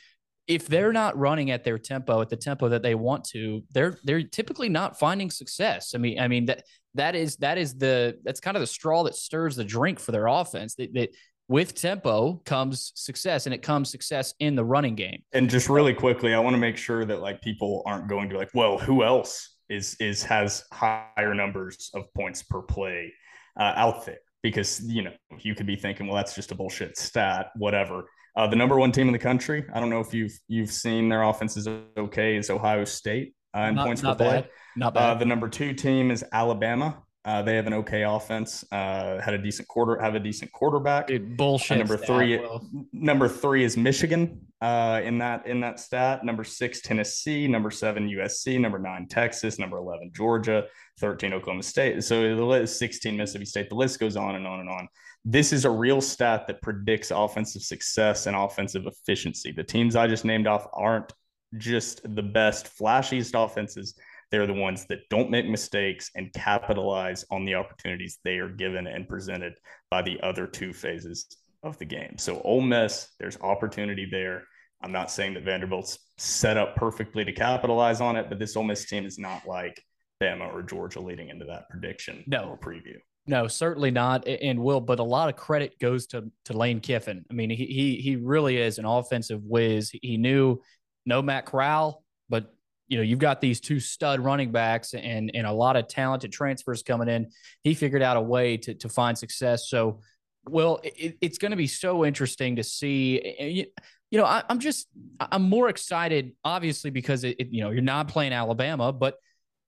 if 0.49 0.66
they're 0.66 0.93
not 0.93 1.16
running 1.16 1.53
at 1.53 1.62
their 1.62 1.78
tempo 1.78 2.20
at 2.20 2.28
the 2.28 2.37
tempo 2.37 2.68
that 2.70 2.83
they 2.83 2.97
want 2.97 3.22
to, 3.24 3.62
they're 3.70 3.99
they're 4.03 4.24
typically 4.24 4.68
not 4.68 4.99
finding 4.99 5.31
success. 5.31 5.95
I 5.95 5.99
mean, 5.99 6.18
I 6.18 6.26
mean 6.26 6.47
that 6.47 6.64
that 6.95 7.14
is 7.14 7.36
that 7.36 7.59
is 7.59 7.74
the 7.74 8.18
that's 8.24 8.41
kind 8.41 8.57
of 8.57 8.61
the 8.61 8.66
straw 8.66 9.05
that 9.05 9.14
stirs 9.14 9.57
the 9.57 9.64
drink 9.64 9.99
for 9.99 10.12
their 10.12 10.26
offense. 10.26 10.74
That, 10.74 10.93
that 10.95 11.11
with 11.49 11.74
tempo 11.74 12.41
comes 12.45 12.93
success, 12.95 13.47
and 13.47 13.55
it 13.55 13.61
comes 13.62 13.91
success 13.91 14.34
in 14.38 14.55
the 14.55 14.64
running 14.64 14.95
game. 14.95 15.22
And 15.32 15.51
just 15.51 15.68
really 15.68 15.95
quickly, 15.95 16.32
I 16.32 16.38
want 16.38 16.55
to 16.55 16.59
make 16.59 16.76
sure 16.76 17.05
that 17.05 17.20
like 17.20 17.43
people 17.43 17.82
aren't 17.86 18.09
going 18.09 18.30
to 18.30 18.38
like, 18.38 18.51
well, 18.55 18.78
who 18.78 19.03
else 19.03 19.57
is 19.68 19.97
is 20.01 20.22
has 20.24 20.64
higher 20.72 21.34
numbers 21.34 21.91
of 21.95 22.12
points 22.14 22.43
per 22.43 22.62
play 22.62 23.12
uh, 23.59 23.72
out 23.76 24.07
there? 24.07 24.18
Because 24.43 24.80
you 24.86 25.03
know 25.03 25.12
you 25.38 25.55
could 25.55 25.66
be 25.66 25.76
thinking, 25.76 26.07
well, 26.07 26.16
that's 26.16 26.34
just 26.34 26.53
a 26.53 26.55
bullshit 26.55 26.97
stat, 26.97 27.51
whatever. 27.57 28.05
Uh, 28.36 28.47
the 28.47 28.57
number 28.57 28.78
one 28.78 28.93
team 28.93 29.09
in 29.09 29.12
the 29.12 29.18
country. 29.18 29.64
I 29.74 29.80
don't 29.80 29.91
know 29.91 30.01
if 30.01 30.14
you've 30.14 30.38
you've 30.47 30.70
seen 30.70 31.09
their 31.09 31.22
offense 31.22 31.57
is 31.57 31.68
okay. 31.97 32.36
Is 32.36 32.49
Ohio 32.49 32.84
State 32.84 33.34
uh, 33.57 33.61
in 33.61 33.74
Not, 33.74 33.86
points 33.86 34.03
not 34.03 34.18
per 34.18 34.24
play? 34.24 34.40
bad. 34.42 34.48
Not 34.76 34.96
Uh, 34.96 35.12
bad. 35.14 35.18
the 35.20 35.24
number 35.26 35.48
two 35.48 35.72
team 35.74 36.11
is 36.11 36.24
Alabama. 36.32 37.03
Uh, 37.22 37.42
they 37.42 37.55
have 37.55 37.66
an 37.66 37.74
okay 37.74 38.03
offense. 38.03 38.64
Uh, 38.72 39.20
had 39.20 39.34
a 39.34 39.38
decent 39.38 39.68
quarter. 39.68 40.01
Have 40.01 40.14
a 40.14 40.20
decent 40.20 40.51
quarterback. 40.53 41.09
Dude, 41.09 41.36
bullshit. 41.36 41.76
number 41.76 41.98
three, 41.98 42.38
Will. 42.38 42.66
number 42.94 43.28
three 43.28 43.62
is 43.62 43.76
Michigan 43.76 44.40
uh, 44.62 45.03
in 45.05 45.18
that 45.18 45.46
in 45.46 45.61
that 45.61 45.78
stat. 45.80 46.24
Number 46.24 46.44
six, 46.44 46.80
Tennessee. 46.80 47.46
Number 47.46 47.70
seven, 47.70 48.09
USC. 48.09 48.59
Number 48.59 48.78
nine, 48.78 49.07
Texas. 49.07 49.59
Number 49.59 49.76
eleven, 49.76 50.11
Georgia. 50.14 50.64
Thirteen, 50.98 51.34
Oklahoma 51.34 51.62
State. 51.62 52.03
So 52.05 52.34
the 52.34 52.42
list, 52.44 52.78
sixteen, 52.78 53.18
Mississippi 53.18 53.44
State. 53.44 53.68
The 53.68 53.74
list 53.76 54.01
goes 54.01 54.16
on 54.16 54.36
and 54.36 54.46
on 54.46 54.61
and 54.61 54.70
on. 54.70 54.88
This 55.22 55.53
is 55.53 55.66
a 55.66 55.70
real 55.70 56.01
stat 56.01 56.46
that 56.46 56.62
predicts 56.62 57.11
offensive 57.11 57.61
success 57.61 58.26
and 58.28 58.34
offensive 58.34 58.86
efficiency. 58.86 59.53
The 59.53 59.62
teams 59.64 59.94
I 59.94 60.07
just 60.07 60.24
named 60.24 60.46
off 60.46 60.66
aren't 60.72 61.12
just 61.59 62.03
the 62.14 62.22
best, 62.22 62.66
flashiest 62.78 63.32
offenses. 63.34 63.94
They're 64.30 64.46
the 64.46 64.53
ones 64.53 64.86
that 64.86 65.09
don't 65.11 65.30
make 65.30 65.48
mistakes 65.48 66.11
and 66.14 66.32
capitalize 66.32 67.24
on 67.30 67.44
the 67.44 67.55
opportunities 67.57 68.18
they 68.22 68.38
are 68.38 68.48
given 68.48 68.86
and 68.86 69.09
presented 69.09 69.55
by 69.90 70.03
the 70.03 70.20
other 70.22 70.46
two 70.46 70.72
phases 70.72 71.26
of 71.62 71.76
the 71.78 71.84
game. 71.84 72.16
So 72.16 72.40
Ole 72.42 72.61
Miss, 72.61 73.09
there's 73.18 73.38
opportunity 73.40 74.07
there. 74.11 74.44
I'm 74.82 74.92
not 74.92 75.11
saying 75.11 75.34
that 75.34 75.42
Vanderbilt's 75.44 75.98
set 76.16 76.57
up 76.57 76.76
perfectly 76.76 77.24
to 77.24 77.32
capitalize 77.32 78.01
on 78.01 78.16
it, 78.16 78.28
but 78.28 78.38
this 78.38 78.57
Ole 78.57 78.64
Miss 78.64 78.86
team 78.86 79.05
is 79.05 79.18
not 79.18 79.46
like 79.46 79.82
Bama 80.22 80.53
or 80.53 80.62
Georgia 80.62 81.01
leading 81.01 81.28
into 81.28 81.44
that 81.46 81.68
prediction 81.68 82.22
No. 82.26 82.44
or 82.51 82.59
preview. 82.59 82.96
No, 83.26 83.46
certainly 83.46 83.90
not, 83.90 84.26
and 84.26 84.59
will. 84.61 84.80
But 84.80 84.98
a 84.98 85.05
lot 85.05 85.28
of 85.28 85.36
credit 85.36 85.78
goes 85.78 86.07
to 86.09 86.30
to 86.46 86.53
Lane 86.57 86.80
Kiffin. 86.80 87.24
I 87.30 87.34
mean, 87.34 87.51
he 87.51 87.66
he 87.66 87.96
he 87.96 88.16
really 88.16 88.57
is 88.57 88.78
an 88.78 88.86
offensive 88.86 89.42
whiz. 89.44 89.90
He 90.03 90.16
knew 90.16 90.59
no 91.07 91.22
Matt 91.22 91.46
Corral, 91.46 92.05
but 92.28 92.55
you 92.88 92.96
know 92.96 93.03
you've 93.03 93.18
got 93.18 93.40
these 93.40 93.61
two 93.61 93.80
stud 93.80 94.20
running 94.20 94.53
backs 94.53 94.94
and 94.94 95.30
and 95.34 95.46
a 95.46 95.53
lot 95.53 95.76
of 95.76 95.88
talented 95.88 96.32
transfers 96.32 96.82
coming 96.82 97.09
in. 97.09 97.30
He 97.62 97.74
figured 97.74 98.03
out 98.03 98.16
a 98.16 98.20
way 98.20 98.57
to 98.59 98.74
to 98.74 98.88
find 98.88 99.16
success. 99.16 99.68
So, 99.68 100.01
well, 100.46 100.80
it, 100.82 101.16
it's 101.20 101.38
going 101.38 101.53
to 101.53 101.57
be 101.57 101.66
so 101.66 102.05
interesting 102.05 102.57
to 102.57 102.64
see. 102.64 103.36
You, 103.40 103.66
you 104.11 104.18
know, 104.18 104.24
I, 104.24 104.42
I'm 104.48 104.59
just 104.59 104.88
I'm 105.20 105.42
more 105.42 105.68
excited, 105.68 106.32
obviously, 106.44 106.90
because 106.90 107.24
it, 107.24 107.36
it 107.38 107.48
you 107.51 107.62
know 107.62 107.70
you're 107.70 107.82
not 107.82 108.09
playing 108.09 108.32
Alabama, 108.32 108.92
but 108.92 109.16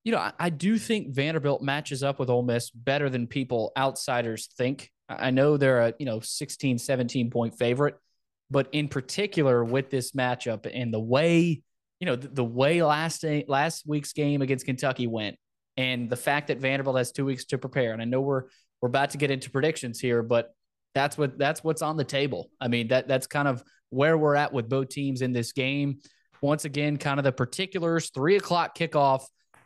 you 0.05 0.13
know, 0.13 0.19
I, 0.19 0.33
I 0.39 0.51
do 0.51 0.79
think 0.79 1.15
Vanderbilt 1.15 1.63
matches 1.63 2.03
up 2.03 2.19
with 2.19 2.29
Ole 2.29 2.43
Miss 2.43 2.71
better 2.71 3.09
than 3.09 3.27
people 3.27 3.73
outsiders 3.77 4.49
think. 4.59 4.91
I 5.09 5.31
know 5.31 5.57
they're 5.57 5.81
a, 5.81 5.95
you 5.99 6.07
know, 6.07 6.21
16, 6.21 6.79
17 6.79 7.31
point 7.31 7.57
favorite, 7.57 7.97
but 8.53 8.69
in 8.73 8.87
particular 8.87 9.65
with 9.65 9.89
this 9.89 10.13
matchup 10.13 10.71
and 10.73 10.93
the 10.93 11.01
way, 11.01 11.63
you 12.01 12.07
know, 12.07 12.17
the, 12.17 12.29
the 12.29 12.45
way 12.45 12.83
last 12.83 13.25
last 13.49 13.85
week's 13.87 14.13
game 14.13 14.43
against 14.43 14.67
Kentucky 14.67 15.07
went 15.07 15.37
and 15.79 16.11
the 16.11 16.17
fact 16.17 16.49
that 16.49 16.59
Vanderbilt 16.59 16.99
has 16.99 17.13
2 17.13 17.25
weeks 17.25 17.47
to 17.47 17.59
prepare. 17.59 17.95
And 17.95 18.03
I 18.03 18.05
know 18.05 18.21
we're 18.21 18.45
we're 18.81 18.89
about 18.89 19.11
to 19.11 19.19
get 19.19 19.31
into 19.31 19.51
predictions 19.51 20.01
here, 20.01 20.23
but 20.23 20.55
that's 20.95 21.17
what 21.17 21.39
that's 21.39 21.65
what's 21.65 21.81
on 21.81 21.97
the 21.97 22.05
table. 22.05 22.51
I 22.61 22.69
mean, 22.69 22.89
that 22.89 23.09
that's 23.09 23.27
kind 23.27 23.49
of 23.49 23.65
where 23.89 24.19
we're 24.19 24.35
at 24.35 24.53
with 24.53 24.69
both 24.69 24.91
teams 24.91 25.23
in 25.23 25.33
this 25.33 25.53
game. 25.53 25.99
Once 26.43 26.65
again, 26.67 26.99
kind 26.99 27.19
of 27.19 27.25
the 27.25 27.33
particulars, 27.33 28.11
three 28.11 28.37
o'clock 28.37 28.77
kickoff. 28.77 29.23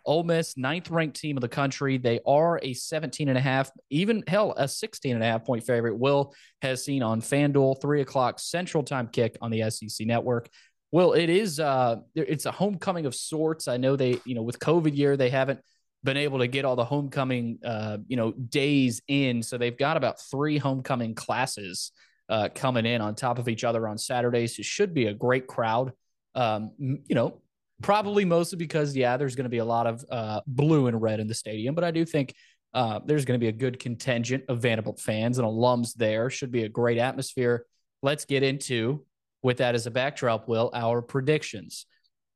Ole 0.06 0.22
Miss, 0.22 0.56
ninth 0.56 0.90
ranked 0.90 1.20
team 1.20 1.36
of 1.36 1.40
the 1.40 1.48
country. 1.48 1.98
They 1.98 2.20
are 2.26 2.60
a 2.62 2.72
17 2.72 3.28
and 3.28 3.36
a 3.36 3.40
half, 3.40 3.70
even 3.90 4.22
hell, 4.26 4.54
a 4.56 4.68
16 4.68 5.14
and 5.14 5.22
a 5.22 5.26
half 5.26 5.44
point 5.44 5.64
favorite. 5.64 5.98
Will 5.98 6.34
has 6.62 6.84
seen 6.84 7.02
on 7.02 7.20
FanDuel, 7.20 7.80
three 7.80 8.00
o'clock 8.00 8.38
central 8.38 8.82
time 8.82 9.08
kick 9.08 9.36
on 9.42 9.50
the 9.50 9.68
SEC 9.70 10.06
network. 10.06 10.48
Well, 10.92 11.12
it 11.12 11.28
is 11.28 11.60
uh 11.60 11.96
it's 12.14 12.46
a 12.46 12.52
homecoming 12.52 13.06
of 13.06 13.14
sorts. 13.14 13.68
I 13.68 13.76
know 13.76 13.96
they, 13.96 14.20
you 14.24 14.34
know, 14.34 14.42
with 14.42 14.58
COVID 14.58 14.96
year, 14.96 15.16
they 15.16 15.30
haven't 15.30 15.60
been 16.04 16.16
able 16.16 16.38
to 16.38 16.46
get 16.46 16.64
all 16.64 16.76
the 16.76 16.84
homecoming 16.84 17.58
uh, 17.64 17.98
you 18.06 18.16
know, 18.16 18.30
days 18.30 19.02
in. 19.08 19.42
So 19.42 19.58
they've 19.58 19.76
got 19.76 19.96
about 19.96 20.20
three 20.20 20.58
homecoming 20.58 21.14
classes 21.14 21.92
uh 22.28 22.48
coming 22.54 22.86
in 22.86 23.00
on 23.00 23.14
top 23.14 23.38
of 23.38 23.48
each 23.48 23.64
other 23.64 23.86
on 23.86 23.98
Saturdays. 23.98 24.58
It 24.58 24.64
should 24.64 24.94
be 24.94 25.06
a 25.06 25.14
great 25.14 25.46
crowd. 25.46 25.92
Um, 26.34 26.70
you 26.78 27.14
know, 27.14 27.40
probably 27.82 28.24
mostly 28.24 28.56
because 28.56 28.96
yeah 28.96 29.16
there's 29.16 29.36
going 29.36 29.44
to 29.44 29.50
be 29.50 29.58
a 29.58 29.64
lot 29.64 29.86
of 29.86 30.04
uh, 30.10 30.40
blue 30.46 30.86
and 30.86 31.00
red 31.00 31.20
in 31.20 31.28
the 31.28 31.34
stadium 31.34 31.74
but 31.74 31.84
i 31.84 31.90
do 31.90 32.04
think 32.04 32.34
uh, 32.74 33.00
there's 33.06 33.24
going 33.24 33.38
to 33.38 33.42
be 33.42 33.48
a 33.48 33.52
good 33.52 33.78
contingent 33.78 34.44
of 34.48 34.60
vanderbilt 34.60 35.00
fans 35.00 35.38
and 35.38 35.46
alums 35.46 35.94
there 35.94 36.30
should 36.30 36.50
be 36.50 36.64
a 36.64 36.68
great 36.68 36.98
atmosphere 36.98 37.66
let's 38.02 38.24
get 38.24 38.42
into, 38.42 39.04
with 39.42 39.58
that 39.58 39.74
as 39.74 39.86
a 39.86 39.90
backdrop, 39.90 40.48
Will, 40.48 40.70
our 40.72 41.02
predictions. 41.02 41.86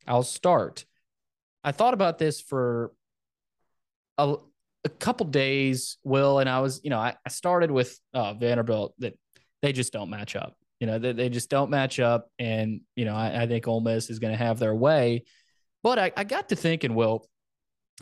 I'll 0.07 0.23
start. 0.23 0.85
I 1.63 1.73
thought 1.73 1.95
about 1.95 2.19
this 2.19 2.41
for 2.41 2.93
a, 4.19 4.37
a 4.85 4.89
couple 4.89 5.27
days, 5.27 5.99
Will, 6.05 6.39
and 6.39 6.49
I 6.49 6.61
was, 6.61 6.81
you 6.83 6.91
know, 6.91 6.99
I, 6.99 7.17
I 7.25 7.29
started 7.29 7.71
with 7.71 7.99
uh, 8.15 8.35
Vanderbilt 8.35 8.95
that 8.99 9.19
they 9.63 9.73
just 9.73 9.93
don't 9.93 10.11
match 10.11 10.37
up. 10.37 10.57
You 10.81 10.87
know, 10.87 10.99
they, 10.99 11.13
they 11.13 11.29
just 11.29 11.51
don't 11.51 11.71
match 11.71 12.01
up. 12.01 12.29
And, 12.39 12.81
you 12.97 13.05
know, 13.05 13.15
I, 13.15 13.43
I 13.43 13.47
think 13.47 13.69
Ole 13.69 13.81
Miss 13.81 14.11
is 14.11 14.19
going 14.19 14.33
to 14.33 14.45
have 14.45 14.59
their 14.59 14.75
way. 14.75 15.25
But 15.83 15.99
I, 15.99 16.13
I 16.17 16.25
got 16.25 16.49
to 16.49 16.57
thinking, 16.57 16.95
Will, 16.95 17.29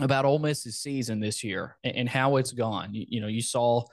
about 0.00 0.24
Ole 0.24 0.38
Miss's 0.38 0.78
season 0.78 1.20
this 1.20 1.42
year 1.44 1.76
and, 1.84 1.96
and 1.96 2.08
how 2.08 2.36
it's 2.36 2.52
gone. 2.52 2.94
You, 2.94 3.04
you 3.08 3.20
know, 3.20 3.26
you 3.26 3.42
saw 3.42 3.84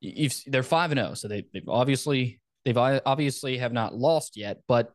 you've 0.00 0.34
they're 0.46 0.62
five 0.62 0.90
and 0.90 0.98
zero, 0.98 1.10
oh, 1.12 1.14
so 1.14 1.28
they, 1.28 1.44
they've 1.52 1.68
obviously 1.68 2.40
they've 2.64 2.76
obviously 2.76 3.58
have 3.58 3.72
not 3.72 3.94
lost 3.94 4.36
yet, 4.36 4.58
but 4.66 4.92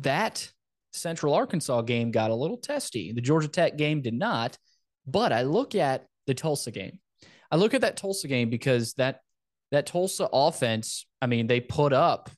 that 0.00 0.50
Central 0.92 1.34
Arkansas 1.34 1.82
game 1.82 2.10
got 2.10 2.30
a 2.30 2.34
little 2.34 2.58
testy. 2.58 3.12
The 3.12 3.20
Georgia 3.20 3.48
Tech 3.48 3.76
game 3.76 4.02
did 4.02 4.14
not, 4.14 4.58
but 5.06 5.32
I 5.32 5.42
look 5.42 5.74
at 5.74 6.06
the 6.26 6.34
Tulsa 6.34 6.70
game. 6.70 6.98
I 7.50 7.56
look 7.56 7.74
at 7.74 7.80
that 7.82 7.96
Tulsa 7.96 8.28
game 8.28 8.50
because 8.50 8.94
that 8.94 9.20
that 9.72 9.86
Tulsa 9.86 10.28
offense. 10.32 11.06
I 11.20 11.26
mean, 11.26 11.48
they 11.48 11.60
put 11.60 11.92
up 11.92 12.30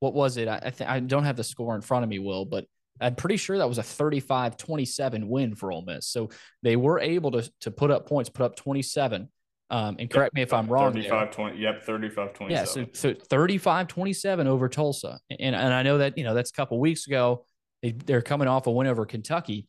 what 0.00 0.14
was 0.14 0.36
it? 0.36 0.48
I 0.48 0.72
I, 0.80 0.96
I 0.96 1.00
don't 1.00 1.24
have 1.24 1.36
the 1.36 1.44
score 1.44 1.76
in 1.76 1.82
front 1.82 2.02
of 2.02 2.08
me, 2.08 2.18
Will, 2.18 2.44
but 2.44 2.64
I'm 3.00 3.14
pretty 3.14 3.36
sure 3.36 3.56
that 3.58 3.68
was 3.68 3.78
a 3.78 3.82
35-27 3.82 5.26
win 5.26 5.54
for 5.54 5.72
Ole 5.72 5.82
Miss. 5.82 6.06
So 6.08 6.28
they 6.62 6.76
were 6.76 6.98
able 6.98 7.30
to 7.30 7.50
to 7.60 7.70
put 7.70 7.90
up 7.90 8.08
points, 8.08 8.28
put 8.28 8.44
up 8.44 8.56
27. 8.56 9.28
Um, 9.72 9.96
and 10.00 10.10
correct 10.10 10.32
yep, 10.32 10.34
me 10.34 10.42
if 10.42 10.52
I'm 10.52 10.66
wrong. 10.66 10.92
35 10.92 11.30
20. 11.30 11.58
Yep, 11.58 11.84
35 11.84 12.32
27. 12.32 12.50
Yeah, 12.50 12.64
so, 12.64 12.86
so 12.92 13.14
35 13.14 13.86
27 13.86 14.46
over 14.48 14.68
Tulsa. 14.68 15.20
And, 15.30 15.54
and 15.54 15.72
I 15.72 15.84
know 15.84 15.98
that, 15.98 16.18
you 16.18 16.24
know, 16.24 16.34
that's 16.34 16.50
a 16.50 16.52
couple 16.52 16.80
weeks 16.80 17.06
ago. 17.06 17.46
They, 17.80 17.92
they're 17.92 18.20
coming 18.20 18.48
off 18.48 18.66
a 18.66 18.70
win 18.72 18.88
over 18.88 19.06
Kentucky. 19.06 19.68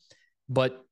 But 0.49 0.84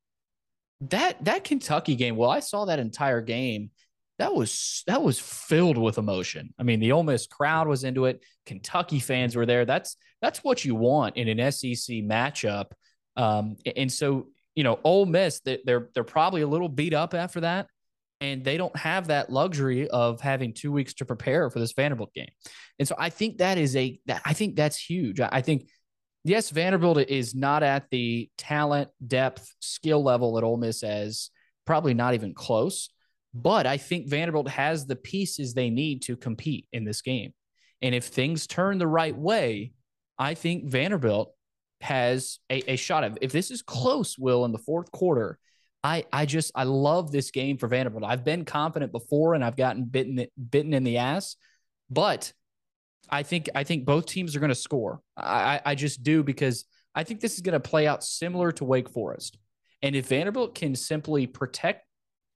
that 0.81 1.25
that 1.25 1.43
Kentucky 1.43 1.95
game, 1.95 2.15
well, 2.15 2.29
I 2.29 2.39
saw 2.39 2.65
that 2.65 2.79
entire 2.79 3.21
game. 3.21 3.71
That 4.19 4.35
was 4.35 4.83
that 4.85 5.01
was 5.01 5.19
filled 5.19 5.77
with 5.77 5.97
emotion. 5.97 6.53
I 6.59 6.63
mean, 6.63 6.79
the 6.79 6.91
Ole 6.91 7.03
Miss 7.03 7.25
crowd 7.25 7.67
was 7.67 7.83
into 7.83 8.05
it. 8.05 8.23
Kentucky 8.45 8.99
fans 8.99 9.35
were 9.35 9.45
there. 9.45 9.65
That's 9.65 9.97
that's 10.21 10.43
what 10.43 10.63
you 10.63 10.75
want 10.75 11.17
in 11.17 11.27
an 11.27 11.51
SEC 11.51 11.97
matchup. 12.03 12.71
Um, 13.15 13.55
and 13.75 13.91
so, 13.91 14.27
you 14.55 14.63
know, 14.63 14.79
Ole 14.83 15.05
Miss, 15.05 15.41
they're 15.41 15.89
they're 15.93 16.03
probably 16.03 16.41
a 16.41 16.47
little 16.47 16.69
beat 16.69 16.93
up 16.93 17.13
after 17.13 17.41
that 17.41 17.67
and 18.21 18.43
they 18.43 18.57
don't 18.57 18.75
have 18.75 19.07
that 19.07 19.31
luxury 19.31 19.87
of 19.87 20.19
having 20.21 20.53
two 20.53 20.71
weeks 20.71 20.93
to 20.95 21.05
prepare 21.05 21.49
for 21.49 21.59
this 21.59 21.71
Vanderbilt 21.71 22.13
game. 22.13 22.29
And 22.77 22.87
so 22.87 22.95
I 22.97 23.09
think 23.09 23.37
that 23.37 23.57
is 23.57 23.75
a 23.75 23.99
that 24.07 24.21
I 24.25 24.33
think 24.33 24.55
that's 24.55 24.77
huge. 24.77 25.19
I 25.19 25.41
think 25.41 25.69
yes, 26.23 26.49
Vanderbilt 26.49 26.97
is 26.97 27.33
not 27.33 27.63
at 27.63 27.89
the 27.89 28.29
talent, 28.37 28.89
depth, 29.05 29.49
skill 29.59 30.03
level 30.03 30.33
that 30.33 30.43
Ole 30.43 30.57
Miss 30.57 30.81
has, 30.81 31.29
probably 31.65 31.93
not 31.93 32.13
even 32.13 32.33
close. 32.33 32.89
But 33.33 33.67
I 33.67 33.77
think 33.77 34.07
Vanderbilt 34.07 34.49
has 34.49 34.85
the 34.85 34.95
pieces 34.95 35.53
they 35.53 35.69
need 35.69 36.01
to 36.03 36.17
compete 36.17 36.67
in 36.73 36.83
this 36.83 37.01
game. 37.01 37.33
And 37.81 37.93
if 37.93 38.05
things 38.05 38.47
turn 38.47 38.77
the 38.77 38.87
right 38.87 39.15
way, 39.15 39.73
I 40.17 40.33
think 40.33 40.65
Vanderbilt 40.65 41.33
has 41.81 42.39
a, 42.49 42.73
a 42.73 42.75
shot 42.75 43.03
of 43.03 43.17
if 43.21 43.31
this 43.31 43.51
is 43.51 43.61
close, 43.61 44.17
Will, 44.17 44.45
in 44.45 44.51
the 44.51 44.57
fourth 44.57 44.91
quarter, 44.91 45.37
I 45.83 46.05
I 46.11 46.25
just 46.25 46.51
I 46.55 46.63
love 46.63 47.11
this 47.11 47.31
game 47.31 47.57
for 47.57 47.67
Vanderbilt. 47.67 48.03
I've 48.03 48.25
been 48.25 48.43
confident 48.45 48.91
before 48.91 49.33
and 49.33 49.43
I've 49.43 49.55
gotten 49.55 49.85
bitten 49.85 50.25
bitten 50.49 50.73
in 50.73 50.83
the 50.83 50.97
ass, 50.97 51.37
but 51.89 52.33
I 53.09 53.23
think 53.23 53.49
I 53.55 53.63
think 53.63 53.85
both 53.85 54.05
teams 54.05 54.35
are 54.35 54.39
going 54.39 54.49
to 54.49 54.55
score. 54.55 55.01
I 55.15 55.61
I 55.65 55.75
just 55.75 56.03
do 56.03 56.21
because 56.23 56.65
I 56.93 57.03
think 57.03 57.21
this 57.21 57.35
is 57.35 57.41
going 57.41 57.53
to 57.53 57.59
play 57.59 57.87
out 57.87 58.03
similar 58.03 58.51
to 58.53 58.65
Wake 58.65 58.89
Forest. 58.89 59.37
And 59.81 59.95
if 59.95 60.07
Vanderbilt 60.07 60.55
can 60.55 60.75
simply 60.75 61.27
protect 61.27 61.85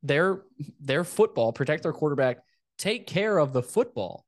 their 0.04 0.44
their 0.80 1.04
football, 1.04 1.54
protect 1.54 1.84
their 1.84 1.94
quarterback, 1.94 2.40
take 2.78 3.08
care 3.08 3.38
of 3.38 3.54
the 3.54 3.64
football, 3.64 4.26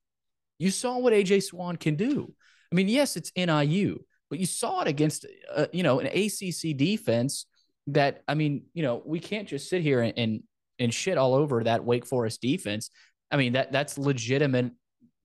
you 0.58 0.72
saw 0.72 0.98
what 0.98 1.14
AJ 1.14 1.44
Swann 1.44 1.76
can 1.76 1.96
do. 1.96 2.34
I 2.72 2.76
mean, 2.76 2.88
yes, 2.88 3.18
it's 3.18 3.32
NIU, 3.36 4.00
but 4.30 4.40
you 4.40 4.46
saw 4.46 4.82
it 4.82 4.88
against 4.88 5.26
uh, 5.54 5.68
you 5.74 5.84
know 5.84 6.00
an 6.00 6.08
ACC 6.08 6.76
defense 6.78 7.46
that 7.88 8.24
I 8.28 8.34
mean, 8.34 8.64
you 8.74 8.84
know, 8.84 9.02
we 9.06 9.20
can't 9.20 9.48
just 9.48 9.70
sit 9.70 9.82
here 9.82 10.02
and, 10.02 10.14
and 10.18 10.44
and 10.80 10.94
shit 10.94 11.18
all 11.18 11.36
over 11.36 11.64
that 11.64 11.84
Wake 11.84 12.06
Forest 12.06 12.42
defense. 12.42 12.90
I 13.32 13.38
mean, 13.38 13.54
that 13.54 13.72
that's 13.72 13.98
legitimate, 13.98 14.72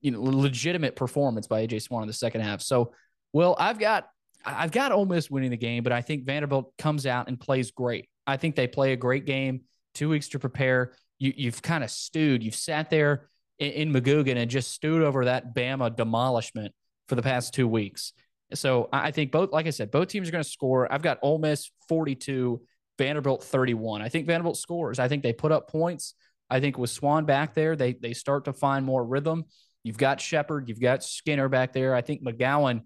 you 0.00 0.10
know, 0.10 0.22
legitimate 0.22 0.96
performance 0.96 1.46
by 1.46 1.66
AJ 1.66 1.82
Swann 1.82 2.02
in 2.02 2.08
the 2.08 2.12
second 2.12 2.42
half. 2.42 2.60
So, 2.60 2.92
well, 3.32 3.56
I've 3.58 3.78
got 3.78 4.08
I've 4.44 4.72
got 4.72 4.92
Ole 4.92 5.06
Miss 5.06 5.30
winning 5.30 5.50
the 5.50 5.56
game, 5.56 5.82
but 5.82 5.92
I 5.92 6.02
think 6.02 6.24
Vanderbilt 6.24 6.72
comes 6.78 7.06
out 7.06 7.28
and 7.28 7.38
plays 7.38 7.70
great. 7.70 8.08
I 8.26 8.36
think 8.36 8.56
they 8.56 8.66
play 8.66 8.92
a 8.92 8.96
great 8.96 9.26
game. 9.26 9.62
Two 9.94 10.08
weeks 10.08 10.28
to 10.28 10.38
prepare. 10.38 10.92
You 11.18 11.32
you've 11.36 11.62
kind 11.62 11.84
of 11.84 11.90
stewed. 11.90 12.42
You've 12.42 12.54
sat 12.54 12.90
there 12.90 13.28
in, 13.58 13.70
in 13.72 13.92
McGugin 13.92 14.36
and 14.36 14.50
just 14.50 14.72
stewed 14.72 15.02
over 15.02 15.26
that 15.26 15.54
Bama 15.54 15.94
demolishment 15.94 16.72
for 17.08 17.14
the 17.14 17.22
past 17.22 17.54
two 17.54 17.68
weeks. 17.68 18.12
So 18.54 18.88
I 18.92 19.10
think 19.10 19.30
both, 19.30 19.52
like 19.52 19.66
I 19.66 19.70
said, 19.70 19.90
both 19.90 20.08
teams 20.08 20.28
are 20.28 20.32
going 20.32 20.42
to 20.42 20.50
score. 20.50 20.92
I've 20.92 21.02
got 21.02 21.18
Ole 21.22 21.38
Miss 21.38 21.70
42, 21.88 22.60
Vanderbilt 22.98 23.44
31. 23.44 24.02
I 24.02 24.08
think 24.08 24.26
Vanderbilt 24.26 24.56
scores. 24.56 24.98
I 24.98 25.08
think 25.08 25.22
they 25.22 25.32
put 25.32 25.52
up 25.52 25.70
points. 25.70 26.14
I 26.48 26.58
think 26.58 26.76
with 26.76 26.90
Swann 26.90 27.26
back 27.26 27.54
there, 27.54 27.76
they 27.76 27.92
they 27.92 28.12
start 28.12 28.46
to 28.46 28.52
find 28.52 28.84
more 28.84 29.04
rhythm. 29.04 29.44
You've 29.84 29.98
got 29.98 30.20
Sheppard, 30.20 30.68
you've 30.68 30.80
got 30.80 31.04
Skinner 31.04 31.48
back 31.48 31.72
there. 31.72 31.94
I 31.94 32.02
think 32.02 32.22
McGowan 32.22 32.82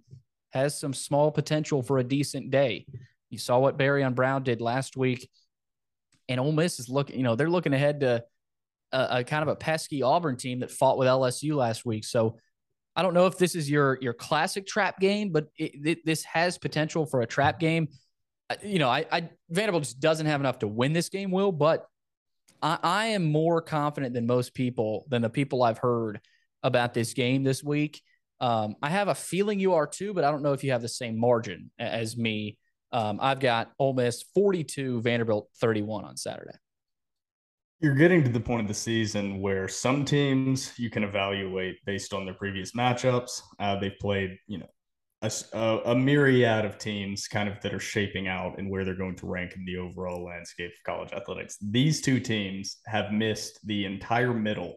has 0.52 0.78
some 0.78 0.94
small 0.94 1.32
potential 1.32 1.82
for 1.82 1.98
a 1.98 2.04
decent 2.04 2.50
day. 2.50 2.86
You 3.30 3.38
saw 3.38 3.58
what 3.58 3.76
Barry 3.76 4.04
on 4.04 4.14
Brown 4.14 4.44
did 4.44 4.60
last 4.60 4.96
week, 4.96 5.28
and 6.28 6.40
Ole 6.40 6.52
Miss 6.52 6.80
is 6.80 6.88
looking. 6.88 7.16
You 7.16 7.22
know, 7.22 7.36
they're 7.36 7.50
looking 7.50 7.74
ahead 7.74 8.00
to 8.00 8.24
a, 8.92 9.06
a 9.10 9.24
kind 9.24 9.42
of 9.42 9.48
a 9.48 9.56
pesky 9.56 10.02
Auburn 10.02 10.36
team 10.36 10.60
that 10.60 10.70
fought 10.70 10.98
with 10.98 11.08
LSU 11.08 11.54
last 11.54 11.84
week. 11.84 12.04
So 12.04 12.38
I 12.96 13.02
don't 13.02 13.14
know 13.14 13.26
if 13.26 13.38
this 13.38 13.54
is 13.54 13.68
your 13.68 13.98
your 14.00 14.14
classic 14.14 14.66
trap 14.66 15.00
game, 15.00 15.30
but 15.30 15.46
it, 15.58 15.72
it, 15.84 16.06
this 16.06 16.24
has 16.24 16.58
potential 16.58 17.06
for 17.06 17.20
a 17.22 17.26
trap 17.26 17.58
game. 17.58 17.88
You 18.62 18.78
know, 18.78 18.88
I, 18.88 19.06
I 19.10 19.30
Vanderbilt 19.50 19.84
just 19.84 20.00
doesn't 20.00 20.26
have 20.26 20.40
enough 20.40 20.60
to 20.60 20.68
win 20.68 20.92
this 20.92 21.08
game, 21.08 21.30
Will, 21.30 21.50
but 21.50 21.86
I, 22.62 22.78
I 22.82 23.06
am 23.06 23.24
more 23.24 23.60
confident 23.60 24.14
than 24.14 24.26
most 24.26 24.54
people, 24.54 25.06
than 25.08 25.22
the 25.22 25.30
people 25.30 25.62
I've 25.62 25.78
heard 25.78 26.20
about 26.62 26.94
this 26.94 27.14
game 27.14 27.42
this 27.42 27.64
week. 27.64 28.00
Um, 28.40 28.76
I 28.82 28.90
have 28.90 29.08
a 29.08 29.14
feeling 29.14 29.60
you 29.60 29.74
are 29.74 29.86
too, 29.86 30.14
but 30.14 30.24
I 30.24 30.30
don't 30.30 30.42
know 30.42 30.52
if 30.52 30.62
you 30.62 30.72
have 30.72 30.82
the 30.82 30.88
same 30.88 31.18
margin 31.18 31.70
as 31.78 32.16
me. 32.16 32.58
Um, 32.94 33.18
I've 33.20 33.40
got 33.40 33.72
Ole 33.78 33.92
Miss 33.92 34.22
42, 34.34 35.02
Vanderbilt 35.02 35.50
31 35.60 36.04
on 36.04 36.16
Saturday 36.16 36.54
you're 37.84 37.94
getting 37.94 38.24
to 38.24 38.30
the 38.30 38.40
point 38.40 38.62
of 38.62 38.68
the 38.68 38.72
season 38.72 39.42
where 39.42 39.68
some 39.68 40.06
teams 40.06 40.72
you 40.78 40.88
can 40.88 41.04
evaluate 41.04 41.76
based 41.84 42.14
on 42.14 42.24
their 42.24 42.32
previous 42.32 42.72
matchups. 42.72 43.42
Uh, 43.58 43.78
they've 43.78 43.98
played, 44.00 44.38
you 44.46 44.56
know, 44.56 44.68
a, 45.20 45.80
a, 45.86 45.94
myriad 45.94 46.64
of 46.64 46.78
teams 46.78 47.28
kind 47.28 47.46
of 47.46 47.60
that 47.60 47.74
are 47.74 47.80
shaping 47.80 48.26
out 48.26 48.58
and 48.58 48.70
where 48.70 48.84
they're 48.84 48.94
going 48.94 49.16
to 49.16 49.26
rank 49.26 49.54
in 49.54 49.66
the 49.66 49.76
overall 49.76 50.24
landscape 50.24 50.70
of 50.70 50.84
college 50.86 51.12
athletics. 51.12 51.58
These 51.60 52.00
two 52.00 52.20
teams 52.20 52.78
have 52.86 53.12
missed 53.12 53.58
the 53.66 53.84
entire 53.84 54.32
middle 54.32 54.76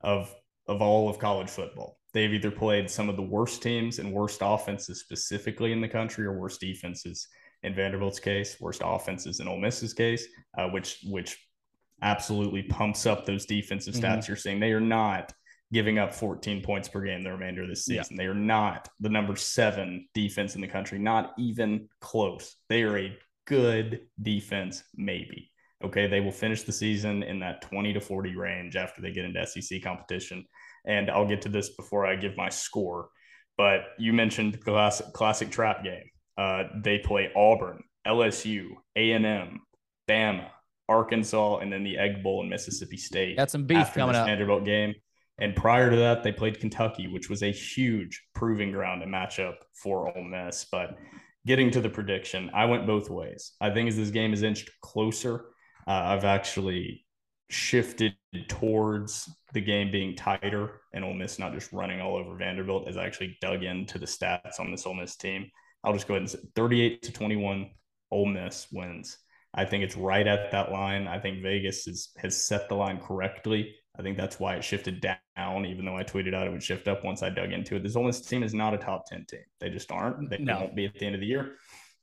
of 0.00 0.34
of 0.66 0.82
all 0.82 1.08
of 1.08 1.18
college 1.18 1.48
football. 1.48 1.98
They've 2.12 2.32
either 2.32 2.50
played 2.50 2.90
some 2.90 3.08
of 3.08 3.16
the 3.16 3.22
worst 3.22 3.62
teams 3.62 4.00
and 4.00 4.12
worst 4.12 4.40
offenses 4.42 5.00
specifically 5.00 5.72
in 5.72 5.80
the 5.80 5.88
country, 5.88 6.26
or 6.26 6.38
worst 6.38 6.60
defenses 6.60 7.26
in 7.62 7.74
Vanderbilt's 7.74 8.20
case, 8.20 8.56
worst 8.60 8.82
offenses 8.84 9.40
in 9.40 9.48
Ole 9.48 9.58
Miss's 9.58 9.92
case, 9.92 10.26
uh, 10.56 10.68
which 10.68 11.00
which 11.04 11.38
absolutely 12.02 12.62
pumps 12.62 13.06
up 13.06 13.26
those 13.26 13.46
defensive 13.46 13.94
stats 13.94 14.18
mm-hmm. 14.18 14.30
you're 14.30 14.36
seeing. 14.36 14.60
They 14.60 14.72
are 14.72 14.80
not 14.80 15.32
giving 15.72 15.98
up 15.98 16.14
14 16.14 16.62
points 16.62 16.88
per 16.88 17.00
game 17.02 17.22
the 17.22 17.32
remainder 17.32 17.62
of 17.62 17.68
this 17.68 17.84
season. 17.84 18.06
Yeah. 18.16 18.16
They 18.16 18.26
are 18.26 18.34
not 18.34 18.88
the 19.00 19.08
number 19.08 19.36
seven 19.36 20.08
defense 20.14 20.54
in 20.54 20.60
the 20.60 20.68
country, 20.68 20.98
not 20.98 21.34
even 21.38 21.88
close. 22.00 22.56
They 22.68 22.82
are 22.82 22.98
a 22.98 23.18
good 23.46 24.00
defense, 24.22 24.82
maybe. 24.94 25.50
Okay. 25.84 26.06
They 26.06 26.20
will 26.20 26.32
finish 26.32 26.62
the 26.62 26.72
season 26.72 27.22
in 27.22 27.40
that 27.40 27.62
20 27.62 27.92
to 27.92 28.00
40 28.00 28.36
range 28.36 28.76
after 28.76 29.02
they 29.02 29.12
get 29.12 29.24
into 29.24 29.46
SEC 29.46 29.82
competition. 29.82 30.44
And 30.86 31.10
I'll 31.10 31.28
get 31.28 31.42
to 31.42 31.48
this 31.48 31.70
before 31.70 32.06
I 32.06 32.16
give 32.16 32.36
my 32.36 32.48
score. 32.48 33.08
But 33.56 33.80
you 33.98 34.12
mentioned 34.12 34.60
classic 34.64 35.12
classic 35.12 35.50
trap 35.50 35.82
game. 35.84 36.10
Uh, 36.38 36.64
they 36.82 36.98
play 36.98 37.30
Auburn, 37.36 37.82
LSU, 38.06 38.68
A&M, 38.96 39.60
Bama, 40.08 40.48
Arkansas, 40.88 41.58
and 41.58 41.72
then 41.72 41.82
the 41.82 41.98
Egg 41.98 42.22
Bowl 42.22 42.42
in 42.42 42.48
Mississippi 42.48 42.96
State. 42.96 43.36
Got 43.36 43.50
some 43.50 43.64
beef 43.64 43.92
coming 43.92 44.16
up. 44.16 44.26
Vanderbilt 44.26 44.64
game. 44.64 44.94
And 45.40 45.54
prior 45.54 45.90
to 45.90 45.96
that, 45.96 46.22
they 46.22 46.32
played 46.32 46.58
Kentucky, 46.58 47.06
which 47.06 47.28
was 47.28 47.42
a 47.42 47.50
huge 47.52 48.22
proving 48.34 48.72
ground 48.72 49.02
and 49.02 49.12
matchup 49.12 49.54
for 49.74 50.16
Ole 50.16 50.24
Miss. 50.24 50.66
But 50.70 50.96
getting 51.46 51.70
to 51.72 51.80
the 51.80 51.88
prediction, 51.88 52.50
I 52.54 52.64
went 52.64 52.86
both 52.86 53.10
ways. 53.10 53.52
I 53.60 53.70
think 53.70 53.88
as 53.88 53.96
this 53.96 54.10
game 54.10 54.32
is 54.32 54.42
inched 54.42 54.70
closer, 54.80 55.46
uh, 55.86 55.92
I've 55.92 56.24
actually 56.24 57.04
shifted 57.50 58.14
towards 58.48 59.28
the 59.54 59.60
game 59.60 59.90
being 59.90 60.14
tighter 60.14 60.82
and 60.92 61.04
Ole 61.04 61.14
Miss 61.14 61.38
not 61.38 61.54
just 61.54 61.72
running 61.72 62.00
all 62.00 62.16
over 62.16 62.36
Vanderbilt 62.36 62.88
as 62.88 62.96
I 62.96 63.06
actually 63.06 63.38
dug 63.40 63.62
into 63.62 63.98
the 63.98 64.06
stats 64.06 64.60
on 64.60 64.70
this 64.70 64.86
Ole 64.86 64.94
Miss 64.94 65.16
team. 65.16 65.50
I'll 65.88 65.94
just 65.94 66.06
go 66.06 66.14
ahead 66.14 66.20
and 66.20 66.30
say 66.30 66.38
38 66.54 67.02
to 67.04 67.12
21, 67.12 67.70
Ole 68.10 68.26
Miss 68.26 68.66
wins. 68.70 69.16
I 69.54 69.64
think 69.64 69.82
it's 69.82 69.96
right 69.96 70.26
at 70.26 70.50
that 70.52 70.70
line. 70.70 71.08
I 71.08 71.18
think 71.18 71.42
Vegas 71.42 71.86
is, 71.88 72.10
has 72.18 72.36
set 72.44 72.68
the 72.68 72.74
line 72.74 73.00
correctly. 73.00 73.74
I 73.98 74.02
think 74.02 74.18
that's 74.18 74.38
why 74.38 74.56
it 74.56 74.62
shifted 74.62 75.00
down, 75.00 75.64
even 75.64 75.86
though 75.86 75.96
I 75.96 76.04
tweeted 76.04 76.34
out 76.34 76.46
it 76.46 76.50
would 76.50 76.62
shift 76.62 76.88
up 76.88 77.04
once 77.04 77.22
I 77.22 77.30
dug 77.30 77.52
into 77.52 77.74
it. 77.76 77.82
This 77.82 77.96
Ole 77.96 78.04
Miss 78.04 78.20
team 78.20 78.42
is 78.42 78.52
not 78.52 78.74
a 78.74 78.76
top 78.76 79.06
10 79.06 79.24
team. 79.30 79.40
They 79.60 79.70
just 79.70 79.90
aren't. 79.90 80.28
They 80.28 80.36
No. 80.36 80.58
won't 80.60 80.76
be 80.76 80.84
at 80.84 80.92
the 80.92 81.06
end 81.06 81.14
of 81.14 81.22
the 81.22 81.26
year. 81.26 81.56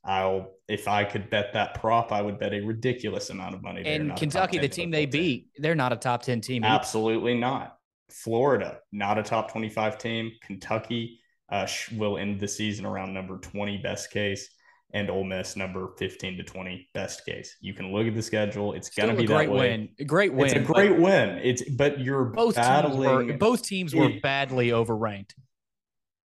I'll 0.04 0.54
if 0.68 0.88
I 0.88 1.04
could 1.04 1.30
bet 1.30 1.52
that 1.52 1.74
prop, 1.74 2.10
I 2.10 2.22
would 2.22 2.40
bet 2.40 2.52
a 2.52 2.60
ridiculous 2.60 3.30
amount 3.30 3.54
of 3.54 3.62
money. 3.62 3.82
And 3.86 4.08
not 4.08 4.14
a 4.14 4.14
top 4.14 4.18
Kentucky, 4.18 4.58
the 4.58 4.68
team 4.68 4.90
they 4.90 5.06
beat, 5.06 5.50
they're 5.58 5.76
not 5.76 5.92
a 5.92 5.96
top 5.96 6.22
10 6.22 6.40
team. 6.40 6.64
either. 6.64 6.74
Absolutely 6.74 7.34
not. 7.34 7.76
Florida, 8.10 8.78
not 8.90 9.16
a 9.18 9.22
top 9.22 9.52
25 9.52 9.96
team. 9.98 10.32
Kentucky 10.42 11.20
uh, 11.50 11.66
will 11.96 12.18
end 12.18 12.40
the 12.40 12.48
season 12.48 12.84
around 12.84 13.14
number 13.14 13.38
20 13.38 13.78
best 13.78 14.10
case, 14.10 14.48
and 14.94 15.10
Ole 15.10 15.24
Miss 15.24 15.56
number 15.56 15.88
15 15.98 16.38
to 16.38 16.42
20 16.42 16.88
best 16.94 17.24
case. 17.24 17.56
You 17.60 17.74
can 17.74 17.92
look 17.92 18.06
at 18.06 18.14
the 18.14 18.22
schedule. 18.22 18.72
It's 18.72 18.90
going 18.90 19.10
to 19.10 19.14
a 19.14 19.18
be 19.18 19.26
great 19.26 19.46
that 19.46 19.52
way. 19.52 19.70
win. 19.70 19.88
A 19.98 20.04
great 20.04 20.32
win. 20.32 20.46
It's 20.46 20.54
a 20.54 20.60
great 20.60 20.96
win. 20.98 21.40
It's 21.42 21.62
but 21.70 22.00
you're 22.00 22.24
Both 22.24 22.56
teams, 22.56 22.96
were, 22.96 23.32
both 23.34 23.62
teams 23.62 23.94
were 23.94 24.10
badly 24.22 24.68
overranked. 24.68 25.32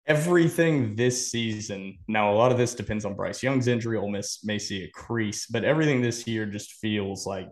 everything 0.06 0.96
this 0.96 1.30
season. 1.30 1.98
Now, 2.08 2.32
a 2.32 2.34
lot 2.34 2.52
of 2.52 2.58
this 2.58 2.74
depends 2.74 3.04
on 3.04 3.14
Bryce 3.14 3.42
Young's 3.42 3.68
injury. 3.68 3.96
Ole 3.98 4.10
Miss 4.10 4.44
may 4.44 4.58
see 4.58 4.84
a 4.84 4.90
crease, 4.90 5.46
but 5.46 5.64
everything 5.64 6.02
this 6.02 6.26
year 6.26 6.46
just 6.46 6.72
feels 6.72 7.26
like 7.26 7.48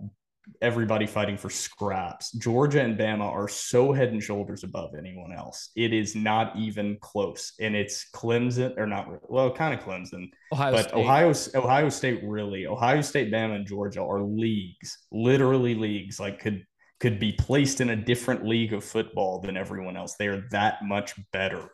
everybody 0.61 1.07
fighting 1.07 1.37
for 1.37 1.51
scraps. 1.51 2.33
Georgia 2.33 2.83
and 2.83 2.99
Bama 2.99 3.25
are 3.25 3.49
so 3.49 3.93
head 3.93 4.09
and 4.09 4.23
shoulders 4.23 4.65
above 4.65 4.95
anyone 4.95 5.33
else. 5.33 5.71
It 5.77 5.93
is 5.93 6.15
not 6.15 6.57
even 6.57 6.99
close, 7.01 7.53
and 7.61 7.75
it's 7.75 8.11
Clemson 8.15 8.77
or 8.79 8.87
not. 8.87 9.31
Well, 9.31 9.53
kind 9.53 9.75
of 9.75 9.81
Clemson, 9.81 10.31
Ohio 10.53 10.73
but 10.73 10.89
State. 10.89 10.95
Ohio 10.95 11.35
Ohio 11.55 11.89
State 11.89 12.21
really 12.25 12.67
Ohio 12.67 13.01
State, 13.01 13.33
Bama, 13.33 13.57
and 13.57 13.67
Georgia 13.67 14.03
are 14.03 14.23
leagues, 14.23 14.99
literally 15.13 15.75
leagues. 15.75 16.21
Like 16.21 16.39
could 16.41 16.65
could 17.01 17.19
be 17.19 17.33
placed 17.33 17.81
in 17.81 17.91
a 17.91 17.97
different 17.97 18.47
league 18.47 18.73
of 18.73 18.85
football 18.85 19.41
than 19.41 19.57
everyone 19.57 19.97
else. 19.97 20.17
They 20.17 20.29
are 20.29 20.47
that 20.51 20.85
much 20.85 21.15
better 21.33 21.71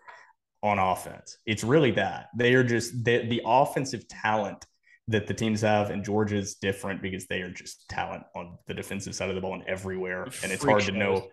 on 0.63 0.79
offense. 0.79 1.39
It's 1.47 1.65
really 1.65 1.91
that 1.93 2.29
they 2.37 2.55
are 2.55 2.65
just 2.65 3.05
the 3.05 3.27
the 3.27 3.43
offensive 3.45 4.07
talent 4.09 4.65
that 5.09 5.27
the 5.27 5.35
teams 5.35 5.61
have, 5.61 5.91
and 5.91 6.05
Georgia's 6.05 6.57
different 6.57 7.01
because 7.01 7.27
they 7.27 7.41
are 7.43 7.51
just 7.51 7.89
talent 7.89 8.25
on 8.35 8.59
the 8.67 8.75
defensive 8.75 9.15
side 9.15 9.29
of 9.29 9.35
the 9.35 9.41
ball 9.41 9.55
and 9.55 9.63
everywhere, 9.69 10.25
and 10.43 10.51
it's 10.53 10.65
hard 10.65 10.83
to 10.83 10.93
know. 10.93 11.29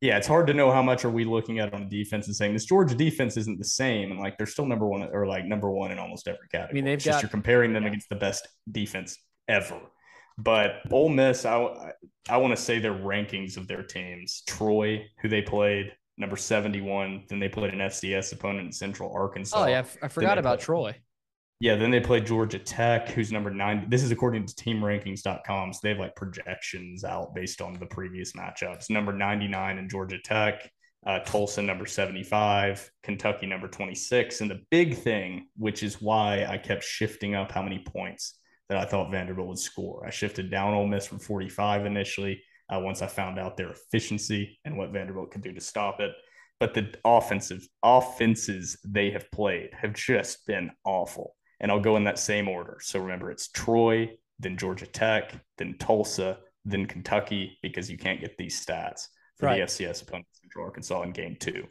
Yeah, 0.00 0.16
it's 0.16 0.26
hard 0.26 0.46
to 0.46 0.54
know 0.54 0.72
how 0.72 0.82
much 0.82 1.04
are 1.04 1.10
we 1.10 1.24
looking 1.26 1.58
at 1.58 1.74
on 1.74 1.86
defense 1.90 2.26
and 2.26 2.34
saying 2.34 2.54
this 2.54 2.64
Georgia 2.64 2.94
defense 2.94 3.36
isn't 3.36 3.58
the 3.58 3.64
same, 3.66 4.10
and 4.10 4.18
like 4.18 4.38
they're 4.38 4.46
still 4.46 4.64
number 4.64 4.86
one 4.86 5.02
or 5.12 5.26
like 5.26 5.44
number 5.44 5.70
one 5.70 5.90
in 5.90 5.98
almost 5.98 6.26
every 6.26 6.48
category. 6.50 6.70
I 6.70 6.74
mean, 6.74 6.84
they've 6.86 6.94
It's 6.94 7.04
just 7.04 7.16
got- 7.16 7.22
you're 7.24 7.30
comparing 7.30 7.74
them 7.74 7.84
against 7.84 8.08
the 8.08 8.16
best 8.16 8.48
defense 8.72 9.18
ever. 9.48 9.78
But 10.38 10.76
Ole 10.90 11.10
Miss, 11.10 11.44
I 11.44 11.92
I 12.30 12.38
want 12.38 12.56
to 12.56 12.62
say 12.62 12.78
their 12.78 12.94
rankings 12.94 13.58
of 13.58 13.68
their 13.68 13.82
teams. 13.82 14.42
Troy, 14.46 15.04
who 15.20 15.28
they 15.28 15.42
played, 15.42 15.92
number 16.16 16.36
71. 16.36 17.24
Then 17.28 17.38
they 17.38 17.50
played 17.50 17.74
an 17.74 17.80
FCS 17.80 18.32
opponent 18.32 18.64
in 18.66 18.72
Central 18.72 19.12
Arkansas. 19.12 19.62
oh, 19.62 19.66
yeah. 19.66 19.76
I 19.76 19.80
f- 19.80 19.98
I 20.02 20.08
forgot 20.08 20.38
about 20.38 20.60
Troy. 20.60 20.96
Yeah, 21.60 21.76
then 21.76 21.90
they 21.90 22.00
play 22.00 22.22
Georgia 22.22 22.58
Tech, 22.58 23.10
who's 23.10 23.30
number 23.30 23.50
nine. 23.50 23.84
This 23.90 24.02
is 24.02 24.10
according 24.10 24.46
to 24.46 24.54
teamrankings.com. 24.54 25.74
So 25.74 25.80
they 25.82 25.90
have 25.90 25.98
like 25.98 26.16
projections 26.16 27.04
out 27.04 27.34
based 27.34 27.60
on 27.60 27.74
the 27.74 27.84
previous 27.84 28.32
matchups. 28.32 28.88
Number 28.88 29.12
99 29.12 29.76
in 29.76 29.86
Georgia 29.86 30.18
Tech, 30.24 30.70
uh, 31.06 31.18
Tulsa 31.18 31.60
number 31.60 31.84
75, 31.84 32.90
Kentucky 33.02 33.44
number 33.46 33.68
26. 33.68 34.40
And 34.40 34.50
the 34.50 34.62
big 34.70 34.96
thing, 34.96 35.48
which 35.58 35.82
is 35.82 36.00
why 36.00 36.46
I 36.46 36.56
kept 36.56 36.82
shifting 36.82 37.34
up 37.34 37.52
how 37.52 37.62
many 37.62 37.80
points 37.80 38.38
that 38.70 38.78
I 38.78 38.86
thought 38.86 39.10
Vanderbilt 39.10 39.48
would 39.48 39.58
score. 39.58 40.06
I 40.06 40.10
shifted 40.10 40.50
down 40.50 40.72
Ole 40.72 40.86
Miss 40.86 41.06
from 41.06 41.18
45 41.18 41.84
initially 41.84 42.42
uh, 42.74 42.80
once 42.80 43.02
I 43.02 43.06
found 43.06 43.38
out 43.38 43.58
their 43.58 43.72
efficiency 43.72 44.58
and 44.64 44.78
what 44.78 44.92
Vanderbilt 44.92 45.30
could 45.30 45.42
do 45.42 45.52
to 45.52 45.60
stop 45.60 46.00
it. 46.00 46.12
But 46.58 46.72
the 46.72 46.94
offensive 47.04 47.68
offenses 47.82 48.78
they 48.82 49.10
have 49.10 49.30
played 49.30 49.70
have 49.74 49.92
just 49.92 50.46
been 50.46 50.70
awful 50.86 51.34
and 51.60 51.70
I'll 51.70 51.80
go 51.80 51.96
in 51.96 52.04
that 52.04 52.18
same 52.18 52.48
order. 52.48 52.78
So 52.80 53.00
remember, 53.00 53.30
it's 53.30 53.48
Troy, 53.48 54.10
then 54.38 54.56
Georgia 54.56 54.86
Tech, 54.86 55.34
then 55.58 55.76
Tulsa, 55.78 56.38
then 56.64 56.86
Kentucky, 56.86 57.58
because 57.62 57.90
you 57.90 57.98
can't 57.98 58.20
get 58.20 58.36
these 58.36 58.64
stats 58.64 59.08
for 59.38 59.46
Right. 59.46 59.58
the 59.58 59.64
FCS 59.64 60.02
opponent, 60.02 60.26
Central 60.32 60.64
Arkansas, 60.64 61.02
in 61.02 61.12
game 61.12 61.36
two. 61.38 61.66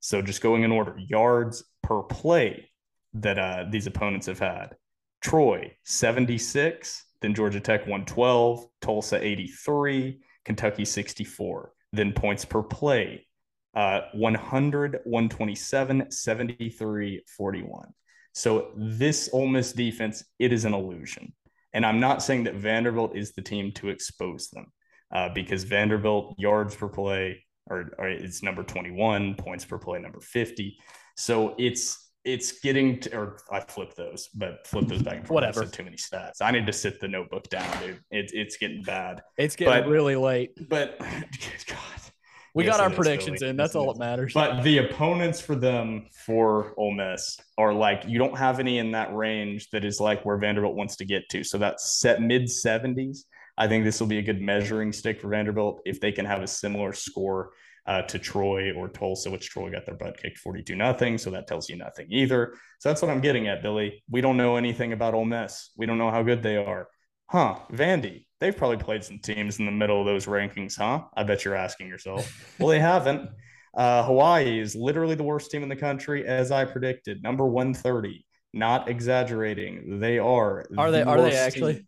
So 0.00 0.20
just 0.22 0.42
going 0.42 0.62
in 0.64 0.72
order, 0.72 0.96
yards 0.98 1.64
per 1.82 2.02
play 2.02 2.70
that 3.14 3.38
uh, 3.38 3.64
these 3.70 3.86
opponents 3.86 4.26
have 4.26 4.38
had. 4.38 4.76
Troy, 5.20 5.72
76, 5.84 7.04
then 7.20 7.34
Georgia 7.34 7.60
Tech, 7.60 7.80
112, 7.82 8.66
Tulsa, 8.80 9.24
83, 9.24 10.20
Kentucky, 10.44 10.84
64. 10.84 11.72
Then 11.92 12.12
points 12.12 12.44
per 12.44 12.62
play, 12.62 13.26
uh, 13.74 14.02
100, 14.14 15.00
127, 15.04 16.10
73, 16.10 17.22
41. 17.36 17.88
So 18.32 18.72
this 18.76 19.30
Ole 19.32 19.48
Miss 19.48 19.72
defense, 19.72 20.24
it 20.38 20.52
is 20.52 20.64
an 20.64 20.74
illusion. 20.74 21.32
And 21.72 21.84
I'm 21.84 22.00
not 22.00 22.22
saying 22.22 22.44
that 22.44 22.54
Vanderbilt 22.54 23.16
is 23.16 23.32
the 23.32 23.42
team 23.42 23.72
to 23.72 23.88
expose 23.88 24.48
them 24.48 24.66
uh, 25.14 25.28
because 25.34 25.64
Vanderbilt 25.64 26.34
yards 26.38 26.74
per 26.74 26.88
play 26.88 27.44
or, 27.66 27.92
or 27.98 28.08
it's 28.08 28.42
number 28.42 28.62
21, 28.62 29.34
points 29.34 29.64
per 29.64 29.78
play 29.78 29.98
number 29.98 30.20
50. 30.20 30.76
So 31.16 31.54
it's 31.58 32.04
it's 32.24 32.60
getting 32.60 33.00
to, 33.00 33.16
or 33.16 33.38
I 33.50 33.60
flipped 33.60 33.96
those, 33.96 34.28
but 34.34 34.66
flip 34.66 34.86
those 34.86 35.02
back 35.02 35.16
and 35.18 35.26
forth. 35.26 35.36
Whatever. 35.36 35.64
too 35.64 35.84
many 35.84 35.96
stats. 35.96 36.42
I 36.42 36.50
need 36.50 36.66
to 36.66 36.72
sit 36.72 37.00
the 37.00 37.08
notebook 37.08 37.48
down, 37.48 37.70
dude. 37.80 38.00
It's 38.10 38.32
it's 38.32 38.56
getting 38.56 38.82
bad. 38.82 39.22
It's 39.36 39.56
getting 39.56 39.82
But- 39.84 39.88
really 39.88 40.16
late. 40.16 40.50
But 40.68 40.98
God, 41.66 42.07
We 42.54 42.64
Yes, 42.64 42.76
got 42.76 42.84
our 42.84 42.90
predictions 42.90 43.42
in. 43.42 43.56
That's 43.56 43.70
Yes, 43.70 43.76
all 43.76 43.92
that 43.92 43.98
matters. 43.98 44.32
But 44.32 44.62
the 44.62 44.78
opponents 44.78 45.40
for 45.40 45.54
them 45.54 46.06
for 46.26 46.74
Ole 46.76 46.92
Miss 46.92 47.38
are 47.56 47.72
like 47.72 48.04
you 48.06 48.18
don't 48.18 48.36
have 48.36 48.58
any 48.58 48.78
in 48.78 48.92
that 48.92 49.14
range 49.14 49.68
that 49.70 49.84
is 49.84 50.00
like 50.00 50.24
where 50.24 50.38
Vanderbilt 50.38 50.74
wants 50.74 50.96
to 50.96 51.04
get 51.04 51.28
to. 51.30 51.44
So 51.44 51.58
that's 51.58 52.00
set 52.00 52.22
mid 52.22 52.44
70s. 52.44 53.24
I 53.56 53.66
think 53.66 53.84
this 53.84 54.00
will 54.00 54.06
be 54.06 54.18
a 54.18 54.22
good 54.22 54.40
measuring 54.40 54.92
stick 54.92 55.20
for 55.20 55.28
Vanderbilt 55.28 55.82
if 55.84 56.00
they 56.00 56.12
can 56.12 56.24
have 56.24 56.42
a 56.42 56.46
similar 56.46 56.92
score 56.92 57.50
uh, 57.86 58.02
to 58.02 58.18
Troy 58.18 58.72
or 58.72 58.88
Tulsa, 58.88 59.30
which 59.30 59.48
Troy 59.48 59.70
got 59.70 59.86
their 59.86 59.96
butt 59.96 60.18
kicked 60.18 60.38
42 60.38 60.76
nothing. 60.76 61.18
So 61.18 61.30
that 61.30 61.46
tells 61.46 61.68
you 61.68 61.76
nothing 61.76 62.06
either. 62.10 62.54
So 62.78 62.88
that's 62.88 63.02
what 63.02 63.10
I'm 63.10 63.20
getting 63.20 63.48
at, 63.48 63.62
Billy. 63.62 64.04
We 64.10 64.20
don't 64.20 64.36
know 64.36 64.56
anything 64.56 64.92
about 64.92 65.14
Ole 65.14 65.24
Miss. 65.24 65.70
We 65.76 65.86
don't 65.86 65.98
know 65.98 66.10
how 66.10 66.22
good 66.22 66.42
they 66.42 66.56
are. 66.56 66.88
Huh, 67.30 67.56
Vandy, 67.72 68.24
they've 68.40 68.56
probably 68.56 68.78
played 68.78 69.04
some 69.04 69.18
teams 69.18 69.58
in 69.58 69.66
the 69.66 69.72
middle 69.72 70.00
of 70.00 70.06
those 70.06 70.26
rankings, 70.26 70.76
huh? 70.76 71.02
I 71.14 71.24
bet 71.24 71.44
you're 71.44 71.54
asking 71.54 71.88
yourself. 71.88 72.54
Well, 72.58 72.68
they 72.68 72.80
haven't. 72.80 73.28
Uh, 73.76 74.02
Hawaii 74.04 74.58
is 74.58 74.74
literally 74.74 75.14
the 75.14 75.22
worst 75.24 75.50
team 75.50 75.62
in 75.62 75.68
the 75.68 75.76
country, 75.76 76.26
as 76.26 76.50
I 76.50 76.64
predicted. 76.64 77.22
Number 77.22 77.46
130. 77.46 78.24
Not 78.54 78.88
exaggerating. 78.88 80.00
They 80.00 80.18
are. 80.18 80.64
Are 80.78 80.90
they- 80.90 81.02
the 81.02 81.06
are 81.08 81.20
they 81.20 81.36
actually? 81.36 81.74
team. 81.74 81.84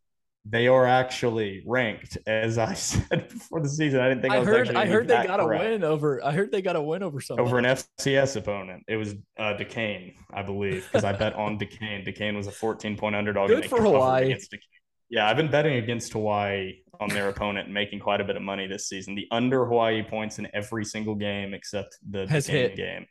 They 0.47 0.69
are 0.69 0.86
actually 0.86 1.62
ranked, 1.66 2.16
as 2.27 2.56
I 2.56 2.73
said 2.89 3.28
before 3.28 3.60
the 3.60 3.69
season. 3.69 4.01
I 4.01 4.09
didn't 4.09 4.23
think 4.23 4.32
I, 4.32 4.36
I 4.36 4.39
was 4.40 4.48
heard. 4.48 4.70
I 4.74 4.86
heard 4.86 5.06
they 5.06 5.27
got 5.27 5.39
correct. 5.40 5.65
a 5.65 5.69
win 5.70 5.85
over. 5.85 6.24
I 6.24 6.32
heard 6.32 6.51
they 6.51 6.62
got 6.62 6.77
a 6.77 6.82
win 6.82 7.02
over 7.02 7.20
something. 7.20 7.44
over 7.47 7.59
an 7.59 7.66
FCS 7.66 8.36
opponent. 8.36 8.82
It 8.89 8.97
was 8.97 9.15
uh, 9.39 9.52
Duquesne, 9.55 10.15
I 10.32 10.43
believe, 10.43 10.86
because 10.90 11.05
I 11.05 11.12
bet 11.12 11.35
on 11.35 11.59
Duquesne. 11.59 12.05
Duquesne 12.05 12.36
was 12.36 12.47
a 12.47 12.52
14 12.52 12.97
point 12.97 13.16
underdog. 13.16 13.48
Good 13.48 13.66
for 13.66 13.82
Hawaii. 13.82 14.27
against 14.27 14.51
Duquesne. 14.51 14.66
Yeah, 15.11 15.28
I've 15.28 15.37
been 15.37 15.51
betting 15.51 15.74
against 15.74 16.12
Hawaii 16.12 16.78
on 17.01 17.09
their 17.09 17.28
opponent 17.28 17.66
and 17.66 17.74
making 17.74 17.99
quite 17.99 18.20
a 18.20 18.24
bit 18.24 18.37
of 18.37 18.43
money 18.43 18.66
this 18.69 18.89
season. 18.89 19.15
The 19.16 19.27
under 19.32 19.66
Hawaii 19.66 20.03
points 20.03 20.39
in 20.39 20.47
every 20.55 20.85
single 20.85 21.16
game 21.16 21.53
except 21.53 21.97
the 22.09 22.27
Has 22.28 22.47
hit. 22.47 22.77
game 22.77 23.07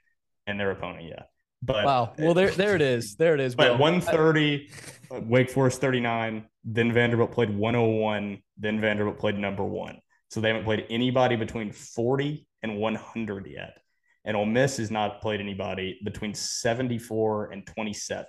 and 0.48 0.60
their 0.60 0.72
opponent. 0.72 1.06
Yeah, 1.10 1.24
but 1.62 1.84
Wow. 1.84 2.14
Well, 2.18 2.34
there, 2.34 2.52
there 2.52 2.76
it 2.76 2.82
is. 2.82 3.16
There 3.16 3.34
it 3.34 3.42
is. 3.42 3.54
But 3.56 3.72
Will. 3.74 3.80
130, 3.80 4.70
uh, 5.12 5.20
Wake 5.26 5.50
Forest 5.50 5.82
39. 5.82 6.46
Then 6.64 6.94
Vanderbilt 6.94 7.32
played 7.32 7.50
101. 7.50 8.42
Then 8.58 8.80
Vanderbilt 8.80 9.18
played 9.20 9.38
number 9.38 9.66
one. 9.66 10.00
So 10.30 10.40
they 10.40 10.50
haven't 10.50 10.64
played 10.64 10.86
anybody 10.90 11.36
between 11.36 11.72
40 11.72 12.48
and 12.64 12.78
100 12.78 13.48
yet. 13.48 13.78
And 14.26 14.38
Ole 14.38 14.46
Miss 14.46 14.78
has 14.78 14.92
not 14.92 15.22
played 15.22 15.40
anybody 15.40 16.00
between 16.04 16.34
74 16.34 17.52
and 17.52 17.66
27. 17.66 18.26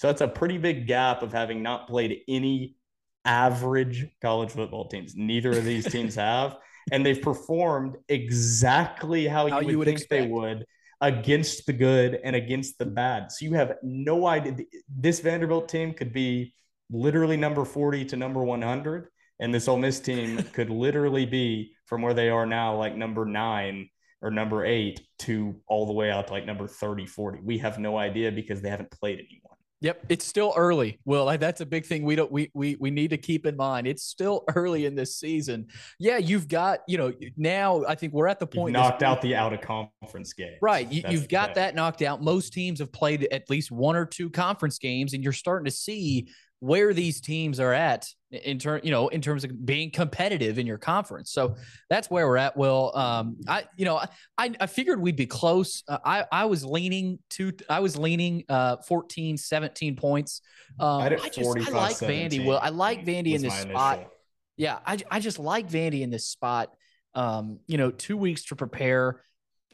So 0.00 0.06
that's 0.06 0.20
a 0.22 0.28
pretty 0.28 0.58
big 0.58 0.86
gap 0.86 1.22
of 1.22 1.32
having 1.32 1.62
not 1.62 1.86
played 1.86 2.20
any 2.28 2.76
average 3.24 4.06
college 4.20 4.50
football 4.50 4.88
teams. 4.88 5.14
Neither 5.16 5.50
of 5.50 5.64
these 5.64 5.90
teams 5.90 6.14
have. 6.14 6.56
And 6.92 7.04
they've 7.04 7.20
performed 7.20 7.96
exactly 8.08 9.26
how, 9.26 9.48
How 9.48 9.60
you 9.60 9.66
would, 9.66 9.72
you 9.72 9.78
would 9.78 9.88
think 9.88 10.08
they 10.08 10.26
would 10.26 10.66
against 11.00 11.66
the 11.66 11.72
good 11.72 12.18
and 12.24 12.36
against 12.36 12.78
the 12.78 12.86
bad. 12.86 13.30
So 13.32 13.44
you 13.44 13.54
have 13.54 13.76
no 13.82 14.26
idea. 14.26 14.64
This 14.88 15.20
Vanderbilt 15.20 15.68
team 15.68 15.92
could 15.92 16.12
be 16.12 16.54
literally 16.90 17.36
number 17.36 17.64
40 17.64 18.04
to 18.06 18.16
number 18.16 18.42
100. 18.42 19.08
And 19.40 19.52
this 19.52 19.68
Ole 19.68 19.78
Miss 19.78 20.00
team 20.00 20.42
could 20.52 20.70
literally 20.70 21.26
be 21.26 21.72
from 21.86 22.02
where 22.02 22.14
they 22.14 22.30
are 22.30 22.46
now, 22.46 22.76
like 22.76 22.96
number 22.96 23.24
nine 23.24 23.88
or 24.22 24.30
number 24.30 24.64
eight, 24.64 25.00
to 25.20 25.54
all 25.66 25.86
the 25.86 25.92
way 25.92 26.10
out 26.10 26.28
to 26.28 26.32
like 26.32 26.46
number 26.46 26.66
30, 26.66 27.06
40. 27.06 27.40
We 27.42 27.58
have 27.58 27.78
no 27.78 27.98
idea 27.98 28.32
because 28.32 28.62
they 28.62 28.70
haven't 28.70 28.90
played 28.90 29.18
anyone. 29.18 29.43
Yep, 29.84 30.06
it's 30.08 30.24
still 30.24 30.54
early. 30.56 30.98
Well, 31.04 31.26
that's 31.36 31.60
a 31.60 31.66
big 31.66 31.84
thing 31.84 32.04
we 32.04 32.16
don't 32.16 32.32
we 32.32 32.50
we 32.54 32.74
we 32.80 32.90
need 32.90 33.10
to 33.10 33.18
keep 33.18 33.44
in 33.44 33.54
mind. 33.54 33.86
It's 33.86 34.02
still 34.02 34.44
early 34.56 34.86
in 34.86 34.94
this 34.94 35.16
season. 35.16 35.66
Yeah, 35.98 36.16
you've 36.16 36.48
got 36.48 36.80
you 36.88 36.96
know 36.96 37.12
now. 37.36 37.84
I 37.86 37.94
think 37.94 38.14
we're 38.14 38.26
at 38.26 38.40
the 38.40 38.46
point 38.46 38.74
You've 38.74 38.82
knocked 38.82 39.02
out 39.02 39.20
the 39.20 39.34
out 39.34 39.52
of 39.52 39.60
conference 39.60 40.32
game. 40.32 40.56
Right, 40.62 40.90
you, 40.90 41.02
have 41.02 41.28
got 41.28 41.56
that 41.56 41.74
knocked 41.74 42.00
out. 42.00 42.22
Most 42.22 42.54
teams 42.54 42.78
have 42.78 42.92
played 42.92 43.28
at 43.30 43.50
least 43.50 43.70
one 43.70 43.94
or 43.94 44.06
two 44.06 44.30
conference 44.30 44.78
games, 44.78 45.12
and 45.12 45.22
you're 45.22 45.34
starting 45.34 45.66
to 45.66 45.70
see 45.70 46.28
where 46.60 46.94
these 46.94 47.20
teams 47.20 47.60
are 47.60 47.74
at 47.74 48.08
in 48.34 48.58
term, 48.58 48.80
you 48.82 48.90
know, 48.90 49.08
in 49.08 49.20
terms 49.20 49.44
of 49.44 49.64
being 49.64 49.90
competitive 49.90 50.58
in 50.58 50.66
your 50.66 50.78
conference. 50.78 51.32
So 51.32 51.56
that's 51.88 52.10
where 52.10 52.26
we're 52.26 52.36
at. 52.36 52.56
Well, 52.56 52.96
um, 52.96 53.36
I, 53.46 53.64
you 53.76 53.84
know, 53.84 54.00
I, 54.38 54.54
I 54.60 54.66
figured 54.66 55.00
we'd 55.00 55.16
be 55.16 55.26
close. 55.26 55.82
Uh, 55.88 55.98
I, 56.04 56.24
I 56.30 56.44
was 56.46 56.64
leaning 56.64 57.18
to, 57.30 57.52
I 57.68 57.80
was 57.80 57.96
leaning, 57.96 58.44
uh, 58.48 58.76
14, 58.86 59.36
17 59.36 59.96
points. 59.96 60.40
Um, 60.78 61.02
I, 61.02 61.08
just, 61.10 61.38
I 61.38 61.70
like 61.70 61.96
Vandy. 61.96 62.44
Well, 62.44 62.58
I 62.62 62.70
like 62.70 63.04
Vandy 63.04 63.34
in 63.34 63.42
this 63.42 63.54
spot. 63.54 63.98
Initial. 63.98 64.12
Yeah. 64.56 64.78
I, 64.86 64.98
I 65.10 65.20
just 65.20 65.38
like 65.38 65.68
Vandy 65.68 66.02
in 66.02 66.10
this 66.10 66.28
spot. 66.28 66.74
Um, 67.14 67.60
you 67.66 67.78
know, 67.78 67.90
two 67.90 68.16
weeks 68.16 68.44
to 68.46 68.56
prepare. 68.56 69.20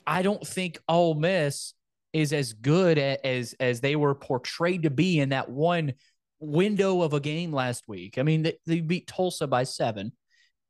I 0.06 0.22
don't 0.22 0.46
think 0.46 0.78
Ole 0.88 1.14
Miss 1.14 1.74
is 2.12 2.32
as 2.32 2.52
good 2.52 2.98
as, 2.98 3.54
as 3.60 3.80
they 3.80 3.96
were 3.96 4.14
portrayed 4.14 4.82
to 4.82 4.90
be 4.90 5.20
in 5.20 5.28
that 5.30 5.48
one 5.48 5.92
window 6.40 7.02
of 7.02 7.12
a 7.12 7.20
game 7.20 7.52
last 7.52 7.84
week. 7.86 8.18
I 8.18 8.22
mean, 8.22 8.42
they, 8.42 8.54
they 8.66 8.80
beat 8.80 9.06
Tulsa 9.06 9.46
by 9.46 9.64
seven. 9.64 10.12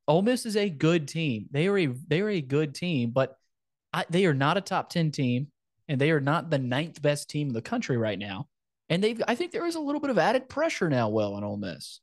Ole 0.09 0.23
Miss 0.23 0.45
is 0.45 0.57
a 0.57 0.69
good 0.69 1.09
team. 1.09 1.47
They 1.51 1.69
are 1.69 1.79
a 1.79 1.87
they 2.09 2.21
are 2.21 2.29
a 2.29 2.41
good 2.41 2.75
team, 2.75 3.11
but 3.11 3.37
I, 3.93 4.05
they 4.11 4.27
are 4.27 4.35
not 4.35 4.57
a 4.57 4.61
top 4.61 4.91
ten 4.91 5.11
team, 5.13 5.49
and 5.89 6.01
they 6.01 6.11
are 6.11 6.21
not 6.21 6.51
the 6.51 6.59
ninth 6.59 7.01
best 7.01 7.31
team 7.31 7.49
in 7.49 7.55
the 7.55 7.63
country 7.63 7.97
right 7.97 8.19
now. 8.19 8.49
And 8.89 9.03
they've 9.03 9.23
I 9.29 9.37
think 9.37 9.53
there 9.53 9.67
is 9.67 9.77
a 9.77 9.81
little 9.81 10.01
bit 10.01 10.11
of 10.11 10.19
added 10.19 10.49
pressure 10.49 10.91
now. 10.91 11.09
Well, 11.09 11.35
on 11.35 11.45
Ole 11.45 11.57
Miss, 11.57 12.01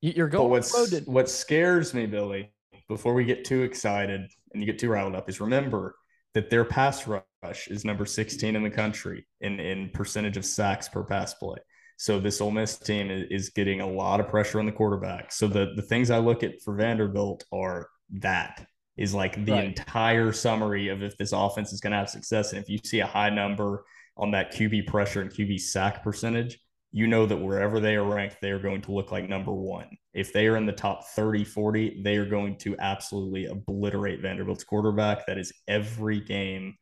you're 0.00 0.28
going. 0.28 0.44
But 0.44 0.50
what's 0.50 0.90
to- 0.90 1.00
what 1.02 1.28
scares 1.28 1.92
me, 1.92 2.06
Billy, 2.06 2.50
before 2.88 3.12
we 3.12 3.24
get 3.24 3.44
too 3.44 3.62
excited 3.62 4.30
and 4.52 4.62
you 4.62 4.66
get 4.66 4.78
too 4.78 4.88
riled 4.88 5.14
up, 5.14 5.28
is 5.28 5.40
remember 5.40 5.96
that 6.32 6.48
their 6.48 6.64
pass 6.64 7.06
rush 7.06 7.68
is 7.68 7.84
number 7.84 8.06
16 8.06 8.56
in 8.56 8.62
the 8.62 8.70
country 8.70 9.26
in 9.42 9.60
in 9.60 9.90
percentage 9.90 10.38
of 10.38 10.46
sacks 10.46 10.88
per 10.88 11.02
pass 11.02 11.34
play. 11.34 11.58
So 12.00 12.18
this 12.18 12.40
Ole 12.40 12.50
Miss 12.50 12.78
team 12.78 13.10
is 13.10 13.50
getting 13.50 13.82
a 13.82 13.86
lot 13.86 14.20
of 14.20 14.28
pressure 14.28 14.58
on 14.58 14.64
the 14.64 14.72
quarterback. 14.72 15.30
So 15.30 15.46
the 15.46 15.74
the 15.76 15.82
things 15.82 16.10
I 16.10 16.16
look 16.16 16.42
at 16.42 16.62
for 16.62 16.74
Vanderbilt 16.74 17.44
are 17.52 17.90
that 18.20 18.66
is 18.96 19.12
like 19.12 19.44
the 19.44 19.52
right. 19.52 19.64
entire 19.64 20.32
summary 20.32 20.88
of 20.88 21.02
if 21.02 21.18
this 21.18 21.32
offense 21.32 21.74
is 21.74 21.80
going 21.82 21.90
to 21.90 21.98
have 21.98 22.08
success. 22.08 22.54
And 22.54 22.62
if 22.62 22.70
you 22.70 22.78
see 22.82 23.00
a 23.00 23.06
high 23.06 23.28
number 23.28 23.84
on 24.16 24.30
that 24.30 24.50
QB 24.50 24.86
pressure 24.86 25.20
and 25.20 25.30
QB 25.30 25.60
sack 25.60 26.02
percentage, 26.02 26.58
you 26.90 27.06
know 27.06 27.26
that 27.26 27.36
wherever 27.36 27.80
they 27.80 27.96
are 27.96 28.04
ranked, 28.04 28.38
they 28.40 28.50
are 28.50 28.58
going 28.58 28.80
to 28.80 28.92
look 28.92 29.12
like 29.12 29.28
number 29.28 29.52
one. 29.52 29.90
If 30.14 30.32
they 30.32 30.46
are 30.46 30.56
in 30.56 30.64
the 30.64 30.72
top 30.72 31.04
30, 31.08 31.44
40, 31.44 32.00
they 32.02 32.16
are 32.16 32.24
going 32.24 32.56
to 32.60 32.78
absolutely 32.78 33.44
obliterate 33.44 34.22
Vanderbilt's 34.22 34.64
quarterback. 34.64 35.26
That 35.26 35.36
is 35.36 35.52
every 35.68 36.20
game 36.20 36.76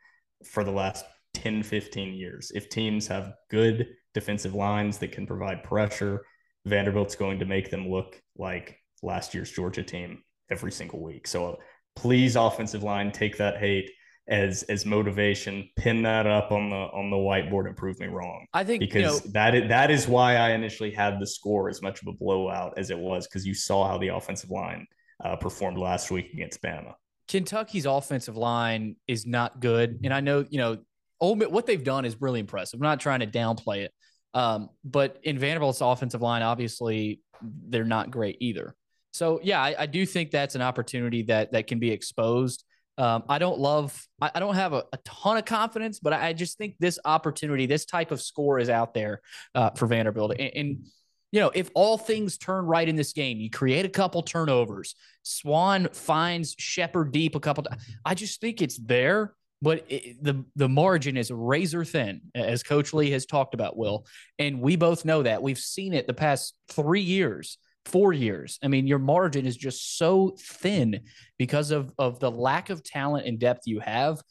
for 0.45 0.63
the 0.63 0.71
last 0.71 1.05
10, 1.35 1.65
15 1.65 2.15
years. 2.15 2.53
If 2.55 2.69
teams 2.69 3.09
have 3.09 3.33
good 3.51 3.89
defensive 4.15 4.55
lines 4.55 4.99
that 4.99 5.13
can 5.13 5.27
provide 5.27 5.63
pressure. 5.63 6.25
Vanderbilt's 6.65 7.15
going 7.15 7.39
to 7.39 7.45
make 7.45 7.71
them 7.71 7.89
look 7.89 8.21
like 8.37 8.79
last 9.03 9.35
year's 9.35 9.51
Georgia 9.51 9.83
team 9.83 10.23
every 10.51 10.73
single 10.73 11.03
week. 11.03 11.27
So 11.27 11.59
please, 11.97 12.37
offensive 12.37 12.83
line, 12.83 13.13
take 13.13 13.37
that 13.39 13.59
hate 13.59 13.91
as 14.29 14.63
as 14.65 14.85
motivation. 14.85 15.69
Pin 15.77 16.03
that 16.03 16.27
up 16.27 16.53
on 16.53 16.71
the 16.71 16.77
on 16.77 17.11
the 17.11 17.17
whiteboard 17.17 17.67
and 17.67 17.77
prove 17.77 17.99
me 17.99 18.07
wrong. 18.07 18.47
I 18.53 18.65
think 18.65 18.81
because 18.81 18.97
you 18.97 19.27
know, 19.27 19.33
that 19.33 19.55
is, 19.55 19.69
that 19.69 19.91
is 19.91 20.07
why 20.07 20.37
I 20.37 20.51
initially 20.51 20.91
had 20.91 21.19
the 21.21 21.27
score 21.27 21.69
as 21.69 21.83
much 21.83 22.03
of 22.03 22.09
a 22.09 22.13
blowout 22.13 22.75
as 22.77 22.91
it 22.91 22.99
was 22.99 23.27
because 23.27 23.47
you 23.47 23.55
saw 23.55 23.89
how 23.89 23.99
the 23.99 24.09
offensive 24.09 24.51
line 24.51 24.87
uh, 25.25 25.37
performed 25.37 25.79
last 25.79 26.11
week 26.11 26.33
against 26.33 26.63
Bama. 26.63 26.95
Kentucky's 27.27 27.85
offensive 27.85 28.37
line 28.37 28.97
is 29.07 29.27
not 29.27 29.61
good, 29.61 30.01
and 30.05 30.15
I 30.15 30.21
know 30.21 30.45
you 30.49 30.59
know 30.59 30.79
Ole 31.21 31.37
Miss, 31.37 31.49
what 31.49 31.67
they've 31.67 31.83
done 31.83 32.05
is 32.05 32.21
really 32.21 32.41
impressive. 32.41 32.79
I'm 32.79 32.85
not 32.85 33.01
trying 33.01 33.21
to 33.21 33.27
downplay 33.27 33.79
it, 33.79 33.93
um, 34.35 34.71
but 34.85 35.19
in 35.23 35.39
Vanderbilt's 35.39 35.81
offensive 35.81 36.23
line, 36.23 36.43
obviously 36.43 37.21
they're 37.43 37.85
not 37.85 38.11
great 38.11 38.37
either. 38.41 38.75
So 39.13 39.41
yeah, 39.43 39.61
I, 39.63 39.75
I 39.81 39.87
do 39.87 40.07
think 40.07 40.31
that's 40.31 40.55
an 40.55 40.63
opportunity 40.63 41.23
that 41.25 41.53
that 41.53 41.67
can 41.67 41.79
be 41.79 41.91
exposed. 41.91 42.65
Um, 42.99 43.23
I 43.29 43.39
don't 43.39 43.59
love, 43.59 44.07
I, 44.21 44.33
I 44.35 44.41
don't 44.41 44.57
have 44.57 44.73
a, 44.73 44.85
a, 44.93 44.97
ton 45.05 45.37
of 45.37 45.45
confidence, 45.45 46.01
but 46.01 46.13
I, 46.13 46.29
I, 46.29 46.33
just 46.33 46.59
think 46.59 46.75
this 46.81 46.99
opportunity, 47.05 47.65
this 47.65 47.85
type 47.85 48.11
of 48.11 48.21
score 48.21 48.59
is 48.59 48.69
out 48.69 48.93
there 48.93 49.21
uh, 49.55 49.71
for 49.71 49.87
Vanderbilt. 49.87 50.33
And, 50.37 50.51
and, 50.53 50.87
you 51.31 51.41
know, 51.41 51.53
if 51.55 51.71
all 51.75 51.97
things 51.97 52.39
turn 52.39 52.65
right 52.65 52.89
in 52.89 52.97
this 52.97 53.13
game, 53.13 53.39
you 53.39 53.51
create 53.51 53.85
a 53.85 53.89
couple 53.89 54.23
turnovers, 54.23 54.97
Swann 55.23 55.89
finds 55.93 56.57
Sheppard 56.59 57.13
deep 57.13 57.37
a 57.37 57.41
couple. 57.41 57.65
Times. 57.65 57.83
I 58.05 58.15
just 58.15 58.41
think 58.41 58.63
it's 58.63 58.79
there 58.79 59.35
but 59.61 59.85
it, 59.89 60.23
the 60.23 60.45
the 60.57 60.69
margin 60.69 61.17
is 61.17 61.31
razor 61.31 61.85
thin, 61.85 62.21
as 62.35 62.63
Coach 62.63 62.93
Lea 62.93 63.11
has 63.11 63.27
talked 63.27 63.55
about. 63.55 63.77
Will 63.77 64.07
and 64.39 64.61
we 64.61 64.77
both 64.77 65.05
know 65.05 65.23
that 65.23 65.43
we've 65.43 65.59
seen 65.59 65.95
it 65.95 66.07
the 66.07 66.15
past 66.15 66.55
three 66.69 67.01
years, 67.01 67.59
four 67.85 68.13
years. 68.13 68.59
I 68.63 68.69
mean, 68.69 68.87
your 68.87 68.99
margin 68.99 69.47
is 69.47 69.57
just 69.57 69.99
so 69.99 70.37
thin 70.41 71.01
because 71.39 71.71
of 71.71 71.93
of 71.99 72.21
the 72.21 72.31
lack 72.31 72.71
of 72.71 72.83
talent 72.83 73.27
and 73.27 73.39
depth 73.39 73.63
you 73.67 73.81
have. 73.81 74.23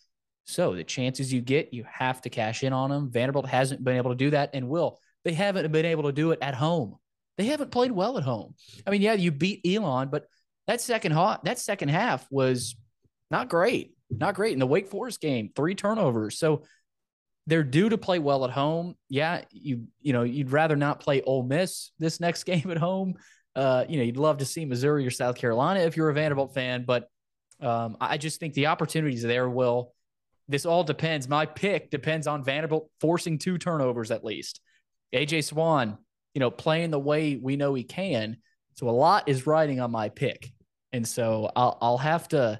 So 0.46 0.76
the 0.76 0.84
chances 0.86 1.34
you 1.34 1.42
get, 1.42 1.74
you 1.74 1.84
have 1.92 2.22
to 2.22 2.30
cash 2.30 2.64
in 2.64 2.72
on 2.72 2.90
them. 2.90 3.12
Vanderbilt 3.12 3.48
hasn't 3.48 3.84
been 3.84 3.98
able 3.98 4.12
to 4.12 4.18
do 4.18 4.30
that, 4.30 4.52
and 4.54 4.70
will 4.70 5.00
they 5.26 5.34
haven't 5.34 5.70
been 5.74 5.86
able 5.86 6.04
to 6.04 6.14
do 6.14 6.32
it 6.32 6.40
at 6.42 6.56
home. 6.56 6.96
They 7.38 7.46
haven't 7.46 7.72
played 7.72 7.92
well 7.92 8.18
at 8.18 8.24
home. 8.24 8.56
I 8.86 8.92
mean, 8.92 9.02
yeah, 9.02 9.14
you 9.14 9.32
beat 9.32 9.62
Elon, 9.66 10.08
but 10.10 10.26
that 10.68 10.82
second 10.82 11.12
half, 11.12 11.44
that 11.44 11.60
second 11.60 11.90
half 11.90 12.26
was 12.32 12.76
not 13.30 13.50
great 13.50 13.97
not 14.10 14.36
great 14.36 14.54
in 14.54 14.60
the 14.60 14.68
Wake 14.68 14.88
Forest 14.88 15.22
game, 15.22 15.50
three 15.56 15.76
turnovers. 15.76 16.38
So 16.38 16.64
they're 17.48 17.64
due 17.64 17.90
to 17.90 17.98
play 17.98 18.20
well 18.20 18.44
at 18.46 18.52
home. 18.52 18.96
Yeah, 19.10 19.42
you 19.52 19.88
you 20.02 20.14
know 20.14 20.24
you'd 20.24 20.52
rather 20.52 20.76
not 20.76 21.00
play 21.00 21.22
Ole 21.22 21.44
Miss 21.44 21.92
this 21.98 22.20
next 22.20 22.44
game 22.46 22.70
at 22.70 22.78
home. 22.78 23.16
Uh, 23.56 23.86
you 23.90 23.98
know 23.98 24.04
you'd 24.04 24.18
love 24.18 24.38
to 24.40 24.46
see 24.46 24.66
Missouri 24.66 25.08
or 25.08 25.12
South 25.12 25.38
Carolina 25.38 25.80
if 25.80 25.98
you're 25.98 26.10
a 26.10 26.14
Vanderbilt 26.14 26.54
fan, 26.54 26.84
but 26.86 27.10
um, 27.60 27.98
I 28.00 28.18
just 28.18 28.40
think 28.40 28.54
the 28.54 28.68
opportunities 28.68 29.24
there 29.24 29.50
will. 29.50 29.94
This 30.50 30.66
all 30.66 30.84
depends. 30.84 31.28
My 31.28 31.46
pick 31.46 31.90
depends 31.90 32.28
on 32.28 32.44
Vanderbilt 32.44 32.90
forcing 33.02 33.38
two 33.38 33.58
turnovers 33.58 34.12
at 34.12 34.24
least. 34.24 34.62
AJ 35.14 35.44
Swann, 35.44 35.98
you 36.34 36.40
know, 36.40 36.52
playing 36.52 36.92
the 36.92 37.00
way 37.00 37.36
we 37.36 37.58
know 37.58 37.74
he 37.74 37.84
can. 37.84 38.38
So 38.76 38.88
a 38.88 38.92
lot 38.92 39.28
is 39.28 39.48
riding 39.48 39.80
on 39.80 39.92
my 39.92 40.10
pick, 40.10 40.52
and 40.92 41.08
so 41.08 41.50
I'll 41.56 41.78
I'll 41.82 41.98
have 41.98 42.28
to 42.30 42.60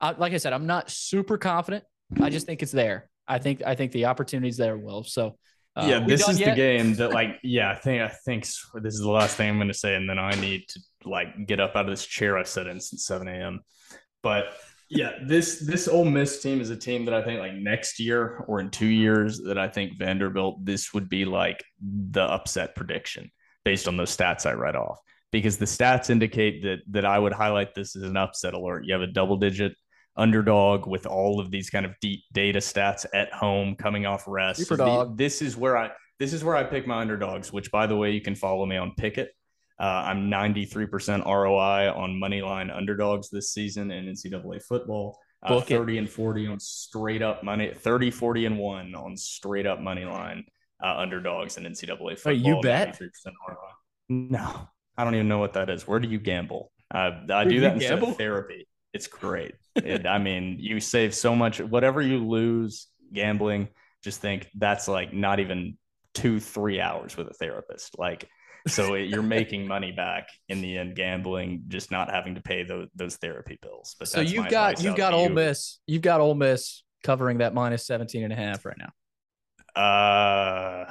I, 0.00 0.12
like 0.12 0.32
I 0.32 0.36
said, 0.36 0.52
I'm 0.52 0.66
not 0.66 0.90
super 0.90 1.38
confident. 1.38 1.84
I 2.20 2.30
just 2.30 2.46
think 2.46 2.62
it's 2.62 2.72
there. 2.72 3.08
I 3.26 3.38
think 3.38 3.62
I 3.64 3.74
think 3.74 3.92
the 3.92 4.06
opportunity's 4.06 4.56
there, 4.56 4.76
Will. 4.76 5.02
So 5.02 5.36
uh, 5.74 5.86
yeah, 5.88 5.98
this 6.06 6.28
is 6.28 6.38
yet? 6.38 6.50
the 6.50 6.56
game 6.56 6.94
that 6.94 7.10
like 7.12 7.38
yeah, 7.42 7.70
I 7.70 7.74
think 7.74 8.02
I 8.02 8.08
think 8.08 8.44
this 8.44 8.94
is 8.94 9.00
the 9.00 9.10
last 9.10 9.36
thing 9.36 9.50
I'm 9.50 9.56
going 9.56 9.68
to 9.68 9.74
say, 9.74 9.94
and 9.94 10.08
then 10.08 10.18
I 10.18 10.32
need 10.36 10.64
to 10.68 10.80
like 11.04 11.46
get 11.46 11.60
up 11.60 11.76
out 11.76 11.84
of 11.84 11.90
this 11.90 12.06
chair 12.06 12.38
I 12.38 12.44
sat 12.44 12.66
in 12.66 12.80
since 12.80 13.04
7 13.06 13.26
a.m. 13.28 13.60
But 14.22 14.54
yeah, 14.88 15.12
this 15.26 15.60
this 15.60 15.88
Ole 15.88 16.04
Miss 16.04 16.40
team 16.40 16.60
is 16.60 16.70
a 16.70 16.76
team 16.76 17.04
that 17.06 17.14
I 17.14 17.22
think 17.22 17.40
like 17.40 17.54
next 17.54 17.98
year 17.98 18.44
or 18.46 18.60
in 18.60 18.70
two 18.70 18.86
years 18.86 19.40
that 19.40 19.58
I 19.58 19.68
think 19.68 19.98
Vanderbilt 19.98 20.64
this 20.64 20.94
would 20.94 21.08
be 21.08 21.24
like 21.24 21.62
the 21.82 22.22
upset 22.22 22.76
prediction 22.76 23.30
based 23.64 23.88
on 23.88 23.96
those 23.96 24.16
stats 24.16 24.46
I 24.46 24.52
read 24.52 24.76
off 24.76 25.00
because 25.32 25.58
the 25.58 25.64
stats 25.64 26.08
indicate 26.08 26.62
that 26.62 26.78
that 26.90 27.04
I 27.04 27.18
would 27.18 27.32
highlight 27.32 27.74
this 27.74 27.96
as 27.96 28.04
an 28.04 28.16
upset 28.16 28.54
alert. 28.54 28.84
You 28.84 28.94
have 28.94 29.02
a 29.02 29.08
double 29.08 29.36
digit 29.36 29.74
underdog 30.16 30.86
with 30.86 31.06
all 31.06 31.40
of 31.40 31.50
these 31.50 31.70
kind 31.70 31.84
of 31.86 31.92
deep 32.00 32.22
data 32.32 32.58
stats 32.58 33.04
at 33.14 33.32
home 33.32 33.76
coming 33.76 34.06
off 34.06 34.24
rest. 34.26 34.68
Dog. 34.68 35.16
The, 35.16 35.24
this 35.24 35.42
is 35.42 35.56
where 35.56 35.76
I 35.76 35.90
this 36.18 36.32
is 36.32 36.42
where 36.42 36.56
I 36.56 36.64
pick 36.64 36.86
my 36.86 37.00
underdogs, 37.00 37.52
which 37.52 37.70
by 37.70 37.86
the 37.86 37.96
way, 37.96 38.12
you 38.12 38.20
can 38.20 38.34
follow 38.34 38.64
me 38.66 38.76
on 38.76 38.92
Pikkit. 38.98 39.28
Uh, 39.78 39.82
I'm 40.06 40.30
93% 40.30 41.26
ROI 41.26 41.92
on 41.92 42.18
money 42.18 42.40
line 42.40 42.70
underdogs 42.70 43.28
this 43.28 43.52
season 43.52 43.90
in 43.90 44.06
NCAA 44.06 44.62
football. 44.62 45.18
Uh, 45.42 45.60
30 45.60 45.96
it. 45.96 45.98
and 45.98 46.10
40 46.10 46.46
on 46.46 46.60
straight 46.60 47.20
up 47.20 47.44
money, 47.44 47.70
30, 47.74 48.10
40 48.10 48.46
and 48.46 48.58
one 48.58 48.94
on 48.94 49.16
straight 49.18 49.66
up 49.66 49.80
money 49.80 50.06
line 50.06 50.44
uh, 50.82 50.96
underdogs 50.96 51.58
in 51.58 51.64
NCAA 51.64 52.18
football. 52.18 52.32
you 52.32 52.60
bet. 52.62 52.98
No, 54.08 54.68
I 54.96 55.04
don't 55.04 55.14
even 55.14 55.28
know 55.28 55.38
what 55.38 55.52
that 55.52 55.68
is. 55.68 55.86
Where 55.86 56.00
do 56.00 56.08
you 56.08 56.18
gamble? 56.18 56.72
Uh, 56.90 57.10
I 57.30 57.44
do 57.44 57.60
that 57.60 57.74
instead 57.74 58.02
of 58.02 58.16
therapy. 58.16 58.66
It's 58.96 59.06
great. 59.06 59.54
it, 59.76 60.06
I 60.06 60.18
mean, 60.18 60.56
you 60.58 60.80
save 60.80 61.14
so 61.14 61.36
much. 61.36 61.60
Whatever 61.60 62.00
you 62.02 62.26
lose 62.26 62.88
gambling, 63.12 63.68
just 64.02 64.20
think 64.20 64.48
that's 64.56 64.88
like 64.88 65.12
not 65.12 65.38
even 65.40 65.76
two, 66.14 66.40
three 66.40 66.80
hours 66.80 67.16
with 67.16 67.28
a 67.28 67.34
therapist. 67.34 67.98
Like 67.98 68.26
So 68.66 68.94
it, 68.94 69.08
you're 69.10 69.22
making 69.38 69.66
money 69.66 69.92
back 69.92 70.28
in 70.48 70.60
the 70.62 70.78
end, 70.78 70.96
gambling, 70.96 71.64
just 71.68 71.90
not 71.90 72.10
having 72.10 72.34
to 72.36 72.40
pay 72.40 72.62
those 72.64 72.88
those 72.94 73.16
therapy 73.16 73.58
bills. 73.60 73.94
But 73.98 74.08
So 74.08 74.20
you've 74.20 74.48
got 74.48 74.82
you've 74.82 74.96
got 74.96 75.12
Ole 75.12 75.28
you. 75.28 75.34
Miss. 75.34 75.78
You've 75.86 76.02
got 76.02 76.20
Ole 76.20 76.34
Miss 76.34 76.82
covering 77.04 77.38
that 77.38 77.54
minus 77.54 77.86
17 77.86 78.24
and 78.24 78.32
a 78.32 78.36
half 78.36 78.64
right 78.64 78.78
now. 78.78 78.92
Uh, 79.80 80.90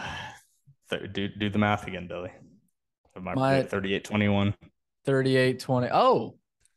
th- 0.92 1.12
do 1.12 1.28
do 1.28 1.50
the 1.50 1.58
math 1.58 1.88
again, 1.88 2.08
Billy. 2.08 2.32
My, 3.20 3.34
My- 3.34 3.64
38 3.64 4.04
21. 4.04 4.54
38 5.06 5.60
20. 5.60 5.90
Oh, 5.92 6.36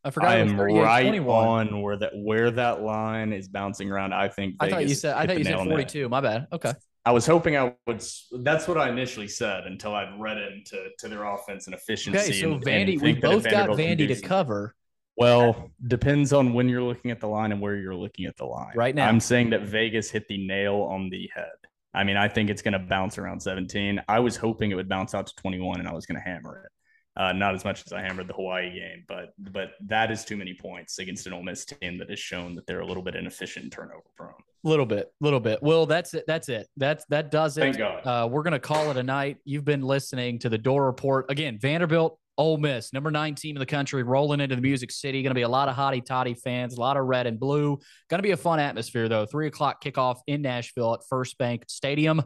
I 0.08 0.10
forgot 0.10 0.30
I 0.30 0.36
am 0.38 0.58
right 0.58 1.02
21. 1.02 1.68
on 1.68 1.82
where 1.82 1.98
that 1.98 2.12
where 2.14 2.50
that 2.50 2.80
line 2.82 3.34
is 3.34 3.46
bouncing 3.46 3.90
around. 3.90 4.14
I 4.14 4.28
think 4.28 4.56
I 4.58 4.70
thought 4.70 4.88
you 4.88 4.94
said 4.94 5.14
I 5.14 5.26
thought 5.26 5.36
you 5.38 5.44
said 5.44 5.50
nail 5.50 5.60
on 5.60 5.68
the 5.68 5.74
head. 5.74 5.90
42. 5.90 6.08
My 6.08 6.22
bad. 6.22 6.46
Okay. 6.50 6.72
I 7.04 7.12
was 7.12 7.26
hoping 7.26 7.56
I 7.56 7.74
would. 7.86 8.02
That's 8.32 8.66
what 8.66 8.78
I 8.78 8.88
initially 8.88 9.28
said 9.28 9.64
until 9.66 9.94
I'd 9.94 10.18
read 10.18 10.38
into 10.38 10.88
to 10.98 11.08
their 11.08 11.24
offense 11.24 11.66
and 11.66 11.74
efficiency. 11.74 12.18
Okay, 12.18 12.32
so 12.32 12.52
and- 12.52 12.54
and 12.54 12.64
Vandy, 12.64 13.00
we 13.00 13.12
that 13.12 13.16
if 13.18 13.20
both 13.20 13.50
got 13.50 13.68
Vandy 13.70 14.08
to 14.08 14.20
cover. 14.20 14.74
Well, 15.16 15.70
depends 15.86 16.32
on 16.32 16.52
when 16.54 16.68
you're 16.68 16.82
looking 16.82 17.10
at 17.10 17.20
the 17.20 17.26
line 17.26 17.50
and 17.52 17.60
where 17.60 17.74
you're 17.76 17.94
looking 17.94 18.26
at 18.26 18.36
the 18.36 18.44
line. 18.46 18.72
Right 18.76 18.94
now. 18.94 19.08
I'm 19.08 19.20
saying 19.20 19.50
that 19.50 19.62
Vegas 19.62 20.10
hit 20.10 20.28
the 20.28 20.46
nail 20.46 20.76
on 20.88 21.10
the 21.10 21.28
head. 21.34 21.50
I 21.92 22.04
mean, 22.04 22.16
I 22.16 22.28
think 22.28 22.50
it's 22.50 22.62
going 22.62 22.74
to 22.74 22.78
bounce 22.78 23.18
around 23.18 23.40
17. 23.40 24.00
I 24.08 24.20
was 24.20 24.36
hoping 24.36 24.70
it 24.70 24.74
would 24.76 24.88
bounce 24.88 25.14
out 25.14 25.26
to 25.26 25.34
21, 25.36 25.80
and 25.80 25.88
I 25.88 25.92
was 25.92 26.06
going 26.06 26.16
to 26.16 26.22
hammer 26.22 26.62
it. 26.64 26.72
Uh, 27.18 27.32
not 27.32 27.52
as 27.52 27.64
much 27.64 27.82
as 27.84 27.92
I 27.92 28.00
hammered 28.00 28.28
the 28.28 28.32
Hawaii 28.32 28.72
game, 28.72 29.04
but 29.08 29.34
but 29.38 29.70
that 29.86 30.12
is 30.12 30.24
too 30.24 30.36
many 30.36 30.54
points 30.54 31.00
against 31.00 31.26
an 31.26 31.32
Ole 31.32 31.42
Miss 31.42 31.64
team 31.64 31.98
that 31.98 32.08
has 32.10 32.20
shown 32.20 32.54
that 32.54 32.66
they're 32.66 32.80
a 32.80 32.86
little 32.86 33.02
bit 33.02 33.16
inefficient 33.16 33.64
and 33.64 33.72
turnover 33.72 34.04
prone. 34.16 34.30
A 34.64 34.68
little 34.68 34.86
bit, 34.86 35.12
little 35.20 35.40
bit. 35.40 35.60
Well, 35.60 35.84
that's 35.84 36.14
it. 36.14 36.24
That's 36.28 36.48
it. 36.48 36.68
That's 36.76 37.04
that 37.06 37.32
does 37.32 37.58
it. 37.58 37.62
Thank 37.62 37.78
God. 37.78 38.06
Uh, 38.06 38.28
we're 38.28 38.44
gonna 38.44 38.60
call 38.60 38.90
it 38.92 38.96
a 38.96 39.02
night. 39.02 39.38
You've 39.44 39.64
been 39.64 39.82
listening 39.82 40.38
to 40.40 40.48
the 40.48 40.58
Dore 40.58 40.86
Report 40.86 41.26
again. 41.28 41.58
Vanderbilt, 41.60 42.20
Ole 42.38 42.56
Miss, 42.56 42.92
number 42.92 43.10
nine 43.10 43.34
team 43.34 43.56
in 43.56 43.60
the 43.60 43.66
country, 43.66 44.04
rolling 44.04 44.40
into 44.40 44.54
the 44.54 44.62
Music 44.62 44.92
City. 44.92 45.20
Going 45.22 45.30
to 45.30 45.34
be 45.34 45.42
a 45.42 45.48
lot 45.48 45.68
of 45.68 45.74
Hotty 45.74 46.04
Toddy 46.04 46.34
fans, 46.34 46.76
a 46.76 46.80
lot 46.80 46.96
of 46.96 47.04
red 47.06 47.26
and 47.26 47.38
blue. 47.38 47.80
Going 48.08 48.18
to 48.18 48.22
be 48.22 48.30
a 48.30 48.36
fun 48.36 48.60
atmosphere 48.60 49.08
though. 49.08 49.26
Three 49.26 49.48
o'clock 49.48 49.82
kickoff 49.82 50.20
in 50.28 50.42
Nashville 50.42 50.94
at 50.94 51.00
FirstBank 51.12 51.64
Stadium. 51.68 52.22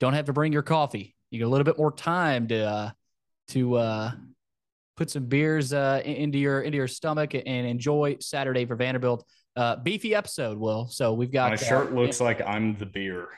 Don't 0.00 0.14
have 0.14 0.24
to 0.24 0.32
bring 0.32 0.52
your 0.52 0.62
coffee. 0.62 1.14
You 1.30 1.38
get 1.38 1.44
a 1.44 1.48
little 1.48 1.64
bit 1.64 1.78
more 1.78 1.92
time 1.92 2.48
to 2.48 2.64
uh, 2.68 2.90
to 3.48 3.74
uh, 3.76 4.12
put 4.96 5.10
some 5.10 5.26
beers 5.26 5.72
uh, 5.72 6.00
into 6.04 6.38
your 6.38 6.62
into 6.62 6.76
your 6.76 6.88
stomach 6.88 7.34
and 7.34 7.46
enjoy 7.66 8.16
Saturday 8.20 8.64
for 8.66 8.76
Vanderbilt. 8.76 9.24
Uh, 9.56 9.76
beefy 9.76 10.14
episode, 10.14 10.58
Will. 10.58 10.88
So 10.88 11.12
we've 11.12 11.30
got 11.32 11.50
My 11.50 11.54
uh, 11.54 11.56
shirt 11.58 11.94
looks 11.94 12.20
like 12.20 12.40
I'm 12.44 12.76
the 12.76 12.86
beer 12.86 13.28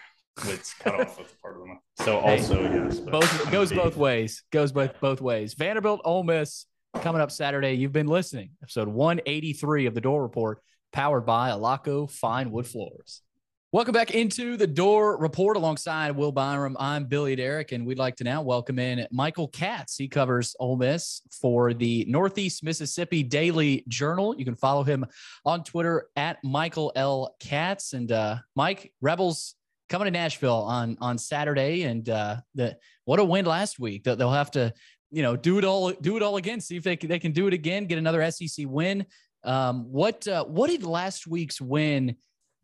It's 0.45 0.73
cut 0.75 0.95
off 1.01 1.19
with 1.19 1.41
part 1.43 1.57
of 1.57 1.61
the 1.63 1.67
mouth. 1.69 1.79
So 1.99 2.21
Hey, 2.21 2.39
also 2.39 2.63
yes, 2.63 2.99
but 3.01 3.13
both 3.13 3.51
goes 3.51 3.69
the- 3.71 3.77
both 3.77 3.97
ways. 3.97 4.43
Goes 4.51 4.73
both 4.73 4.99
both 5.01 5.21
ways. 5.21 5.55
Vanderbilt, 5.55 6.01
Ole 6.05 6.23
Miss 6.23 6.67
coming 7.03 7.21
up 7.21 7.31
Saturday. 7.31 7.75
You've 7.75 7.93
been 7.93 8.07
listening 8.07 8.51
episode 8.63 8.89
183 8.89 9.87
of 9.87 9.95
the 9.95 10.01
Dore 10.01 10.23
Report, 10.23 10.61
powered 10.93 11.27
by 11.27 11.51
Alaco 11.51 12.11
Fine 12.11 12.51
Wood 12.51 12.67
Floors. 12.67 13.21
Welcome 13.77 13.93
back 13.93 14.13
into 14.13 14.57
the 14.57 14.67
Dore 14.67 15.19
Report 15.19 15.55
alongside 15.55 16.13
Will 16.13 16.33
Byram. 16.33 16.79
I'm 16.81 17.05
Billy 17.05 17.37
Derrick, 17.37 17.73
and 17.73 17.87
we'd 17.87 17.99
like 17.99 18.17
to 18.17 18.25
now 18.25 18.41
welcome 18.41 18.79
in 18.79 19.07
Michael 19.11 19.49
Katz. 19.49 19.99
He 19.99 20.09
covers 20.09 20.57
Ole 20.59 20.79
Miss 20.79 21.21
for 21.31 21.75
the 21.75 22.07
Northeast 22.09 22.65
Mississippi 22.65 23.23
Daily 23.23 23.85
Journal. 23.87 24.35
You 24.35 24.47
can 24.47 24.55
follow 24.55 24.83
him 24.83 25.05
on 25.45 25.63
Twitter 25.63 26.09
at 26.17 26.43
Michael 26.43 26.91
L. 26.97 27.37
Katz. 27.39 27.93
And 27.93 28.11
uh, 28.11 28.37
Mike, 28.55 28.95
Rebels 29.03 29.57
coming 29.91 30.07
to 30.07 30.11
Nashville 30.11 30.63
on 30.63 30.97
on 31.03 31.19
Saturday, 31.19 31.83
and 31.83 32.09
uh, 32.09 32.37
the 32.55 32.79
what 33.05 33.21
a 33.21 33.25
win 33.27 33.45
last 33.45 33.79
week. 33.79 34.05
They'll 34.05 34.31
have 34.31 34.53
to 34.53 34.73
you 35.11 35.21
know 35.21 35.37
do 35.37 35.59
it 35.59 35.65
all 35.65 35.91
do 35.93 36.17
it 36.17 36.23
all 36.23 36.39
again. 36.39 36.63
See 36.63 36.77
if 36.79 36.83
they 36.83 36.97
can, 36.97 37.11
they 37.11 37.19
can 37.19 37.33
do 37.33 37.47
it 37.47 37.53
again. 37.53 37.85
Get 37.85 37.99
another 37.99 38.31
SEC 38.31 38.65
win. 38.67 39.05
Um, 39.45 39.93
what 39.93 40.27
uh, 40.27 40.47
what 40.47 40.71
did 40.71 40.83
last 40.83 41.27
week's 41.27 41.61
win 41.61 42.17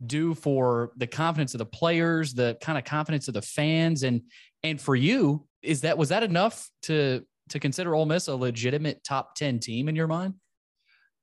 do 0.07 0.35
for 0.35 0.93
the 0.97 1.07
confidence 1.07 1.55
of 1.55 1.59
the 1.59 1.67
players, 1.67 2.35
the 2.35 2.57
kind 2.61 2.79
of 2.79 2.85
confidence 2.85 3.29
of 3.29 3.35
the 3.35 3.43
fans, 3.43 4.03
and 4.03 4.23
and 4.63 4.81
for 4.81 4.97
you 4.97 5.47
is 5.63 5.83
that 5.83 5.97
was 5.97 6.11
that 6.11 6.23
enough 6.23 6.69
to 6.83 7.25
to 7.51 7.61
consider 7.61 7.95
Ole 7.95 8.07
Miss 8.07 8.29
a 8.29 8.35
legitimate 8.35 9.03
top 9.05 9.35
ten 9.35 9.59
team 9.59 9.89
in 9.89 9.97
your 9.97 10.07
mind? 10.07 10.35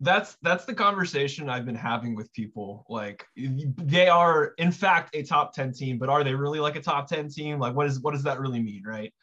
that's 0.01 0.38
that's 0.41 0.65
the 0.65 0.73
conversation 0.73 1.49
I've 1.49 1.65
been 1.65 1.76
having 1.76 2.15
with 2.15 2.31
people. 2.34 2.85
Like 2.88 3.26
they 3.35 4.07
are 4.07 4.53
in 4.57 4.72
fact 4.72 5.15
a 5.15 5.23
top 5.23 5.53
10 5.53 5.73
team, 5.73 5.97
but 5.97 6.10
are 6.10 6.23
they 6.23 6.34
really 6.34 6.60
like 6.60 6.76
a 6.76 6.81
top 6.81 7.10
10 7.10 7.30
team? 7.30 7.60
Like 7.60 7.76
what 7.76 7.88
is 7.88 7.99
what 7.99 8.14
does 8.14 8.23
that 8.23 8.39
really 8.39 8.61
mean, 8.61 8.84
right? 8.85 9.14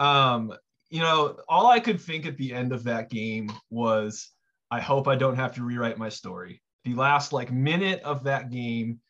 Um, 0.00 0.52
you 0.90 1.00
know, 1.00 1.36
all 1.48 1.66
I 1.66 1.80
could 1.80 2.00
think 2.00 2.26
at 2.26 2.38
the 2.38 2.54
end 2.54 2.72
of 2.72 2.84
that 2.84 3.10
game 3.10 3.52
was 3.68 4.30
I 4.70 4.80
hope 4.80 5.08
I 5.08 5.16
don't 5.16 5.36
have 5.36 5.54
to 5.56 5.62
rewrite 5.62 5.98
my 5.98 6.08
story. 6.08 6.62
The 6.88 6.94
last 6.94 7.32
like 7.32 7.52
minute 7.52 8.02
of 8.02 8.24
that 8.24 8.50
game 8.50 9.00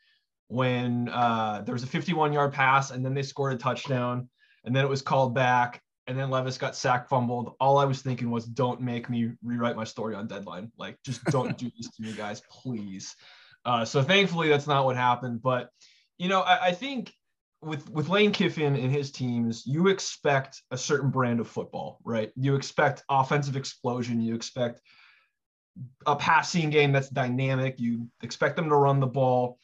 when 0.48 1.08
uh 1.10 1.62
there 1.64 1.74
was 1.74 1.82
a 1.82 1.86
51 1.86 2.32
yard 2.32 2.52
pass 2.52 2.90
and 2.90 3.04
then 3.04 3.14
they 3.14 3.22
scored 3.22 3.52
a 3.52 3.56
touchdown 3.56 4.28
and 4.64 4.74
then 4.74 4.84
it 4.84 4.88
was 4.88 5.02
called 5.02 5.34
back 5.34 5.82
and 6.08 6.18
then 6.18 6.30
Levis 6.30 6.56
got 6.56 6.74
sack 6.74 7.08
fumbled. 7.08 7.54
All 7.60 7.76
I 7.76 7.84
was 7.84 8.00
thinking 8.00 8.30
was, 8.30 8.46
don't 8.46 8.80
make 8.80 9.10
me 9.10 9.32
rewrite 9.44 9.76
my 9.76 9.84
story 9.84 10.14
on 10.14 10.26
deadline. 10.26 10.72
Like, 10.78 10.96
just 11.04 11.22
don't 11.26 11.56
do 11.58 11.70
this 11.76 11.90
to 11.96 12.02
me, 12.02 12.14
guys, 12.14 12.40
please. 12.50 13.14
Uh, 13.64 13.84
so 13.84 14.02
thankfully, 14.02 14.48
that's 14.48 14.66
not 14.66 14.86
what 14.86 14.96
happened. 14.96 15.42
But 15.42 15.68
you 16.16 16.28
know, 16.28 16.40
I, 16.40 16.68
I 16.68 16.72
think 16.72 17.12
with 17.60 17.90
with 17.90 18.08
Lane 18.08 18.32
Kiffin 18.32 18.74
and 18.74 18.90
his 18.90 19.12
teams, 19.12 19.64
you 19.66 19.88
expect 19.88 20.62
a 20.70 20.78
certain 20.78 21.10
brand 21.10 21.40
of 21.40 21.48
football, 21.48 21.98
right? 22.04 22.32
You 22.36 22.54
expect 22.54 23.04
offensive 23.10 23.56
explosion. 23.56 24.22
You 24.22 24.34
expect 24.34 24.80
a 26.06 26.16
passing 26.16 26.70
game 26.70 26.92
that's 26.92 27.08
dynamic. 27.08 27.78
You 27.78 28.08
expect 28.22 28.56
them 28.56 28.68
to 28.68 28.76
run 28.76 29.00
the 29.00 29.06
ball, 29.06 29.58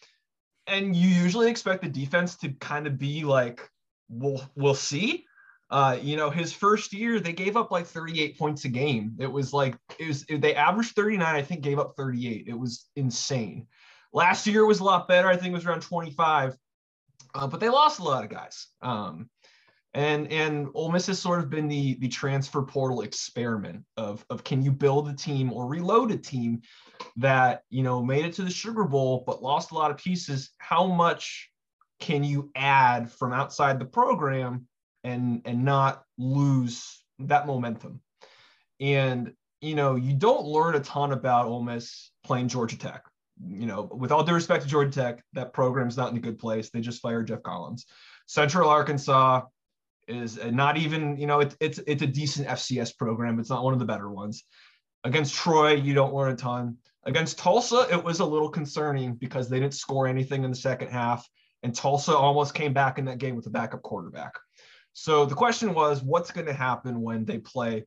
and 0.67 0.95
you 0.95 1.09
usually 1.09 1.51
expect 1.51 1.83
the 1.83 1.89
defense 1.89 2.37
to 2.39 2.51
kind 2.55 2.87
of 2.87 2.99
be 2.99 3.25
like, 3.25 3.69
we'll 4.09 4.43
we'll 4.55 4.75
see. 4.75 5.25
Uh, 5.71 5.99
you 6.01 6.17
know, 6.17 6.31
his 6.31 6.53
first 6.53 6.93
year 6.93 7.19
they 7.19 7.33
gave 7.33 7.57
up 7.57 7.71
like 7.71 7.87
38 7.87 8.39
points 8.39 8.65
a 8.65 8.69
game. 8.69 9.17
It 9.19 9.27
was 9.27 9.53
like 9.53 9.77
it 9.99 10.09
was 10.09 10.25
they 10.25 10.55
averaged 10.55 10.95
39. 10.95 11.35
I 11.35 11.43
think 11.43 11.63
gave 11.63 11.79
up 11.79 11.95
38. 11.97 12.45
It 12.47 12.59
was 12.59 12.87
insane. 12.97 13.67
Last 14.13 14.47
year 14.47 14.65
was 14.65 14.81
a 14.81 14.85
lot 14.85 15.09
better. 15.09 15.27
I 15.27 15.37
think 15.37 15.49
it 15.51 15.57
was 15.57 15.67
around 15.67 15.81
25, 15.81 16.57
uh, 17.35 17.47
but 17.49 17.59
they 17.59 17.69
lost 17.69 17.99
a 17.99 18.05
lot 18.05 18.23
of 18.23 18.31
guys. 18.31 18.69
Um, 18.81 19.29
and 19.95 20.31
and 20.33 20.69
Ole 20.75 20.91
Miss 20.91 21.07
has 21.07 21.21
sort 21.21 21.39
of 21.39 21.49
been 21.49 21.69
the 21.69 21.95
the 22.01 22.09
transfer 22.09 22.63
portal 22.63 23.03
experiment 23.03 23.85
of 23.97 24.27
of 24.29 24.43
can 24.43 24.63
you 24.63 24.73
build 24.73 25.09
a 25.09 25.15
team 25.15 25.53
or 25.53 25.67
reload 25.67 26.11
a 26.11 26.19
team 26.19 26.63
that 27.17 27.63
you 27.71 27.83
know 27.83 28.03
made 28.03 28.25
it 28.25 28.35
to 28.35 28.43
the 28.43 28.51
Sugar 28.51 28.85
Bowl 28.85 29.23
but 29.27 29.43
lost 29.43 29.71
a 29.71 29.75
lot 29.75 29.93
of 29.93 29.97
pieces. 29.97 30.51
How 30.59 30.87
much 30.87 31.51
can 32.01 32.25
you 32.25 32.51
add 32.57 33.11
from 33.11 33.33
outside 33.33 33.79
the 33.79 33.85
program 33.85 34.67
and 35.05 35.43
and 35.45 35.65
not 35.65 36.03
lose 36.19 37.05
that 37.21 37.47
momentum? 37.47 38.01
And 38.81 39.33
you 39.61 39.77
know 39.77 39.95
you 39.95 40.15
don't 40.15 40.45
learn 40.45 40.75
a 40.75 40.81
ton 40.81 41.13
about 41.13 41.47
Ole 41.47 41.63
Miss 41.63 42.11
playing 42.25 42.49
Georgia 42.49 42.79
Tech. 42.79 43.05
You 43.45 43.67
know, 43.67 43.83
with 43.83 44.13
all 44.13 44.23
due 44.23 44.35
respect 44.35 44.63
to 44.63 44.69
Georgia 44.69 44.93
Tech, 44.93 45.25
that 45.33 45.53
program's 45.53 45.97
not 45.97 46.11
in 46.11 46.17
a 46.17 46.21
good 46.21 46.39
place. 46.39 46.71
They 46.71 46.81
just 46.81 47.03
fired 47.03 47.27
Geoff 47.27 47.43
Collins. 47.43 47.85
Central 48.27 48.71
Arkansas 48.71 49.43
is 50.09 50.39
uh, 50.39 50.51
not 50.51 50.77
even, 50.77 51.17
you 51.17 51.27
know, 51.27 51.41
it's 51.41 51.57
it's 51.61 51.81
it's 51.87 52.03
a 52.03 52.07
decent 52.07 52.49
FCS 52.49 52.97
program. 52.97 53.39
It's 53.39 53.51
not 53.51 53.65
one 53.65 53.73
of 53.73 53.79
the 53.79 53.85
better 53.85 54.11
ones. 54.11 54.45
Against 55.05 55.35
Troy, 55.35 55.75
you 55.75 55.95
don't 55.95 56.15
learn 56.15 56.33
a 56.33 56.37
ton. 56.37 56.77
Against 57.05 57.39
Tulsa, 57.39 57.87
it 57.91 58.03
was 58.03 58.21
a 58.21 58.25
little 58.25 58.49
concerning 58.49 59.15
because 59.15 59.49
they 59.49 59.61
didn't 59.61 59.75
score 59.75 60.07
anything 60.07 60.45
in 60.45 60.51
the 60.51 60.57
second 60.57 60.89
half, 60.89 61.29
and 61.63 61.75
Tulsa 61.75 62.17
almost 62.17 62.55
came 62.55 62.73
back 62.73 62.99
in 62.99 63.05
that 63.07 63.19
game 63.19 63.37
with 63.37 63.47
a 63.47 63.51
backup 63.51 63.83
quarterback. 63.83 64.33
So 64.95 65.27
the 65.27 65.35
question 65.35 65.75
was, 65.75 66.03
what's 66.03 66.31
going 66.31 66.47
to 66.47 66.53
happen 66.53 67.03
when 67.03 67.25
they 67.25 67.39
play 67.39 67.85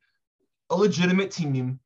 a 0.70 0.76
legitimate 0.76 1.32
team? 1.32 1.80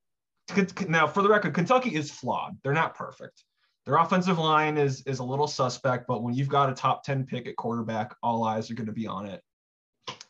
Now, 0.89 1.07
for 1.07 1.21
the 1.21 1.29
record, 1.29 1.53
Kentucky 1.53 1.95
is 1.95 2.11
flawed. 2.11 2.57
They're 2.63 2.73
not 2.73 2.95
perfect. 2.95 3.43
Their 3.85 3.97
offensive 3.97 4.37
line 4.37 4.77
is 4.77 5.01
is 5.03 5.19
a 5.19 5.23
little 5.23 5.47
suspect, 5.47 6.05
but 6.07 6.21
when 6.23 6.33
you've 6.33 6.49
got 6.49 6.69
a 6.69 6.73
top 6.73 7.03
10 7.03 7.25
pick 7.25 7.47
at 7.47 7.55
quarterback, 7.55 8.15
all 8.21 8.43
eyes 8.43 8.69
are 8.69 8.75
going 8.75 8.87
to 8.87 8.91
be 8.93 9.07
on 9.07 9.25
it. 9.25 9.41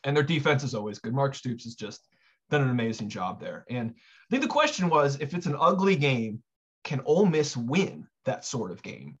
And 0.04 0.16
their 0.16 0.24
defense 0.24 0.64
is 0.64 0.74
always 0.74 0.98
good. 0.98 1.14
Mark 1.14 1.34
Stoops 1.34 1.64
has 1.64 1.74
just 1.74 2.08
done 2.50 2.62
an 2.62 2.70
amazing 2.70 3.08
job 3.08 3.40
there. 3.40 3.64
And 3.70 3.90
I 3.90 4.26
think 4.30 4.42
the 4.42 4.48
question 4.48 4.88
was 4.88 5.18
if 5.20 5.34
it's 5.34 5.46
an 5.46 5.56
ugly 5.58 5.96
game, 5.96 6.42
can 6.84 7.00
Ole 7.04 7.26
Miss 7.26 7.56
win 7.56 8.06
that 8.24 8.44
sort 8.44 8.72
of 8.72 8.82
game? 8.82 9.18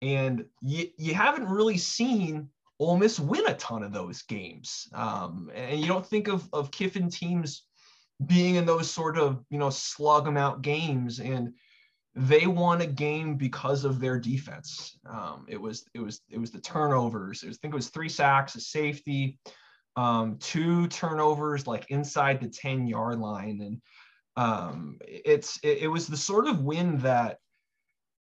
And 0.00 0.46
you, 0.62 0.88
you 0.98 1.14
haven't 1.14 1.48
really 1.48 1.78
seen 1.78 2.48
Ole 2.78 2.96
Miss 2.96 3.20
win 3.20 3.46
a 3.46 3.54
ton 3.54 3.82
of 3.82 3.92
those 3.92 4.22
games. 4.22 4.88
Um, 4.94 5.50
and 5.54 5.80
you 5.80 5.86
don't 5.86 6.06
think 6.06 6.28
of, 6.28 6.48
of 6.52 6.70
Kiffin 6.70 7.10
teams 7.10 7.64
being 8.26 8.56
in 8.56 8.66
those 8.66 8.90
sort 8.90 9.18
of, 9.18 9.44
you 9.50 9.58
know, 9.58 9.70
slug 9.70 10.24
them 10.24 10.36
out 10.36 10.62
games. 10.62 11.20
And 11.20 11.52
they 12.14 12.46
won 12.46 12.80
a 12.80 12.86
game 12.86 13.36
because 13.36 13.84
of 13.84 14.00
their 14.00 14.18
defense. 14.18 14.98
Um, 15.08 15.46
it 15.48 15.60
was, 15.60 15.84
it 15.94 16.00
was, 16.00 16.20
it 16.28 16.38
was 16.38 16.50
the 16.50 16.60
turnovers. 16.60 17.42
It 17.42 17.48
was, 17.48 17.56
I 17.56 17.60
think 17.60 17.74
it 17.74 17.76
was 17.76 17.88
three 17.88 18.08
sacks, 18.08 18.54
a 18.54 18.60
safety, 18.60 19.38
um, 19.96 20.38
two 20.38 20.88
turnovers 20.88 21.66
like 21.66 21.90
inside 21.90 22.40
the 22.40 22.48
10 22.48 22.86
yard 22.86 23.18
line. 23.18 23.60
And 23.60 23.82
um, 24.36 24.98
it's, 25.02 25.58
it, 25.62 25.82
it 25.82 25.88
was 25.88 26.06
the 26.06 26.16
sort 26.16 26.46
of 26.46 26.62
win 26.62 26.98
that, 26.98 27.38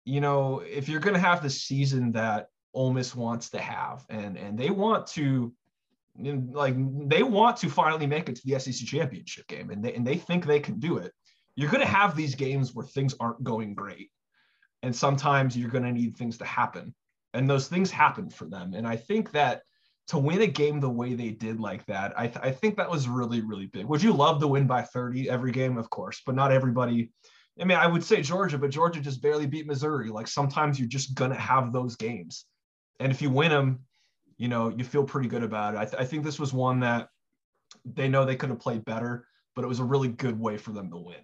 you 0.04 0.20
know, 0.20 0.60
if 0.60 0.88
you're 0.88 1.00
going 1.00 1.14
to 1.14 1.20
have 1.20 1.42
the 1.42 1.50
season 1.50 2.12
that 2.12 2.48
Ole 2.72 2.92
Miss 2.92 3.14
wants 3.14 3.50
to 3.50 3.58
have, 3.58 4.04
and, 4.08 4.38
and 4.38 4.58
they 4.58 4.70
want 4.70 5.06
to, 5.08 5.52
like 6.18 6.74
they 7.08 7.22
want 7.22 7.56
to 7.58 7.70
finally 7.70 8.06
make 8.06 8.28
it 8.28 8.36
to 8.36 8.42
the 8.44 8.58
SEC 8.58 8.86
championship 8.86 9.46
game 9.46 9.70
and 9.70 9.82
they, 9.82 9.94
and 9.94 10.06
they 10.06 10.16
think 10.16 10.44
they 10.44 10.60
can 10.60 10.78
do 10.78 10.98
it. 10.98 11.12
You're 11.54 11.70
going 11.70 11.82
to 11.82 11.86
have 11.86 12.16
these 12.16 12.34
games 12.34 12.74
where 12.74 12.86
things 12.86 13.14
aren't 13.20 13.42
going 13.44 13.74
great. 13.74 14.10
And 14.82 14.94
sometimes 14.96 15.56
you're 15.56 15.70
going 15.70 15.84
to 15.84 15.92
need 15.92 16.16
things 16.16 16.38
to 16.38 16.44
happen. 16.44 16.94
And 17.34 17.48
those 17.48 17.68
things 17.68 17.90
happen 17.90 18.30
for 18.30 18.46
them. 18.46 18.72
And 18.74 18.86
I 18.86 18.96
think 18.96 19.30
that 19.32 19.62
to 20.10 20.18
win 20.18 20.42
a 20.42 20.46
game 20.48 20.80
the 20.80 20.90
way 20.90 21.14
they 21.14 21.30
did 21.30 21.60
like 21.60 21.86
that, 21.86 22.12
I, 22.18 22.26
th- 22.26 22.44
I 22.44 22.50
think 22.50 22.76
that 22.76 22.90
was 22.90 23.06
really, 23.06 23.42
really 23.42 23.66
big. 23.66 23.86
Would 23.86 24.02
you 24.02 24.12
love 24.12 24.40
to 24.40 24.48
win 24.48 24.66
by 24.66 24.82
30 24.82 25.30
every 25.30 25.52
game? 25.52 25.78
Of 25.78 25.88
course, 25.88 26.20
but 26.26 26.34
not 26.34 26.50
everybody. 26.50 27.12
I 27.60 27.64
mean, 27.64 27.78
I 27.78 27.86
would 27.86 28.02
say 28.02 28.20
Georgia, 28.20 28.58
but 28.58 28.70
Georgia 28.70 29.00
just 29.00 29.22
barely 29.22 29.46
beat 29.46 29.68
Missouri. 29.68 30.08
Like 30.08 30.26
sometimes 30.26 30.80
you're 30.80 30.88
just 30.88 31.14
going 31.14 31.30
to 31.30 31.36
have 31.36 31.72
those 31.72 31.94
games. 31.94 32.44
And 32.98 33.12
if 33.12 33.22
you 33.22 33.30
win 33.30 33.52
them, 33.52 33.84
you 34.36 34.48
know, 34.48 34.70
you 34.70 34.82
feel 34.82 35.04
pretty 35.04 35.28
good 35.28 35.44
about 35.44 35.74
it. 35.74 35.78
I, 35.78 35.84
th- 35.84 36.02
I 36.02 36.04
think 36.04 36.24
this 36.24 36.40
was 36.40 36.52
one 36.52 36.80
that 36.80 37.06
they 37.84 38.08
know 38.08 38.24
they 38.24 38.34
could 38.34 38.50
have 38.50 38.58
played 38.58 38.84
better, 38.84 39.28
but 39.54 39.64
it 39.64 39.68
was 39.68 39.78
a 39.78 39.84
really 39.84 40.08
good 40.08 40.40
way 40.40 40.56
for 40.56 40.72
them 40.72 40.90
to 40.90 40.96
win. 40.96 41.22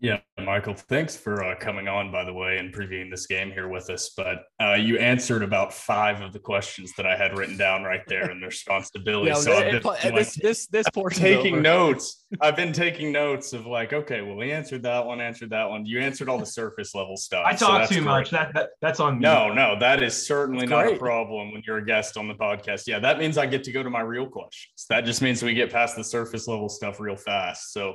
Yeah, 0.00 0.18
Michael, 0.44 0.74
thanks 0.74 1.16
for 1.16 1.42
uh, 1.42 1.56
coming 1.58 1.88
on, 1.88 2.12
by 2.12 2.24
the 2.24 2.32
way, 2.32 2.58
and 2.58 2.74
previewing 2.74 3.10
this 3.10 3.26
game 3.26 3.50
here 3.50 3.68
with 3.68 3.88
us. 3.88 4.10
But 4.14 4.42
uh, 4.60 4.74
you 4.74 4.98
answered 4.98 5.42
about 5.42 5.72
five 5.72 6.20
of 6.20 6.32
the 6.32 6.38
questions 6.40 6.92
that 6.96 7.06
I 7.06 7.16
had 7.16 7.38
written 7.38 7.56
down 7.56 7.84
right 7.84 8.02
there 8.06 8.30
in 8.30 8.40
response 8.40 8.90
to 8.90 8.98
Billy. 8.98 9.28
Yeah, 9.28 9.34
so 9.34 9.52
it- 9.52 9.56
I've 9.56 9.64
been, 9.70 9.76
it- 9.76 9.84
like, 9.84 10.14
this 10.14 10.34
this 10.34 10.66
this 10.66 10.90
portion 10.90 11.22
taking 11.22 11.62
notes. 11.62 12.26
I've 12.40 12.56
been 12.56 12.72
taking 12.72 13.12
notes 13.12 13.52
of 13.52 13.64
like, 13.66 13.92
okay, 13.92 14.20
well, 14.20 14.36
we 14.36 14.52
answered 14.52 14.82
that 14.82 15.06
one, 15.06 15.20
answered 15.20 15.50
that 15.50 15.70
one. 15.70 15.86
You 15.86 16.00
answered 16.00 16.28
all 16.28 16.38
the 16.38 16.44
surface 16.44 16.94
level 16.94 17.16
stuff. 17.16 17.44
I 17.46 17.54
talk 17.54 17.78
that's 17.78 17.90
too 17.90 17.96
great. 17.96 18.04
much. 18.04 18.30
That, 18.30 18.52
that 18.54 18.70
that's 18.82 19.00
on 19.00 19.14
me. 19.14 19.20
No, 19.20 19.54
no, 19.54 19.78
that 19.78 20.02
is 20.02 20.26
certainly 20.26 20.66
not 20.66 20.86
a 20.86 20.96
problem 20.96 21.52
when 21.52 21.62
you're 21.66 21.78
a 21.78 21.86
guest 21.86 22.16
on 22.18 22.28
the 22.28 22.34
podcast. 22.34 22.86
Yeah, 22.86 22.98
that 22.98 23.18
means 23.18 23.38
I 23.38 23.46
get 23.46 23.64
to 23.64 23.72
go 23.72 23.82
to 23.82 23.88
my 23.90 24.00
real 24.00 24.26
questions. 24.26 24.84
That 24.90 25.04
just 25.06 25.22
means 25.22 25.42
we 25.42 25.54
get 25.54 25.72
past 25.72 25.96
the 25.96 26.04
surface 26.04 26.46
level 26.48 26.68
stuff 26.68 27.00
real 27.00 27.16
fast. 27.16 27.72
So, 27.72 27.94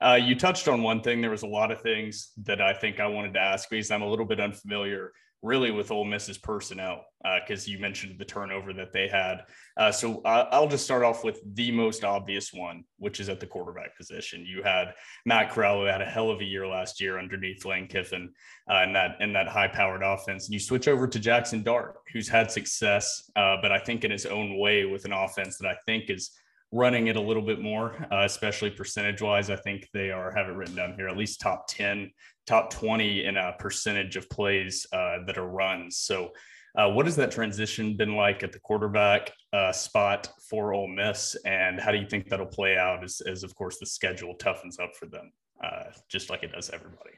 uh, 0.00 0.18
you 0.20 0.34
touched 0.34 0.68
on 0.68 0.82
one 0.82 1.02
thing. 1.02 1.20
There 1.20 1.30
was 1.30 1.42
a 1.42 1.46
lot 1.46 1.70
of 1.70 1.80
things 1.80 2.32
that 2.44 2.60
I 2.60 2.72
think 2.72 3.00
I 3.00 3.06
wanted 3.06 3.34
to 3.34 3.40
ask 3.40 3.68
because 3.68 3.90
I'm 3.90 4.02
a 4.02 4.08
little 4.08 4.26
bit 4.26 4.40
unfamiliar, 4.40 5.12
really, 5.42 5.70
with 5.70 5.90
Ole 5.90 6.04
Miss's 6.04 6.38
personnel. 6.38 7.04
Because 7.24 7.66
you 7.66 7.80
mentioned 7.80 8.16
the 8.16 8.24
turnover 8.24 8.72
that 8.72 8.92
they 8.92 9.08
had. 9.08 9.42
Uh, 9.76 9.90
so 9.90 10.22
I'll 10.24 10.68
just 10.68 10.84
start 10.84 11.02
off 11.02 11.24
with 11.24 11.40
the 11.54 11.72
most 11.72 12.04
obvious 12.04 12.52
one, 12.52 12.84
which 12.96 13.18
is 13.18 13.28
at 13.28 13.40
the 13.40 13.46
quarterback 13.46 13.96
position. 13.96 14.46
You 14.46 14.62
had 14.62 14.94
Matt 15.26 15.50
Corral, 15.50 15.80
who 15.80 15.86
had 15.86 16.00
a 16.00 16.06
hell 16.06 16.30
of 16.30 16.40
a 16.40 16.44
year 16.44 16.66
last 16.66 17.00
year 17.00 17.18
underneath 17.18 17.64
Lane 17.64 17.88
Kiffin 17.88 18.32
uh, 18.70 18.82
in 18.84 18.92
that 18.92 19.20
in 19.20 19.32
that 19.32 19.48
high 19.48 19.66
powered 19.66 20.04
offense. 20.04 20.46
And 20.46 20.54
you 20.54 20.60
switch 20.60 20.86
over 20.86 21.08
to 21.08 21.18
Jaxson 21.18 21.64
Dart, 21.64 21.96
who's 22.12 22.28
had 22.28 22.52
success, 22.52 23.28
uh, 23.34 23.56
but 23.60 23.72
I 23.72 23.80
think 23.80 24.04
in 24.04 24.12
his 24.12 24.26
own 24.26 24.56
way 24.56 24.84
with 24.84 25.04
an 25.04 25.12
offense 25.12 25.58
that 25.58 25.68
I 25.68 25.76
think 25.84 26.08
is 26.08 26.30
running 26.72 27.06
it 27.06 27.16
a 27.16 27.20
little 27.20 27.42
bit 27.42 27.60
more, 27.60 27.94
uh, 28.12 28.24
especially 28.24 28.70
percentage 28.70 29.22
wise. 29.22 29.50
I 29.50 29.56
think 29.56 29.88
they 29.92 30.10
are 30.10 30.30
have 30.30 30.48
it 30.48 30.52
written 30.52 30.74
down 30.74 30.94
here 30.94 31.08
at 31.08 31.16
least 31.16 31.40
top 31.40 31.66
ten, 31.68 32.10
top 32.46 32.70
twenty 32.70 33.24
in 33.24 33.36
a 33.36 33.54
percentage 33.58 34.16
of 34.16 34.28
plays 34.30 34.86
uh, 34.92 35.18
that 35.26 35.38
are 35.38 35.48
runs. 35.48 35.98
So. 35.98 36.32
Uh, 36.76 36.88
what 36.88 37.06
has 37.06 37.16
that 37.16 37.32
transition 37.32 37.96
been 37.96 38.14
like 38.14 38.44
at 38.44 38.52
the 38.52 38.60
quarterback 38.60 39.32
uh, 39.52 39.72
spot 39.72 40.28
for 40.48 40.72
Ole 40.74 40.86
Miss, 40.86 41.34
and 41.44 41.80
how 41.80 41.90
do 41.90 41.98
you 41.98 42.06
think 42.06 42.28
that'll 42.28 42.46
play 42.46 42.76
out 42.76 43.02
as, 43.02 43.20
as 43.22 43.42
of 43.42 43.52
course, 43.54 43.78
the 43.78 43.86
schedule 43.86 44.36
toughens 44.36 44.78
up 44.78 44.94
for 44.94 45.06
them, 45.06 45.32
uh, 45.64 45.84
just 46.08 46.30
like 46.30 46.44
it 46.44 46.52
does 46.52 46.70
everybody? 46.70 47.10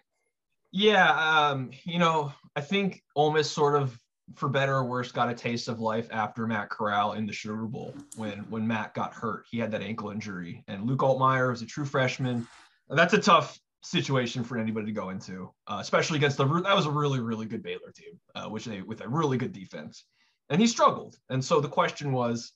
Yeah, 0.71 1.11
um, 1.11 1.73
you 1.85 1.99
know, 1.99 2.33
I 2.57 2.63
think 2.63 3.03
Ole 3.17 3.33
Miss 3.33 3.51
sort 3.51 3.75
of, 3.75 3.99
for 4.37 4.49
better 4.49 4.77
or 4.77 4.85
worse, 4.85 5.13
got 5.13 5.31
a 5.31 5.35
taste 5.35 5.69
of 5.69 5.81
life 5.81 6.09
after 6.11 6.47
Matt 6.47 6.71
Corral 6.71 7.13
in 7.13 7.27
the 7.27 7.33
Sugar 7.33 7.67
Bowl 7.67 7.95
when 8.17 8.39
when 8.51 8.67
Matt 8.67 8.95
got 8.95 9.15
hurt. 9.15 9.45
He 9.51 9.59
had 9.59 9.71
that 9.73 9.83
ankle 9.83 10.11
injury, 10.11 10.65
and 10.69 10.87
Luke 10.87 11.01
Altmyer 11.01 11.51
was 11.51 11.63
a 11.63 11.67
true 11.67 11.85
freshman. 11.85 12.47
That's 12.89 13.15
a 13.15 13.19
tough 13.19 13.59
situation 13.83 14.45
for 14.45 14.59
anybody 14.59 14.87
to 14.87 14.93
go 14.93 15.11
into, 15.11 15.51
uh, 15.67 15.79
especially 15.81 16.19
against 16.19 16.37
the 16.37 16.45
that 16.45 16.77
was 16.77 16.87
a 16.87 16.91
really 16.91 17.21
really 17.21 17.47
good 17.47 17.63
Baylor 17.63 17.93
team, 17.95 18.21
uh, 18.35 18.49
which 18.49 18.65
they 18.65 18.83
with 18.83 19.01
a 19.01 19.09
really 19.09 19.37
good 19.37 19.53
defense, 19.53 20.05
and 20.49 20.61
he 20.61 20.67
struggled. 20.67 21.17
And 21.29 21.45
so 21.45 21.61
the 21.61 21.69
question 21.69 22.13
was, 22.13 22.53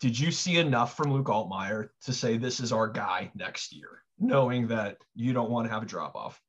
did 0.00 0.18
you 0.18 0.30
see 0.30 0.56
enough 0.56 0.96
from 0.96 1.12
Luke 1.12 1.26
Altmyer 1.26 1.88
to 2.02 2.12
say 2.12 2.36
this 2.36 2.60
is 2.60 2.72
our 2.72 2.88
guy 2.88 3.30
next 3.34 3.74
year, 3.74 4.02
knowing 4.18 4.68
that 4.68 4.98
you 5.14 5.32
don't 5.32 5.50
want 5.50 5.66
to 5.66 5.72
have 5.72 5.82
a 5.82 5.86
drop 5.86 6.14
off? 6.16 6.40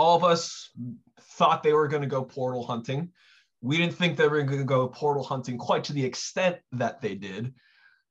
all 0.00 0.16
of 0.16 0.24
us 0.24 0.70
thought 1.20 1.62
they 1.62 1.74
were 1.74 1.88
going 1.88 2.02
to 2.02 2.08
go 2.08 2.24
portal 2.24 2.64
hunting. 2.64 3.10
We 3.62 3.76
didn't 3.76 3.94
think 3.94 4.16
they 4.16 4.28
were 4.28 4.42
going 4.42 4.58
to 4.58 4.64
go 4.64 4.88
portal 4.88 5.22
hunting 5.22 5.58
quite 5.58 5.84
to 5.84 5.92
the 5.92 6.04
extent 6.04 6.56
that 6.72 7.00
they 7.00 7.14
did. 7.14 7.54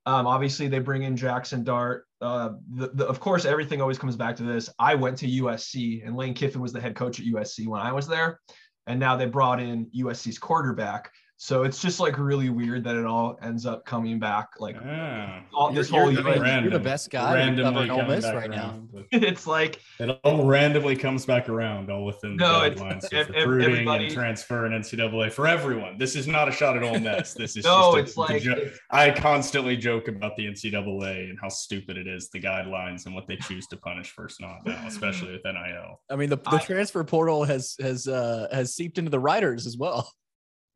Um, 0.06 0.28
obviously, 0.28 0.68
they 0.68 0.80
bring 0.80 1.04
in 1.04 1.16
Jaxson 1.16 1.64
Dart. 1.64 2.06
Uh, 2.22 2.52
the, 2.74 2.88
the, 2.94 3.08
of 3.08 3.20
course, 3.20 3.46
everything 3.46 3.82
always 3.82 4.00
comes 4.00 4.16
back 4.16 4.36
to 4.38 4.44
this. 4.44 4.70
I 4.80 4.96
went 4.96 5.18
to 5.20 5.28
USC, 5.28 6.06
and 6.06 6.16
Lane 6.16 6.34
Kiffin 6.34 6.62
was 6.62 6.74
the 6.74 6.82
head 6.82 6.96
coach 6.96 7.20
at 7.20 7.26
USC 7.26 7.68
when 7.68 7.82
I 7.82 7.92
was 7.92 8.08
there. 8.08 8.40
And 8.88 9.00
now 9.00 9.16
they 9.16 9.26
brought 9.26 9.60
in 9.60 9.90
USC's 9.96 10.40
quarterback. 10.40 11.12
So 11.42 11.64
it's 11.64 11.82
just 11.82 12.02
like 12.02 12.18
really 12.20 12.50
weird 12.50 12.84
that 12.84 12.98
it 12.98 13.06
all 13.06 13.40
ends 13.42 13.66
up 13.66 13.86
coming 13.86 14.20
back. 14.20 14.50
Like 14.60 14.76
Ah. 14.84 15.42
all, 15.54 15.72
this 15.72 15.90
You're- 15.90 16.02
whole 16.04 16.12
you're- 16.12 16.36
year. 16.36 16.60
you're 16.64 16.70
the 16.70 16.80
best 16.82 17.10
guy 17.10 17.34
randomly 17.34 17.88
covering 17.88 17.92
Ole 17.92 17.98
coming 18.00 18.16
Miss 18.18 18.26
right 18.26 18.50
now. 18.50 18.58
around, 18.72 18.90
but 18.92 19.06
it's 19.14 19.48
like 19.48 19.80
It 20.00 20.10
all 20.26 20.46
randomly 20.46 20.98
comes 20.98 21.26
back 21.26 21.48
around, 21.48 21.90
all 21.90 22.04
within 22.04 22.36
the 22.36 22.44
No, 22.44 22.66
it's- 22.66 22.78
guidelines 22.82 23.14
ev- 23.14 23.30
of 23.30 23.36
ev- 23.38 23.48
recruiting 23.48 23.88
and 23.88 24.12
transfer 24.12 24.66
and 24.66 24.76
NCAA 24.84 25.32
for 25.32 25.48
everyone. 25.48 25.98
This 25.98 26.18
is 26.18 26.28
not 26.28 26.50
a 26.50 26.52
shot 26.52 26.76
at 26.76 26.84
Ole 26.84 27.00
Miss. 27.00 27.34
This 27.34 27.56
is 27.56 27.64
no, 27.64 27.96
just 27.96 27.96
a- 27.96 28.00
it's 28.02 28.18
like 28.18 28.30
the 28.30 28.40
jo- 28.42 28.72
I 28.92 29.10
constantly 29.12 29.78
joke 29.78 30.10
about 30.10 30.36
the 30.36 30.46
NCAA 30.46 31.30
and 31.30 31.40
how 31.42 31.48
stupid 31.48 31.96
it 31.98 32.06
is, 32.06 32.30
the 32.32 32.42
guidelines 32.42 33.06
and 33.06 33.16
what 33.16 33.28
they 33.28 33.38
choose 33.38 33.66
to 33.68 33.78
punish 33.78 34.12
first 34.12 34.42
not 34.42 34.66
now, 34.66 34.84
especially 34.86 35.32
with 35.32 35.46
NIL. 35.46 36.02
I 36.12 36.18
mean, 36.18 36.30
the, 36.30 36.36
the 36.36 36.50
I- 36.56 36.60
transfer 36.60 37.02
portal 37.06 37.46
has 37.46 37.78
has 37.80 38.10
uh, 38.10 38.50
has 38.52 38.76
seeped 38.76 38.98
into 38.98 39.10
the 39.10 39.22
writers 39.22 39.66
as 39.66 39.78
well. 39.78 40.12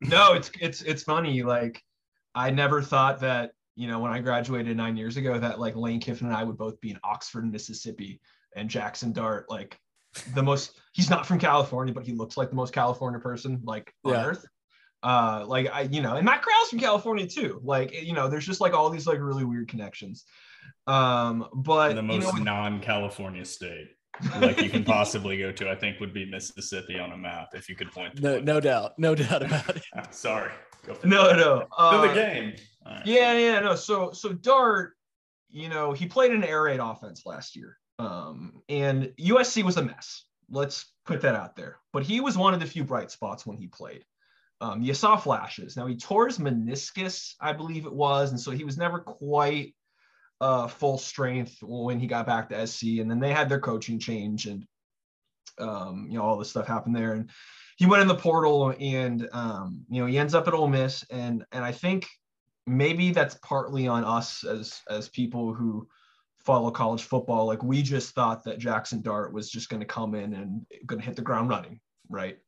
No 0.00 0.34
it's 0.34 0.50
it's 0.60 0.82
it's 0.82 1.02
funny 1.02 1.42
like 1.42 1.82
i 2.34 2.50
never 2.50 2.82
thought 2.82 3.20
that 3.20 3.52
you 3.76 3.88
know 3.88 3.98
when 3.98 4.12
i 4.12 4.18
graduated 4.18 4.76
nine 4.76 4.96
years 4.96 5.16
ago 5.16 5.38
that 5.38 5.58
like 5.60 5.76
lane 5.76 6.00
kiffin 6.00 6.26
and 6.26 6.36
i 6.36 6.44
would 6.44 6.58
both 6.58 6.80
be 6.80 6.90
in 6.90 6.98
oxford 7.04 7.50
mississippi 7.50 8.20
and 8.56 8.68
jaxson 8.68 9.12
dart 9.12 9.48
like 9.48 9.78
the 10.34 10.42
most 10.42 10.78
he's 10.92 11.10
not 11.10 11.26
from 11.26 11.38
california 11.38 11.94
but 11.94 12.04
he 12.04 12.12
looks 12.12 12.36
like 12.36 12.50
the 12.50 12.56
most 12.56 12.72
california 12.74 13.18
person 13.20 13.60
like 13.64 13.92
on 14.04 14.12
Yeah. 14.12 14.24
earth. 14.26 14.46
Uh 15.02 15.44
like 15.46 15.68
i 15.72 15.82
you 15.82 16.00
know 16.02 16.16
and 16.16 16.24
matt 16.24 16.42
Corral's 16.42 16.70
from 16.70 16.78
california 16.78 17.26
too. 17.26 17.60
Like 17.62 17.92
you 17.92 18.14
know 18.14 18.28
there's 18.28 18.46
just 18.46 18.60
like 18.60 18.72
all 18.74 18.90
these 18.90 19.06
like 19.06 19.20
really 19.20 19.44
weird 19.44 19.68
connections. 19.68 20.24
Um 20.86 21.46
but 21.54 21.94
the 21.94 22.02
you 22.02 22.18
know, 22.20 22.32
most 22.32 22.38
non-California 22.42 23.44
state 23.44 23.93
like 24.40 24.60
you 24.60 24.70
can 24.70 24.84
possibly 24.98 25.38
go 25.38 25.52
to, 25.52 25.70
I 25.70 25.74
think 25.74 26.00
would 26.00 26.12
be 26.14 26.24
Mississippi 26.24 26.98
on 26.98 27.12
a 27.12 27.16
map 27.16 27.48
if 27.54 27.68
you 27.68 27.74
could 27.76 27.90
point 27.92 28.20
No, 28.20 28.34
one. 28.36 28.44
no 28.44 28.60
doubt, 28.60 28.98
no 28.98 29.14
doubt 29.14 29.42
about 29.42 29.76
it. 29.76 29.84
Ah, 29.96 30.06
Sorry. 30.10 30.52
Go 30.86 30.94
for 30.94 31.06
no 31.06 31.32
no 31.32 31.58
it. 31.60 31.68
uh, 31.78 32.02
to 32.02 32.08
the 32.08 32.14
game. 32.14 32.54
All 32.86 32.92
right. 32.92 33.06
Yeah, 33.06 33.36
yeah, 33.38 33.60
no. 33.60 33.74
So 33.74 34.12
so 34.12 34.32
Dart, 34.32 34.92
you 35.48 35.68
know, 35.68 35.92
he 35.92 36.06
played 36.06 36.32
an 36.32 36.44
air 36.44 36.62
raid 36.62 36.80
offense 36.80 37.24
last 37.24 37.56
year. 37.56 37.78
Um, 37.98 38.60
and 38.68 39.12
USC 39.20 39.62
was 39.62 39.76
a 39.76 39.82
mess. 39.84 40.24
Let's 40.50 40.92
put 41.06 41.20
that 41.22 41.34
out 41.36 41.56
there. 41.56 41.78
But 41.92 42.02
he 42.02 42.20
was 42.20 42.36
one 42.36 42.52
of 42.54 42.60
the 42.60 42.66
few 42.66 42.84
bright 42.84 43.10
spots 43.10 43.46
when 43.46 43.56
he 43.56 43.66
played. 43.68 44.04
Um, 44.60 44.82
you 44.82 44.94
saw 44.94 45.16
flashes. 45.16 45.76
Now 45.76 45.86
he 45.86 45.96
tore 45.96 46.26
his 46.26 46.38
meniscus, 46.38 47.34
I 47.40 47.52
believe 47.52 47.86
it 47.86 47.92
was, 47.92 48.30
and 48.30 48.40
so 48.40 48.50
he 48.50 48.64
was 48.64 48.76
never 48.76 48.98
quite 48.98 49.74
uh 50.40 50.66
full 50.66 50.98
strength 50.98 51.56
when 51.62 51.98
he 51.98 52.06
got 52.06 52.26
back 52.26 52.48
to 52.48 52.66
SC. 52.66 52.98
And 53.00 53.10
then 53.10 53.20
they 53.20 53.32
had 53.32 53.48
their 53.48 53.60
coaching 53.60 53.98
change 53.98 54.46
and 54.46 54.66
um, 55.58 56.06
you 56.10 56.18
know, 56.18 56.24
all 56.24 56.36
this 56.36 56.50
stuff 56.50 56.66
happened 56.66 56.96
there. 56.96 57.12
And 57.12 57.30
he 57.76 57.86
went 57.86 58.02
in 58.02 58.08
the 58.08 58.14
portal 58.14 58.74
and 58.80 59.28
um, 59.32 59.84
you 59.88 60.00
know, 60.00 60.06
he 60.06 60.18
ends 60.18 60.34
up 60.34 60.48
at 60.48 60.54
Ole 60.54 60.68
Miss. 60.68 61.04
And 61.10 61.44
and 61.52 61.64
I 61.64 61.72
think 61.72 62.08
maybe 62.66 63.10
that's 63.10 63.36
partly 63.36 63.86
on 63.86 64.04
us 64.04 64.44
as 64.44 64.80
as 64.88 65.08
people 65.08 65.52
who 65.52 65.86
follow 66.38 66.70
college 66.70 67.02
football 67.02 67.46
like 67.46 67.62
we 67.62 67.82
just 67.82 68.14
thought 68.14 68.44
that 68.44 68.58
jaxson 68.58 69.02
dart 69.02 69.32
was 69.32 69.50
just 69.50 69.68
going 69.68 69.80
to 69.80 69.86
come 69.86 70.14
in 70.14 70.34
and 70.34 70.66
going 70.86 70.98
to 70.98 71.04
hit 71.04 71.16
the 71.16 71.22
ground 71.22 71.48
running 71.48 71.80
right 72.08 72.38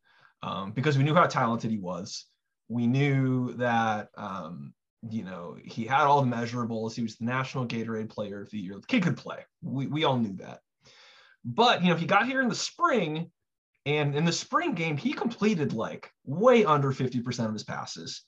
um, 0.43 0.71
because 0.73 0.99
we 0.99 1.05
knew 1.05 1.15
how 1.15 1.27
talented 1.27 1.71
he 1.71 1.79
was 1.79 2.27
we 2.69 2.87
knew 2.87 3.53
that 3.55 4.09
um, 4.17 4.73
you 5.09 5.25
know 5.25 5.57
he 5.65 5.85
had 5.85 6.03
all 6.03 6.23
the 6.23 6.37
measurables. 6.37 6.95
He 6.95 7.03
was 7.03 7.17
the 7.17 7.25
national 7.25 7.67
gatorade 7.67 8.09
player 8.09 8.41
of 8.41 8.51
the 8.51 8.59
year. 8.59 8.75
The 8.75 8.87
kid 8.87 9.03
could 9.03 9.17
play. 9.17 9.45
We, 9.63 9.87
we 9.87 10.05
all 10.05 10.19
knew 10.19 10.37
that. 10.37 10.61
But 11.45 11.83
you 11.83 11.91
know 11.91 11.97
he 11.97 12.07
got 12.07 12.27
here 12.27 12.41
in 12.41 12.49
the 12.49 12.55
spring 12.55 13.31
and 13.87 14.15
in 14.17 14.25
the 14.25 14.33
spring 14.33 14.75
game 14.75 14.97
he 14.97 15.13
completed 15.13 15.73
like 15.73 16.11
way 16.25 16.65
under 16.65 16.93
50% 16.93 17.47
of 17.47 17.53
his 17.53 17.65
passes. 17.65 18.23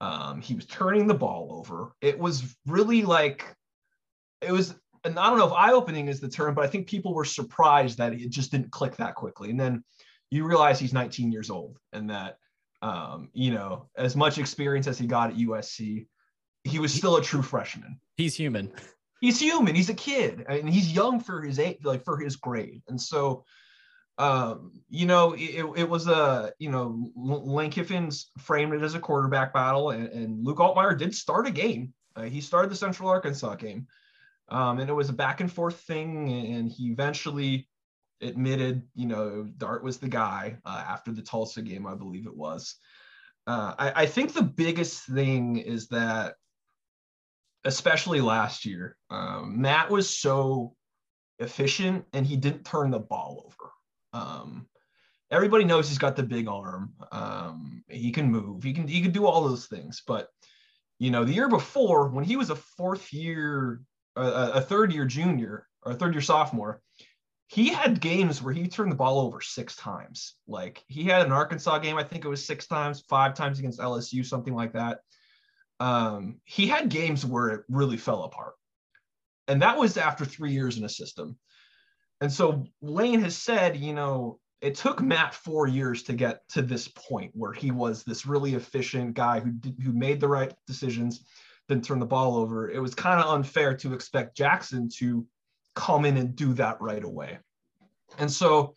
Um, 0.00 0.40
he 0.40 0.54
was 0.54 0.66
turning 0.66 1.06
the 1.06 1.14
ball 1.14 1.48
over. 1.52 1.94
It 2.00 2.18
was 2.18 2.56
really 2.66 3.02
like, 3.02 3.54
it 4.40 4.50
was, 4.50 4.74
and 5.04 5.18
I 5.18 5.28
don't 5.28 5.38
know 5.38 5.46
if 5.46 5.52
eye 5.52 5.72
opening 5.72 6.08
is 6.08 6.20
the 6.20 6.28
term, 6.28 6.54
but 6.54 6.64
I 6.64 6.68
think 6.68 6.88
people 6.88 7.14
were 7.14 7.24
surprised 7.24 7.98
that 7.98 8.12
it 8.12 8.30
just 8.30 8.50
didn't 8.50 8.72
click 8.72 8.96
that 8.96 9.14
quickly. 9.14 9.50
And 9.50 9.60
then 9.60 9.84
you 10.30 10.44
realize 10.44 10.80
he's 10.80 10.92
19 10.92 11.30
years 11.30 11.50
old 11.50 11.78
and 11.92 12.10
that, 12.10 12.38
um, 12.84 13.30
you 13.32 13.50
know, 13.50 13.88
as 13.96 14.14
much 14.14 14.36
experience 14.36 14.86
as 14.86 14.98
he 14.98 15.06
got 15.06 15.30
at 15.30 15.36
USC, 15.36 16.06
he 16.64 16.78
was 16.78 16.92
still 16.92 17.16
a 17.16 17.22
true 17.22 17.40
freshman. 17.40 17.98
He's 18.18 18.34
human. 18.34 18.72
He's 19.22 19.40
human. 19.40 19.74
He's 19.74 19.88
a 19.88 19.94
kid, 19.94 20.44
and 20.46 20.68
he's 20.68 20.92
young 20.92 21.18
for 21.18 21.40
his 21.40 21.58
age, 21.58 21.78
like 21.82 22.04
for 22.04 22.18
his 22.18 22.36
grade. 22.36 22.82
And 22.86 23.00
so, 23.00 23.44
um, 24.18 24.82
you 24.90 25.06
know, 25.06 25.32
it, 25.32 25.64
it 25.76 25.88
was 25.88 26.08
a, 26.08 26.52
you 26.58 26.70
know, 26.70 27.10
Lane 27.16 27.70
Kiffin's 27.70 28.30
framed 28.38 28.74
it 28.74 28.82
as 28.82 28.94
a 28.94 29.00
quarterback 29.00 29.54
battle, 29.54 29.90
and, 29.90 30.08
and 30.08 30.44
Luke 30.44 30.58
Altmyer 30.58 30.98
did 30.98 31.14
start 31.14 31.46
a 31.46 31.50
game. 31.50 31.94
Uh, 32.14 32.24
he 32.24 32.42
started 32.42 32.70
the 32.70 32.76
Central 32.76 33.08
Arkansas 33.08 33.54
game, 33.54 33.86
um, 34.50 34.78
and 34.78 34.90
it 34.90 34.94
was 34.94 35.08
a 35.08 35.14
back 35.14 35.40
and 35.40 35.50
forth 35.50 35.80
thing, 35.80 36.30
and 36.30 36.70
he 36.70 36.88
eventually 36.88 37.66
admitted, 38.20 38.82
you 38.94 39.06
know, 39.06 39.48
Dart 39.56 39.82
was 39.82 39.98
the 39.98 40.08
guy 40.08 40.58
uh, 40.64 40.84
after 40.88 41.12
the 41.12 41.22
Tulsa 41.22 41.62
game, 41.62 41.86
I 41.86 41.94
believe 41.94 42.26
it 42.26 42.36
was. 42.36 42.76
Uh, 43.46 43.74
I, 43.78 44.02
I 44.02 44.06
think 44.06 44.32
the 44.32 44.42
biggest 44.42 45.04
thing 45.04 45.58
is 45.58 45.88
that, 45.88 46.34
especially 47.64 48.20
last 48.20 48.64
year, 48.64 48.96
um, 49.10 49.60
Matt 49.60 49.90
was 49.90 50.08
so 50.08 50.74
efficient 51.38 52.04
and 52.12 52.26
he 52.26 52.36
didn't 52.36 52.64
turn 52.64 52.90
the 52.90 52.98
ball 52.98 53.44
over. 53.46 53.72
Um, 54.12 54.66
everybody 55.30 55.64
knows 55.64 55.88
he's 55.88 55.98
got 55.98 56.16
the 56.16 56.22
big 56.22 56.48
arm. 56.48 56.94
Um, 57.12 57.82
he 57.88 58.12
can 58.12 58.30
move. 58.30 58.62
He 58.62 58.72
can 58.72 58.86
he 58.86 59.02
can 59.02 59.10
do 59.10 59.26
all 59.26 59.46
those 59.46 59.66
things. 59.66 60.02
But 60.06 60.28
you 60.98 61.10
know, 61.10 61.24
the 61.24 61.32
year 61.32 61.48
before, 61.48 62.08
when 62.08 62.24
he 62.24 62.36
was 62.36 62.50
a 62.50 62.56
fourth 62.56 63.12
year, 63.12 63.80
uh, 64.16 64.52
a 64.54 64.60
third 64.60 64.92
year 64.92 65.04
junior 65.04 65.66
or 65.82 65.92
a 65.92 65.94
third 65.94 66.14
year 66.14 66.22
sophomore, 66.22 66.80
he 67.46 67.68
had 67.68 68.00
games 68.00 68.42
where 68.42 68.54
he 68.54 68.68
turned 68.68 68.90
the 68.90 68.96
ball 68.96 69.20
over 69.20 69.40
six 69.40 69.76
times. 69.76 70.34
Like 70.46 70.82
he 70.88 71.04
had 71.04 71.26
an 71.26 71.32
Arkansas 71.32 71.78
game, 71.78 71.96
I 71.96 72.04
think 72.04 72.24
it 72.24 72.28
was 72.28 72.44
six 72.44 72.66
times, 72.66 73.04
five 73.08 73.34
times 73.34 73.58
against 73.58 73.80
LSU, 73.80 74.24
something 74.24 74.54
like 74.54 74.72
that. 74.72 75.00
Um, 75.80 76.40
he 76.44 76.66
had 76.66 76.88
games 76.88 77.24
where 77.24 77.48
it 77.48 77.64
really 77.68 77.96
fell 77.96 78.24
apart. 78.24 78.54
And 79.48 79.60
that 79.62 79.78
was 79.78 79.98
after 79.98 80.24
three 80.24 80.52
years 80.52 80.78
in 80.78 80.84
a 80.84 80.88
system. 80.88 81.36
And 82.20 82.32
so 82.32 82.66
Lane 82.80 83.20
has 83.20 83.36
said, 83.36 83.76
you 83.76 83.92
know, 83.92 84.38
it 84.62 84.76
took 84.76 85.02
Matt 85.02 85.34
four 85.34 85.66
years 85.66 86.04
to 86.04 86.14
get 86.14 86.40
to 86.50 86.62
this 86.62 86.88
point 86.88 87.32
where 87.34 87.52
he 87.52 87.70
was 87.70 88.02
this 88.02 88.24
really 88.24 88.54
efficient 88.54 89.14
guy 89.14 89.40
who 89.40 89.50
did, 89.50 89.76
who 89.82 89.92
made 89.92 90.20
the 90.20 90.28
right 90.28 90.54
decisions, 90.66 91.22
didn't 91.68 91.84
turn 91.84 91.98
the 91.98 92.06
ball 92.06 92.36
over. 92.36 92.70
It 92.70 92.80
was 92.80 92.94
kind 92.94 93.20
of 93.20 93.34
unfair 93.34 93.76
to 93.76 93.92
expect 93.92 94.38
Jaxson 94.38 94.90
to 94.96 95.26
come 95.74 96.04
in 96.04 96.16
and 96.16 96.36
do 96.36 96.52
that 96.54 96.80
right 96.80 97.02
away. 97.02 97.38
And 98.18 98.30
so 98.30 98.74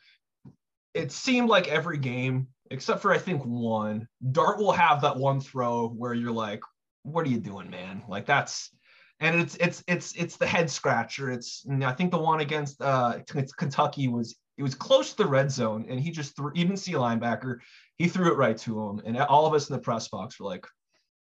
it 0.93 1.11
seemed 1.11 1.49
like 1.49 1.67
every 1.67 1.97
game, 1.97 2.47
except 2.71 3.01
for 3.01 3.13
I 3.13 3.17
think 3.17 3.43
one, 3.43 4.07
Dart 4.31 4.57
will 4.57 4.71
have 4.71 5.01
that 5.01 5.17
one 5.17 5.39
throw 5.39 5.89
where 5.89 6.13
you're 6.13 6.31
like, 6.31 6.61
what 7.03 7.25
are 7.25 7.29
you 7.29 7.39
doing, 7.39 7.69
man? 7.69 8.03
Like 8.07 8.25
that's 8.25 8.71
and 9.19 9.39
it's 9.39 9.55
it's 9.55 9.83
it's 9.87 10.13
it's 10.15 10.37
the 10.37 10.47
head 10.47 10.69
scratcher. 10.69 11.31
It's 11.31 11.65
I 11.83 11.93
think 11.93 12.11
the 12.11 12.17
one 12.17 12.39
against 12.39 12.81
uh 12.81 13.19
Kentucky 13.27 14.07
was 14.07 14.35
it 14.57 14.63
was 14.63 14.75
close 14.75 15.11
to 15.11 15.17
the 15.17 15.29
red 15.29 15.51
zone, 15.51 15.85
and 15.87 15.99
he 15.99 16.11
just 16.11 16.35
threw 16.35 16.51
even 16.55 16.77
see 16.77 16.93
a 16.93 16.97
linebacker, 16.97 17.59
he 17.97 18.07
threw 18.07 18.31
it 18.31 18.37
right 18.37 18.57
to 18.59 18.87
him, 18.87 19.01
and 19.05 19.17
all 19.17 19.45
of 19.45 19.53
us 19.53 19.69
in 19.69 19.75
the 19.75 19.81
press 19.81 20.07
box 20.07 20.39
were 20.39 20.47
like, 20.47 20.65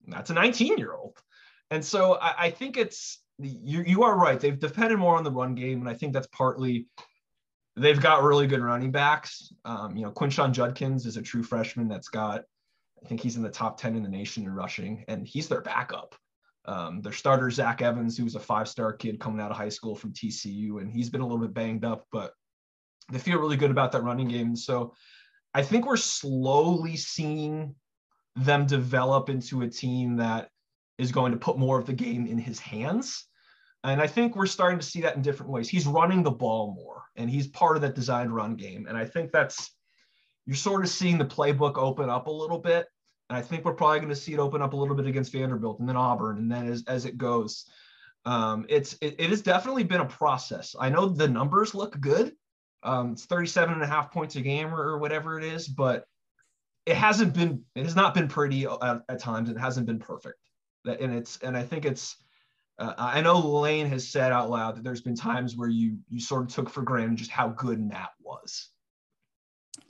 "That's 0.07 0.31
a 0.31 0.35
19 0.35 0.79
year 0.79 0.95
old," 0.95 1.19
and 1.71 1.85
so 1.85 2.15
I, 2.15 2.47
I 2.47 2.51
think 2.51 2.77
it's 2.77 3.21
you 3.39 3.83
you 3.87 4.03
are 4.03 4.17
right. 4.17 4.41
They've 4.41 4.59
depended 4.59 4.99
more 4.99 5.17
on 5.17 5.25
the 5.25 5.31
run 5.31 5.55
game, 5.55 5.81
and 5.81 5.89
I 5.89 5.95
think 5.95 6.13
that's 6.13 6.29
partly 6.29 6.87
they've 7.77 8.01
got 8.01 8.23
really 8.23 8.47
good 8.47 8.63
running 8.63 8.91
backs. 8.91 9.53
Um, 9.65 9.97
you 9.97 10.05
know, 10.05 10.11
Quinshon 10.11 10.53
Judkins 10.53 11.07
is 11.07 11.17
a 11.17 11.23
true 11.23 11.43
freshman 11.43 11.89
that's 11.89 12.09
got, 12.09 12.43
I 13.05 13.09
think 13.09 13.21
he's 13.21 13.37
in 13.37 13.43
the 13.43 13.51
top 13.51 13.79
10 13.79 13.97
in 13.97 14.03
the 14.03 14.09
nation 14.09 14.45
in 14.45 14.55
rushing, 14.55 15.05
and 15.09 15.27
he's 15.27 15.49
their 15.49 15.61
backup. 15.61 16.15
Um, 16.65 17.01
their 17.01 17.13
starter, 17.13 17.51
Zach 17.51 17.83
Evans, 17.83 18.17
who 18.17 18.25
was 18.25 18.35
a 18.35 18.41
five 18.41 18.69
star 18.69 18.93
kid 18.93 19.21
coming 19.21 19.41
out 19.41 19.51
of 19.51 19.57
high 19.57 19.69
school 19.69 19.95
from 19.95 20.13
TCU, 20.13 20.81
and 20.81 20.91
he's 20.91 21.11
been 21.11 21.21
a 21.21 21.27
little 21.27 21.39
bit 21.39 21.55
banged 21.55 21.85
up, 21.85 22.07
but 22.11 22.33
they 23.13 23.19
feel 23.19 23.39
really 23.39 23.57
good 23.57 23.71
about 23.71 23.93
that 23.93 24.03
running 24.03 24.29
game. 24.29 24.57
So 24.57 24.95
I 25.55 25.63
think 25.63 25.87
we're 25.87 25.97
slowly 25.97 26.97
seeing 26.97 27.75
them 28.35 28.67
develop 28.67 29.29
into 29.29 29.63
a 29.63 29.69
team 29.69 30.17
that 30.17 30.49
is 30.99 31.13
going 31.13 31.33
to 31.33 31.39
put 31.39 31.59
more 31.59 31.79
of 31.79 31.87
the 31.87 31.93
game 31.93 32.27
in 32.27 32.39
his 32.39 32.59
hands. 32.59 33.27
And 33.85 34.01
I 34.01 34.07
think 34.07 34.35
we're 34.35 34.47
starting 34.47 34.81
to 34.81 34.87
see 34.87 35.01
that 35.03 35.17
in 35.17 35.23
different 35.23 35.53
ways. 35.53 35.69
He's 35.69 35.87
running 35.87 36.23
the 36.23 36.31
ball 36.31 36.75
more, 36.75 37.05
and 37.15 37.31
he's 37.31 37.47
part 37.47 37.77
of 37.77 37.83
that 37.83 37.95
designed 37.95 38.35
run 38.35 38.57
game. 38.57 38.87
And 38.89 38.97
I 38.97 39.05
think 39.05 39.31
that's, 39.31 39.71
you're 40.45 40.57
sort 40.57 40.83
of 40.83 40.91
seeing 40.91 41.19
the 41.19 41.25
playbook 41.25 41.77
open 41.77 42.11
up 42.11 42.27
a 42.27 42.31
little 42.31 42.59
bit. 42.59 42.87
And 43.29 43.37
I 43.37 43.43
think 43.43 43.65
we're 43.65 43.75
probably 43.75 44.01
going 44.01 44.09
to 44.11 44.17
see 44.17 44.33
it 44.33 44.39
open 44.39 44.63
up 44.63 44.73
a 44.73 44.77
little 44.77 44.97
bit 44.97 45.07
against 45.07 45.33
Vanderbilt 45.33 45.81
and 45.81 45.89
then 45.89 45.97
Auburn. 45.97 46.39
And 46.39 46.51
then 46.51 46.69
as, 46.69 46.85
as 46.87 47.05
it 47.05 47.19
goes, 47.19 47.67
um, 48.25 48.67
it's 48.69 48.95
it, 49.01 49.17
it, 49.19 49.31
has 49.31 49.43
definitely 49.43 49.85
been 49.85 50.01
a 50.01 50.07
process. 50.07 50.75
I 50.79 50.89
know 50.89 51.07
the 51.07 51.29
numbers 51.29 51.75
look 51.75 51.99
good. 52.01 52.33
Um, 52.83 53.13
it's 53.13 53.25
37 53.25 53.75
and 53.75 53.83
a 53.83 53.87
half 53.87 54.13
points 54.13 54.37
a 54.37 54.41
game 54.41 54.75
or, 54.75 54.81
or, 54.81 54.99
whatever 54.99 55.39
it 55.39 55.45
is, 55.45 55.67
but 55.67 56.05
it 56.85 56.97
hasn't 56.97 57.35
been, 57.35 57.65
it 57.75 57.85
has 57.85 57.97
not 57.97 58.15
been 58.15 58.29
pretty 58.29 58.65
at, 58.65 59.03
at 59.09 59.19
times. 59.21 59.49
It 59.49 59.59
hasn't 59.59 59.87
been 59.87 59.99
perfect. 59.99 60.39
That, 60.87 61.01
and 61.01 61.15
it's, 61.15 61.39
and 61.43 61.57
I 61.57 61.63
think 61.63 61.85
it's, 61.85 62.17
uh, 62.79 62.95
I 62.97 63.21
know 63.21 63.39
Lane 63.39 63.87
has 63.89 64.09
said 64.09 64.33
out 64.33 64.51
loud 64.51 64.77
that 64.77 64.85
there's 64.85 65.03
been 65.03 65.15
times 65.15 65.57
where 65.57 65.69
you, 65.69 65.99
you 66.09 66.21
sort 66.21 66.43
of 66.43 66.49
took 66.49 66.71
for 66.71 66.83
granted 66.83 67.17
just 67.17 67.31
how 67.31 67.49
good 67.49 67.81
Matt 67.81 68.11
was. 68.21 68.71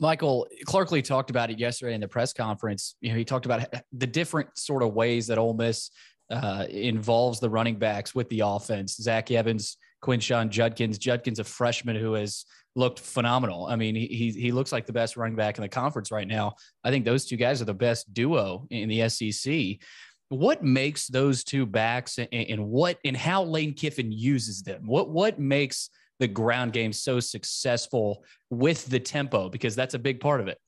Michael 0.01 0.47
Clark 0.64 0.90
Lea 0.93 1.02
talked 1.02 1.31
about 1.31 1.51
it 1.51 1.59
yesterday 1.59 1.94
in 1.94 2.01
the 2.01 2.09
press 2.09 2.32
conference. 2.32 2.97
You 3.01 3.10
know, 3.10 3.16
he 3.16 3.24
talked 3.24 3.47
about 3.47 3.66
the 3.93 4.06
different 4.06 4.56
sort 4.59 4.82
of 4.82 4.94
ways 4.94 5.27
that 5.28 5.39
Ole 5.39 5.55
Miss 5.55 5.90
uh, 6.31 6.66
involves 6.68 7.40
the 7.40 7.48
running 7.48 7.77
backs 7.77 8.14
with 8.14 8.28
the 8.28 8.40
offense. 8.40 8.97
Zach 8.97 9.31
Evans, 9.31 9.77
Quinshon 10.02 10.51
Judkins. 10.51 10.98
Judkins, 10.98 11.39
a 11.39 11.44
freshman 11.44 11.97
who 11.97 12.14
has 12.14 12.44
looked 12.74 13.01
phenomenal. 13.01 13.66
I 13.66 13.77
mean, 13.77 13.94
he 13.94 14.31
he 14.31 14.52
looks 14.52 14.73
like 14.73 14.86
the 14.86 14.93
best 14.93 15.16
running 15.16 15.36
back 15.36 15.56
in 15.56 15.62
the 15.62 15.68
conference 15.68 16.10
right 16.10 16.28
now. 16.28 16.56
I 16.85 16.90
think 16.90 17.05
those 17.05 17.24
two 17.24 17.36
guys 17.36 17.62
are 17.62 17.66
the 17.66 17.74
best 17.74 18.12
duo 18.12 18.66
in 18.70 18.89
the 18.89 19.09
SEC. 19.09 19.78
What 20.28 20.62
makes 20.62 21.06
those 21.06 21.44
two 21.44 21.66
backs 21.66 22.18
and, 22.18 22.28
and 22.32 22.66
what 22.66 22.98
and 23.04 23.16
how 23.16 23.44
Lane 23.44 23.74
Kiffin 23.74 24.10
uses 24.10 24.62
them? 24.62 24.86
What 24.86 25.10
what 25.10 25.38
makes 25.38 25.90
the 26.18 26.28
ground 26.28 26.72
game 26.72 26.92
so 26.92 27.20
successful 27.20 28.24
with 28.50 28.86
the 28.86 29.00
tempo 29.00 29.48
because 29.48 29.76
that's 29.76 29.94
a 29.94 29.98
big 29.98 30.20
part 30.20 30.40
of 30.40 30.48
it. 30.48 30.58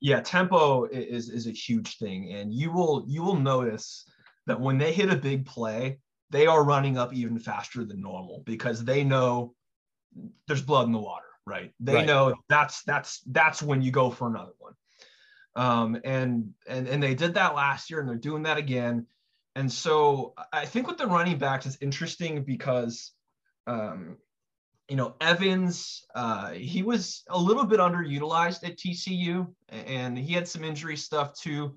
Yeah, 0.00 0.20
tempo 0.20 0.84
is 0.84 1.30
is 1.30 1.46
a 1.46 1.52
huge 1.52 1.98
thing, 1.98 2.32
and 2.32 2.52
you 2.52 2.70
will 2.72 3.04
you 3.06 3.22
will 3.22 3.38
notice 3.38 4.08
that 4.46 4.60
when 4.60 4.76
they 4.76 4.92
hit 4.92 5.10
a 5.10 5.16
big 5.16 5.46
play, 5.46 5.98
they 6.30 6.46
are 6.46 6.64
running 6.64 6.98
up 6.98 7.14
even 7.14 7.38
faster 7.38 7.84
than 7.84 8.00
normal 8.00 8.42
because 8.44 8.84
they 8.84 9.04
know 9.04 9.54
there's 10.46 10.62
blood 10.62 10.86
in 10.86 10.92
the 10.92 10.98
water, 10.98 11.24
right? 11.46 11.72
They 11.80 11.94
right. 11.94 12.06
know 12.06 12.34
that's 12.48 12.82
that's 12.82 13.20
that's 13.30 13.62
when 13.62 13.82
you 13.82 13.92
go 13.92 14.10
for 14.10 14.28
another 14.28 14.52
one. 14.58 14.74
Um, 15.56 16.00
and 16.04 16.52
and 16.66 16.88
and 16.88 17.02
they 17.02 17.14
did 17.14 17.34
that 17.34 17.54
last 17.54 17.90
year, 17.90 18.00
and 18.00 18.08
they're 18.08 18.16
doing 18.16 18.42
that 18.42 18.58
again. 18.58 19.06
And 19.56 19.70
so 19.70 20.34
I 20.52 20.64
think 20.64 20.88
with 20.88 20.98
the 20.98 21.06
running 21.06 21.38
backs, 21.38 21.64
it's 21.66 21.78
interesting 21.80 22.42
because 22.42 23.12
um, 23.66 24.16
you 24.88 24.96
know, 24.96 25.14
Evans, 25.20 26.04
uh, 26.14 26.50
he 26.50 26.82
was 26.82 27.22
a 27.28 27.38
little 27.38 27.64
bit 27.64 27.80
underutilized 27.80 28.64
at 28.64 28.76
TCU, 28.76 29.48
and 29.68 30.18
he 30.18 30.34
had 30.34 30.46
some 30.46 30.64
injury 30.64 30.96
stuff 30.96 31.32
too. 31.34 31.74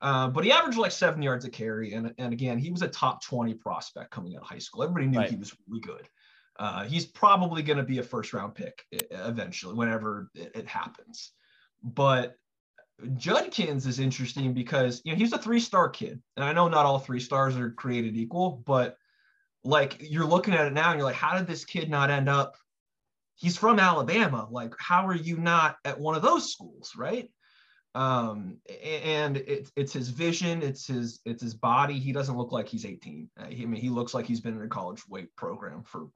Uh, 0.00 0.28
but 0.28 0.44
he 0.44 0.52
averaged 0.52 0.78
like 0.78 0.92
seven 0.92 1.22
yards 1.22 1.44
a 1.44 1.50
carry, 1.50 1.92
and 1.94 2.14
and 2.18 2.32
again, 2.32 2.58
he 2.58 2.70
was 2.70 2.82
a 2.82 2.88
top 2.88 3.22
twenty 3.22 3.54
prospect 3.54 4.10
coming 4.10 4.34
out 4.36 4.42
of 4.42 4.48
high 4.48 4.58
school. 4.58 4.82
Everybody 4.82 5.06
knew 5.06 5.18
right. 5.18 5.30
he 5.30 5.36
was 5.36 5.54
really 5.68 5.80
good. 5.80 6.08
Uh, 6.58 6.84
he's 6.84 7.06
probably 7.06 7.62
going 7.62 7.76
to 7.78 7.84
be 7.84 7.98
a 7.98 8.02
first 8.02 8.32
round 8.32 8.54
pick 8.54 8.84
eventually, 9.10 9.74
whenever 9.74 10.30
it, 10.34 10.52
it 10.54 10.66
happens. 10.66 11.32
But 11.82 12.36
Judkins 13.16 13.86
is 13.86 14.00
interesting 14.00 14.52
because 14.52 15.00
you 15.04 15.12
know 15.12 15.18
he's 15.18 15.32
a 15.32 15.38
three 15.38 15.60
star 15.60 15.88
kid, 15.88 16.20
and 16.36 16.44
I 16.44 16.52
know 16.52 16.68
not 16.68 16.86
all 16.86 16.98
three 16.98 17.20
stars 17.20 17.56
are 17.56 17.70
created 17.70 18.16
equal, 18.16 18.62
but 18.66 18.96
like 19.64 19.96
you're 20.00 20.26
looking 20.26 20.54
at 20.54 20.66
it 20.66 20.72
now 20.72 20.90
and 20.90 20.98
you're 20.98 21.06
like, 21.06 21.16
how 21.16 21.36
did 21.36 21.46
this 21.46 21.64
kid 21.64 21.90
not 21.90 22.10
end 22.10 22.28
up? 22.28 22.56
He's 23.36 23.56
from 23.56 23.78
Alabama. 23.78 24.48
Like, 24.50 24.74
how 24.78 25.06
are 25.06 25.14
you 25.14 25.36
not 25.36 25.76
at 25.84 26.00
one 26.00 26.16
of 26.16 26.22
those 26.22 26.52
schools, 26.52 26.92
right? 26.96 27.30
Um, 27.94 28.58
and 28.84 29.36
it's 29.36 29.70
it's 29.76 29.92
his 29.92 30.08
vision, 30.08 30.62
it's 30.62 30.86
his 30.86 31.20
it's 31.24 31.42
his 31.42 31.54
body. 31.54 31.98
He 31.98 32.12
doesn't 32.12 32.36
look 32.36 32.52
like 32.52 32.68
he's 32.68 32.84
18. 32.84 33.30
I 33.38 33.48
mean, 33.50 33.74
he 33.74 33.90
looks 33.90 34.12
like 34.12 34.26
he's 34.26 34.40
been 34.40 34.56
in 34.56 34.62
a 34.62 34.68
college 34.68 35.06
weight 35.08 35.34
program 35.36 35.82
for 35.84 36.08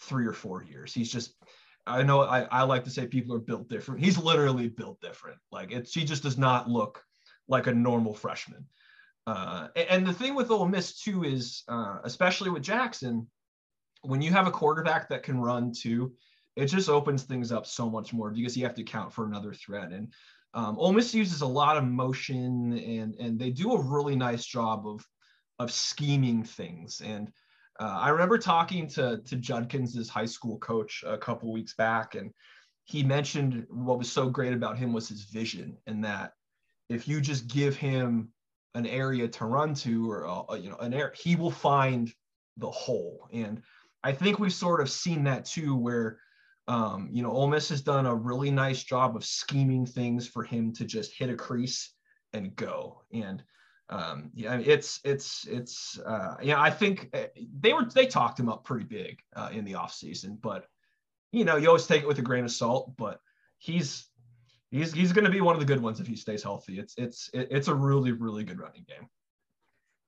three 0.00 0.26
or 0.26 0.32
four 0.32 0.62
years. 0.62 0.92
He's 0.94 1.12
just 1.12 1.34
I 1.86 2.02
know 2.02 2.22
I, 2.22 2.42
I 2.42 2.62
like 2.62 2.84
to 2.84 2.90
say 2.90 3.06
people 3.06 3.34
are 3.34 3.40
built 3.40 3.68
different. 3.68 4.04
He's 4.04 4.18
literally 4.18 4.68
built 4.68 5.00
different. 5.00 5.38
Like 5.50 5.72
it's 5.72 5.94
he 5.94 6.04
just 6.04 6.22
does 6.22 6.38
not 6.38 6.68
look 6.68 7.04
like 7.48 7.66
a 7.66 7.74
normal 7.74 8.14
freshman. 8.14 8.66
Uh, 9.26 9.68
and 9.76 10.06
the 10.06 10.12
thing 10.12 10.34
with 10.34 10.50
Ole 10.50 10.68
Miss 10.68 11.00
too 11.00 11.24
is, 11.24 11.62
uh, 11.68 11.98
especially 12.04 12.50
with 12.50 12.64
Jaxson, 12.64 13.26
when 14.02 14.22
you 14.22 14.30
have 14.30 14.46
a 14.46 14.50
quarterback 14.50 15.08
that 15.08 15.22
can 15.22 15.40
run 15.40 15.72
too, 15.72 16.12
it 16.56 16.66
just 16.66 16.88
opens 16.88 17.22
things 17.22 17.52
up 17.52 17.66
so 17.66 17.88
much 17.88 18.12
more 18.12 18.30
because 18.30 18.56
you 18.56 18.64
have 18.64 18.74
to 18.74 18.82
account 18.82 19.12
for 19.12 19.26
another 19.26 19.52
threat. 19.52 19.92
And 19.92 20.12
um, 20.54 20.78
Ole 20.78 20.92
Miss 20.92 21.14
uses 21.14 21.42
a 21.42 21.46
lot 21.46 21.76
of 21.76 21.84
motion, 21.84 22.76
and 22.78 23.14
and 23.16 23.38
they 23.38 23.50
do 23.50 23.72
a 23.72 23.82
really 23.82 24.16
nice 24.16 24.44
job 24.44 24.86
of 24.86 25.06
of 25.58 25.70
scheming 25.70 26.42
things. 26.42 27.00
And 27.04 27.30
uh, 27.80 27.98
I 27.98 28.10
remember 28.10 28.38
talking 28.38 28.86
to 28.88 29.22
to 29.24 29.36
Judkins' 29.36 30.08
high 30.08 30.26
school 30.26 30.58
coach 30.58 31.02
a 31.06 31.16
couple 31.16 31.50
weeks 31.50 31.74
back, 31.74 32.14
and 32.14 32.30
he 32.84 33.02
mentioned 33.02 33.66
what 33.70 33.98
was 33.98 34.12
so 34.12 34.28
great 34.28 34.52
about 34.52 34.78
him 34.78 34.92
was 34.92 35.08
his 35.08 35.24
vision, 35.24 35.78
and 35.86 36.04
that 36.04 36.34
if 36.90 37.08
you 37.08 37.20
just 37.20 37.46
give 37.46 37.74
him 37.76 38.28
an 38.74 38.86
area 38.86 39.26
to 39.28 39.46
run 39.46 39.74
to, 39.74 40.10
or 40.10 40.28
uh, 40.28 40.54
you 40.54 40.68
know, 40.68 40.76
an 40.76 40.92
area, 40.92 41.12
he 41.16 41.36
will 41.36 41.50
find 41.50 42.12
the 42.58 42.70
hole. 42.70 43.26
And 43.32 43.62
I 44.04 44.12
think 44.12 44.38
we've 44.38 44.52
sort 44.52 44.80
of 44.80 44.90
seen 44.90 45.24
that 45.24 45.46
too, 45.46 45.74
where 45.74 46.18
um, 46.68 47.08
you 47.10 47.22
know, 47.22 47.32
Ole 47.32 47.48
Miss 47.48 47.70
has 47.70 47.80
done 47.80 48.06
a 48.06 48.14
really 48.14 48.50
nice 48.50 48.84
job 48.84 49.16
of 49.16 49.24
scheming 49.24 49.86
things 49.86 50.28
for 50.28 50.44
him 50.44 50.72
to 50.74 50.84
just 50.84 51.12
hit 51.18 51.30
a 51.30 51.34
crease 51.34 51.94
and 52.32 52.54
go. 52.54 53.02
And 53.12 53.42
um, 53.90 54.30
yeah, 54.34 54.56
it's 54.56 55.00
it's 55.04 55.46
it's 55.48 55.98
uh, 55.98 56.36
yeah. 56.40 56.60
I 56.60 56.70
think 56.70 57.10
uh, 57.12 57.24
they 57.58 57.72
were 57.72 57.84
they 57.84 58.06
talked 58.06 58.38
him 58.38 58.48
up 58.48 58.64
pretty 58.64 58.84
big 58.84 59.18
uh, 59.34 59.50
in 59.52 59.64
the 59.64 59.72
offseason, 59.72 60.40
but 60.40 60.66
you 61.32 61.44
know, 61.44 61.56
you 61.56 61.66
always 61.66 61.86
take 61.86 62.02
it 62.02 62.08
with 62.08 62.20
a 62.20 62.22
grain 62.22 62.44
of 62.44 62.52
salt. 62.52 62.96
But 62.96 63.20
he's 63.58 64.06
he's 64.70 64.92
he's 64.92 65.12
going 65.12 65.24
to 65.24 65.30
be 65.30 65.40
one 65.40 65.56
of 65.56 65.60
the 65.60 65.66
good 65.66 65.82
ones 65.82 65.98
if 65.98 66.06
he 66.06 66.14
stays 66.14 66.44
healthy. 66.44 66.78
It's 66.78 66.94
it's 66.98 67.30
it's 67.34 67.66
a 67.66 67.74
really 67.74 68.12
really 68.12 68.44
good 68.44 68.60
running 68.60 68.86
game. 68.88 69.08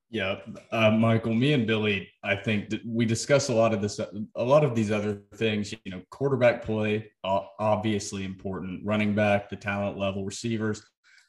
Yeah, 0.09 0.37
uh, 0.71 0.91
Michael, 0.91 1.33
me 1.33 1.53
and 1.53 1.65
Billy, 1.65 2.07
I 2.23 2.35
think 2.35 2.71
we 2.85 3.03
discuss 3.03 3.49
a 3.49 3.53
lot 3.53 3.73
of 3.73 3.81
this, 3.81 3.99
a 3.99 4.43
lot 4.43 4.63
of 4.63 4.75
these 4.75 4.91
other 4.91 5.23
things. 5.35 5.73
You 5.73 5.91
know, 5.91 6.01
quarterback 6.09 6.63
play, 6.63 7.11
obviously 7.23 8.23
important. 8.23 8.85
Running 8.85 9.13
back, 9.15 9.49
the 9.49 9.55
talent 9.55 9.97
level, 9.97 10.23
receivers, 10.23 10.83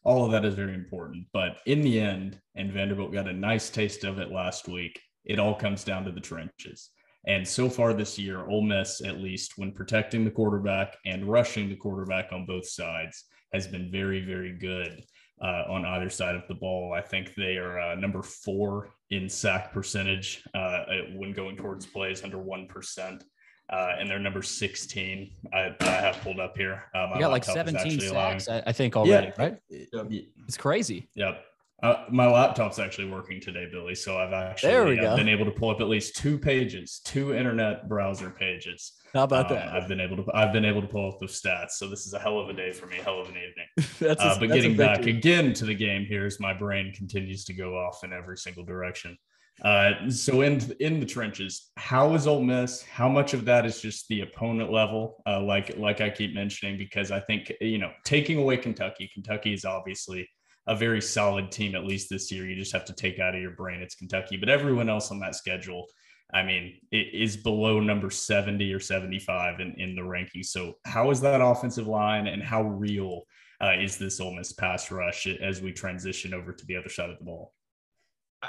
all 0.05 0.25
of 0.25 0.33
that 0.33 0.45
is 0.45 0.55
very 0.55 0.75
important. 0.75 1.27
But 1.33 1.59
in 1.67 1.81
the 1.81 1.99
end, 1.99 2.39
and 2.55 2.73
Vanderbilt 2.73 3.13
got 3.13 3.29
a 3.29 3.33
nice 3.33 3.71
taste 3.71 4.05
of 4.05 4.19
it 4.19 4.31
last 4.31 4.69
week. 4.69 5.01
It 5.25 5.39
all 5.39 5.55
comes 5.55 5.85
down 5.85 6.05
to 6.05 6.13
the 6.13 6.21
trenches. 6.21 6.91
And 7.27 7.47
so 7.47 7.71
far 7.71 7.95
this 7.95 8.19
year, 8.19 8.47
Ole 8.47 8.63
Miss, 8.63 9.01
at 9.01 9.21
least 9.21 9.55
when 9.57 9.73
protecting 9.73 10.25
the 10.25 10.31
quarterback 10.31 10.97
and 11.07 11.25
rushing 11.25 11.71
the 11.71 11.77
quarterback 11.77 12.33
on 12.33 12.45
both 12.45 12.69
sides, 12.69 13.25
has 13.55 13.67
been 13.67 13.91
very, 13.91 14.21
very 14.21 14.53
good 14.59 15.03
uh, 15.43 15.65
on 15.69 15.87
either 15.87 16.11
side 16.11 16.35
of 16.35 16.47
the 16.49 16.55
ball. 16.55 16.93
I 16.93 17.01
think 17.01 17.35
they 17.35 17.57
are 17.57 17.81
uh, 17.81 17.95
number 17.95 18.23
four 18.23 18.91
in 19.11 19.29
sack 19.29 19.73
percentage 19.73 20.43
uh, 20.55 20.85
when 21.15 21.33
going 21.33 21.57
towards 21.57 21.87
plays 21.87 22.23
under 22.23 22.37
1%. 22.37 23.23
Uh, 23.71 23.97
and 23.99 24.11
they're 24.11 24.19
number 24.19 24.43
16. 24.43 25.31
I, 25.53 25.75
I 25.81 25.85
have 25.85 26.17
pulled 26.21 26.39
up 26.39 26.57
here. 26.57 26.85
Uh, 26.95 27.11
you 27.15 27.21
got 27.21 27.31
like 27.31 27.45
17 27.45 27.99
sacks, 28.01 28.47
allowing... 28.47 28.63
I 28.67 28.73
think, 28.73 28.97
already, 28.97 29.33
yeah. 29.39 29.43
right? 29.43 29.59
It's 29.71 30.57
crazy. 30.59 31.09
Yep. 31.15 31.43
Uh, 31.83 32.05
my 32.09 32.27
laptop's 32.27 32.79
actually 32.79 33.11
working 33.11 33.41
today, 33.41 33.69
Billy. 33.71 33.95
So 33.95 34.17
I've 34.17 34.33
actually 34.33 34.71
there 34.71 34.87
we 34.87 34.97
go. 34.97 35.17
been 35.17 35.29
able 35.29 35.45
to 35.45 35.51
pull 35.51 35.69
up 35.69 35.81
at 35.81 35.89
least 35.89 36.17
two 36.17 36.39
pages, 36.39 37.01
two 37.05 37.35
internet 37.35 37.89
browser 37.91 38.31
pages. 38.31 38.93
How 39.13 39.25
about 39.25 39.51
um, 39.51 39.57
that? 39.57 39.69
I've 39.69 39.87
been 39.87 40.01
able 40.01 40.17
to 40.17 40.25
I've 40.33 40.53
been 40.53 40.65
able 40.65 40.81
to 40.81 40.89
pull 40.89 41.11
up 41.11 41.21
those 41.21 41.41
stats. 41.41 41.73
So 41.73 41.87
this 41.87 42.07
is 42.07 42.15
a 42.15 42.19
hell 42.19 42.39
of 42.39 42.49
a 42.49 42.55
day 42.55 42.73
for 42.73 42.87
me, 42.87 42.97
hell 43.05 43.21
of 43.21 43.29
an 43.29 43.35
evening. 43.37 43.67
that's 43.99 44.23
a, 44.23 44.29
uh, 44.29 44.39
but 44.39 44.49
that's 44.49 44.63
getting 44.63 44.79
back 44.79 45.05
again 45.05 45.53
to 45.55 45.67
the 45.67 45.75
game 45.75 46.07
here, 46.07 46.25
as 46.25 46.41
my 46.41 46.55
brain 46.55 46.93
continues 46.95 47.45
to 47.47 47.53
go 47.53 47.77
off 47.77 48.03
in 48.03 48.15
every 48.15 48.39
single 48.39 48.65
direction. 48.65 49.19
Uh, 49.63 50.11
so 50.11 50.41
in 50.41 50.61
in 50.81 50.99
the 51.01 51.07
trenches, 51.07 51.71
how 51.77 52.15
is 52.15 52.27
Ole 52.27 52.43
Miss? 52.43 52.83
How 52.83 53.09
much 53.09 53.35
of 53.35 53.45
that 53.45 53.65
is 53.65 53.81
just 53.81 54.09
the 54.09 54.23
opponent 54.23 54.73
level? 54.73 55.23
Uh, 55.27 55.41
like 55.43 55.77
like 55.77 56.01
I 56.01 56.11
keep 56.11 56.35
mentioning, 56.35 56.77
because 56.77 57.11
I 57.11 57.21
think 57.21 57.53
you 57.61 57.79
know 57.79 57.93
taking 58.05 58.39
away 58.39 58.57
Kentucky, 58.57 59.11
Kentucky 59.13 59.53
is 59.53 59.65
obviously 59.65 60.29
a 60.67 60.75
very 60.75 61.01
solid 61.01 61.53
team, 61.53 61.75
at 61.75 61.85
least 61.85 62.09
this 62.09 62.33
year. 62.33 62.47
You 62.47 62.57
just 62.57 62.73
have 62.73 62.85
to 62.87 62.95
take 62.95 63.19
out 63.19 63.35
of 63.35 63.41
your 63.41 63.53
brain 63.53 63.81
it's 63.81 63.95
Kentucky. 63.95 64.37
But 64.37 64.49
everyone 64.49 64.89
else 64.89 65.11
on 65.11 65.21
that 65.21 65.37
schedule, 65.37 65.87
I 66.33 66.43
mean, 66.43 66.81
it 66.91 67.15
is 67.15 67.37
below 67.37 67.81
number 67.81 68.11
70 68.11 68.73
or 68.73 68.81
75 68.81 69.61
in, 69.61 69.75
in 69.79 69.95
the 69.95 70.03
rankings. 70.03 70.47
So, 70.47 70.75
how 70.85 71.11
is 71.11 71.21
that 71.21 71.41
offensive 71.41 71.87
line 71.87 72.27
and 72.27 72.43
how 72.43 72.63
real 72.63 73.23
uh, 73.63 73.75
is 73.79 73.99
this 73.99 74.21
Ole 74.21 74.35
Miss 74.35 74.53
pass 74.53 74.91
rush 74.91 75.27
as 75.27 75.61
we 75.61 75.73
transition 75.73 76.35
over 76.35 76.53
to 76.53 76.67
the 76.67 76.77
other 76.77 76.89
side 76.89 77.11
of 77.11 77.19
the 77.19 77.25
ball? 77.25 77.53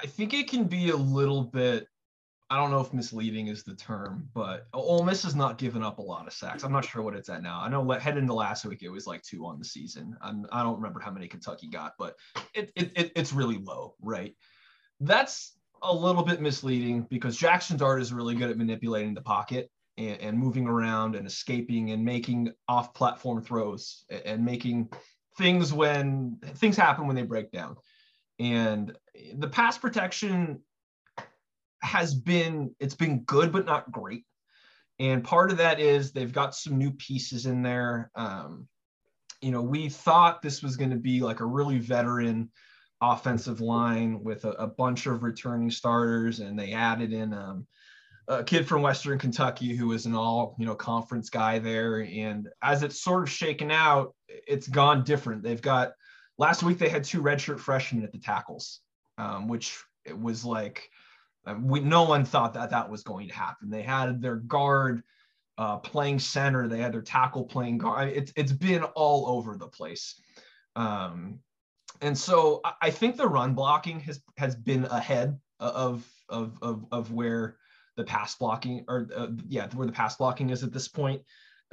I 0.02 0.06
think 0.06 0.34
it 0.34 0.50
can 0.50 0.66
be 0.66 0.90
a 0.90 0.96
little 0.96 1.44
bit 1.44 1.88
I 2.50 2.58
don't 2.58 2.70
know 2.70 2.80
if 2.80 2.94
misleading 2.94 3.48
is 3.48 3.64
the 3.64 3.74
term, 3.74 4.30
but 4.36 4.68
Ole 4.72 5.04
Miss 5.04 5.24
has 5.24 5.36
not 5.36 5.58
given 5.58 5.82
up 5.82 5.98
a 5.98 6.04
lot 6.04 6.28
of 6.28 6.34
sacks. 6.34 6.64
I'm 6.64 6.72
not 6.72 6.86
sure 6.86 7.02
what 7.02 7.16
it's 7.16 7.30
at 7.30 7.42
now. 7.42 7.60
I 7.60 7.70
know 7.70 7.90
heading 7.94 8.22
into 8.22 8.36
last 8.36 8.66
week 8.66 8.84
it 8.84 8.90
was 8.90 9.08
like 9.08 9.24
two 9.24 9.48
on 9.48 9.58
the 9.58 9.66
season. 9.66 10.16
I'm, 10.22 10.46
I 10.52 10.60
do 10.60 10.66
not 10.66 10.78
remember 10.78 11.00
how 11.00 11.10
many 11.10 11.28
Kentucky 11.28 11.68
got, 11.68 11.94
but 11.98 12.16
it, 12.54 12.72
it, 12.76 12.92
it, 12.96 13.12
it's 13.16 13.34
really 13.34 13.58
low, 13.58 13.96
right? 14.00 14.36
That's 15.00 15.58
a 15.82 15.94
little 15.94 16.22
bit 16.22 16.40
misleading 16.40 17.08
because 17.10 17.40
Jaxson 17.40 17.78
Dart 17.78 18.00
is 18.00 18.14
really 18.14 18.36
good 18.36 18.52
at 18.52 18.58
manipulating 18.58 19.16
the 19.16 19.22
pocket 19.22 19.72
and, 19.98 20.22
and 20.22 20.38
moving 20.38 20.68
around 20.68 21.16
and 21.16 21.26
escaping 21.26 21.92
and 21.92 22.06
making 22.06 22.54
off-platform 22.68 23.42
throws 23.42 24.06
and, 24.12 24.22
and 24.26 24.46
making 24.46 24.90
things 25.36 25.74
when 25.74 26.38
things 26.58 26.78
happen 26.78 27.08
when 27.08 27.16
they 27.16 27.24
break 27.24 27.52
down. 27.52 27.76
And 28.40 28.95
the 29.36 29.48
pass 29.48 29.78
protection 29.78 30.62
has 31.82 32.14
been 32.14 32.76
it's 32.80 32.95
been 32.95 33.22
good 33.22 33.52
but 33.52 33.66
not 33.66 33.91
great. 33.91 34.24
And 34.99 35.24
part 35.24 35.52
of 35.52 35.57
that 35.57 35.80
is 35.80 36.12
they've 36.12 36.32
got 36.32 36.56
some 36.56 36.78
new 36.78 36.91
pieces 36.91 37.45
in 37.45 37.62
there. 37.62 38.12
Um, 38.16 38.68
you 39.41 39.52
know 39.52 39.62
we 39.62 39.90
thought 39.90 40.41
this 40.41 40.64
was 40.64 40.76
going 40.76 40.90
to 40.90 40.95
be 40.95 41.22
like 41.22 41.40
a 41.40 41.45
really 41.45 41.78
veteran 41.78 42.49
offensive 43.02 43.62
line 43.62 44.24
with 44.24 44.45
a, 44.45 44.52
a, 44.52 44.68
bunch 44.68 45.06
of 45.06 45.22
returning 45.22 45.70
starters 45.70 46.40
and 46.40 46.57
they 46.57 46.72
added 46.72 47.12
in 47.14 47.34
um, 47.34 47.68
a 48.28 48.44
kid 48.44 48.66
from 48.68 48.82
western 48.82 49.20
kentucky 49.20 49.76
who 49.76 49.90
was 49.90 50.06
an 50.06 50.16
all 50.16 50.56
you 50.57 50.66
know 50.66 50.74
conference 50.74 51.30
guy 51.30 51.60
there. 51.60 51.99
And 51.99 52.49
as 52.64 52.82
it's 52.82 53.03
sort 53.03 53.24
of 53.24 53.30
shaken 53.30 53.70
out 53.70 54.16
it's 54.28 54.68
gone 54.68 55.03
different. 55.03 55.44
They've 55.44 55.62
got 55.62 55.91
last 56.38 56.64
week 56.64 56.78
they 56.78 56.90
had 56.90 57.03
two 57.03 57.22
redshirt 57.22 57.60
freshmen 57.60 58.03
at 58.03 58.12
the 58.12 58.20
tackles 58.20 58.82
um, 59.18 59.48
which 59.48 59.82
it 60.06 60.20
was 60.20 60.45
like 60.45 60.90
we, 61.62 61.80
no 61.80 62.03
one 62.03 62.26
thought 62.26 62.53
that 62.53 62.72
that 62.72 62.90
was 62.90 63.03
going 63.03 63.28
to 63.28 63.34
happen. 63.34 63.70
They 63.70 63.84
had 63.84 64.22
their 64.22 64.38
guard 64.38 65.03
uh, 65.57 65.78
playing 65.78 66.20
center. 66.20 66.68
They 66.68 66.80
had 66.80 66.94
their 66.94 67.02
tackle 67.02 67.45
playing 67.45 67.78
guard. 67.78 68.10
It's 68.10 68.34
it's 68.36 68.52
been 68.52 68.84
all 68.84 69.28
over 69.28 69.56
the 69.56 69.68
place. 69.68 70.20
Um, 70.76 71.40
and 72.02 72.18
so 72.18 72.62
I 72.82 72.90
think 72.90 73.16
the 73.16 73.28
run 73.28 73.53
blocking 73.53 73.99
has 74.02 74.22
has 74.38 74.56
been 74.56 74.86
ahead 74.86 75.40
of 75.60 76.06
of 76.30 76.57
of, 76.62 76.86
of 76.91 77.12
where 77.12 77.57
the 77.95 78.03
pass 78.03 78.36
blocking 78.36 78.84
or 78.88 79.07
uh, 79.16 79.28
yeah 79.48 79.68
where 79.74 79.88
the 79.88 79.94
pass 79.94 80.18
blocking 80.18 80.49
is 80.49 80.64
at 80.64 80.74
this 80.74 80.88
point. 80.88 81.22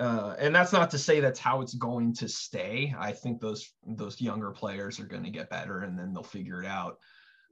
Uh, 0.03 0.35
and 0.41 0.53
that's 0.53 0.73
not 0.73 0.91
to 0.91 0.99
say 0.99 1.21
that's 1.21 1.39
how 1.39 1.61
it's 1.61 1.75
going 1.75 2.13
to 2.13 2.29
stay. 2.29 2.93
I 2.99 3.13
think 3.13 3.41
those 3.41 3.71
those 3.87 4.21
younger 4.21 4.51
players 4.51 4.99
are 4.99 5.07
going 5.07 5.23
to 5.23 5.31
get 5.31 5.49
better, 5.49 5.83
and 5.83 5.97
then 5.97 6.13
they'll 6.13 6.25
figure 6.25 6.61
it 6.61 6.67
out. 6.67 6.99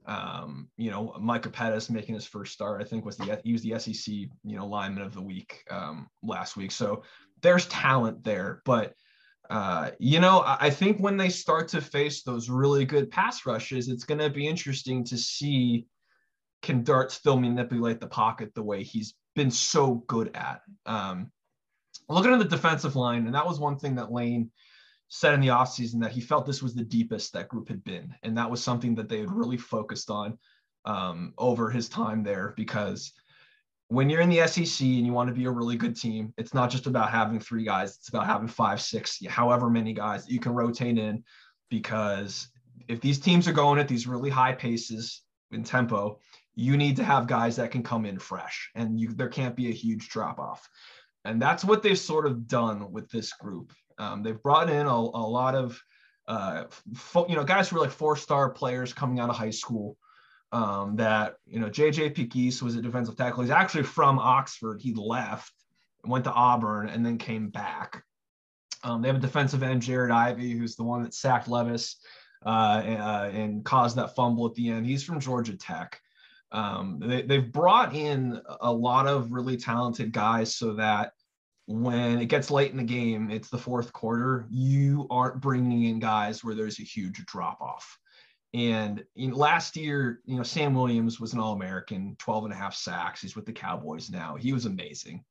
Um, 0.05 0.67
you 0.75 0.91
know, 0.91 1.15
Micah 1.17 1.49
Pettus 1.49 1.89
making 1.89 2.15
his 2.15 2.25
first 2.25 2.51
start, 2.51 2.81
I 2.81 2.83
think 2.83 3.05
was 3.05 3.15
the 3.15 3.39
he 3.45 3.53
was 3.53 3.61
the 3.61 3.79
SEC, 3.79 4.13
you 4.13 4.57
know, 4.57 4.67
lineman 4.67 5.01
of 5.01 5.13
the 5.13 5.21
week 5.21 5.63
um, 5.71 6.09
last 6.23 6.57
week. 6.57 6.73
So 6.73 7.03
there's 7.41 7.67
talent 7.67 8.21
there, 8.25 8.61
but 8.65 8.95
uh, 9.49 9.91
you 9.97 10.19
know, 10.19 10.43
I 10.45 10.71
think 10.71 10.97
when 10.97 11.15
they 11.15 11.29
start 11.29 11.69
to 11.69 11.79
face 11.79 12.21
those 12.23 12.49
really 12.49 12.83
good 12.83 13.09
pass 13.09 13.45
rushes, 13.45 13.87
it's 13.87 14.03
going 14.03 14.19
to 14.19 14.29
be 14.29 14.45
interesting 14.45 15.05
to 15.05 15.17
see 15.17 15.87
can 16.61 16.83
Dart 16.83 17.13
still 17.13 17.39
manipulate 17.39 18.01
the 18.01 18.07
pocket 18.07 18.53
the 18.53 18.61
way 18.61 18.83
he's 18.83 19.13
been 19.37 19.51
so 19.51 20.03
good 20.07 20.35
at. 20.35 20.61
Um, 20.85 21.31
looking 22.09 22.33
at 22.33 22.39
the 22.39 22.45
defensive 22.45 22.95
line, 22.95 23.25
and 23.25 23.35
that 23.35 23.45
was 23.45 23.59
one 23.59 23.77
thing 23.77 23.95
that 23.95 24.11
Lane 24.11 24.51
said 25.13 25.33
in 25.33 25.41
the 25.41 25.49
offseason 25.49 25.99
that 25.99 26.11
he 26.11 26.21
felt 26.21 26.45
this 26.45 26.63
was 26.63 26.73
the 26.73 26.83
deepest 26.83 27.33
that 27.33 27.49
group 27.49 27.67
had 27.67 27.83
been. 27.83 28.15
And 28.23 28.37
that 28.37 28.49
was 28.49 28.63
something 28.63 28.95
that 28.95 29.09
they 29.09 29.19
had 29.19 29.31
really 29.31 29.57
focused 29.57 30.09
on 30.09 30.37
um, 30.85 31.33
over 31.37 31.69
his 31.69 31.89
time 31.89 32.23
there 32.23 32.53
because 32.55 33.11
when 33.89 34.09
you're 34.09 34.21
in 34.21 34.29
the 34.29 34.47
SEC 34.47 34.87
and 34.87 35.05
you 35.05 35.11
want 35.11 35.27
to 35.27 35.35
be 35.35 35.43
a 35.45 35.51
really 35.51 35.75
good 35.75 35.99
team, 35.99 36.33
it's 36.37 36.53
not 36.53 36.69
just 36.69 36.87
about 36.87 37.11
having 37.11 37.41
three 37.41 37.65
guys, 37.65 37.97
it's 37.97 38.07
about 38.07 38.25
having 38.25 38.47
five, 38.47 38.81
six, 38.81 39.19
however 39.27 39.69
many 39.69 39.91
guys 39.91 40.25
that 40.25 40.31
you 40.31 40.39
can 40.39 40.53
rotate 40.53 40.97
in. 40.97 41.25
Because 41.69 42.47
if 42.87 43.01
these 43.01 43.19
teams 43.19 43.49
are 43.49 43.53
going 43.53 43.79
at 43.79 43.89
these 43.89 44.07
really 44.07 44.29
high 44.29 44.53
paces 44.53 45.23
in 45.51 45.65
tempo, 45.65 46.19
you 46.55 46.77
need 46.77 46.95
to 46.95 47.03
have 47.03 47.27
guys 47.27 47.57
that 47.57 47.71
can 47.71 47.83
come 47.83 48.05
in 48.05 48.17
fresh 48.17 48.71
and 48.75 48.97
you, 48.97 49.09
there 49.09 49.27
can't 49.27 49.57
be 49.57 49.67
a 49.67 49.73
huge 49.73 50.07
drop 50.07 50.39
off. 50.39 50.69
And 51.25 51.41
that's 51.41 51.63
what 51.63 51.83
they've 51.83 51.97
sort 51.97 52.25
of 52.25 52.47
done 52.47 52.91
with 52.91 53.09
this 53.09 53.33
group. 53.33 53.73
Um, 53.97 54.23
they've 54.23 54.41
brought 54.41 54.69
in 54.69 54.85
a, 54.87 54.89
a 54.89 55.27
lot 55.27 55.55
of, 55.55 55.79
uh, 56.27 56.63
fo- 56.95 57.27
you 57.27 57.35
know, 57.35 57.43
guys 57.43 57.69
who 57.69 57.77
are 57.77 57.81
like 57.81 57.91
four 57.91 58.15
star 58.15 58.49
players 58.49 58.93
coming 58.93 59.19
out 59.19 59.29
of 59.29 59.35
high 59.35 59.51
school. 59.51 59.97
um, 60.51 60.95
that 60.97 61.35
you 61.45 61.59
know 61.59 61.69
JJ 61.69 62.13
Pegues 62.15 62.61
was 62.61 62.75
a 62.75 62.81
defensive 62.81 63.15
tackle. 63.15 63.41
He's 63.43 63.51
actually 63.51 63.83
from 63.83 64.19
Oxford. 64.19 64.81
He 64.81 64.93
left, 64.93 65.53
went 66.03 66.25
to 66.25 66.31
Auburn, 66.31 66.89
and 66.89 67.05
then 67.05 67.17
came 67.17 67.49
back. 67.49 68.03
Um, 68.83 69.01
they 69.01 69.07
have 69.07 69.17
a 69.17 69.21
defensive 69.21 69.63
end, 69.63 69.81
Jared 69.81 70.11
Ivey, 70.11 70.51
who's 70.51 70.75
the 70.75 70.83
one 70.83 71.03
that 71.03 71.13
sacked 71.13 71.47
Levis 71.47 71.97
uh, 72.45 72.49
uh, 72.49 73.29
and 73.31 73.63
caused 73.63 73.95
that 73.97 74.15
fumble 74.15 74.47
at 74.47 74.55
the 74.55 74.69
end. 74.69 74.85
He's 74.85 75.03
from 75.03 75.19
Georgia 75.19 75.55
Tech. 75.55 76.01
Um, 76.51 76.99
they, 76.99 77.21
they've 77.21 77.51
brought 77.51 77.95
in 77.95 78.41
a 78.59 78.71
lot 78.71 79.07
of 79.07 79.31
really 79.31 79.57
talented 79.57 80.11
guys 80.11 80.55
so 80.55 80.73
that 80.73 81.13
when 81.67 82.19
it 82.19 82.25
gets 82.25 82.51
late 82.51 82.71
in 82.71 82.77
the 82.77 82.83
game, 82.83 83.31
it's 83.31 83.49
the 83.49 83.57
fourth 83.57 83.93
quarter, 83.93 84.47
you 84.49 85.07
aren't 85.09 85.39
bringing 85.39 85.85
in 85.85 85.99
guys 85.99 86.43
where 86.43 86.55
there's 86.55 86.79
a 86.79 86.83
huge 86.83 87.25
drop 87.25 87.61
off. 87.61 87.97
And 88.53 89.03
last 89.15 89.77
year, 89.77 90.19
you 90.25 90.35
know, 90.35 90.43
Sam 90.43 90.73
Williams 90.73 91.19
was 91.19 91.33
an 91.33 91.39
All 91.39 91.53
American, 91.53 92.15
12 92.19 92.45
and 92.45 92.53
a 92.53 92.57
half 92.57 92.75
sacks. 92.75 93.21
He's 93.21 93.35
with 93.35 93.45
the 93.45 93.53
Cowboys 93.53 94.09
now. 94.09 94.35
He 94.35 94.51
was 94.51 94.65
amazing. 94.65 95.23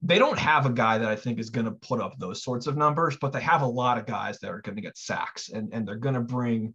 They 0.00 0.18
don't 0.18 0.38
have 0.38 0.64
a 0.64 0.70
guy 0.70 0.96
that 0.96 1.08
I 1.10 1.16
think 1.16 1.38
is 1.38 1.50
going 1.50 1.66
to 1.66 1.72
put 1.72 2.00
up 2.00 2.18
those 2.18 2.42
sorts 2.42 2.66
of 2.66 2.78
numbers, 2.78 3.18
but 3.20 3.32
they 3.32 3.42
have 3.42 3.60
a 3.60 3.66
lot 3.66 3.98
of 3.98 4.06
guys 4.06 4.38
that 4.38 4.50
are 4.50 4.62
going 4.62 4.76
to 4.76 4.82
get 4.82 4.96
sacks 4.96 5.50
and, 5.50 5.68
and 5.74 5.86
they're 5.86 5.96
going 5.96 6.14
to 6.14 6.22
bring 6.22 6.72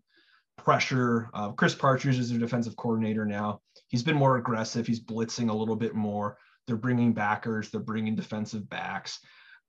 pressure. 0.57 1.29
Uh, 1.33 1.51
Chris 1.51 1.75
Partridge 1.75 2.19
is 2.19 2.29
their 2.29 2.39
defensive 2.39 2.75
coordinator 2.75 3.25
now. 3.25 3.61
He's 3.87 4.03
been 4.03 4.15
more 4.15 4.37
aggressive. 4.37 4.87
He's 4.87 5.03
blitzing 5.03 5.49
a 5.49 5.53
little 5.55 5.75
bit 5.75 5.95
more. 5.95 6.37
They're 6.67 6.75
bringing 6.75 7.13
backers. 7.13 7.69
They're 7.69 7.81
bringing 7.81 8.15
defensive 8.15 8.69
backs. 8.69 9.19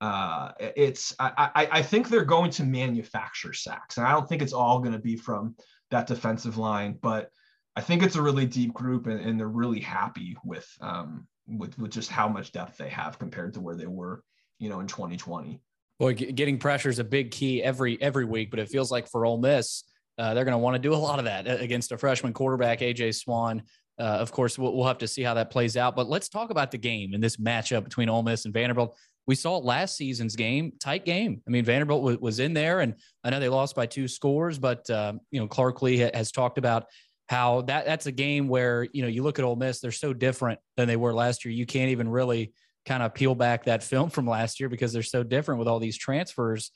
Uh, 0.01 0.53
it's 0.59 1.15
I, 1.19 1.51
I, 1.55 1.69
I 1.79 1.83
think 1.83 2.09
they're 2.09 2.25
going 2.25 2.51
to 2.53 2.65
manufacture 2.65 3.55
sacks, 3.55 3.97
and 3.97 4.07
I 4.07 4.13
don't 4.13 4.29
think 4.29 4.43
it's 4.43 4.53
all 4.53 4.81
going 4.81 4.93
to 4.93 4.99
be 4.99 5.17
from 5.17 5.57
that 5.91 6.07
defensive 6.07 6.59
line, 6.59 6.99
but 7.01 7.31
I 7.77 7.81
think 7.81 8.03
it's 8.03 8.17
a 8.17 8.23
really 8.23 8.47
deep 8.47 8.75
group, 8.75 9.07
and, 9.07 9.21
and 9.21 9.39
they're 9.39 9.49
really 9.49 9.81
happy 9.81 10.37
with 10.45 10.69
um, 10.81 11.27
with 11.47 11.79
with 11.79 11.93
just 11.93 12.11
how 12.11 12.29
much 12.29 12.53
depth 12.53 12.77
they 12.77 12.91
have 12.91 13.19
compared 13.19 13.55
to 13.55 13.61
where 13.61 13.75
they 13.75 13.87
were, 13.87 14.23
you 14.59 14.69
know, 14.69 14.81
in 14.81 14.87
2020. 14.87 15.61
Boy, 15.99 16.13
getting 16.13 16.59
pressure 16.59 16.91
is 16.91 16.99
a 16.99 17.05
big 17.05 17.31
key 17.31 17.63
every 17.63 18.01
every 18.03 18.27
week, 18.27 18.51
but 18.51 18.59
it 18.59 18.69
feels 18.69 18.91
like 18.91 19.09
for 19.09 19.25
Ole 19.25 19.39
Miss, 19.39 19.85
uh, 20.19 20.35
they're 20.35 20.45
going 20.45 20.53
to 20.53 20.59
want 20.59 20.75
to 20.75 20.79
do 20.79 20.95
a 20.95 20.97
lot 20.97 21.19
of 21.19 21.25
that 21.27 21.47
uh, 21.47 21.57
against 21.61 21.93
a 21.93 21.99
freshman 21.99 22.33
quarterback, 22.33 22.81
AJ 22.81 23.15
Swann. 23.15 23.63
Uh, 23.99 24.03
of 24.03 24.31
course, 24.31 24.59
we'll, 24.59 24.75
we'll, 24.75 24.87
have 24.87 24.99
to 24.99 25.09
see 25.09 25.23
how 25.23 25.35
that 25.35 25.51
plays 25.51 25.77
out. 25.77 25.97
But 25.97 26.09
let's 26.09 26.29
talk 26.29 26.51
about 26.51 26.71
the 26.71 26.79
game 26.79 27.15
and 27.15 27.23
this 27.23 27.37
matchup 27.37 27.85
between 27.85 28.09
Ole 28.09 28.23
Miss 28.23 28.45
and 28.45 28.53
Vanderbilt. 28.53 28.97
We 29.27 29.35
saw 29.35 29.57
last 29.59 29.97
season's 29.97 30.37
game, 30.37 30.73
tight 30.79 31.05
game. 31.05 31.43
I 31.47 31.51
mean, 31.51 31.65
Vanderbilt 31.65 32.03
was, 32.03 32.19
was 32.19 32.39
in 32.39 32.53
there, 32.53 32.81
and 32.81 32.95
I 33.25 33.31
know 33.31 33.41
they 33.41 33.49
lost 33.49 33.75
by 33.75 33.87
two 33.87 34.07
scores, 34.07 34.59
but 34.59 34.89
uh, 34.91 35.15
you 35.31 35.41
know, 35.41 35.49
Clark 35.49 35.83
Lea 35.83 36.11
has 36.13 36.31
talked 36.31 36.59
about 36.59 36.87
how 37.29 37.63
that 37.63 37.87
that's 37.87 38.07
a 38.07 38.13
game 38.13 38.49
where 38.49 38.87
you 38.93 39.03
know 39.03 39.09
you 39.09 39.23
look 39.23 39.39
at 39.39 39.45
Ole 39.45 39.57
Miss, 39.57 39.81
they're 39.81 39.93
so 39.93 40.13
different 40.13 40.61
than 40.77 40.87
they 40.87 40.97
were 40.97 41.15
last 41.15 41.45
year. 41.45 41.53
You 41.53 41.67
can't 41.67 41.91
even 41.91 42.09
really 42.09 42.53
kind 42.85 43.03
of 43.03 43.15
peel 43.15 43.35
back 43.35 43.65
that 43.65 43.83
film 43.83 44.11
from 44.11 44.27
last 44.27 44.61
year 44.61 44.69
because 44.69 44.93
they're 44.93 45.03
so 45.03 45.23
different 45.23 45.59
with 45.59 45.69
all 45.69 45.81
these 45.81 45.97
transfers. 45.97 46.71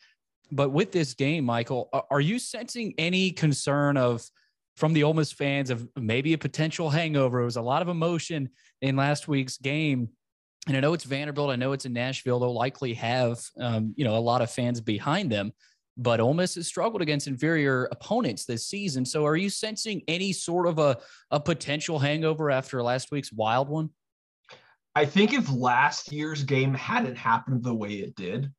But 0.52 0.70
with 0.70 0.92
this 0.92 1.14
game, 1.14 1.44
Michael, 1.44 1.88
are 2.10 2.20
you 2.20 2.38
sensing 2.38 2.94
any 2.98 3.30
concern 3.30 3.96
of 3.96 4.22
from 4.76 4.92
the 4.92 5.04
Ole 5.04 5.14
Miss 5.14 5.32
fans 5.32 5.70
of 5.70 5.86
maybe 5.96 6.32
a 6.32 6.38
potential 6.38 6.90
hangover? 6.90 7.40
It 7.40 7.44
was 7.44 7.56
a 7.56 7.62
lot 7.62 7.82
of 7.82 7.88
emotion 7.88 8.50
in 8.82 8.96
last 8.96 9.28
week's 9.28 9.58
game. 9.58 10.08
And 10.66 10.76
I 10.76 10.80
know 10.80 10.92
it's 10.92 11.04
Vanderbilt. 11.04 11.50
I 11.50 11.56
know 11.56 11.72
it's 11.72 11.86
in 11.86 11.92
Nashville. 11.92 12.40
They'll 12.40 12.54
likely 12.54 12.94
have, 12.94 13.40
um, 13.58 13.94
you 13.96 14.04
know, 14.04 14.16
a 14.16 14.18
lot 14.18 14.42
of 14.42 14.50
fans 14.50 14.80
behind 14.80 15.30
them. 15.30 15.52
But 15.96 16.20
Ole 16.20 16.34
Miss 16.34 16.54
has 16.54 16.66
struggled 16.66 17.02
against 17.02 17.26
inferior 17.26 17.88
opponents 17.92 18.44
this 18.44 18.66
season. 18.66 19.04
So, 19.04 19.26
are 19.26 19.36
you 19.36 19.50
sensing 19.50 20.02
any 20.08 20.32
sort 20.32 20.66
of 20.66 20.78
a, 20.78 20.98
a 21.30 21.40
potential 21.40 21.98
hangover 21.98 22.50
after 22.50 22.82
last 22.82 23.10
week's 23.10 23.32
wild 23.32 23.68
one? 23.68 23.90
I 24.94 25.04
think 25.04 25.32
if 25.32 25.50
last 25.52 26.10
year's 26.12 26.42
game 26.42 26.74
hadn't 26.74 27.16
happened 27.16 27.62
the 27.62 27.74
way 27.74 27.94
it 27.94 28.14
did, 28.16 28.52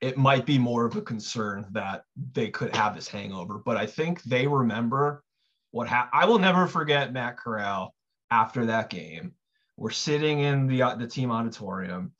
it 0.00 0.16
might 0.16 0.44
be 0.44 0.58
more 0.58 0.84
of 0.84 0.96
a 0.96 1.02
concern 1.02 1.66
that 1.72 2.04
they 2.32 2.48
could 2.48 2.74
have 2.74 2.94
this 2.94 3.08
hangover. 3.08 3.58
But 3.64 3.76
I 3.76 3.86
think 3.86 4.22
they 4.22 4.46
remember 4.46 5.22
what 5.70 5.88
happened. 5.88 6.12
I 6.14 6.26
will 6.26 6.38
never 6.38 6.66
forget 6.66 7.12
Matt 7.12 7.36
Corral 7.38 7.94
after 8.30 8.66
that 8.66 8.90
game. 8.90 9.32
We're 9.76 9.90
sitting 9.90 10.40
in 10.40 10.66
the 10.66 10.82
uh, 10.82 10.94
the 10.96 11.06
team 11.06 11.30
auditorium, 11.30 12.12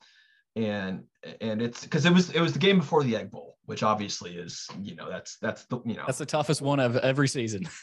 and 0.55 1.03
and 1.41 1.61
it's 1.61 1.83
because 1.83 2.05
it 2.05 2.13
was 2.13 2.29
it 2.31 2.41
was 2.41 2.53
the 2.53 2.59
game 2.59 2.79
before 2.79 3.03
the 3.03 3.15
Egg 3.15 3.31
Bowl, 3.31 3.57
which 3.65 3.83
obviously 3.83 4.37
is 4.37 4.67
you 4.81 4.95
know 4.95 5.09
that's 5.09 5.37
that's 5.37 5.65
the 5.65 5.79
you 5.85 5.95
know 5.95 6.03
that's 6.05 6.19
the 6.19 6.25
toughest 6.25 6.61
one 6.61 6.79
of 6.79 6.97
every 6.97 7.27
season. 7.27 7.67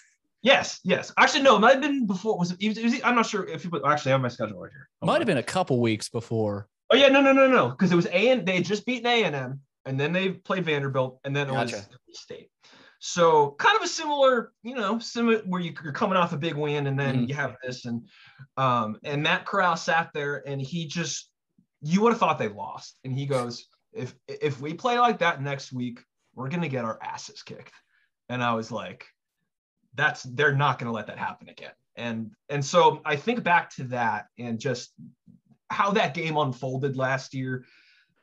Yes, 0.44 0.78
yes. 0.84 1.10
Actually, 1.18 1.42
no, 1.42 1.56
it 1.56 1.60
might 1.60 1.72
have 1.72 1.80
been 1.80 2.06
before. 2.06 2.38
Was 2.38 2.50
it? 2.52 2.58
Was 2.62 2.92
it 2.92 3.00
I'm 3.02 3.14
not 3.14 3.24
sure 3.24 3.46
if 3.46 3.64
you. 3.64 3.70
Actually, 3.82 4.12
I 4.12 4.14
have 4.16 4.20
my 4.20 4.28
schedule 4.28 4.60
right 4.60 4.70
here. 4.70 4.90
Hold 5.00 5.06
might 5.06 5.14
on. 5.14 5.20
have 5.22 5.26
been 5.26 5.38
a 5.38 5.42
couple 5.42 5.80
weeks 5.80 6.10
before. 6.10 6.68
Oh 6.90 6.96
yeah, 6.96 7.08
no, 7.08 7.22
no, 7.22 7.32
no, 7.32 7.48
no, 7.48 7.70
because 7.70 7.90
it 7.90 7.96
was 7.96 8.04
A 8.08 8.28
and 8.28 8.44
they 8.46 8.56
had 8.56 8.64
just 8.66 8.84
beaten 8.84 9.06
A 9.06 9.24
and 9.24 9.34
M, 9.34 9.60
and 9.86 9.98
then 9.98 10.12
they 10.12 10.30
played 10.30 10.64
Vanderbilt, 10.64 11.20
and 11.24 11.34
then 11.34 11.48
it 11.48 11.52
gotcha. 11.52 11.76
was 11.76 12.20
State. 12.20 12.48
So 13.00 13.54
kind 13.58 13.76
of 13.76 13.82
a 13.82 13.88
similar, 13.88 14.52
you 14.62 14.74
know, 14.74 14.98
similar 14.98 15.38
where 15.40 15.60
you, 15.60 15.74
are 15.84 15.92
coming 15.92 16.16
off 16.16 16.32
a 16.32 16.38
big 16.38 16.54
win, 16.54 16.86
and 16.86 16.98
then 16.98 17.16
mm-hmm. 17.16 17.24
you 17.24 17.34
have 17.34 17.56
this, 17.62 17.84
and 17.84 18.08
um, 18.56 18.98
and 19.04 19.22
Matt 19.22 19.44
Corral 19.44 19.76
sat 19.76 20.10
there, 20.14 20.42
and 20.46 20.60
he 20.60 20.86
just, 20.86 21.28
you 21.82 22.00
would 22.00 22.12
have 22.12 22.18
thought 22.18 22.38
they 22.38 22.48
lost, 22.48 22.96
and 23.04 23.12
he 23.12 23.26
goes, 23.26 23.66
if 23.92 24.14
if 24.26 24.60
we 24.60 24.72
play 24.74 24.98
like 24.98 25.18
that 25.18 25.42
next 25.42 25.72
week, 25.72 26.00
we're 26.34 26.48
gonna 26.48 26.68
get 26.68 26.84
our 26.84 26.98
asses 27.02 27.42
kicked, 27.42 27.74
and 28.28 28.42
I 28.42 28.54
was 28.54 28.72
like, 28.72 29.04
that's 29.94 30.22
they're 30.22 30.54
not 30.54 30.78
gonna 30.78 30.92
let 30.92 31.08
that 31.08 31.18
happen 31.18 31.50
again, 31.50 31.72
and 31.96 32.30
and 32.48 32.64
so 32.64 33.02
I 33.04 33.16
think 33.16 33.42
back 33.42 33.68
to 33.76 33.84
that 33.84 34.28
and 34.38 34.58
just 34.58 34.94
how 35.68 35.90
that 35.90 36.14
game 36.14 36.36
unfolded 36.36 36.96
last 36.96 37.34
year 37.34 37.66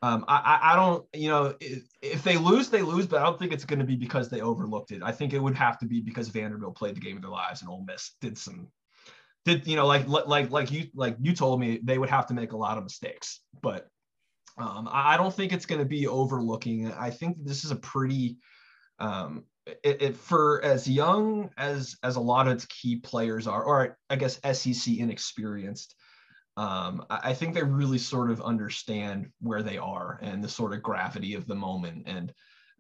um, 0.04 0.26
I, 0.28 0.60
I 0.64 0.76
don't, 0.76 1.06
you 1.14 1.30
know, 1.30 1.54
if, 1.60 2.24
they 2.24 2.36
lose, 2.38 2.70
they 2.70 2.82
lose, 2.82 3.06
but 3.06 3.22
I 3.22 3.24
don't 3.24 3.38
think 3.38 3.54
it's 3.54 3.66
going 3.66 3.80
to 3.80 3.86
be 3.86 3.96
because 3.96 4.30
they 4.30 4.42
overlooked 4.42 4.92
it. 4.92 5.04
I 5.04 5.12
think 5.12 5.34
it 5.34 5.40
would 5.40 5.56
have 5.56 5.78
to 5.80 5.86
be 5.86 6.02
because 6.02 6.30
Vanderbilt 6.30 6.76
played 6.76 6.96
the 6.96 7.02
game 7.02 7.18
of 7.18 7.22
their 7.22 7.32
lives 7.32 7.62
and 7.62 7.70
Ole 7.70 7.86
Miss 7.86 8.12
did 8.20 8.36
some, 8.36 8.70
did 9.46 9.68
you 9.68 9.76
know, 9.76 9.86
like 9.86 10.08
like 10.08 10.50
like 10.50 10.72
you 10.72 10.88
like 10.96 11.18
you 11.22 11.34
told 11.34 11.60
me 11.60 11.80
they 11.84 12.00
would 12.00 12.10
have 12.10 12.28
to 12.28 12.34
make 12.34 12.54
a 12.54 12.58
lot 12.58 12.78
of 12.78 12.84
mistakes, 12.84 13.42
but 13.62 13.88
um, 14.58 14.88
I, 14.92 15.14
I 15.14 15.18
don't 15.18 15.34
think 15.34 15.54
it's 15.54 15.66
going 15.68 15.80
to 15.80 15.86
be 15.86 16.08
overlooking. 16.08 16.92
I 16.92 17.12
think 17.12 17.38
this 17.40 17.64
is 17.64 17.72
a 17.72 17.76
pretty, 17.76 18.38
um, 18.98 19.46
it, 19.84 20.02
it, 20.02 20.16
for 20.16 20.64
as 20.64 20.88
young 20.88 21.52
as 21.58 21.96
as 22.02 22.16
a 22.16 22.22
lot 22.22 22.48
of 22.48 22.54
its 22.54 22.66
key 22.66 22.96
players 22.98 23.46
are, 23.46 23.64
or 23.64 23.98
I 24.10 24.16
guess 24.16 24.40
SEC 24.54 24.98
inexperienced 24.98 25.96
um, 26.58 27.06
I, 27.10 27.34
think 27.34 27.54
they 27.54 27.64
really 27.64 27.98
sort 27.98 28.30
of 28.30 28.42
understand 28.42 29.30
where 29.40 29.64
they 29.64 29.78
are 29.78 30.20
and 30.22 30.44
the 30.44 30.50
sort 30.50 30.74
of 30.74 30.84
gravity 30.84 31.34
of 31.34 31.48
the 31.48 31.56
moment. 31.56 32.04
And, 32.08 32.34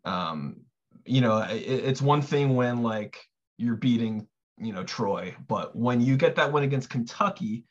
um, 0.03 0.57
you 1.05 1.21
know, 1.21 1.37
it, 1.39 1.55
it's 1.55 2.01
one 2.01 2.21
thing 2.21 2.55
when 2.55 2.83
like 2.83 3.17
you're 3.57 3.75
beating, 3.75 4.27
you 4.57 4.73
know, 4.73 4.83
Troy, 4.83 5.33
but 5.47 5.75
when 5.75 6.01
you 6.01 6.17
get 6.17 6.35
that 6.35 6.51
win 6.51 6.63
against 6.63 6.89
Kentucky, 6.89 7.63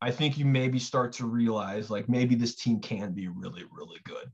I 0.00 0.10
think 0.10 0.38
you 0.38 0.44
maybe 0.44 0.78
start 0.78 1.12
to 1.14 1.26
realize 1.26 1.90
like 1.90 2.08
maybe 2.08 2.36
this 2.36 2.54
team 2.54 2.80
can 2.80 3.12
be 3.12 3.28
really, 3.28 3.64
really 3.70 3.98
good. 4.04 4.30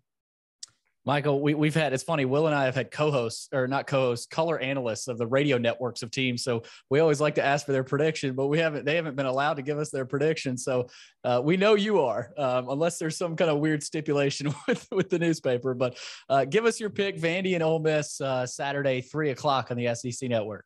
Michael, 1.07 1.41
we, 1.41 1.55
we've 1.55 1.74
had, 1.74 1.93
it's 1.93 2.03
funny, 2.03 2.24
Will 2.24 2.49
and 2.49 2.55
I 2.55 2.65
have 2.65 2.74
had 2.74 2.91
co 2.91 3.12
hosts, 3.12 3.49
or 3.53 3.69
not 3.69 3.87
co 3.87 4.09
hosts, 4.09 4.27
color 4.27 4.59
analysts 4.59 5.07
of 5.07 5.19
the 5.19 5.27
radio 5.27 5.57
networks 5.57 6.03
of 6.03 6.11
teams. 6.11 6.43
So 6.43 6.65
we 6.91 6.99
always 6.99 7.20
like 7.20 7.37
to 7.37 7.45
ask 7.45 7.65
for 7.65 7.70
their 7.70 7.85
prediction, 7.85 8.35
but 8.35 8.49
we 8.49 8.59
haven't, 8.59 8.85
they 8.85 8.97
haven't 8.97 9.15
been 9.15 9.27
allowed 9.27 9.55
to 9.55 9.62
give 9.62 9.78
us 9.78 9.91
their 9.91 10.05
prediction. 10.05 10.59
So 10.59 10.89
uh, 11.23 11.41
we 11.45 11.57
know 11.57 11.77
you 11.77 12.01
are, 12.01 12.33
um, 12.37 12.69
unless 12.69 12.99
there's 12.99 13.16
some 13.16 13.37
kind 13.37 13.53
of 13.53 13.59
weird 13.59 13.85
stipulation 13.85 14.53
with, 14.69 14.89
with 14.91 15.09
the 15.09 15.20
newspaper. 15.20 15.74
But 15.74 15.97
uh, 16.28 16.45
give 16.45 16.65
us 16.65 16.81
your 16.81 16.91
pick, 16.91 17.16
Vandy 17.20 17.55
and 17.55 17.62
Ole 17.62 17.78
Miss, 17.78 18.20
uh, 18.20 18.45
Saturday, 18.45 19.01
three 19.01 19.31
o'clock 19.31 19.70
on 19.70 19.77
the 19.77 19.95
SEC 19.95 20.28
network. 20.28 20.65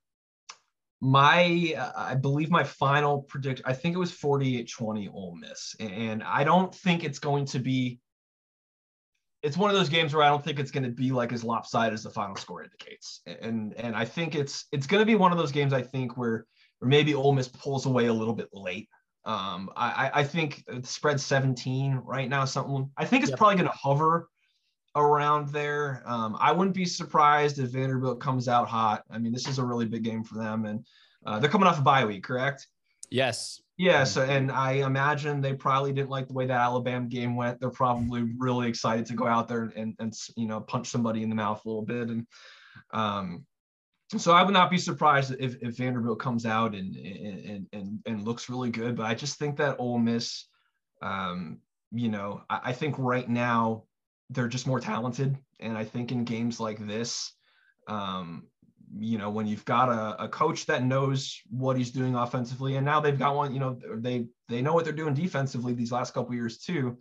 My, 1.03 1.75
I 1.97 2.15
believe 2.15 2.51
my 2.51 2.65
final 2.65 3.23
prediction, 3.23 3.65
I 3.67 3.75
think 3.75 3.95
it 3.95 3.99
was 3.99 4.13
48 4.13 4.71
20 4.71 5.09
Ole 5.09 5.37
Miss. 5.37 5.75
And 5.81 6.23
I 6.23 6.45
don't 6.45 6.75
think 6.75 7.05
it's 7.05 7.19
going 7.19 7.45
to 7.47 7.59
be 7.59 8.01
it's 9.43 9.57
one 9.57 9.71
of 9.71 9.77
those 9.77 9.89
games 9.89 10.15
where 10.15 10.23
I 10.23 10.29
don't 10.29 10.45
think 10.45 10.59
it's 10.59 10.71
going 10.71 10.85
to 10.85 10.91
be 10.91 11.13
like 11.13 11.33
as 11.33 11.45
lopsided 11.45 11.95
as 11.95 12.03
the 12.03 12.11
final 12.11 12.37
score 12.37 12.63
indicates. 12.63 13.21
And 13.27 13.75
and 13.75 13.97
I 13.97 14.05
think 14.05 14.35
it's 14.35 14.67
it's 14.73 14.87
going 14.87 15.01
to 15.01 15.07
be 15.07 15.15
one 15.15 15.33
of 15.33 15.39
those 15.39 15.53
games 15.53 15.73
I 15.73 15.83
think 15.83 16.17
where 16.17 16.47
where 16.79 16.89
maybe 16.89 17.15
Ole 17.15 17.33
Miss 17.33 17.49
pulls 17.49 17.87
away 17.87 18.07
a 18.07 18.13
little 18.13 18.35
bit 18.35 18.49
late. 18.53 18.89
Um, 19.25 19.71
I 19.77 20.11
I 20.15 20.25
think 20.25 20.65
the 20.67 20.87
spread 20.87 21.21
17 21.21 22.03
right 22.05 22.29
now. 22.29 22.45
Something 22.45 22.91
I 22.97 23.05
think 23.05 23.23
it's 23.23 23.31
yep. 23.31 23.39
probably 23.39 23.57
going 23.57 23.71
to 23.71 23.77
hover 23.77 24.29
around 24.97 25.51
there. 25.51 26.03
Um, 26.05 26.37
I 26.39 26.53
wouldn't 26.53 26.75
be 26.75 26.85
surprised 26.85 27.59
if 27.59 27.71
Vanderbilt 27.71 28.21
comes 28.21 28.49
out 28.49 28.69
hot. 28.69 29.05
I 29.11 29.19
mean, 29.19 29.33
this 29.33 29.49
is 29.49 29.59
a 29.59 29.65
really 29.65 29.87
big 29.87 30.03
game 30.03 30.25
for 30.25 30.37
them, 30.37 30.67
and 30.67 30.85
uh, 31.25 31.39
they're 31.39 31.51
coming 31.51 31.69
off 31.69 31.79
a 31.79 31.83
bye 31.83 32.05
week, 32.05 32.25
correct? 32.25 32.67
Yes. 33.11 33.61
Yeah, 33.81 34.05
so 34.05 34.25
and 34.25 34.53
I 34.53 34.73
imagine 34.73 35.41
they 35.41 35.55
probably 35.55 35.95
didn't 35.95 36.11
like 36.11 36.29
the 36.29 36.35
way 36.35 36.45
that 36.45 36.61
Alabama 36.61 37.07
game 37.07 37.35
went. 37.35 37.59
They're 37.59 37.71
probably 37.71 38.25
really 38.37 38.69
excited 38.69 39.07
to 39.07 39.15
go 39.15 39.27
out 39.27 39.49
there 39.49 39.73
and 39.75 39.95
and 39.99 40.13
you 40.37 40.47
know 40.47 40.61
punch 40.61 40.89
somebody 40.89 41.23
in 41.23 41.31
the 41.31 41.35
mouth 41.35 41.65
a 41.65 41.69
little 41.69 41.87
bit. 41.87 42.11
And 42.11 42.27
um, 42.93 43.47
so 44.19 44.33
I 44.33 44.43
would 44.43 44.53
not 44.53 44.71
be 44.71 44.77
surprised 44.77 45.35
if, 45.41 45.57
if 45.63 45.79
Vanderbilt 45.79 46.21
comes 46.21 46.45
out 46.45 46.75
and, 46.75 46.95
and 46.95 47.67
and 47.73 47.99
and 48.05 48.23
looks 48.23 48.51
really 48.51 48.69
good. 48.69 48.97
But 48.97 49.07
I 49.07 49.15
just 49.15 49.39
think 49.39 49.57
that 49.57 49.77
Ole 49.79 49.99
Miss, 49.99 50.45
um, 51.01 51.61
you 51.91 52.11
know, 52.11 52.43
I, 52.51 52.61
I 52.65 52.73
think 52.75 52.97
right 52.99 53.31
now 53.31 53.85
they're 54.29 54.47
just 54.47 54.67
more 54.67 54.81
talented, 54.81 55.39
and 55.59 55.79
I 55.79 55.85
think 55.85 56.13
in 56.13 56.25
games 56.25 56.61
like 56.61 56.87
this, 56.87 57.33
um, 57.89 58.47
you 58.99 59.19
know, 59.19 59.31
when 59.31 59.47
you've 59.47 59.65
got 59.65 59.89
a, 59.89 60.25
a 60.25 60.29
coach 60.29 60.67
that 60.67 60.85
knows 60.85 61.41
what 61.49 61.77
he's 61.77 61.91
doing 61.91 62.15
offensively, 62.15 62.77
and 62.77 62.85
now 62.85 63.01
they've 63.01 63.19
got 63.19 63.37
one, 63.37 63.53
you 63.55 63.61
know, 63.61 63.79
they 63.97 64.27
they 64.49 64.63
know 64.63 64.73
what 64.73 64.85
they're 64.85 64.93
doing 64.93 65.15
defensively 65.15 65.75
these 65.75 65.93
last 65.93 66.15
couple 66.15 66.35
years 66.35 66.59
too. 66.59 66.99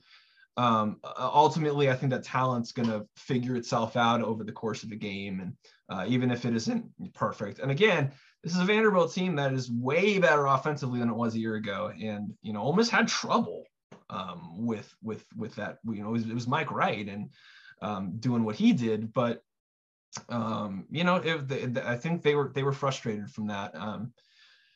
Um, 0.57 0.97
ultimately, 1.17 1.89
I 1.89 1.95
think 1.95 2.11
that 2.11 2.23
talent's 2.23 2.73
going 2.73 2.89
to 2.89 3.07
figure 3.15 3.55
itself 3.55 3.95
out 3.95 4.21
over 4.21 4.43
the 4.43 4.51
course 4.51 4.83
of 4.83 4.89
the 4.89 4.95
game, 4.95 5.39
and 5.39 5.53
uh, 5.89 6.05
even 6.07 6.31
if 6.31 6.45
it 6.45 6.53
isn't 6.53 6.85
perfect. 7.13 7.59
And 7.59 7.71
again, 7.71 8.11
this 8.43 8.53
is 8.53 8.59
a 8.59 8.65
Vanderbilt 8.65 9.13
team 9.13 9.35
that 9.37 9.53
is 9.53 9.71
way 9.71 10.19
better 10.19 10.45
offensively 10.45 10.99
than 10.99 11.09
it 11.09 11.15
was 11.15 11.35
a 11.35 11.39
year 11.39 11.55
ago, 11.55 11.91
and 11.99 12.33
you 12.41 12.53
know, 12.53 12.61
almost 12.61 12.91
had 12.91 13.07
trouble 13.07 13.63
um, 14.09 14.65
with 14.65 14.93
with 15.01 15.25
with 15.35 15.55
that. 15.55 15.77
You 15.85 16.03
know, 16.03 16.09
it 16.09 16.13
was, 16.13 16.29
it 16.29 16.33
was 16.33 16.47
Mike 16.47 16.71
Wright 16.71 17.07
and 17.07 17.29
um, 17.81 18.17
doing 18.19 18.43
what 18.43 18.55
he 18.55 18.73
did, 18.73 19.13
but 19.13 19.41
um, 20.29 20.85
you 20.89 21.03
know, 21.03 21.17
if 21.17 21.47
the, 21.47 21.83
I 21.85 21.95
think 21.95 22.21
they 22.21 22.35
were 22.35 22.51
they 22.53 22.63
were 22.63 22.73
frustrated 22.73 23.29
from 23.29 23.47
that. 23.47 23.75
Um, 23.75 24.13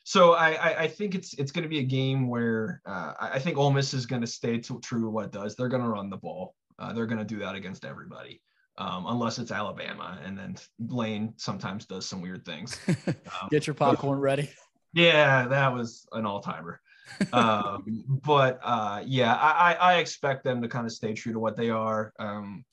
so 0.04 0.34
I, 0.34 0.52
I, 0.52 0.80
I 0.82 0.88
think 0.88 1.14
it's 1.14 1.34
it's 1.34 1.50
going 1.50 1.62
to 1.62 1.68
be 1.68 1.78
a 1.78 1.84
game 1.84 2.28
where 2.28 2.82
uh, 2.86 3.14
I 3.18 3.38
think 3.38 3.56
Ole 3.56 3.72
Miss 3.72 3.94
is 3.94 4.06
going 4.06 4.20
to 4.20 4.28
stay 4.28 4.58
to, 4.58 4.78
true 4.80 5.02
to 5.02 5.10
what 5.10 5.26
it 5.26 5.32
does. 5.32 5.56
They're 5.56 5.68
going 5.68 5.82
to 5.82 5.88
run 5.88 6.10
the 6.10 6.16
ball. 6.16 6.54
Uh, 6.78 6.92
they're 6.92 7.06
going 7.06 7.18
to 7.18 7.24
do 7.24 7.38
that 7.38 7.54
against 7.54 7.84
everybody, 7.84 8.42
um, 8.78 9.06
unless 9.08 9.38
it's 9.38 9.50
Alabama, 9.50 10.18
and 10.24 10.36
then 10.36 10.56
Lane 10.78 11.34
sometimes 11.36 11.86
does 11.86 12.06
some 12.06 12.20
weird 12.20 12.44
things. 12.44 12.78
Um, 13.06 13.14
Get 13.50 13.66
your 13.66 13.74
popcorn 13.74 14.18
but, 14.18 14.22
ready. 14.22 14.50
Yeah, 14.92 15.46
that 15.48 15.72
was 15.72 16.06
an 16.12 16.26
all 16.26 16.40
timer. 16.40 16.80
um, 17.32 18.04
but 18.24 18.60
uh, 18.62 19.02
yeah, 19.04 19.34
I, 19.34 19.74
I 19.74 19.94
expect 19.96 20.42
them 20.42 20.62
to 20.62 20.68
kind 20.68 20.86
of 20.86 20.92
stay 20.92 21.12
true 21.12 21.32
to 21.32 21.38
what 21.38 21.56
they 21.56 21.70
are. 21.70 22.12
Um, 22.18 22.64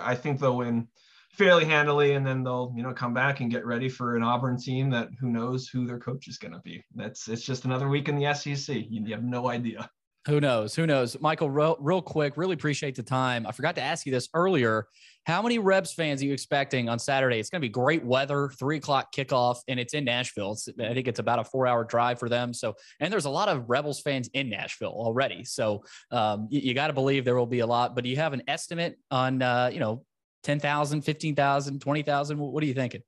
I 0.00 0.14
think 0.14 0.40
they'll 0.40 0.56
win 0.56 0.88
fairly 1.36 1.64
handily, 1.64 2.12
and 2.12 2.26
then 2.26 2.42
they'll 2.42 2.72
you 2.76 2.82
know 2.82 2.92
come 2.92 3.14
back 3.14 3.40
and 3.40 3.50
get 3.50 3.66
ready 3.66 3.88
for 3.88 4.16
an 4.16 4.22
Auburn 4.22 4.56
team 4.56 4.90
that 4.90 5.08
who 5.20 5.28
knows 5.28 5.68
who 5.68 5.86
their 5.86 5.98
coach 5.98 6.28
is 6.28 6.38
going 6.38 6.52
to 6.52 6.60
be. 6.60 6.82
That's 6.94 7.28
it's 7.28 7.42
just 7.42 7.64
another 7.64 7.88
week 7.88 8.08
in 8.08 8.16
the 8.16 8.32
SEC. 8.34 8.76
You, 8.76 9.04
you 9.04 9.14
have 9.14 9.24
no 9.24 9.48
idea. 9.48 9.88
Who 10.26 10.40
knows? 10.40 10.74
Who 10.74 10.86
knows? 10.86 11.20
Michael, 11.20 11.50
real, 11.50 11.76
real 11.80 12.00
quick, 12.00 12.38
really 12.38 12.54
appreciate 12.54 12.94
the 12.94 13.02
time. 13.02 13.46
I 13.46 13.52
forgot 13.52 13.74
to 13.74 13.82
ask 13.82 14.06
you 14.06 14.12
this 14.12 14.30
earlier. 14.32 14.86
How 15.26 15.42
many 15.42 15.58
Rebs 15.58 15.92
fans 15.92 16.22
are 16.22 16.24
you 16.24 16.32
expecting 16.32 16.88
on 16.88 16.98
Saturday? 16.98 17.38
It's 17.38 17.50
going 17.50 17.60
to 17.60 17.64
be 17.64 17.70
great 17.70 18.02
weather, 18.02 18.50
three 18.58 18.78
o'clock 18.78 19.12
kickoff, 19.14 19.58
and 19.68 19.78
it's 19.78 19.92
in 19.92 20.04
Nashville. 20.04 20.52
It's, 20.52 20.66
I 20.80 20.94
think 20.94 21.08
it's 21.08 21.18
about 21.18 21.40
a 21.40 21.44
four 21.44 21.66
hour 21.66 21.84
drive 21.84 22.18
for 22.18 22.30
them. 22.30 22.54
So, 22.54 22.74
and 23.00 23.12
there's 23.12 23.26
a 23.26 23.30
lot 23.30 23.48
of 23.48 23.68
Rebels 23.68 24.00
fans 24.00 24.30
in 24.32 24.48
Nashville 24.48 24.94
already. 24.96 25.44
So, 25.44 25.84
um, 26.10 26.48
you, 26.50 26.60
you 26.60 26.74
got 26.74 26.86
to 26.86 26.94
believe 26.94 27.26
there 27.26 27.36
will 27.36 27.44
be 27.44 27.60
a 27.60 27.66
lot. 27.66 27.94
But 27.94 28.04
do 28.04 28.10
you 28.10 28.16
have 28.16 28.32
an 28.32 28.44
estimate 28.48 28.96
on, 29.10 29.42
uh, 29.42 29.68
you 29.70 29.80
know, 29.80 30.06
10,000, 30.44 31.02
15,000, 31.02 31.80
20,000? 31.80 32.38
What 32.38 32.62
are 32.62 32.66
you 32.66 32.74
thinking? 32.74 33.02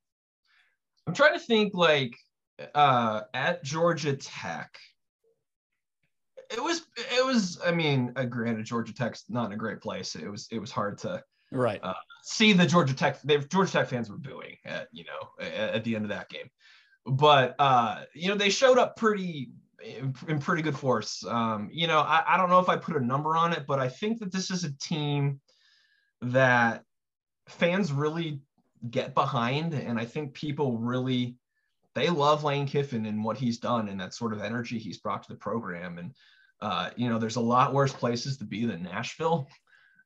I'm 1.07 1.15
trying 1.15 1.35
to 1.35 1.39
think 1.39 1.75
like 1.75 2.17
uh, 2.75 3.23
at 3.33 3.63
Georgia 3.63 4.17
Tech. 4.17 4.77
It 6.51 6.63
was, 6.63 6.83
it 6.97 7.25
was, 7.25 7.61
I 7.65 7.73
mean, 7.73 8.13
uh, 8.17 8.25
granted, 8.25 8.65
Georgia 8.65 8.95
Tech's 8.95 9.25
not 9.29 9.47
in 9.47 9.53
a 9.53 9.57
great 9.57 9.81
place. 9.81 10.15
It 10.15 10.29
was, 10.29 10.49
it 10.51 10.59
was 10.59 10.71
hard 10.71 10.99
to 10.99 11.23
right 11.53 11.79
uh, 11.83 11.95
see 12.23 12.53
the 12.53 12.67
Georgia 12.67 12.95
Tech, 12.95 13.21
they 13.23 13.39
Georgia 13.39 13.73
Tech 13.73 13.89
fans 13.89 14.11
were 14.11 14.17
booing 14.17 14.57
at, 14.65 14.89
you 14.93 15.05
know, 15.05 15.45
at, 15.45 15.75
at 15.75 15.85
the 15.85 15.95
end 15.95 16.05
of 16.05 16.09
that 16.09 16.29
game. 16.29 16.49
But, 17.05 17.55
uh, 17.59 18.03
you 18.15 18.29
know, 18.29 18.35
they 18.35 18.51
showed 18.51 18.79
up 18.79 18.97
pretty, 18.97 19.51
in, 19.85 20.15
in 20.29 20.39
pretty 20.39 20.63
good 20.63 20.77
force. 20.77 21.25
Um, 21.25 21.69
you 21.73 21.87
know, 21.87 22.01
I, 22.01 22.23
I 22.27 22.37
don't 22.37 22.49
know 22.49 22.59
if 22.59 22.69
I 22.69 22.77
put 22.77 22.97
a 22.97 23.05
number 23.05 23.37
on 23.37 23.53
it, 23.53 23.65
but 23.67 23.79
I 23.79 23.89
think 23.89 24.19
that 24.21 24.33
this 24.33 24.51
is 24.51 24.65
a 24.65 24.77
team 24.79 25.41
that 26.23 26.83
fans 27.49 27.93
really 27.93 28.41
get 28.91 29.15
behind 29.15 29.75
and 29.75 29.99
i 29.99 30.05
think 30.05 30.35
people 30.35 30.77
really 30.79 31.37
they 31.97 32.11
love 32.11 32.45
lane 32.45 32.67
kiffin 32.67 33.07
and 33.07 33.25
what 33.25 33.39
he's 33.39 33.57
done 33.57 33.89
and 33.89 33.99
that 33.99 34.13
sort 34.13 34.35
of 34.35 34.43
energy 34.43 34.79
he's 34.79 34.99
brought 34.99 35.23
to 35.23 35.33
the 35.33 35.39
program. 35.39 35.97
And 35.97 36.15
uh, 36.61 36.91
you 36.95 37.09
know 37.09 37.19
there's 37.19 37.37
a 37.37 37.41
lot 37.41 37.73
worse 37.73 37.93
places 37.93 38.37
to 38.37 38.45
be 38.45 38.67
than 38.67 38.83
nashville. 38.83 39.49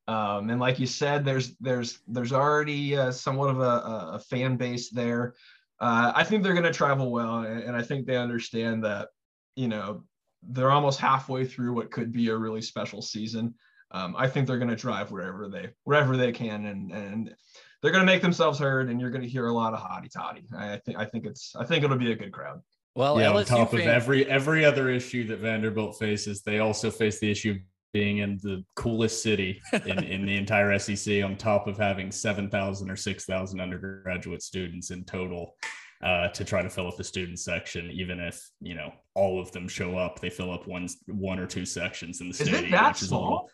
Um, 0.07 0.51
and 0.51 0.61
like 0.61 0.79
you 0.79 0.87
said 0.87 1.25
there's 1.25 1.57
there's 1.59 1.99
there's 2.07 2.33
already 2.33 2.97
uh, 2.97 3.11
somewhat 3.11 3.51
of 3.51 3.61
a, 3.61 4.15
a, 4.15 4.23
fan 4.31 4.57
base 4.57 4.89
there. 4.91 5.35
Uh, 5.81 6.13
i 6.15 6.23
think 6.23 6.43
they're 6.43 6.53
going 6.53 6.65
to 6.65 6.73
travel 6.73 7.11
well 7.11 7.39
and, 7.39 7.63
and 7.63 7.75
i 7.75 7.81
think 7.81 8.07
they 8.07 8.19
understand 8.19 8.85
that 8.85 9.09
you 9.57 9.67
know 9.67 10.05
they're 10.51 10.71
almost 10.71 11.01
halfway 11.01 11.43
through 11.43 11.73
what 11.73 11.91
could 11.91 12.13
be 12.13 12.29
a 12.29 12.37
really 12.37 12.61
special 12.61 13.01
season 13.01 13.55
um, 13.93 14.15
I 14.17 14.29
think 14.29 14.47
they're 14.47 14.59
going 14.59 14.71
to 14.71 14.77
drive 14.77 15.11
wherever 15.11 15.49
they 15.49 15.71
wherever 15.85 16.17
they 16.17 16.33
can, 16.33 16.67
and 16.67 16.93
and 16.93 17.35
they're 17.83 17.91
going 17.91 18.05
to 18.05 18.13
make 18.13 18.23
themselves 18.23 18.59
heard, 18.59 18.89
and 18.89 19.01
you're 19.01 19.11
going 19.11 19.23
to 19.23 19.29
hear 19.29 19.47
a 19.47 19.53
lot 19.53 19.75
of 19.75 19.81
hotty 19.81 20.11
toddy. 20.11 20.45
I 20.57 20.77
think 20.77 20.99
I 20.99 21.05
think 21.05 21.27
it's 21.27 21.55
I 21.57 21.65
think 21.65 21.85
it'll 21.85 21.97
be 21.97 22.13
a 22.13 22.17
good 22.17 22.33
crowd. 22.33 22.61
Well, 22.95 23.21
yeah, 23.21 23.27
LSU 23.27 23.37
on 23.37 23.45
top 23.45 23.71
fan- 23.71 23.81
of 23.81 23.87
every 23.87 24.27
every 24.27 24.65
other 24.65 24.91
issue 24.91 25.27
that 25.29 25.39
Vanderbilt 25.39 25.99
faces, 25.99 26.43
they 26.43 26.61
also 26.61 26.91
face 26.91 27.19
the 27.19 27.31
issue 27.31 27.53
of 27.53 27.57
being 27.93 28.19
in 28.19 28.39
the 28.43 28.65
coolest 28.77 29.23
city 29.23 29.61
in, 29.73 29.99
in 30.05 30.27
the 30.27 30.37
entire 30.37 30.79
SEC, 30.79 31.25
on 31.25 31.37
top 31.37 31.67
of 31.67 31.77
having 31.77 32.13
seven 32.13 32.49
thousand 32.49 32.91
or 32.91 32.97
six 32.97 33.25
thousand 33.25 33.61
undergraduate 33.61 34.43
students 34.43 34.91
in 34.91 35.05
total. 35.05 35.55
Uh, 36.03 36.29
to 36.29 36.47
try 36.47 36.63
to 36.63 36.71
fill 36.71 36.89
up 36.89 36.97
the 36.97 37.05
student 37.05 37.39
section, 37.39 37.91
even 37.91 38.21
if 38.21 38.49
you 38.63 38.75
know 38.75 38.91
all 39.15 39.39
of 39.39 39.53
them 39.53 39.69
show 39.69 39.99
up, 39.99 40.19
they 40.19 40.31
fill 40.31 40.51
up 40.51 40.67
one 40.67 40.89
one 41.09 41.39
or 41.39 41.47
two 41.47 41.67
sections 41.67 42.23
in 42.23 42.29
the 42.29 42.33
stadium, 42.33 42.65
is 42.65 42.71
that 42.71 42.89
which 42.89 43.03
small? 43.03 43.51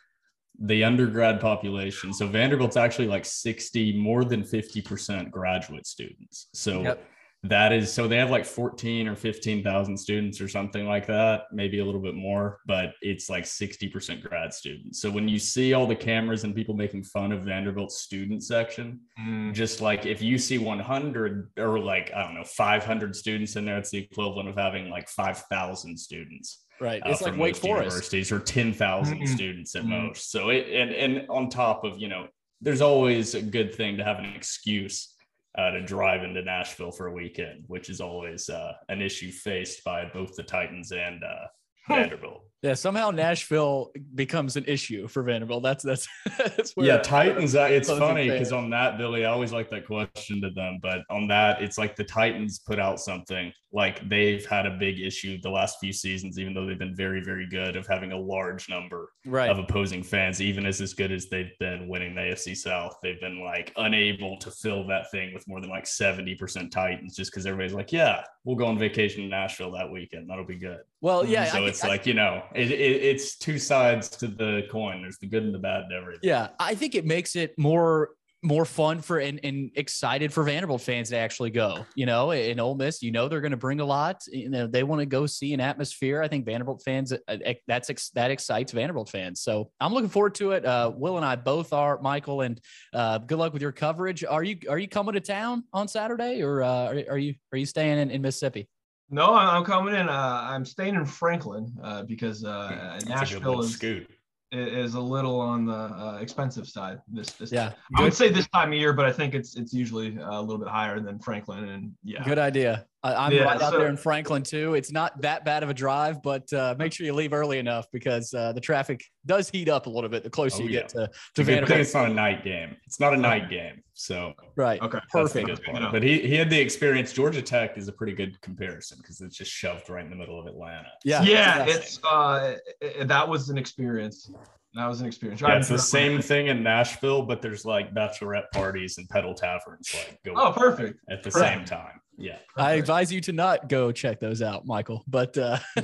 Is 0.58 0.70
a 0.70 0.74
little 0.74 0.76
the 0.76 0.84
undergrad 0.84 1.40
population. 1.40 2.12
So 2.12 2.26
Vanderbilt's 2.26 2.76
actually 2.76 3.08
like 3.08 3.24
60, 3.24 3.96
more 3.98 4.24
than 4.24 4.42
50% 4.42 5.30
graduate 5.30 5.86
students. 5.86 6.48
So 6.54 6.82
yep. 6.82 7.04
that 7.44 7.72
is 7.72 7.92
so 7.92 8.08
they 8.08 8.16
have 8.16 8.30
like 8.30 8.44
14 8.44 9.06
or 9.08 9.16
15,000 9.16 9.96
students 9.96 10.40
or 10.40 10.48
something 10.48 10.86
like 10.86 11.06
that, 11.06 11.42
maybe 11.52 11.80
a 11.80 11.84
little 11.84 12.00
bit 12.00 12.14
more, 12.14 12.60
but 12.66 12.94
it's 13.02 13.28
like 13.28 13.44
60% 13.44 14.22
grad 14.22 14.52
students. 14.54 15.00
So 15.00 15.10
when 15.10 15.28
you 15.28 15.38
see 15.38 15.74
all 15.74 15.86
the 15.86 15.96
cameras 15.96 16.44
and 16.44 16.54
people 16.54 16.74
making 16.74 17.04
fun 17.04 17.32
of 17.32 17.44
Vanderbilt's 17.44 17.98
student 17.98 18.42
section, 18.42 19.00
mm. 19.20 19.52
just 19.52 19.80
like 19.80 20.06
if 20.06 20.22
you 20.22 20.38
see 20.38 20.58
100 20.58 21.50
or 21.58 21.78
like, 21.78 22.12
I 22.14 22.22
don't 22.22 22.34
know, 22.34 22.44
500 22.44 23.14
students 23.14 23.56
in 23.56 23.64
there, 23.64 23.78
it's 23.78 23.90
the 23.90 23.98
equivalent 23.98 24.48
of 24.48 24.56
having 24.56 24.88
like 24.88 25.08
5,000 25.08 25.98
students 25.98 26.65
Right. 26.80 27.02
Uh, 27.02 27.10
it's 27.10 27.22
like 27.22 27.36
Wake 27.36 27.56
Forest 27.56 27.84
universities 27.84 28.32
or 28.32 28.38
10,000 28.38 29.14
mm-hmm. 29.14 29.34
students 29.34 29.74
at 29.74 29.82
mm-hmm. 29.82 30.06
most. 30.06 30.30
So 30.30 30.50
it, 30.50 30.68
and, 30.68 30.90
and 30.90 31.28
on 31.28 31.48
top 31.48 31.84
of, 31.84 31.98
you 31.98 32.08
know, 32.08 32.28
there's 32.60 32.80
always 32.80 33.34
a 33.34 33.42
good 33.42 33.74
thing 33.74 33.96
to 33.98 34.04
have 34.04 34.18
an 34.18 34.32
excuse 34.34 35.14
uh, 35.58 35.70
to 35.70 35.82
drive 35.82 36.22
into 36.22 36.42
Nashville 36.42 36.90
for 36.90 37.06
a 37.06 37.12
weekend, 37.12 37.64
which 37.66 37.88
is 37.88 38.00
always 38.00 38.48
uh, 38.48 38.72
an 38.88 39.00
issue 39.00 39.30
faced 39.30 39.84
by 39.84 40.04
both 40.12 40.34
the 40.36 40.42
Titans 40.42 40.92
and 40.92 41.22
uh, 41.24 41.46
Vanderbilt. 41.88 42.42
Yeah, 42.62 42.74
somehow 42.74 43.10
Nashville 43.10 43.92
becomes 44.14 44.56
an 44.56 44.64
issue 44.66 45.06
for 45.08 45.22
Vanderbilt. 45.22 45.62
That's 45.62 45.84
that's, 45.84 46.08
that's 46.38 46.72
yeah. 46.76 46.98
Titans. 46.98 47.54
Uh, 47.54 47.68
it's 47.70 47.88
funny 47.88 48.30
because 48.30 48.52
on 48.52 48.70
that, 48.70 48.96
Billy, 48.96 49.24
I 49.24 49.30
always 49.30 49.52
like 49.52 49.68
that 49.70 49.86
question 49.86 50.40
to 50.40 50.50
them, 50.50 50.78
but 50.80 51.00
on 51.10 51.28
that, 51.28 51.60
it's 51.62 51.76
like 51.76 51.96
the 51.96 52.04
Titans 52.04 52.58
put 52.58 52.78
out 52.78 52.98
something 52.98 53.52
like 53.72 54.08
they've 54.08 54.44
had 54.46 54.64
a 54.64 54.70
big 54.70 55.00
issue 55.00 55.38
the 55.42 55.50
last 55.50 55.78
few 55.80 55.92
seasons, 55.92 56.38
even 56.38 56.54
though 56.54 56.64
they've 56.64 56.78
been 56.78 56.96
very, 56.96 57.22
very 57.22 57.46
good 57.46 57.76
of 57.76 57.86
having 57.86 58.12
a 58.12 58.18
large 58.18 58.70
number 58.70 59.12
right. 59.26 59.50
of 59.50 59.58
opposing 59.58 60.02
fans, 60.02 60.40
even 60.40 60.64
as 60.64 60.80
as 60.80 60.94
good 60.94 61.12
as 61.12 61.28
they've 61.28 61.52
been 61.60 61.86
winning 61.88 62.14
the 62.14 62.22
AFC 62.22 62.56
South, 62.56 62.96
they've 63.02 63.20
been 63.20 63.44
like 63.44 63.72
unable 63.76 64.38
to 64.38 64.50
fill 64.50 64.86
that 64.86 65.10
thing 65.10 65.34
with 65.34 65.46
more 65.46 65.60
than 65.60 65.68
like 65.68 65.86
seventy 65.86 66.34
percent 66.34 66.72
Titans, 66.72 67.14
just 67.14 67.30
because 67.30 67.44
everybody's 67.44 67.74
like, 67.74 67.92
yeah, 67.92 68.24
we'll 68.44 68.56
go 68.56 68.66
on 68.66 68.78
vacation 68.78 69.24
in 69.24 69.28
Nashville 69.28 69.72
that 69.72 69.90
weekend, 69.90 70.30
that'll 70.30 70.46
be 70.46 70.58
good. 70.58 70.80
Well, 71.02 71.26
yeah. 71.26 71.44
So 71.52 71.64
I, 71.64 71.68
it's 71.68 71.84
I, 71.84 71.88
like 71.88 72.06
you 72.06 72.14
know 72.14 72.42
it, 72.54 72.70
it, 72.70 73.02
it's 73.02 73.38
two 73.38 73.58
sides 73.58 74.08
to 74.08 74.28
the 74.28 74.62
coin. 74.70 75.02
There's 75.02 75.18
the 75.18 75.26
good 75.26 75.42
and 75.42 75.54
the 75.54 75.58
bad 75.58 75.84
and 75.84 75.92
everything. 75.92 76.20
Yeah, 76.22 76.48
I 76.58 76.74
think 76.74 76.94
it 76.94 77.04
makes 77.04 77.36
it 77.36 77.58
more 77.58 78.10
more 78.42 78.64
fun 78.64 79.00
for 79.00 79.18
and, 79.18 79.40
and 79.42 79.70
excited 79.74 80.32
for 80.32 80.44
Vanderbilt 80.44 80.80
fans 80.80 81.08
to 81.08 81.16
actually 81.16 81.50
go. 81.50 81.84
You 81.94 82.06
know, 82.06 82.30
in 82.30 82.60
Ole 82.60 82.76
Miss, 82.76 83.02
you 83.02 83.10
know 83.10 83.28
they're 83.28 83.40
going 83.40 83.50
to 83.50 83.56
bring 83.56 83.80
a 83.80 83.84
lot. 83.84 84.22
You 84.28 84.48
know, 84.48 84.66
they 84.66 84.84
want 84.84 85.00
to 85.00 85.06
go 85.06 85.26
see 85.26 85.52
an 85.52 85.60
atmosphere. 85.60 86.22
I 86.22 86.28
think 86.28 86.44
Vanderbilt 86.44 86.82
fans 86.84 87.12
uh, 87.12 87.36
that's 87.66 88.10
that 88.10 88.30
excites 88.30 88.72
Vanderbilt 88.72 89.08
fans. 89.08 89.40
So 89.40 89.70
I'm 89.80 89.92
looking 89.92 90.08
forward 90.08 90.34
to 90.36 90.52
it. 90.52 90.64
Uh, 90.64 90.92
Will 90.94 91.16
and 91.16 91.26
I 91.26 91.36
both 91.36 91.72
are. 91.72 92.00
Michael, 92.00 92.42
and 92.42 92.60
uh, 92.92 93.18
good 93.18 93.38
luck 93.38 93.52
with 93.52 93.62
your 93.62 93.72
coverage. 93.72 94.24
Are 94.24 94.44
you 94.44 94.58
are 94.68 94.78
you 94.78 94.88
coming 94.88 95.14
to 95.14 95.20
town 95.20 95.64
on 95.72 95.88
Saturday, 95.88 96.42
or 96.42 96.62
uh, 96.62 96.68
are, 96.68 97.02
are 97.10 97.18
you 97.18 97.34
are 97.52 97.58
you 97.58 97.66
staying 97.66 97.98
in, 97.98 98.10
in 98.10 98.22
Mississippi? 98.22 98.68
No, 99.08 99.34
I'm 99.34 99.64
coming 99.64 99.94
in. 99.94 100.08
Uh, 100.08 100.46
I'm 100.50 100.64
staying 100.64 100.94
in 100.94 101.06
Franklin 101.06 101.72
uh, 101.82 102.02
because 102.02 102.44
uh, 102.44 102.98
Nashville 103.06 103.60
is 103.60 103.72
scoot. 103.72 104.10
is 104.50 104.94
a 104.94 105.00
little 105.00 105.40
on 105.40 105.64
the 105.64 105.72
uh, 105.72 106.18
expensive 106.20 106.66
side. 106.66 107.00
This 107.06 107.30
this 107.32 107.52
Yeah. 107.52 107.72
I 107.94 108.02
would 108.02 108.14
say 108.14 108.30
this 108.30 108.48
time 108.48 108.72
of 108.72 108.78
year, 108.78 108.92
but 108.92 109.04
I 109.04 109.12
think 109.12 109.34
it's 109.34 109.56
it's 109.56 109.72
usually 109.72 110.18
uh, 110.18 110.40
a 110.40 110.42
little 110.42 110.58
bit 110.58 110.68
higher 110.68 110.98
than 110.98 111.20
Franklin 111.20 111.68
and 111.68 111.92
yeah. 112.02 112.24
Good 112.24 112.38
idea. 112.38 112.86
I, 113.06 113.26
I'm 113.26 113.32
Yeah, 113.32 113.44
right 113.44 113.60
out 113.62 113.72
there 113.72 113.86
in 113.88 113.96
Franklin 113.96 114.42
too. 114.42 114.74
It's 114.74 114.90
not 114.90 115.20
that 115.22 115.44
bad 115.44 115.62
of 115.62 115.68
a 115.70 115.74
drive, 115.74 116.22
but 116.22 116.50
uh, 116.52 116.74
make 116.78 116.92
sure 116.92 117.06
you 117.06 117.12
leave 117.14 117.32
early 117.32 117.58
enough 117.58 117.86
because 117.92 118.32
uh, 118.34 118.52
the 118.52 118.60
traffic 118.60 119.04
does 119.24 119.48
heat 119.48 119.68
up 119.68 119.86
a 119.86 119.90
little 119.90 120.10
bit 120.10 120.22
the 120.24 120.30
closer 120.30 120.62
Oh, 120.62 120.66
you 120.66 120.70
get 120.72 120.88
to, 120.90 121.04
It's 121.04 121.12
to 121.36 121.42
a 121.42 121.44
good 121.44 121.46
thing 121.46 121.54
Vanderbilt. 121.56 121.80
it's 121.80 121.94
not 121.94 122.10
a 122.10 122.14
night 122.14 122.44
game. 122.44 122.76
It's 122.86 123.00
not 123.00 123.14
a 123.14 123.16
night 123.16 123.48
game. 123.50 123.82
So 123.94 124.32
Right. 124.56 124.80
Okay. 124.82 124.98
Perfect. 125.10 125.46
good 125.46 125.60
Yeah. 125.66 125.78
part. 125.80 125.92
But 125.92 126.02
he, 126.02 126.20
he 126.20 126.34
had 126.34 126.50
the 126.50 126.60
experience. 126.60 127.12
Georgia 127.12 127.42
Tech 127.42 127.78
is 127.78 127.88
a 127.88 127.92
pretty 127.92 128.12
good 128.14 128.40
comparison 128.40 128.98
because 129.00 129.20
it's 129.20 129.36
just 129.36 129.50
shoved 129.50 129.88
right 129.90 130.04
in 130.04 130.10
the 130.10 130.16
middle 130.16 130.38
of 130.40 130.46
Atlanta. 130.46 130.88
Yeah. 131.04 131.22
yeah, 131.22 131.66
yeah. 131.66 131.74
it's 131.74 131.98
uh 132.04 132.56
i- 132.82 133.00
i- 133.00 133.04
that 133.04 133.28
was 133.28 133.48
an 133.50 133.58
experience. 133.58 134.30
That 134.74 134.86
was 134.88 135.00
an 135.00 135.06
experience. 135.06 135.40
Yeah, 135.40 135.56
it's 135.56 135.68
the 135.68 135.78
same 135.78 136.20
thing 136.20 136.48
in 136.48 136.62
Nashville, 136.62 137.22
but 137.22 137.40
there's 137.40 137.64
like 137.64 137.94
bachelorette 137.94 138.50
parties 138.52 138.98
and 138.98 139.08
pedal 139.08 139.32
taverns 139.32 139.94
like 139.94 140.20
go 140.22 140.34
Oh, 140.36 140.52
perfect. 140.52 141.00
at 141.08 141.22
the 141.22 141.30
Correct. 141.30 141.70
same 141.70 141.78
time. 141.78 141.98
Yeah. 142.18 142.38
I 142.56 142.72
advise 142.72 143.12
you 143.12 143.20
to 143.22 143.32
not 143.32 143.68
go 143.68 143.92
check 143.92 144.20
those 144.20 144.42
out, 144.42 144.66
Michael. 144.66 145.04
But 145.06 145.36
uh, 145.36 145.58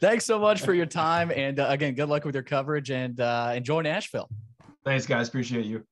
thanks 0.00 0.24
so 0.24 0.38
much 0.38 0.62
for 0.62 0.74
your 0.74 0.86
time. 0.86 1.30
And 1.30 1.60
uh, 1.60 1.66
again, 1.68 1.94
good 1.94 2.08
luck 2.08 2.24
with 2.24 2.34
your 2.34 2.44
coverage 2.44 2.90
and 2.90 3.20
uh, 3.20 3.52
enjoy 3.54 3.82
Nashville. 3.82 4.28
Thanks, 4.84 5.06
guys. 5.06 5.28
Appreciate 5.28 5.66
you. 5.66 5.84